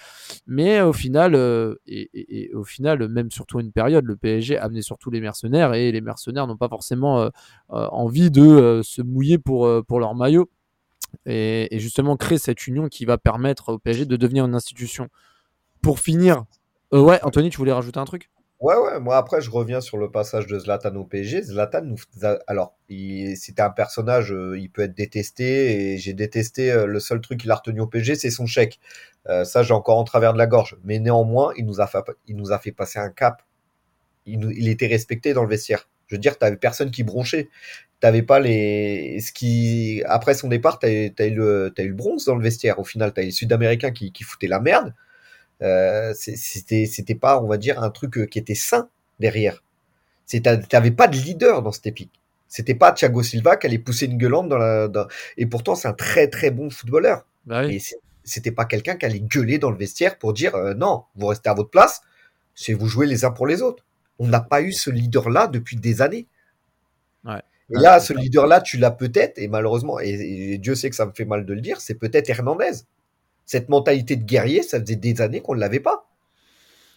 Mais 0.48 0.82
au 0.82 0.94
final, 0.94 1.36
euh, 1.36 1.76
et, 1.88 2.52
au 2.54 2.64
final, 2.64 3.08
même 3.08 3.32
surtout 3.32 3.60
une 3.60 3.72
période, 3.72 4.06
le 4.06 4.16
PSG 4.16 4.58
a 4.58 4.66
amené 4.66 4.82
surtout 4.82 5.10
les 5.10 5.22
mercenaires 5.22 5.74
et 5.74 5.92
les 5.92 6.02
mercenaires 6.02 6.48
n'ont 6.48 6.58
pas 6.58 6.70
forcément 6.70 7.22
euh, 7.22 7.30
euh, 7.72 7.88
envie 7.92 8.32
de 8.32 8.82
se 8.84 9.02
mouiller 9.02 9.38
pour, 9.38 9.70
pour 9.86 10.00
leur 10.00 10.16
maillot. 10.16 10.50
Et, 11.26 11.68
justement 11.80 12.18
créer 12.18 12.38
cette 12.38 12.68
union 12.68 12.88
qui 12.90 13.06
va 13.06 13.18
permettre 13.18 13.74
au 13.74 13.80
PSG 13.80 14.06
de 14.06 14.16
devenir 14.16 14.46
une 14.46 14.56
institution. 14.56 15.08
Pour 15.82 16.00
finir, 16.00 16.46
ouais, 16.92 17.20
Anthony, 17.24 17.50
tu 17.50 17.58
voulais 17.58 17.72
rajouter 17.72 18.00
un 18.00 18.06
truc? 18.06 18.30
Ouais, 18.66 18.76
ouais, 18.78 19.00
moi 19.00 19.18
après 19.18 19.42
je 19.42 19.52
reviens 19.52 19.80
sur 19.80 19.96
le 19.98 20.10
passage 20.10 20.48
de 20.48 20.58
Zlatan 20.58 20.96
au 20.96 21.04
PSG. 21.04 21.44
Zlatan, 21.44 21.94
alors, 22.48 22.76
c'était 22.90 23.62
un 23.62 23.70
personnage, 23.70 24.34
euh, 24.34 24.58
il 24.58 24.72
peut 24.72 24.82
être 24.82 24.96
détesté, 24.96 25.94
et 25.94 25.98
j'ai 26.00 26.14
détesté, 26.14 26.72
euh, 26.72 26.88
le 26.88 27.00
seul 27.00 27.22
truc 27.22 27.42
qu'il 27.42 27.52
a 27.52 27.56
retenu 27.56 27.82
au 27.82 27.86
PSG, 27.86 28.16
c'est 28.16 28.32
son 28.32 28.48
chèque. 28.48 28.80
Euh, 29.30 29.44
ça, 29.44 29.62
j'ai 29.62 29.76
encore 29.76 30.00
en 30.00 30.04
travers 30.04 30.34
de 30.34 30.40
la 30.40 30.48
gorge. 30.48 30.78
Mais 30.84 30.98
néanmoins, 30.98 31.54
il 31.58 31.68
nous 31.68 31.80
a 31.80 31.86
fait, 31.86 32.00
il 32.26 32.36
nous 32.38 32.52
a 32.52 32.58
fait 32.58 32.72
passer 32.72 32.98
un 32.98 33.12
cap. 33.12 33.44
Il, 34.26 34.68
était 34.68 34.88
respecté 34.88 35.34
dans 35.34 35.44
le 35.44 35.50
vestiaire. 35.50 35.88
Je 36.08 36.16
veux 36.16 36.20
dire, 36.20 36.38
t'avais 36.40 36.58
personne 36.58 36.90
qui 36.90 37.04
bronchait. 37.04 37.50
T'avais 38.00 38.24
pas 38.24 38.40
les. 38.40 39.20
Ce 39.22 39.32
qui... 39.32 40.02
Après 40.08 40.34
son 40.34 40.48
départ, 40.48 40.80
t'as 40.80 40.90
eu, 40.90 41.14
eu, 41.20 41.36
le... 41.36 41.94
bronze 41.94 42.26
dans 42.26 42.36
le 42.36 42.44
vestiaire. 42.44 42.80
Au 42.80 42.84
final, 42.84 43.14
t'as 43.14 43.22
les 43.22 43.32
Sud-Américains 43.32 43.92
qui, 43.92 44.12
qui 44.12 44.24
foutaient 44.24 44.48
la 44.48 44.60
merde. 44.60 44.94
Euh, 45.62 46.14
c'était 46.16 46.86
c'était 46.86 47.16
pas 47.16 47.42
on 47.42 47.48
va 47.48 47.58
dire 47.58 47.82
un 47.82 47.90
truc 47.90 48.18
euh, 48.18 48.26
qui 48.26 48.40
était 48.40 48.56
sain 48.56 48.90
derrière. 49.20 49.64
T'avais 50.70 50.92
pas 50.92 51.08
de 51.08 51.16
leader 51.16 51.62
dans 51.62 51.72
cette 51.72 51.88
épique 51.88 52.12
c'était 52.48 52.76
pas 52.76 52.92
Thiago 52.92 53.22
Silva 53.22 53.58
qui 53.58 53.68
allait 53.68 53.80
pousser 53.80 54.06
une 54.06 54.18
gueulante 54.18 54.48
dans 54.48 54.58
la 54.58 54.90
et 55.38 55.46
pourtant 55.46 55.76
c'est 55.76 55.88
un 55.88 55.94
très 55.94 56.30
très 56.30 56.52
bon 56.52 56.70
footballeur. 56.70 57.26
Bah 57.46 57.64
c'était 58.24 58.52
pas 58.52 58.66
quelqu'un 58.66 58.96
qui 58.96 59.06
allait 59.06 59.20
gueuler 59.20 59.60
dans 59.60 59.70
le 59.70 59.78
vestiaire 59.78 60.18
pour 60.18 60.34
dire 60.34 60.56
euh, 60.56 60.74
non 60.74 61.04
vous 61.16 61.28
restez 61.28 61.50
à 61.50 61.54
votre 61.54 61.70
place 61.70 62.02
c'est 62.56 62.74
vous 62.74 62.88
jouez 62.88 63.08
les 63.08 63.26
uns 63.26 63.32
pour 63.32 63.48
les 63.48 63.62
autres. 63.62 63.84
On 64.20 64.28
n'a 64.28 64.40
pas 64.40 64.62
eu 64.62 64.72
ce 64.72 64.90
leader 64.90 65.30
là 65.30 65.48
depuis 65.48 65.76
des 65.76 66.02
années 66.02 66.28
ouais. 67.26 67.42
Et 67.72 67.80
là, 67.80 68.00
ce 68.00 68.14
leader-là, 68.14 68.62
tu 68.62 68.78
l'as 68.78 68.92
peut-être, 68.92 69.40
et 69.40 69.48
malheureusement, 69.48 70.00
et, 70.00 70.12
et, 70.12 70.58
Dieu 70.60 70.76
sait 70.76 70.88
que 70.92 70.96
ça 70.96 71.08
me 71.08 71.14
fait 71.14 71.26
mal 71.26 71.48
de 71.48 71.54
le 71.56 71.62
dire, 71.62 71.82
c'est 71.82 71.96
peut-être 71.96 72.30
Hernandez. 72.30 72.84
Cette 73.46 73.70
mentalité 73.70 74.16
de 74.16 74.24
guerrier, 74.24 74.64
ça 74.64 74.80
faisait 74.80 74.96
des 74.96 75.22
années 75.22 75.42
qu'on 75.42 75.56
ne 75.56 75.60
l'avait 75.60 75.80
pas. 75.80 76.10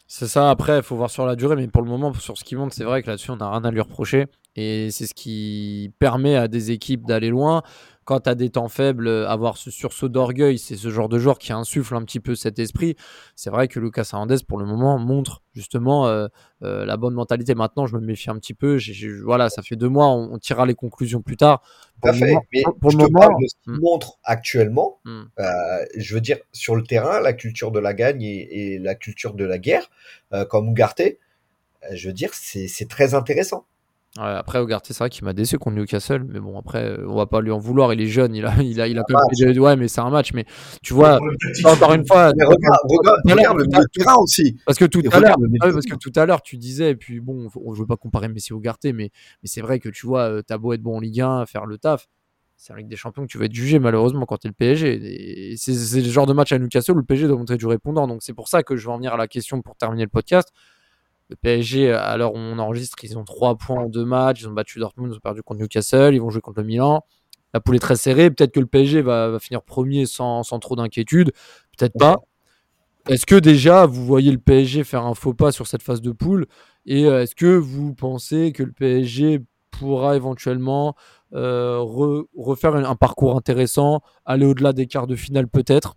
C'est 0.06 0.26
ça, 0.26 0.48
après, 0.48 0.78
il 0.78 0.82
faut 0.82 0.96
voir 0.96 1.10
sur 1.10 1.26
la 1.26 1.36
durée, 1.36 1.54
mais 1.54 1.68
pour 1.68 1.82
le 1.82 1.88
moment, 1.88 2.14
sur 2.14 2.38
ce 2.38 2.44
qui 2.44 2.56
monte, 2.56 2.72
c'est 2.72 2.84
vrai 2.84 3.02
que 3.02 3.08
là-dessus, 3.08 3.30
on 3.30 3.36
n'a 3.36 3.50
rien 3.50 3.64
à 3.64 3.70
lui 3.70 3.80
reprocher. 3.80 4.26
Et 4.60 4.90
c'est 4.90 5.06
ce 5.06 5.14
qui 5.14 5.92
permet 6.00 6.34
à 6.34 6.48
des 6.48 6.72
équipes 6.72 7.06
d'aller 7.06 7.28
loin 7.28 7.62
quand 8.08 8.20
tu 8.20 8.30
as 8.30 8.34
des 8.34 8.48
temps 8.48 8.68
faibles, 8.68 9.06
euh, 9.06 9.28
avoir 9.28 9.58
ce 9.58 9.70
sursaut 9.70 10.08
d'orgueil, 10.08 10.58
c'est 10.58 10.76
ce 10.76 10.88
genre 10.88 11.10
de 11.10 11.18
joueur 11.18 11.38
qui 11.38 11.52
insuffle 11.52 11.94
un 11.94 12.02
petit 12.04 12.20
peu 12.20 12.34
cet 12.34 12.58
esprit. 12.58 12.96
C'est 13.36 13.50
vrai 13.50 13.68
que 13.68 13.78
Lucas 13.78 14.08
Hernandez, 14.10 14.38
pour 14.48 14.58
le 14.58 14.64
moment, 14.64 14.98
montre 14.98 15.42
justement 15.52 16.08
euh, 16.08 16.26
euh, 16.62 16.86
la 16.86 16.96
bonne 16.96 17.12
mentalité. 17.12 17.54
Maintenant, 17.54 17.86
je 17.86 17.94
me 17.94 18.00
méfie 18.00 18.30
un 18.30 18.38
petit 18.38 18.54
peu. 18.54 18.78
voilà, 19.24 19.50
ça 19.50 19.60
fait 19.60 19.76
deux 19.76 19.90
mois, 19.90 20.06
on, 20.06 20.38
tirera 20.38 20.64
les 20.64 20.74
conclusions 20.74 21.20
plus 21.20 21.36
tard. 21.36 21.60
Pour 22.00 22.12
le 22.12 22.18
moment, 22.18 22.40
pour, 22.80 22.90
le 22.92 22.96
moment, 22.96 23.28
de 23.38 23.46
ce 23.46 23.54
qu'il 23.62 23.72
hmm. 23.74 23.80
montre 23.82 24.18
actuellement. 24.24 25.00
Hmm. 25.04 25.24
je 25.94 26.14
veux 26.14 26.22
dire, 26.22 26.38
sur 26.52 26.76
le 26.76 26.84
terrain, 26.84 27.20
la 27.20 27.34
culture 27.34 27.72
de 27.72 27.78
la 27.78 27.92
gagne 27.92 28.22
et, 28.22 28.78
la 28.78 28.94
culture 28.94 29.34
de 29.34 29.44
la 29.44 29.58
guerre, 29.58 29.90
comme 30.48 30.70
Ugarte, 30.70 31.02
je 31.92 32.08
veux 32.08 32.14
dire, 32.14 32.30
c'est 32.32 32.88
très 32.88 33.12
intéressant 33.12 33.66
après, 34.16 34.60
Ugarte, 34.60 34.86
c'est 34.86 34.98
vrai 34.98 35.10
qu'il 35.10 35.24
m'a 35.24 35.32
déçu 35.32 35.58
contre 35.58 35.76
Newcastle, 35.76 36.24
mais 36.26 36.40
bon, 36.40 36.58
après, 36.58 36.98
on 37.06 37.14
va 37.14 37.26
pas 37.26 37.40
lui 37.40 37.50
en 37.50 37.58
vouloir. 37.58 37.92
Il 37.92 38.00
est 38.00 38.06
jeune, 38.06 38.34
il 38.34 38.44
a, 38.46 38.54
il 38.62 38.80
a, 38.80 38.88
il 38.88 38.98
a 38.98 39.04
quand 39.08 39.18
même. 39.38 39.58
Ouais, 39.58 39.76
mais 39.76 39.88
c'est 39.88 40.00
un 40.00 40.10
match. 40.10 40.32
Mais 40.32 40.44
tu 40.82 40.94
vois, 40.94 41.18
encore 41.64 41.92
une 41.94 42.06
fois. 42.06 42.28
regarde, 42.28 43.58
le 43.58 43.86
terrain 43.92 44.16
aussi. 44.16 44.56
Parce 44.66 44.78
que 44.78 44.86
tout 44.86 45.02
à 45.12 45.20
l'heure, 45.20 45.36
parce 45.60 45.86
que 45.86 45.96
tout 45.96 46.12
à 46.16 46.26
l'heure, 46.26 46.42
tu 46.42 46.56
disais, 46.56 46.90
et 46.90 46.96
puis 46.96 47.20
bon, 47.20 47.48
je 47.48 47.80
veux 47.80 47.86
pas 47.86 47.96
comparer 47.96 48.28
Messi 48.28 48.52
au 48.52 48.58
Ugarte, 48.58 48.84
mais, 48.86 48.92
mais 48.92 49.10
c'est 49.44 49.60
vrai 49.60 49.78
que 49.78 49.88
tu 49.88 50.06
vois, 50.06 50.42
t'as 50.42 50.58
beau 50.58 50.72
être 50.72 50.82
bon 50.82 50.96
en 50.96 51.00
Ligue 51.00 51.20
1, 51.20 51.46
faire 51.46 51.66
le 51.66 51.78
taf. 51.78 52.08
C'est 52.60 52.76
Ligue 52.76 52.88
des 52.88 52.96
Champions 52.96 53.22
que 53.22 53.28
tu 53.28 53.38
vas 53.38 53.44
être 53.44 53.54
jugé 53.54 53.78
malheureusement 53.78 54.26
quand 54.26 54.38
tu 54.38 54.48
es 54.48 54.50
le 54.50 54.54
PSG. 54.54 55.54
C'est 55.56 56.00
le 56.00 56.10
genre 56.10 56.26
de 56.26 56.32
match 56.32 56.50
à 56.50 56.58
Newcastle 56.58 56.92
où 56.92 56.96
le 56.96 57.04
PSG 57.04 57.28
doit 57.28 57.36
montrer 57.36 57.56
du 57.56 57.66
répondant. 57.66 58.08
Donc 58.08 58.20
c'est 58.24 58.34
pour 58.34 58.48
ça 58.48 58.64
que 58.64 58.76
je 58.76 58.84
vais 58.84 58.92
en 58.92 58.96
venir 58.96 59.14
à 59.14 59.16
la 59.16 59.28
question 59.28 59.62
pour 59.62 59.76
terminer 59.76 60.02
le 60.02 60.08
podcast. 60.08 60.48
Le 61.28 61.36
PSG, 61.36 61.92
à 61.92 62.16
l'heure 62.16 62.34
où 62.34 62.38
on 62.38 62.58
enregistre, 62.58 62.96
ils 63.02 63.18
ont 63.18 63.24
3 63.24 63.56
points 63.56 63.82
en 63.82 63.88
deux 63.88 64.04
matchs. 64.04 64.40
Ils 64.40 64.48
ont 64.48 64.52
battu 64.52 64.78
Dortmund, 64.78 65.12
ils 65.12 65.16
ont 65.16 65.20
perdu 65.20 65.42
contre 65.42 65.60
Newcastle. 65.60 66.14
Ils 66.14 66.20
vont 66.20 66.30
jouer 66.30 66.40
contre 66.40 66.60
le 66.60 66.66
Milan. 66.66 67.04
La 67.54 67.60
poule 67.60 67.76
est 67.76 67.80
très 67.80 67.96
serrée. 67.96 68.30
Peut-être 68.30 68.52
que 68.52 68.60
le 68.60 68.66
PSG 68.66 69.02
va, 69.02 69.38
finir 69.40 69.62
premier 69.62 70.06
sans, 70.06 70.42
trop 70.42 70.76
d'inquiétude. 70.76 71.32
Peut-être 71.76 71.98
pas. 71.98 72.16
Est-ce 73.08 73.24
que 73.24 73.36
déjà 73.36 73.86
vous 73.86 74.04
voyez 74.04 74.30
le 74.30 74.38
PSG 74.38 74.84
faire 74.84 75.04
un 75.04 75.14
faux 75.14 75.32
pas 75.32 75.50
sur 75.50 75.66
cette 75.66 75.82
phase 75.82 76.02
de 76.02 76.12
poule? 76.12 76.46
Et 76.84 77.06
euh, 77.06 77.22
est-ce 77.22 77.34
que 77.34 77.56
vous 77.56 77.94
pensez 77.94 78.52
que 78.52 78.62
le 78.62 78.72
PSG 78.72 79.40
pourra 79.70 80.16
éventuellement 80.16 80.94
euh, 81.34 81.78
refaire 82.36 82.74
un, 82.74 82.96
parcours 82.96 83.36
intéressant, 83.36 84.00
aller 84.24 84.44
au-delà 84.44 84.72
des 84.72 84.86
quarts 84.86 85.06
de 85.06 85.16
finale 85.16 85.48
peut-être, 85.48 85.96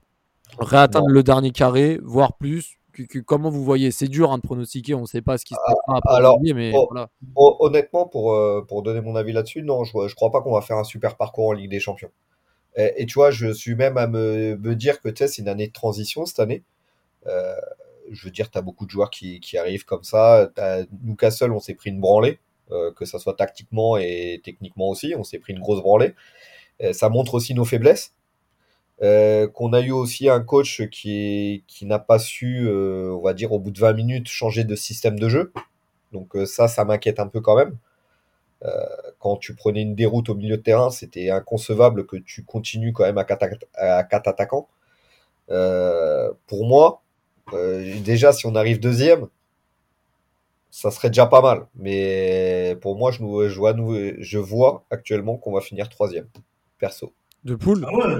réatteindre 0.59 1.09
le 1.09 1.23
dernier 1.23 1.51
carré, 1.51 1.99
voire 2.03 2.38
plus? 2.38 2.80
Comment 3.26 3.49
vous 3.49 3.64
voyez? 3.64 3.91
C'est 3.91 4.08
dur 4.08 4.32
hein, 4.32 4.38
de 4.38 4.43
pronostiquer, 4.43 4.93
on 4.93 5.02
ne 5.02 5.06
sait 5.06 5.22
pas 5.22 5.38
ce 5.38 5.45
qui 5.45 5.54
se 5.54 5.60
passera 5.60 5.97
après 5.97 6.16
Alors, 6.16 6.39
mais 6.41 6.74
honnêtement, 7.36 8.08
pour, 8.08 8.34
euh, 8.34 8.66
pour 8.68 8.84
donner 8.84 9.02
mon 9.02 9.16
avis 9.16 9.34
là-dessus, 9.34 9.64
non, 9.64 9.84
je 9.84 9.97
ne 9.97 10.14
crois 10.14 10.32
pas 10.32 10.41
qu'on 10.41 10.54
va 10.54 10.62
faire 10.62 10.78
un 10.78 10.84
super 10.84 11.18
parcours 11.18 11.47
en 11.47 11.52
Ligue 11.54 11.70
des 11.70 11.80
Champions. 11.80 12.12
Et, 12.78 13.06
tu 13.06 13.16
vois, 13.16 13.32
je 13.32 13.52
suis 13.52 13.76
même 13.76 13.97
à 13.97 14.08
me, 14.08 14.56
me 14.56 14.76
dire 14.76 15.02
que 15.02 15.10
c'est 15.14 15.39
une 15.39 15.49
année 15.49 15.68
de 15.68 15.74
transition 15.74 16.26
cette 16.26 16.39
année. 16.39 16.64
Euh, 17.28 17.56
je 18.12 18.26
veux 18.26 18.32
dire, 18.32 18.49
tu 18.49 18.58
as 18.58 18.62
beaucoup 18.62 18.86
de 18.86 18.91
joueurs 18.91 19.10
qui, 19.10 19.41
qui 19.41 19.58
arrivent 19.58 19.84
comme 19.84 20.04
ça. 20.04 20.49
Newcastle, 21.04 21.52
on 21.52 21.60
s'est 21.60 21.74
pris 21.74 21.89
une 21.89 21.99
branlée, 21.99 22.39
euh, 22.72 22.91
que 22.93 23.04
ça 23.04 23.20
soit 23.20 23.34
tactiquement 23.34 23.97
et 23.97 24.39
techniquement 24.43 24.88
aussi. 24.88 25.14
On 25.18 25.24
s'est 25.24 25.39
pris 25.39 25.52
une 25.52 25.60
grosse 25.60 25.82
branlée. 25.82 26.16
Ça 26.93 27.10
montre 27.10 27.36
aussi 27.36 27.54
nos 27.54 27.66
faiblesses. 27.66 28.16
Euh, 29.04 29.47
qu'on 29.47 29.74
a 29.74 29.82
eu 29.82 29.91
aussi 29.91 30.30
un 30.30 30.41
coach 30.41 30.88
qui, 30.89 31.64
qui 31.68 31.86
n'a 31.86 31.99
pas 31.99 32.20
su, 32.20 32.70
on 32.70 33.22
va 33.22 33.34
dire, 33.34 33.52
au 33.52 33.60
bout 33.60 33.72
de 33.72 33.80
20 33.80 33.93
minutes, 33.93 34.28
changer 34.28 34.64
de 34.64 34.76
système 34.76 35.20
de 35.20 35.30
jeu. 35.30 35.52
Donc 36.12 36.36
ça, 36.45 36.68
ça 36.68 36.86
m'inquiète 36.86 37.20
un 37.20 37.28
peu 37.28 37.41
quand 37.41 37.56
même. 37.56 37.78
quand 39.20 39.38
tu 39.38 39.56
prenais 39.56 39.82
une 39.82 39.95
déroute 39.95 40.30
au 40.30 40.36
milieu 40.36 40.58
de 40.58 40.62
terrain, 40.62 40.91
c'était 40.91 41.30
inconcevable 41.32 42.06
que 42.06 42.18
tu 42.18 42.43
continues 42.43 42.93
quand 42.93 43.04
même 43.06 43.18
à 43.18 43.24
4, 43.24 43.66
à 43.76 43.99
attaquants. 43.99 44.68
pour 46.47 46.66
moi, 46.66 47.02
euh, 47.54 47.99
déjà, 48.02 48.32
si 48.32 48.45
on 48.45 48.56
arrive 48.56 48.80
deuxième, 48.80 49.28
ça 50.70 50.91
serait 50.91 51.10
déjà 51.10 51.26
pas 51.26 51.41
mal. 51.41 51.68
Mais 51.76 52.78
pour 52.82 52.97
moi, 52.97 53.12
je, 53.12 53.18
je, 53.18 53.58
vois, 53.58 53.76
je 54.20 54.38
vois 54.38 54.86
actuellement 54.89 55.38
qu'on 55.38 55.52
va 55.52 55.62
finir 55.62 55.89
troisième, 55.89 56.28
perso. 56.80 57.14
De 57.43 57.56
poule? 57.56 57.86
Ah 57.88 57.95
ouais? 57.95 58.16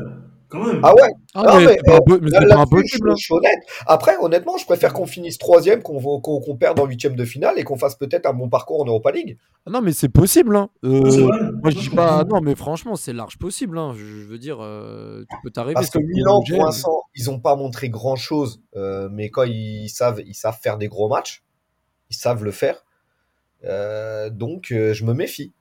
Quand 0.52 0.66
même. 0.66 0.82
Ah 0.84 0.94
ouais 0.94 1.14
ah, 1.34 1.58
mais, 1.60 1.80
je, 1.88 3.16
suis 3.16 3.34
honnête. 3.34 3.60
Après, 3.88 4.18
honnêtement, 4.20 4.58
je 4.58 4.66
préfère 4.66 4.92
qu'on 4.94 5.06
finisse 5.06 5.38
troisième, 5.38 5.82
qu'on 5.82 6.58
perde 6.58 6.80
en 6.80 6.86
huitième 6.86 7.16
de 7.16 7.24
finale 7.24 7.58
et 7.58 7.64
qu'on 7.64 7.78
fasse 7.78 7.96
peut-être 7.96 8.26
un 8.26 8.34
bon 8.34 8.50
parcours 8.50 8.82
en 8.82 8.86
Europa 8.86 9.12
League. 9.12 9.38
Ah 9.66 9.72
non, 9.72 9.82
mais 9.82 9.94
c'est 9.94 10.10
possible. 10.10 10.56
Hein. 10.56 10.70
Euh, 10.84 11.30
moi, 11.62 11.72
je 11.72 11.78
dis 11.78 11.90
pas. 11.90 12.26
Non, 12.26 12.42
mais 12.42 12.56
franchement, 12.56 12.96
c'est 12.96 13.14
large 13.14 13.38
possible. 13.38 13.78
Hein. 13.78 13.94
Je, 13.96 14.04
veux 14.04 14.38
dire, 14.38 14.58
euh, 14.60 15.24
tu 15.30 15.38
peux 15.42 15.52
t'arriver. 15.52 15.76
Parce 15.76 15.90
que 15.90 16.00
Milan, 16.00 16.44
pour 16.48 16.66
l'instant, 16.66 17.04
ils 17.16 17.26
n'ont 17.28 17.40
pas 17.40 17.56
montré 17.56 17.90
grand-chose. 17.90 18.62
Euh, 18.76 19.08
mais 19.10 19.30
quand 19.30 19.44
ils 19.44 19.90
savent, 19.90 20.22
ils 20.26 20.36
savent 20.36 20.60
faire 20.62 20.78
des 20.78 20.90
gros 20.90 21.08
matchs, 21.08 21.44
ils 22.10 22.18
savent 22.18 22.44
le 22.44 22.52
faire. 22.52 22.84
donc, 24.32 24.68
je 24.70 25.06
me 25.06 25.14
méfie. 25.14 25.54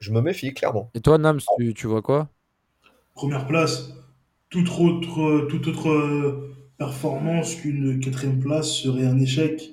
Je 0.00 0.10
me 0.12 0.20
méfie, 0.20 0.52
clairement. 0.52 0.90
Et 0.94 1.00
toi, 1.00 1.18
Nams, 1.18 1.40
tu, 1.58 1.74
tu 1.74 1.86
vois 1.86 2.02
quoi? 2.02 2.28
Première 3.14 3.46
place 3.46 3.90
toute 4.50 4.68
autre, 4.78 5.46
toute 5.48 5.66
autre 5.68 6.50
performance 6.78 7.54
qu'une 7.54 8.00
quatrième 8.00 8.40
place 8.40 8.70
serait 8.70 9.06
un 9.06 9.18
échec. 9.18 9.70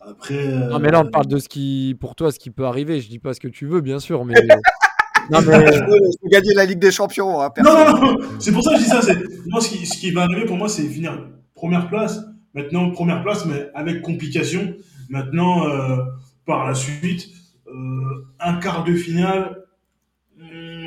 Après. 0.00 0.46
Non, 0.46 0.78
mais 0.78 0.90
là, 0.90 1.00
on 1.00 1.10
parle 1.10 1.26
de 1.26 1.38
ce 1.38 1.48
qui, 1.48 1.96
pour 1.98 2.14
toi, 2.14 2.30
ce 2.30 2.38
qui 2.38 2.50
peut 2.50 2.66
arriver. 2.66 3.00
Je 3.00 3.08
dis 3.08 3.18
pas 3.18 3.34
ce 3.34 3.40
que 3.40 3.48
tu 3.48 3.66
veux, 3.66 3.80
bien 3.80 3.98
sûr, 3.98 4.24
mais. 4.24 4.34
non, 5.30 5.40
mais... 5.40 5.72
je, 5.72 5.84
veux, 5.84 6.28
gagner 6.30 6.54
la 6.54 6.66
Ligue 6.66 6.78
des 6.78 6.90
Champions. 6.90 7.40
Hein, 7.40 7.50
non, 7.62 7.72
non, 7.72 8.00
non, 8.00 8.18
c'est 8.38 8.52
pour 8.52 8.62
ça 8.62 8.74
que 8.74 8.80
je 8.80 8.84
dis 8.84 8.90
ça. 8.90 9.00
Moi, 9.46 9.60
ce 9.60 9.68
qui, 9.68 9.86
ce 9.86 9.98
qui 9.98 10.10
va 10.10 10.24
arriver 10.24 10.44
pour 10.44 10.56
moi, 10.56 10.68
c'est 10.68 10.82
finir 10.82 11.18
première 11.54 11.88
place. 11.88 12.20
Maintenant, 12.52 12.90
première 12.90 13.22
place, 13.22 13.46
mais 13.46 13.70
avec 13.74 14.02
complication. 14.02 14.74
Maintenant, 15.08 15.66
euh, 15.66 15.96
par 16.46 16.66
la 16.66 16.74
suite, 16.74 17.28
euh, 17.66 18.26
un 18.38 18.54
quart 18.56 18.84
de 18.84 18.94
finale, 18.94 19.63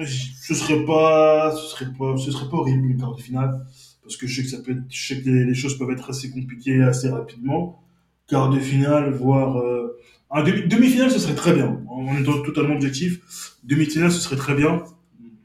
ce 0.05 0.53
serait 0.53 0.85
pas, 0.85 1.55
ce 1.55 1.67
serait 1.67 1.91
pas, 1.91 2.17
ce 2.17 2.31
serait 2.31 2.49
pas 2.49 2.57
horrible 2.57 2.87
le 2.87 2.97
quart 2.97 3.15
de 3.15 3.21
finale, 3.21 3.65
parce 4.03 4.17
que 4.17 4.27
je 4.27 4.35
sais 4.35 4.43
que 4.43 4.49
ça 4.49 4.61
peut 4.63 4.71
être, 4.71 4.83
je 4.89 5.07
sais 5.07 5.21
que 5.21 5.29
les, 5.29 5.53
choses 5.53 5.77
peuvent 5.77 5.91
être 5.91 6.09
assez 6.09 6.31
compliquées 6.31 6.81
assez 6.83 7.09
rapidement. 7.09 7.83
Quart 8.27 8.49
de 8.49 8.59
finale, 8.59 9.11
voire 9.11 9.57
euh, 9.57 9.97
un 10.29 10.43
demi-finale, 10.43 11.09
ce 11.11 11.19
serait 11.19 11.35
très 11.35 11.53
bien. 11.53 11.81
On 11.89 12.17
est 12.17 12.23
totalement 12.23 12.75
objectif. 12.75 13.55
Demi-finale, 13.63 14.11
ce 14.11 14.19
serait 14.19 14.35
très 14.35 14.53
bien. 14.53 14.83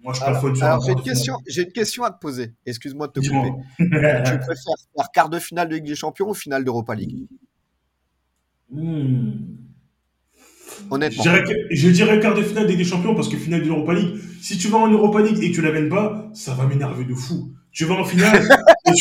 Moi, 0.02 0.12
je 0.14 0.22
alors, 0.22 0.44
alors 0.62 0.84
j'ai 0.84 0.92
une 0.92 1.02
question, 1.02 1.36
j'ai 1.46 1.62
une 1.62 1.72
question 1.72 2.02
à 2.02 2.10
te 2.10 2.18
poser. 2.18 2.52
Excuse-moi 2.66 3.06
de 3.06 3.12
te 3.12 3.20
couper. 3.20 3.52
tu 3.78 3.84
préfères 3.84 4.74
faire 4.96 5.10
quart 5.14 5.28
de 5.30 5.38
finale 5.38 5.68
de 5.68 5.76
Ligue 5.76 5.86
des 5.86 5.94
Champions 5.94 6.30
ou 6.30 6.34
finale 6.34 6.64
d'Europa 6.64 6.96
League? 6.96 7.18
Hmm. 8.68 9.32
Honnêtement. 10.90 11.24
Je 11.70 11.88
dirais, 11.88 12.20
quart 12.20 12.34
de 12.34 12.42
finale 12.42 12.66
des 12.66 12.84
champions 12.84 13.14
parce 13.14 13.28
que 13.28 13.36
finale 13.36 13.62
de 13.62 13.68
l'Europa 13.68 13.94
League, 13.94 14.18
si 14.40 14.58
tu 14.58 14.68
vas 14.68 14.78
en 14.78 14.88
Europa 14.88 15.22
League 15.22 15.38
et 15.42 15.50
que 15.50 15.54
tu 15.54 15.62
la 15.62 15.70
gagnes 15.70 15.88
pas, 15.88 16.28
ça 16.34 16.54
va 16.54 16.66
m'énerver 16.66 17.04
de 17.04 17.14
fou. 17.14 17.52
Tu 17.72 17.84
vas 17.84 17.94
en 17.94 18.04
finale 18.04 18.46
et, 18.86 18.92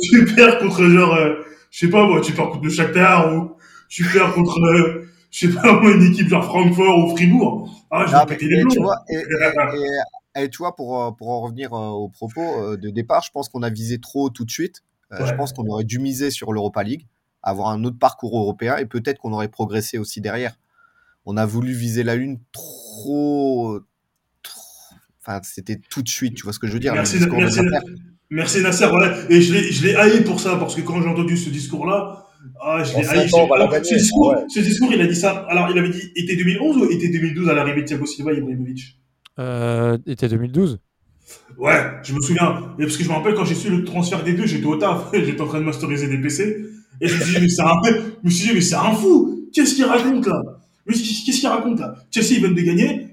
tu, 0.00 0.24
perds 0.34 0.58
contre 0.58 0.84
genre, 0.84 1.14
euh, 1.14 1.34
je 1.70 1.80
sais 1.80 1.90
pas 1.90 2.06
moi, 2.06 2.20
tu 2.20 2.32
perds 2.32 2.50
contre 2.50 2.64
le 2.64 2.70
Shakhtar 2.70 3.34
ou 3.34 3.52
tu 3.88 4.04
perds 4.04 4.32
contre, 4.32 4.58
euh, 4.60 5.10
je 5.30 5.46
sais 5.46 5.54
pas 5.54 5.72
moi, 5.80 5.90
une 5.90 6.04
équipe 6.04 6.28
genre 6.28 6.44
Francfort 6.44 6.98
ou 6.98 7.16
Fribourg. 7.16 7.70
Ah, 7.90 8.06
je 8.06 8.12
vais 8.12 8.26
péter 8.26 8.46
les 8.46 8.64
tu 8.70 8.80
vois, 8.80 8.96
et, 10.36 10.48
tu 10.48 10.58
vois, 10.58 10.74
pour, 10.76 11.02
euh, 11.02 11.10
pour 11.10 11.30
en 11.30 11.42
revenir 11.42 11.72
au 11.72 12.08
propos 12.08 12.76
de 12.76 12.90
départ, 12.90 13.22
je 13.22 13.30
pense 13.30 13.48
qu'on 13.48 13.62
a 13.62 13.70
visé 13.70 13.98
trop 13.98 14.30
tout 14.30 14.44
de 14.44 14.50
suite. 14.50 14.82
Je 15.10 15.34
pense 15.34 15.52
qu'on 15.54 15.66
aurait 15.66 15.84
dû 15.84 15.98
miser 15.98 16.30
sur 16.30 16.52
l'Europa 16.52 16.82
League, 16.82 17.06
avoir 17.42 17.68
un 17.68 17.82
autre 17.84 17.98
parcours 17.98 18.38
européen 18.38 18.76
et 18.76 18.84
peut-être 18.86 19.18
qu'on 19.18 19.32
aurait 19.32 19.48
progressé 19.48 19.98
aussi 19.98 20.20
derrière 20.20 20.54
on 21.28 21.36
a 21.36 21.44
voulu 21.44 21.72
viser 21.72 22.02
la 22.02 22.16
lune 22.16 22.38
trop, 22.52 23.78
enfin 25.20 25.40
c'était 25.44 25.78
tout 25.90 26.02
de 26.02 26.08
suite 26.08 26.34
tu 26.34 26.42
vois 26.42 26.54
ce 26.54 26.58
que 26.58 26.66
je 26.66 26.72
veux 26.72 26.80
dire 26.80 26.94
merci, 26.94 27.18
merci, 28.30 28.62
Nasser 28.62 28.86
voilà 28.86 29.14
et 29.30 29.42
je 29.42 29.86
l'ai 29.86 29.94
haï 29.94 30.24
pour 30.24 30.40
ça 30.40 30.56
parce 30.56 30.74
que 30.74 30.80
quand 30.80 31.02
j'ai 31.02 31.08
entendu 31.08 31.36
ce 31.36 31.50
discours 31.50 31.86
là 31.86 32.24
ah, 32.62 32.82
je 32.82 32.96
l'ai 32.96 33.06
haï. 33.06 33.28
ce, 33.28 33.94
discours, 33.94 34.34
ce 34.48 34.60
discours, 34.60 34.92
il 34.92 35.00
a 35.00 35.08
dit 35.08 35.16
ça. 35.16 35.44
Alors, 35.48 35.70
il 35.72 35.78
avait 35.78 35.88
dit 35.88 36.12
été 36.14 36.36
2011 36.36 36.76
ou 36.76 36.84
été 36.84 37.08
2012 37.08 37.48
à 37.48 37.54
l'arrivée 37.54 37.82
de 37.82 37.86
Thiago 37.86 38.06
Silva 38.06 38.32
et 38.32 38.36
Ibrahimovic? 38.36 38.96
Euh, 39.40 39.98
Été 40.06 40.28
2012. 40.28 40.78
Ouais, 41.58 41.82
je 42.04 42.14
me 42.14 42.20
souviens. 42.20 42.74
parce 42.78 42.96
que 42.96 43.02
je 43.02 43.08
me 43.08 43.14
rappelle 43.14 43.34
quand 43.34 43.44
j'ai 43.44 43.56
su 43.56 43.70
le 43.70 43.84
transfert 43.84 44.22
des 44.22 44.34
deux, 44.34 44.46
j'étais 44.46 44.66
au 44.66 44.76
taf, 44.76 45.10
j'étais 45.12 45.40
en 45.40 45.48
train 45.48 45.58
de 45.58 45.64
masteriser 45.64 46.06
des 46.06 46.18
PC. 46.18 46.64
Et 47.00 47.08
je 47.08 47.16
me 47.16 47.20
suis 47.20 47.34
dit, 47.34 47.40
mais 47.42 47.48
c'est 47.48 47.62
un, 47.62 47.72
je 47.84 48.24
me 48.24 48.30
suis 48.30 48.48
dit, 48.48 48.54
mais 48.54 48.60
c'est 48.60 48.76
un 48.76 48.92
fou. 48.92 49.48
Qu'est-ce 49.52 49.74
qu'il 49.74 49.84
raconte 49.84 50.26
là? 50.26 50.57
Qu'est-ce 50.94 51.40
qu'il 51.40 51.48
raconte 51.48 51.80
là? 51.80 51.94
Chelsea, 52.10 52.32
ils 52.32 52.38
viennent 52.38 52.54
de 52.54 52.62
gagner. 52.62 53.08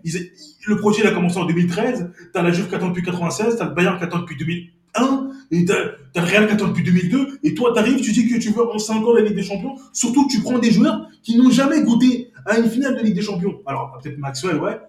le 0.67 0.77
projet, 0.77 1.01
il 1.03 1.07
a 1.07 1.11
commencé 1.11 1.37
en 1.37 1.45
2013. 1.45 2.11
T'as 2.33 2.41
la 2.41 2.51
Juve 2.51 2.67
qui 2.69 2.75
attend 2.75 2.89
depuis 2.89 3.03
96. 3.03 3.57
T'as 3.57 3.69
le 3.69 3.75
Bayern 3.75 3.97
qui 3.97 4.03
attend 4.03 4.19
depuis 4.19 4.37
2001. 4.37 5.29
Et 5.51 5.65
t'as, 5.65 5.75
le 6.15 6.21
Real 6.21 6.47
qui 6.47 6.53
attend 6.53 6.67
depuis 6.67 6.83
2002. 6.83 7.39
Et 7.43 7.53
toi, 7.53 7.73
t'arrives, 7.73 8.01
tu 8.01 8.11
dis 8.11 8.27
que 8.27 8.37
tu 8.37 8.49
veux 8.49 8.67
en 8.67 8.79
5 8.79 9.05
ans 9.05 9.13
la 9.13 9.21
Ligue 9.21 9.35
des 9.35 9.43
Champions. 9.43 9.75
Surtout 9.93 10.27
que 10.27 10.33
tu 10.33 10.41
prends 10.41 10.59
des 10.59 10.71
joueurs 10.71 11.09
qui 11.23 11.37
n'ont 11.37 11.51
jamais 11.51 11.83
goûté 11.83 12.31
à 12.45 12.57
une 12.57 12.69
finale 12.69 12.97
de 12.97 13.03
Ligue 13.03 13.15
des 13.15 13.21
Champions. 13.21 13.59
Alors, 13.65 13.97
peut-être 14.01 14.17
Maxwell, 14.17 14.57
ouais. 14.57 14.79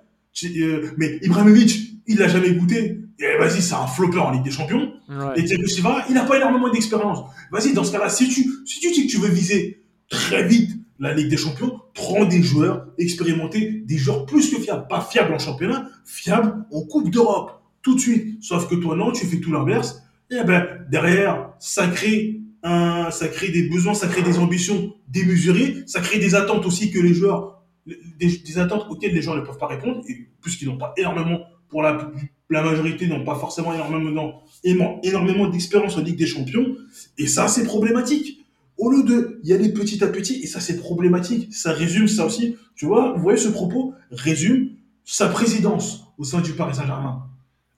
Euh, 0.45 0.91
mais 0.99 1.19
Ibrahimovic, 1.23 2.03
il 2.07 2.19
l'a 2.19 2.29
jamais 2.29 2.53
goûté. 2.53 3.01
Et 3.19 3.39
vas-y, 3.39 3.63
c'est 3.63 3.75
un 3.75 3.87
flopper 3.87 4.19
en 4.19 4.31
Ligue 4.31 4.45
des 4.45 4.51
Champions. 4.51 4.93
Et 5.37 5.45
Thiago 5.45 5.67
Silva, 5.67 6.05
il 6.09 6.15
n'a 6.15 6.25
pas 6.25 6.37
énormément 6.37 6.69
d'expérience. 6.69 7.21
Vas-y, 7.51 7.73
dans 7.73 7.85
ce 7.85 7.93
cas-là, 7.93 8.09
si 8.09 8.29
tu, 8.29 8.47
si 8.65 8.81
tu 8.81 8.93
dis 8.93 9.07
que 9.07 9.11
tu 9.11 9.19
veux 9.19 9.29
viser 9.29 9.83
très 10.09 10.47
vite 10.47 10.76
la 10.99 11.13
Ligue 11.13 11.29
des 11.29 11.37
Champions 11.37 11.81
prend 11.95 12.25
des 12.25 12.43
joueurs 12.43 12.87
expérimentés, 12.99 13.83
des 13.85 13.99
joueurs 13.99 14.27
plus 14.27 14.51
que 14.51 14.61
fiables. 14.61 14.87
Pas 14.89 15.01
fiables 15.01 15.33
en 15.33 15.39
championnat, 15.39 15.89
fiables 16.05 16.65
en 16.73 16.83
Coupe 16.83 17.11
d'Europe. 17.11 17.63
Tout 17.83 17.95
de 17.95 18.01
suite. 18.01 18.43
Sauf 18.43 18.69
que 18.69 18.75
toi, 18.75 18.97
non, 18.97 19.13
tu 19.13 19.27
fais 19.27 19.39
tout 19.39 19.53
l'inverse. 19.53 20.03
Et 20.31 20.43
ben, 20.45 20.67
derrière, 20.91 21.51
ça 21.61 21.87
crée 21.89 22.41
des 22.63 23.69
besoins, 23.71 23.95
ça 23.95 24.09
crée 24.09 24.23
des 24.23 24.39
ambitions 24.39 24.95
démesurées, 25.09 25.85
ça 25.87 26.01
crée 26.01 26.19
des 26.19 26.35
attentes 26.35 26.67
aussi 26.67 26.91
que 26.91 26.99
les 26.99 27.15
joueurs, 27.15 27.63
des, 27.87 28.59
attentes 28.59 28.87
auxquelles 28.91 29.15
les 29.15 29.23
gens 29.23 29.37
ne 29.37 29.43
peuvent 29.43 29.59
pas 29.59 29.69
répondre, 29.69 30.03
puisqu'ils 30.41 30.67
n'ont 30.67 30.79
pas 30.79 30.93
énormément, 30.97 31.41
pour 31.69 31.83
la, 31.83 32.11
la 32.51 32.63
majorité, 32.63 33.07
n'ont 33.07 33.25
pas 33.25 33.37
forcément 33.37 33.73
énormément, 33.73 34.43
énormément 34.65 35.47
d'expérience 35.49 35.97
en 35.97 36.03
Ligue 36.03 36.19
des 36.19 36.27
Champions. 36.27 36.75
Et 37.19 37.29
ça, 37.29 37.47
c'est 37.47 37.65
problématique 37.65 38.46
au 38.79 38.91
lieu 38.91 39.03
de 39.03 39.41
y 39.43 39.53
aller 39.53 39.73
petit 39.73 40.03
à 40.05 40.09
petit, 40.09 40.43
et 40.43 40.47
ça 40.47 40.61
c'est 40.61 40.77
problématique, 40.79 41.55
ça 41.55 41.73
résume 41.73 42.09
ça 42.09 42.27
aussi, 42.27 42.57
tu 42.75 42.87
vois, 42.87 43.15
vous 43.15 43.23
voyez 43.23 43.39
ce 43.39 43.49
propos 43.49 43.95
résume 44.11 44.71
sa 45.05 45.29
présidence 45.29 46.05
au 46.19 46.25
sein 46.25 46.41
du 46.41 46.53
Paris 46.53 46.75
Saint-Germain. 46.75 47.27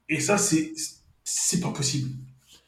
Et 0.09 0.19
ça 0.19 0.37
c'est 0.37 0.73
c'est 1.23 1.59
pas 1.59 1.71
possible. 1.71 2.09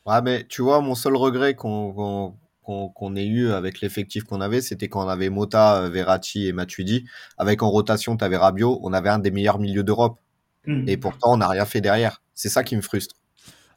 Ouais, 0.05 0.21
mais 0.21 0.45
tu 0.47 0.61
vois, 0.61 0.81
mon 0.81 0.95
seul 0.95 1.15
regret 1.15 1.55
qu'on 1.55 2.35
qu'on 2.63 3.15
ait 3.15 3.25
eu 3.25 3.51
avec 3.51 3.81
l'effectif 3.81 4.23
qu'on 4.23 4.39
avait, 4.39 4.61
c'était 4.61 4.87
quand 4.87 5.05
on 5.05 5.09
avait 5.09 5.29
Mota, 5.29 5.89
Verratti 5.89 6.47
et 6.47 6.53
Matuidi. 6.53 7.05
Avec 7.37 7.63
en 7.63 7.69
rotation, 7.69 8.15
tu 8.15 8.23
avais 8.23 8.37
Rabiot, 8.37 8.79
on 8.83 8.93
avait 8.93 9.09
un 9.09 9.19
des 9.19 9.31
meilleurs 9.31 9.59
milieux 9.59 9.83
d'Europe. 9.83 10.19
Hmm. 10.65 10.87
Et 10.87 10.95
pourtant, 10.95 11.33
on 11.33 11.37
n'a 11.37 11.49
rien 11.49 11.65
fait 11.65 11.81
derrière. 11.81 12.21
C'est 12.33 12.49
ça 12.49 12.63
qui 12.63 12.75
me 12.75 12.81
frustre. 12.81 13.20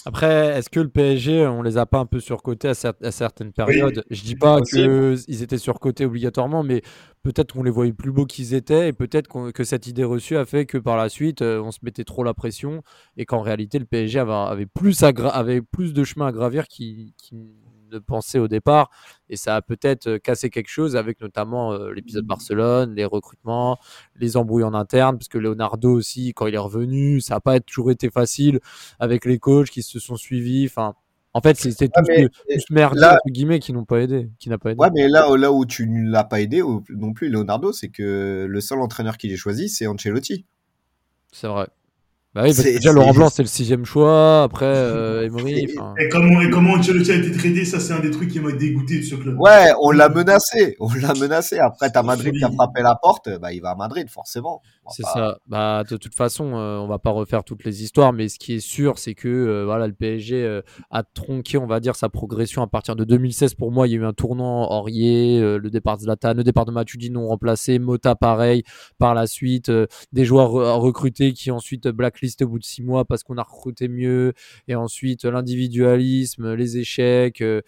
Après, 0.06 0.58
est-ce 0.58 0.68
que 0.68 0.80
le 0.80 0.88
PSG, 0.88 1.46
on 1.46 1.62
les 1.62 1.78
a 1.78 1.86
pas 1.86 1.98
un 1.98 2.04
peu 2.06 2.20
surcotés 2.20 2.68
à, 2.68 2.74
certaines 3.10 3.52
périodes? 3.52 4.04
Je 4.10 4.22
dis 4.22 4.36
pas 4.36 4.60
qu'ils 4.60 5.42
étaient 5.42 5.58
surcotés 5.58 6.04
obligatoirement, 6.04 6.62
mais 6.62 6.82
peut-être 7.22 7.54
qu'on 7.54 7.62
les 7.62 7.70
voyait 7.70 7.94
plus 7.94 8.12
beaux 8.12 8.26
qu'ils 8.26 8.52
étaient 8.52 8.88
et 8.88 8.92
peut-être 8.92 9.50
que 9.52 9.64
cette 9.64 9.86
idée 9.86 10.04
reçue 10.04 10.36
a 10.36 10.44
fait 10.44 10.66
que 10.66 10.76
par 10.76 10.98
la 10.98 11.08
suite, 11.08 11.40
euh, 11.40 11.60
on 11.60 11.70
se 11.70 11.78
mettait 11.82 12.04
trop 12.04 12.22
la 12.22 12.34
pression 12.34 12.82
et 13.16 13.24
qu'en 13.24 13.40
réalité, 13.40 13.78
le 13.78 13.86
PSG 13.86 14.18
avait, 14.18 14.66
plus, 14.66 15.02
avait 15.02 15.62
plus 15.62 15.94
de 15.94 16.04
chemin 16.04 16.26
à 16.26 16.32
gravir 16.32 16.68
qui, 16.68 17.14
ne 17.94 17.98
pensait 17.98 18.38
au 18.38 18.48
départ. 18.48 18.90
Et 19.28 19.36
ça 19.36 19.56
a 19.56 19.62
peut-être 19.62 20.06
euh, 20.08 20.18
cassé 20.18 20.50
quelque 20.50 20.68
chose 20.68 20.96
avec 20.96 21.20
notamment 21.20 21.72
euh, 21.72 21.92
l'épisode 21.92 22.26
Barcelone, 22.26 22.94
les 22.94 23.04
recrutements, 23.04 23.78
les 24.16 24.36
embrouilles 24.36 24.64
en 24.64 24.74
interne, 24.74 25.18
parce 25.18 25.28
que 25.28 25.38
Leonardo 25.38 25.90
aussi, 25.90 26.34
quand 26.34 26.46
il 26.46 26.54
est 26.54 26.58
revenu, 26.58 27.20
ça 27.20 27.34
n'a 27.34 27.40
pas 27.40 27.60
toujours 27.60 27.90
été 27.90 28.10
facile 28.10 28.60
avec 29.00 29.24
les 29.24 29.38
coachs 29.38 29.70
qui 29.70 29.82
se 29.82 29.98
sont 29.98 30.16
suivis. 30.16 30.66
Enfin, 30.66 30.94
en 31.32 31.40
fait, 31.40 31.56
c'était 31.56 31.88
tout, 31.88 32.02
ce 32.06 32.72
merde 32.72 33.02
entre 33.02 33.18
guillemets 33.28 33.58
qui 33.58 33.72
n'ont 33.72 33.84
pas 33.84 34.00
aidé, 34.00 34.30
qui 34.38 34.48
n'a 34.48 34.58
pas 34.58 34.70
aidé. 34.70 34.78
Ouais, 34.78 34.90
mais 34.94 35.08
là, 35.08 35.28
là 35.36 35.50
où 35.50 35.66
tu 35.66 35.88
ne 35.88 36.08
l'as 36.10 36.24
pas 36.24 36.40
aidé 36.40 36.62
non 36.90 37.12
plus, 37.12 37.28
Leonardo, 37.28 37.72
c'est 37.72 37.88
que 37.88 38.46
le 38.48 38.60
seul 38.60 38.80
entraîneur 38.80 39.16
qu'il 39.16 39.32
ait 39.32 39.36
choisi, 39.36 39.68
c'est 39.68 39.86
Ancelotti. 39.86 40.46
C'est 41.32 41.48
vrai. 41.48 41.66
Bah 42.34 42.42
oui, 42.42 42.48
parce 42.48 42.62
que 42.64 42.74
déjà 42.74 42.92
Laurent 42.92 43.12
Blanc 43.12 43.28
c'est 43.30 43.42
le 43.42 43.48
sixième 43.48 43.84
choix, 43.84 44.42
après 44.42 44.66
euh, 44.66 45.26
Emery. 45.26 45.68
Et, 45.98 46.08
comment, 46.08 46.40
et 46.40 46.50
comment 46.50 46.72
Ancelotti 46.72 47.12
a 47.12 47.14
été 47.14 47.30
tradé, 47.30 47.64
ça 47.64 47.78
c'est 47.78 47.92
un 47.92 48.00
des 48.00 48.10
trucs 48.10 48.30
qui 48.30 48.40
m'a 48.40 48.50
dégoûté 48.50 48.98
de 48.98 49.04
ce 49.04 49.14
club. 49.14 49.38
Ouais, 49.38 49.70
on 49.80 49.92
l'a 49.92 50.08
menacé, 50.08 50.74
on 50.80 50.92
l'a 50.94 51.14
menacé. 51.14 51.58
Après 51.60 51.90
t'as 51.92 52.02
Madrid 52.02 52.34
qui 52.34 52.42
a 52.42 52.50
frappé 52.50 52.82
la 52.82 52.96
porte, 53.00 53.28
bah 53.40 53.52
il 53.52 53.60
va 53.60 53.70
à 53.70 53.74
Madrid 53.76 54.08
forcément. 54.10 54.62
C'est 54.90 55.04
ça. 55.04 55.38
Bah 55.46 55.84
de 55.88 55.96
toute 55.96 56.14
façon, 56.14 56.56
euh, 56.56 56.78
on 56.78 56.88
va 56.88 56.98
pas 56.98 57.10
refaire 57.10 57.44
toutes 57.44 57.64
les 57.64 57.82
histoires, 57.82 58.12
mais 58.12 58.28
ce 58.28 58.38
qui 58.38 58.54
est 58.54 58.60
sûr, 58.60 58.98
c'est 58.98 59.14
que 59.14 59.28
euh, 59.28 59.64
voilà 59.64 59.86
le 59.86 59.94
PSG 59.94 60.42
euh, 60.44 60.60
a 60.90 61.02
tronqué, 61.02 61.56
on 61.56 61.66
va 61.66 61.80
dire, 61.80 61.94
sa 61.94 62.08
progression 62.08 62.62
à 62.62 62.66
partir 62.66 62.96
de 62.96 63.04
2016. 63.04 63.54
Pour 63.54 63.70
moi, 63.70 63.86
il 63.86 63.92
y 63.92 63.94
a 63.94 63.98
eu 63.98 64.04
un 64.04 64.12
tournant 64.12 64.70
Aurier, 64.70 65.40
le 65.40 65.70
départ 65.70 65.96
de 65.96 66.02
Zlatan, 66.02 66.34
le 66.34 66.44
départ 66.44 66.64
de 66.64 66.72
Matuidi 66.72 67.10
non 67.10 67.28
remplacé, 67.28 67.78
Mota 67.78 68.14
pareil. 68.14 68.64
Par 68.98 69.14
la 69.14 69.26
suite, 69.26 69.70
des 70.12 70.24
joueurs 70.24 70.50
recrutés 70.50 71.32
qui 71.32 71.50
ensuite 71.50 71.86
blacklist 72.24 72.42
au 72.42 72.48
bout 72.48 72.58
de 72.58 72.64
six 72.64 72.82
mois 72.82 73.04
parce 73.04 73.22
qu'on 73.22 73.38
a 73.38 73.42
recruté 73.42 73.88
mieux. 73.88 74.32
Et 74.68 74.74
ensuite, 74.74 75.24
l'individualisme, 75.24 76.54
les 76.54 76.78
échecs. 76.78 77.40
Euh, 77.40 77.60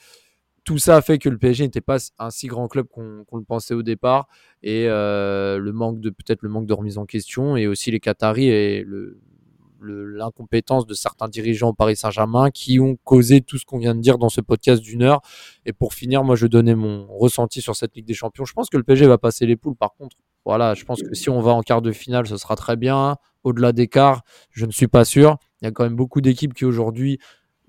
tout 0.65 0.79
ça 0.79 0.97
a 0.97 1.01
fait 1.01 1.19
que 1.19 1.29
le 1.29 1.39
PSG 1.39 1.63
n'était 1.63 1.81
pas 1.81 1.99
un 2.19 2.31
si 2.31 2.49
grand 2.49 2.67
club 2.67 2.89
qu'on 2.89 3.25
le 3.37 3.45
pensait 3.45 3.75
au 3.75 3.85
départ. 3.85 4.27
Et 4.65 4.87
euh, 4.89 5.59
le 5.59 5.73
manque 5.73 6.01
de 6.01 6.11
peut-être 6.11 6.43
le 6.43 6.49
manque 6.49 6.67
de 6.67 6.75
remise 6.75 6.99
en 6.99 7.07
question 7.07 7.57
et 7.57 7.69
aussi 7.69 7.93
les 7.93 8.01
Qataris 8.01 8.49
et 8.49 8.83
le, 8.83 9.21
l'incompétence 9.81 10.85
de 10.85 10.95
certains 10.95 11.29
dirigeants 11.29 11.69
au 11.69 11.73
Paris 11.73 11.95
Saint-Germain 11.95 12.51
qui 12.51 12.81
ont 12.81 12.97
causé 13.05 13.43
tout 13.43 13.59
ce 13.59 13.65
qu'on 13.65 13.79
vient 13.79 13.95
de 13.95 14.01
dire 14.01 14.19
dans 14.19 14.29
ce 14.29 14.41
podcast 14.41 14.83
d'une 14.83 15.03
heure. 15.03 15.21
Et 15.67 15.73
pour 15.73 15.95
finir, 15.95 16.25
moi, 16.25 16.35
je 16.35 16.49
donnais 16.49 16.75
mon 16.75 17.07
ressenti 17.17 17.63
sur 17.63 17.77
cette 17.77 17.95
Ligue 17.95 18.07
des 18.07 18.15
Champions. 18.15 18.45
Je 18.45 18.53
pense 18.53 18.69
que 18.69 18.77
le 18.77 18.83
PSG 18.83 19.07
va 19.07 19.19
passer 19.19 19.47
les 19.47 19.55
poules. 19.55 19.77
Par 19.77 19.95
contre, 19.95 20.17
voilà, 20.45 20.75
je 20.75 20.85
pense 20.85 21.03
que 21.03 21.15
si 21.15 21.29
on 21.29 21.41
va 21.41 21.53
en 21.53 21.63
quart 21.63 21.83
de 21.83 21.93
finale, 21.93 22.27
ce 22.27 22.37
sera 22.37 22.57
très 22.57 22.77
bien. 22.77 23.17
Au-delà 23.47 23.71
des 23.71 23.87
quarts, 23.87 24.23
je 24.51 24.67
ne 24.67 24.73
suis 24.73 24.89
pas 24.89 25.05
sûr. 25.05 25.37
Il 25.63 25.67
y 25.67 25.69
a 25.69 25.71
quand 25.71 25.85
même 25.85 25.95
beaucoup 25.95 26.21
d'équipes 26.21 26.53
qui 26.53 26.65
aujourd'hui 26.65 27.21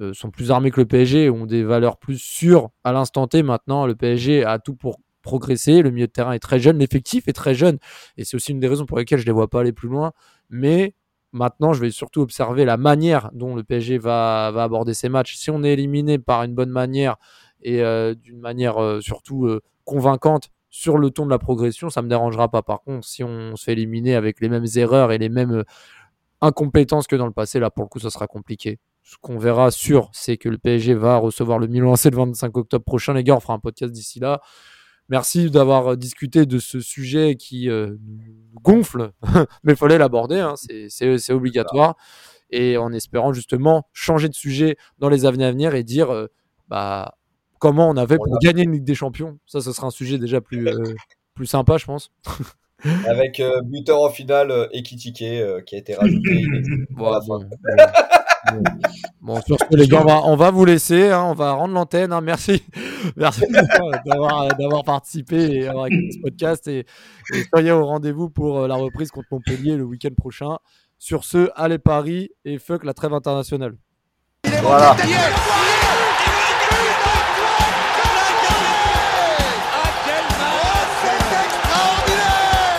euh, 0.02 0.12
sont 0.12 0.32
plus 0.32 0.50
armées 0.50 0.72
que 0.72 0.82
le 0.82 0.88
PSG, 0.88 1.30
ont 1.30 1.46
des 1.46 1.64
valeurs 1.64 1.98
plus 1.98 2.18
sûres 2.18 2.70
à 2.84 2.92
l'instant 2.92 3.28
T. 3.28 3.44
Maintenant, 3.44 3.86
le 3.86 3.94
PSG 3.94 4.44
a 4.44 4.58
tout 4.58 4.74
pour 4.74 5.00
progresser. 5.22 5.84
Le 5.84 5.92
milieu 5.92 6.08
de 6.08 6.12
terrain 6.12 6.32
est 6.32 6.40
très 6.40 6.60
jeune, 6.60 6.80
l'effectif 6.80 7.28
est 7.28 7.34
très 7.34 7.54
jeune. 7.54 7.78
Et 8.18 8.26
c'est 8.26 8.36
aussi 8.36 8.54
une 8.54 8.60
des 8.60 8.68
raisons 8.68 8.88
pour 8.88 8.98
lesquelles 8.98 9.20
je 9.20 9.26
ne 9.26 9.28
les 9.28 9.34
vois 9.34 9.52
pas 9.52 9.60
aller 9.60 9.72
plus 9.72 9.88
loin. 9.88 10.14
Mais 10.50 10.96
Maintenant, 11.34 11.74
je 11.74 11.82
vais 11.82 11.92
surtout 11.92 12.22
observer 12.22 12.64
la 12.64 12.78
manière 12.78 13.30
dont 13.34 13.54
le 13.54 13.62
PSG 13.62 13.98
va, 13.98 14.48
aborder 14.48 14.94
ses 14.96 15.10
matchs. 15.10 15.36
Si 15.36 15.52
on 15.52 15.62
est 15.62 15.74
éliminé 15.74 16.18
par 16.18 16.42
une 16.44 16.56
bonne 16.56 16.70
manière 16.72 17.18
et 17.62 17.84
euh, 17.84 18.16
d'une 18.16 18.40
manière 18.40 18.82
euh, 18.82 19.02
surtout 19.02 19.60
convaincante 19.84 20.50
sur 20.78 21.00
le 21.00 21.10
ton 21.10 21.26
de 21.26 21.32
la 21.32 21.40
progression, 21.40 21.90
ça 21.90 22.02
ne 22.02 22.06
me 22.06 22.10
dérangera 22.10 22.50
pas. 22.50 22.62
Par 22.62 22.84
contre, 22.84 23.08
si 23.08 23.24
on 23.24 23.56
se 23.56 23.64
fait 23.64 23.72
éliminer 23.72 24.14
avec 24.14 24.40
les 24.42 24.48
mêmes 24.48 24.68
erreurs 24.76 25.12
et 25.12 25.18
les 25.18 25.28
mêmes 25.28 25.64
incompétences 26.40 27.08
que 27.08 27.16
dans 27.16 27.26
le 27.26 27.32
passé, 27.32 27.60
là, 27.60 27.72
pour 27.72 27.84
le 27.84 27.90
coup, 27.90 28.00
ça 28.00 28.12
sera 28.12 28.28
compliqué. 28.28 28.78
Ce 29.02 29.16
qu'on 29.20 29.40
verra 29.40 29.72
sûr, 29.72 30.12
c'est 30.14 30.38
que 30.38 30.50
le 30.50 30.60
PSG 30.60 30.94
va 30.94 31.18
recevoir 31.18 31.58
le 31.58 31.66
Milan 31.66 31.94
AC 31.94 32.06
le 32.06 32.18
25 32.18 32.56
octobre 32.58 32.86
prochain. 32.86 33.16
Les 33.16 33.24
gars, 33.24 33.36
on 33.36 33.40
fera 33.40 33.56
un 33.56 33.60
podcast 33.60 33.92
d'ici 33.92 34.20
là. 34.20 34.40
Merci 35.10 35.50
d'avoir 35.50 35.94
euh, 35.94 35.96
discuté 35.96 36.46
de 36.46 36.60
ce 36.60 36.80
sujet 36.80 37.38
qui 37.38 37.72
euh, 37.72 37.96
gonfle, 38.62 39.14
mais 39.64 39.74
il 39.74 39.78
fallait 39.78 39.98
l'aborder, 39.98 40.40
hein, 40.40 40.54
c'est 40.90 41.34
obligatoire. 41.34 41.96
Et 42.52 42.78
en 42.78 42.94
espérant 42.94 43.34
justement 43.34 43.88
changer 43.94 44.30
de 44.30 44.36
sujet 44.36 44.78
dans 45.00 45.10
les 45.10 45.26
années 45.26 45.46
à 45.46 45.52
venir 45.52 45.74
et 45.74 45.84
dire 45.84 46.12
euh, 46.12 46.28
bah, 46.68 47.18
comment 47.60 47.90
on 47.90 47.98
avait 47.98 48.18
pour 48.18 48.40
gagner 48.40 48.64
une 48.64 48.74
Ligue 48.74 48.84
des 48.84 48.96
Champions. 48.96 49.38
Ça, 49.46 49.62
ce 49.62 49.72
sera 49.72 49.88
un 49.88 49.92
sujet 49.92 50.18
déjà 50.18 50.42
plus, 50.42 50.70
plus 51.36 51.46
sympa, 51.46 51.78
je 51.78 51.86
pense. 51.86 52.12
Avec 53.08 53.42
buteur 53.66 54.02
en 54.02 54.10
finale, 54.10 54.70
Ekitike, 54.72 55.16
qui 55.66 55.76
a 55.76 55.78
été 55.78 55.96
rajouté. 55.96 56.46
Bon, 59.22 59.42
sur 59.42 59.58
ce, 59.58 59.76
les 59.76 59.88
gars, 59.88 60.04
on 60.06 60.36
va, 60.36 60.52
vous 60.52 60.66
laisser. 60.66 61.10
Hein, 61.10 61.24
on 61.26 61.34
va 61.34 61.52
rendre 61.54 61.74
l'antenne. 61.74 62.14
Hein. 62.14 62.22
merci, 62.22 62.64
merci 63.16 63.44
d'avoir 64.06 64.84
participé 64.86 65.52
et 65.52 65.68
avoir 65.68 65.88
écouté 65.88 66.12
ce 66.12 66.20
podcast. 66.22 66.68
Et, 66.68 66.86
soyez 67.54 67.72
au 67.72 67.86
rendez-vous 67.86 68.30
pour 68.30 68.60
euh, 68.60 68.68
la 68.68 68.76
reprise 68.76 69.12
contre 69.12 69.28
Montpellier 69.32 69.76
le 69.76 69.84
week-end 69.84 70.14
prochain. 70.16 70.58
Sur 70.98 71.26
ce, 71.26 71.50
allez 71.56 71.78
Paris 71.78 72.30
et 72.46 72.58
fuck 72.58 72.84
la 72.84 72.94
trêve 72.94 73.14
internationale. 73.14 73.76
Voilà. 74.62 74.96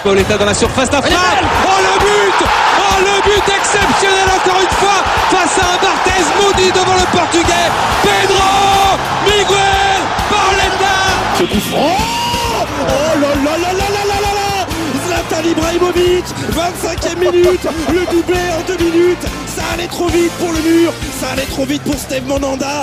Dans 0.09 0.47
la 0.47 0.55
surface 0.55 0.89
d'affaire. 0.89 1.19
Oh 1.67 1.69
le 1.83 1.99
but 2.01 2.47
Oh 2.81 2.99
le 2.99 3.21
but 3.29 3.55
exceptionnel 3.55 4.25
encore 4.35 4.59
une 4.63 4.77
fois 4.79 5.05
face 5.29 5.59
à 5.59 5.75
un 5.75 5.79
Barthez 5.83 6.25
maudit 6.41 6.73
devant 6.73 6.95
le 6.95 7.05
portugais. 7.15 7.69
Pedro 8.03 8.97
Miguel 9.27 10.01
Pauletta 10.31 10.97
Ce 11.37 11.43
coup 11.43 11.77
Oh 11.77 12.65
Oh 12.81 13.21
là 13.21 13.29
là 13.29 13.59
là 13.59 13.73
là 13.75 13.89
là 13.93 14.05
là 14.09 14.21
là. 14.23 14.33
Là 14.35 14.67
Zlatan 15.07 15.47
Ibrahimovic 15.47 16.25
25e 16.53 17.19
minute. 17.19 17.67
Le 17.93 18.11
doublé 18.11 18.41
en 18.59 18.63
deux 18.67 18.83
minutes. 18.83 19.27
Ça 19.55 19.63
allait 19.75 19.89
trop 19.89 20.09
vite 20.09 20.33
pour 20.39 20.53
le 20.53 20.61
mur. 20.61 20.93
Ça 21.21 21.33
allait 21.35 21.43
trop 21.43 21.67
vite 21.67 21.83
pour 21.83 21.97
Steve 21.97 22.27
Monanda 22.27 22.81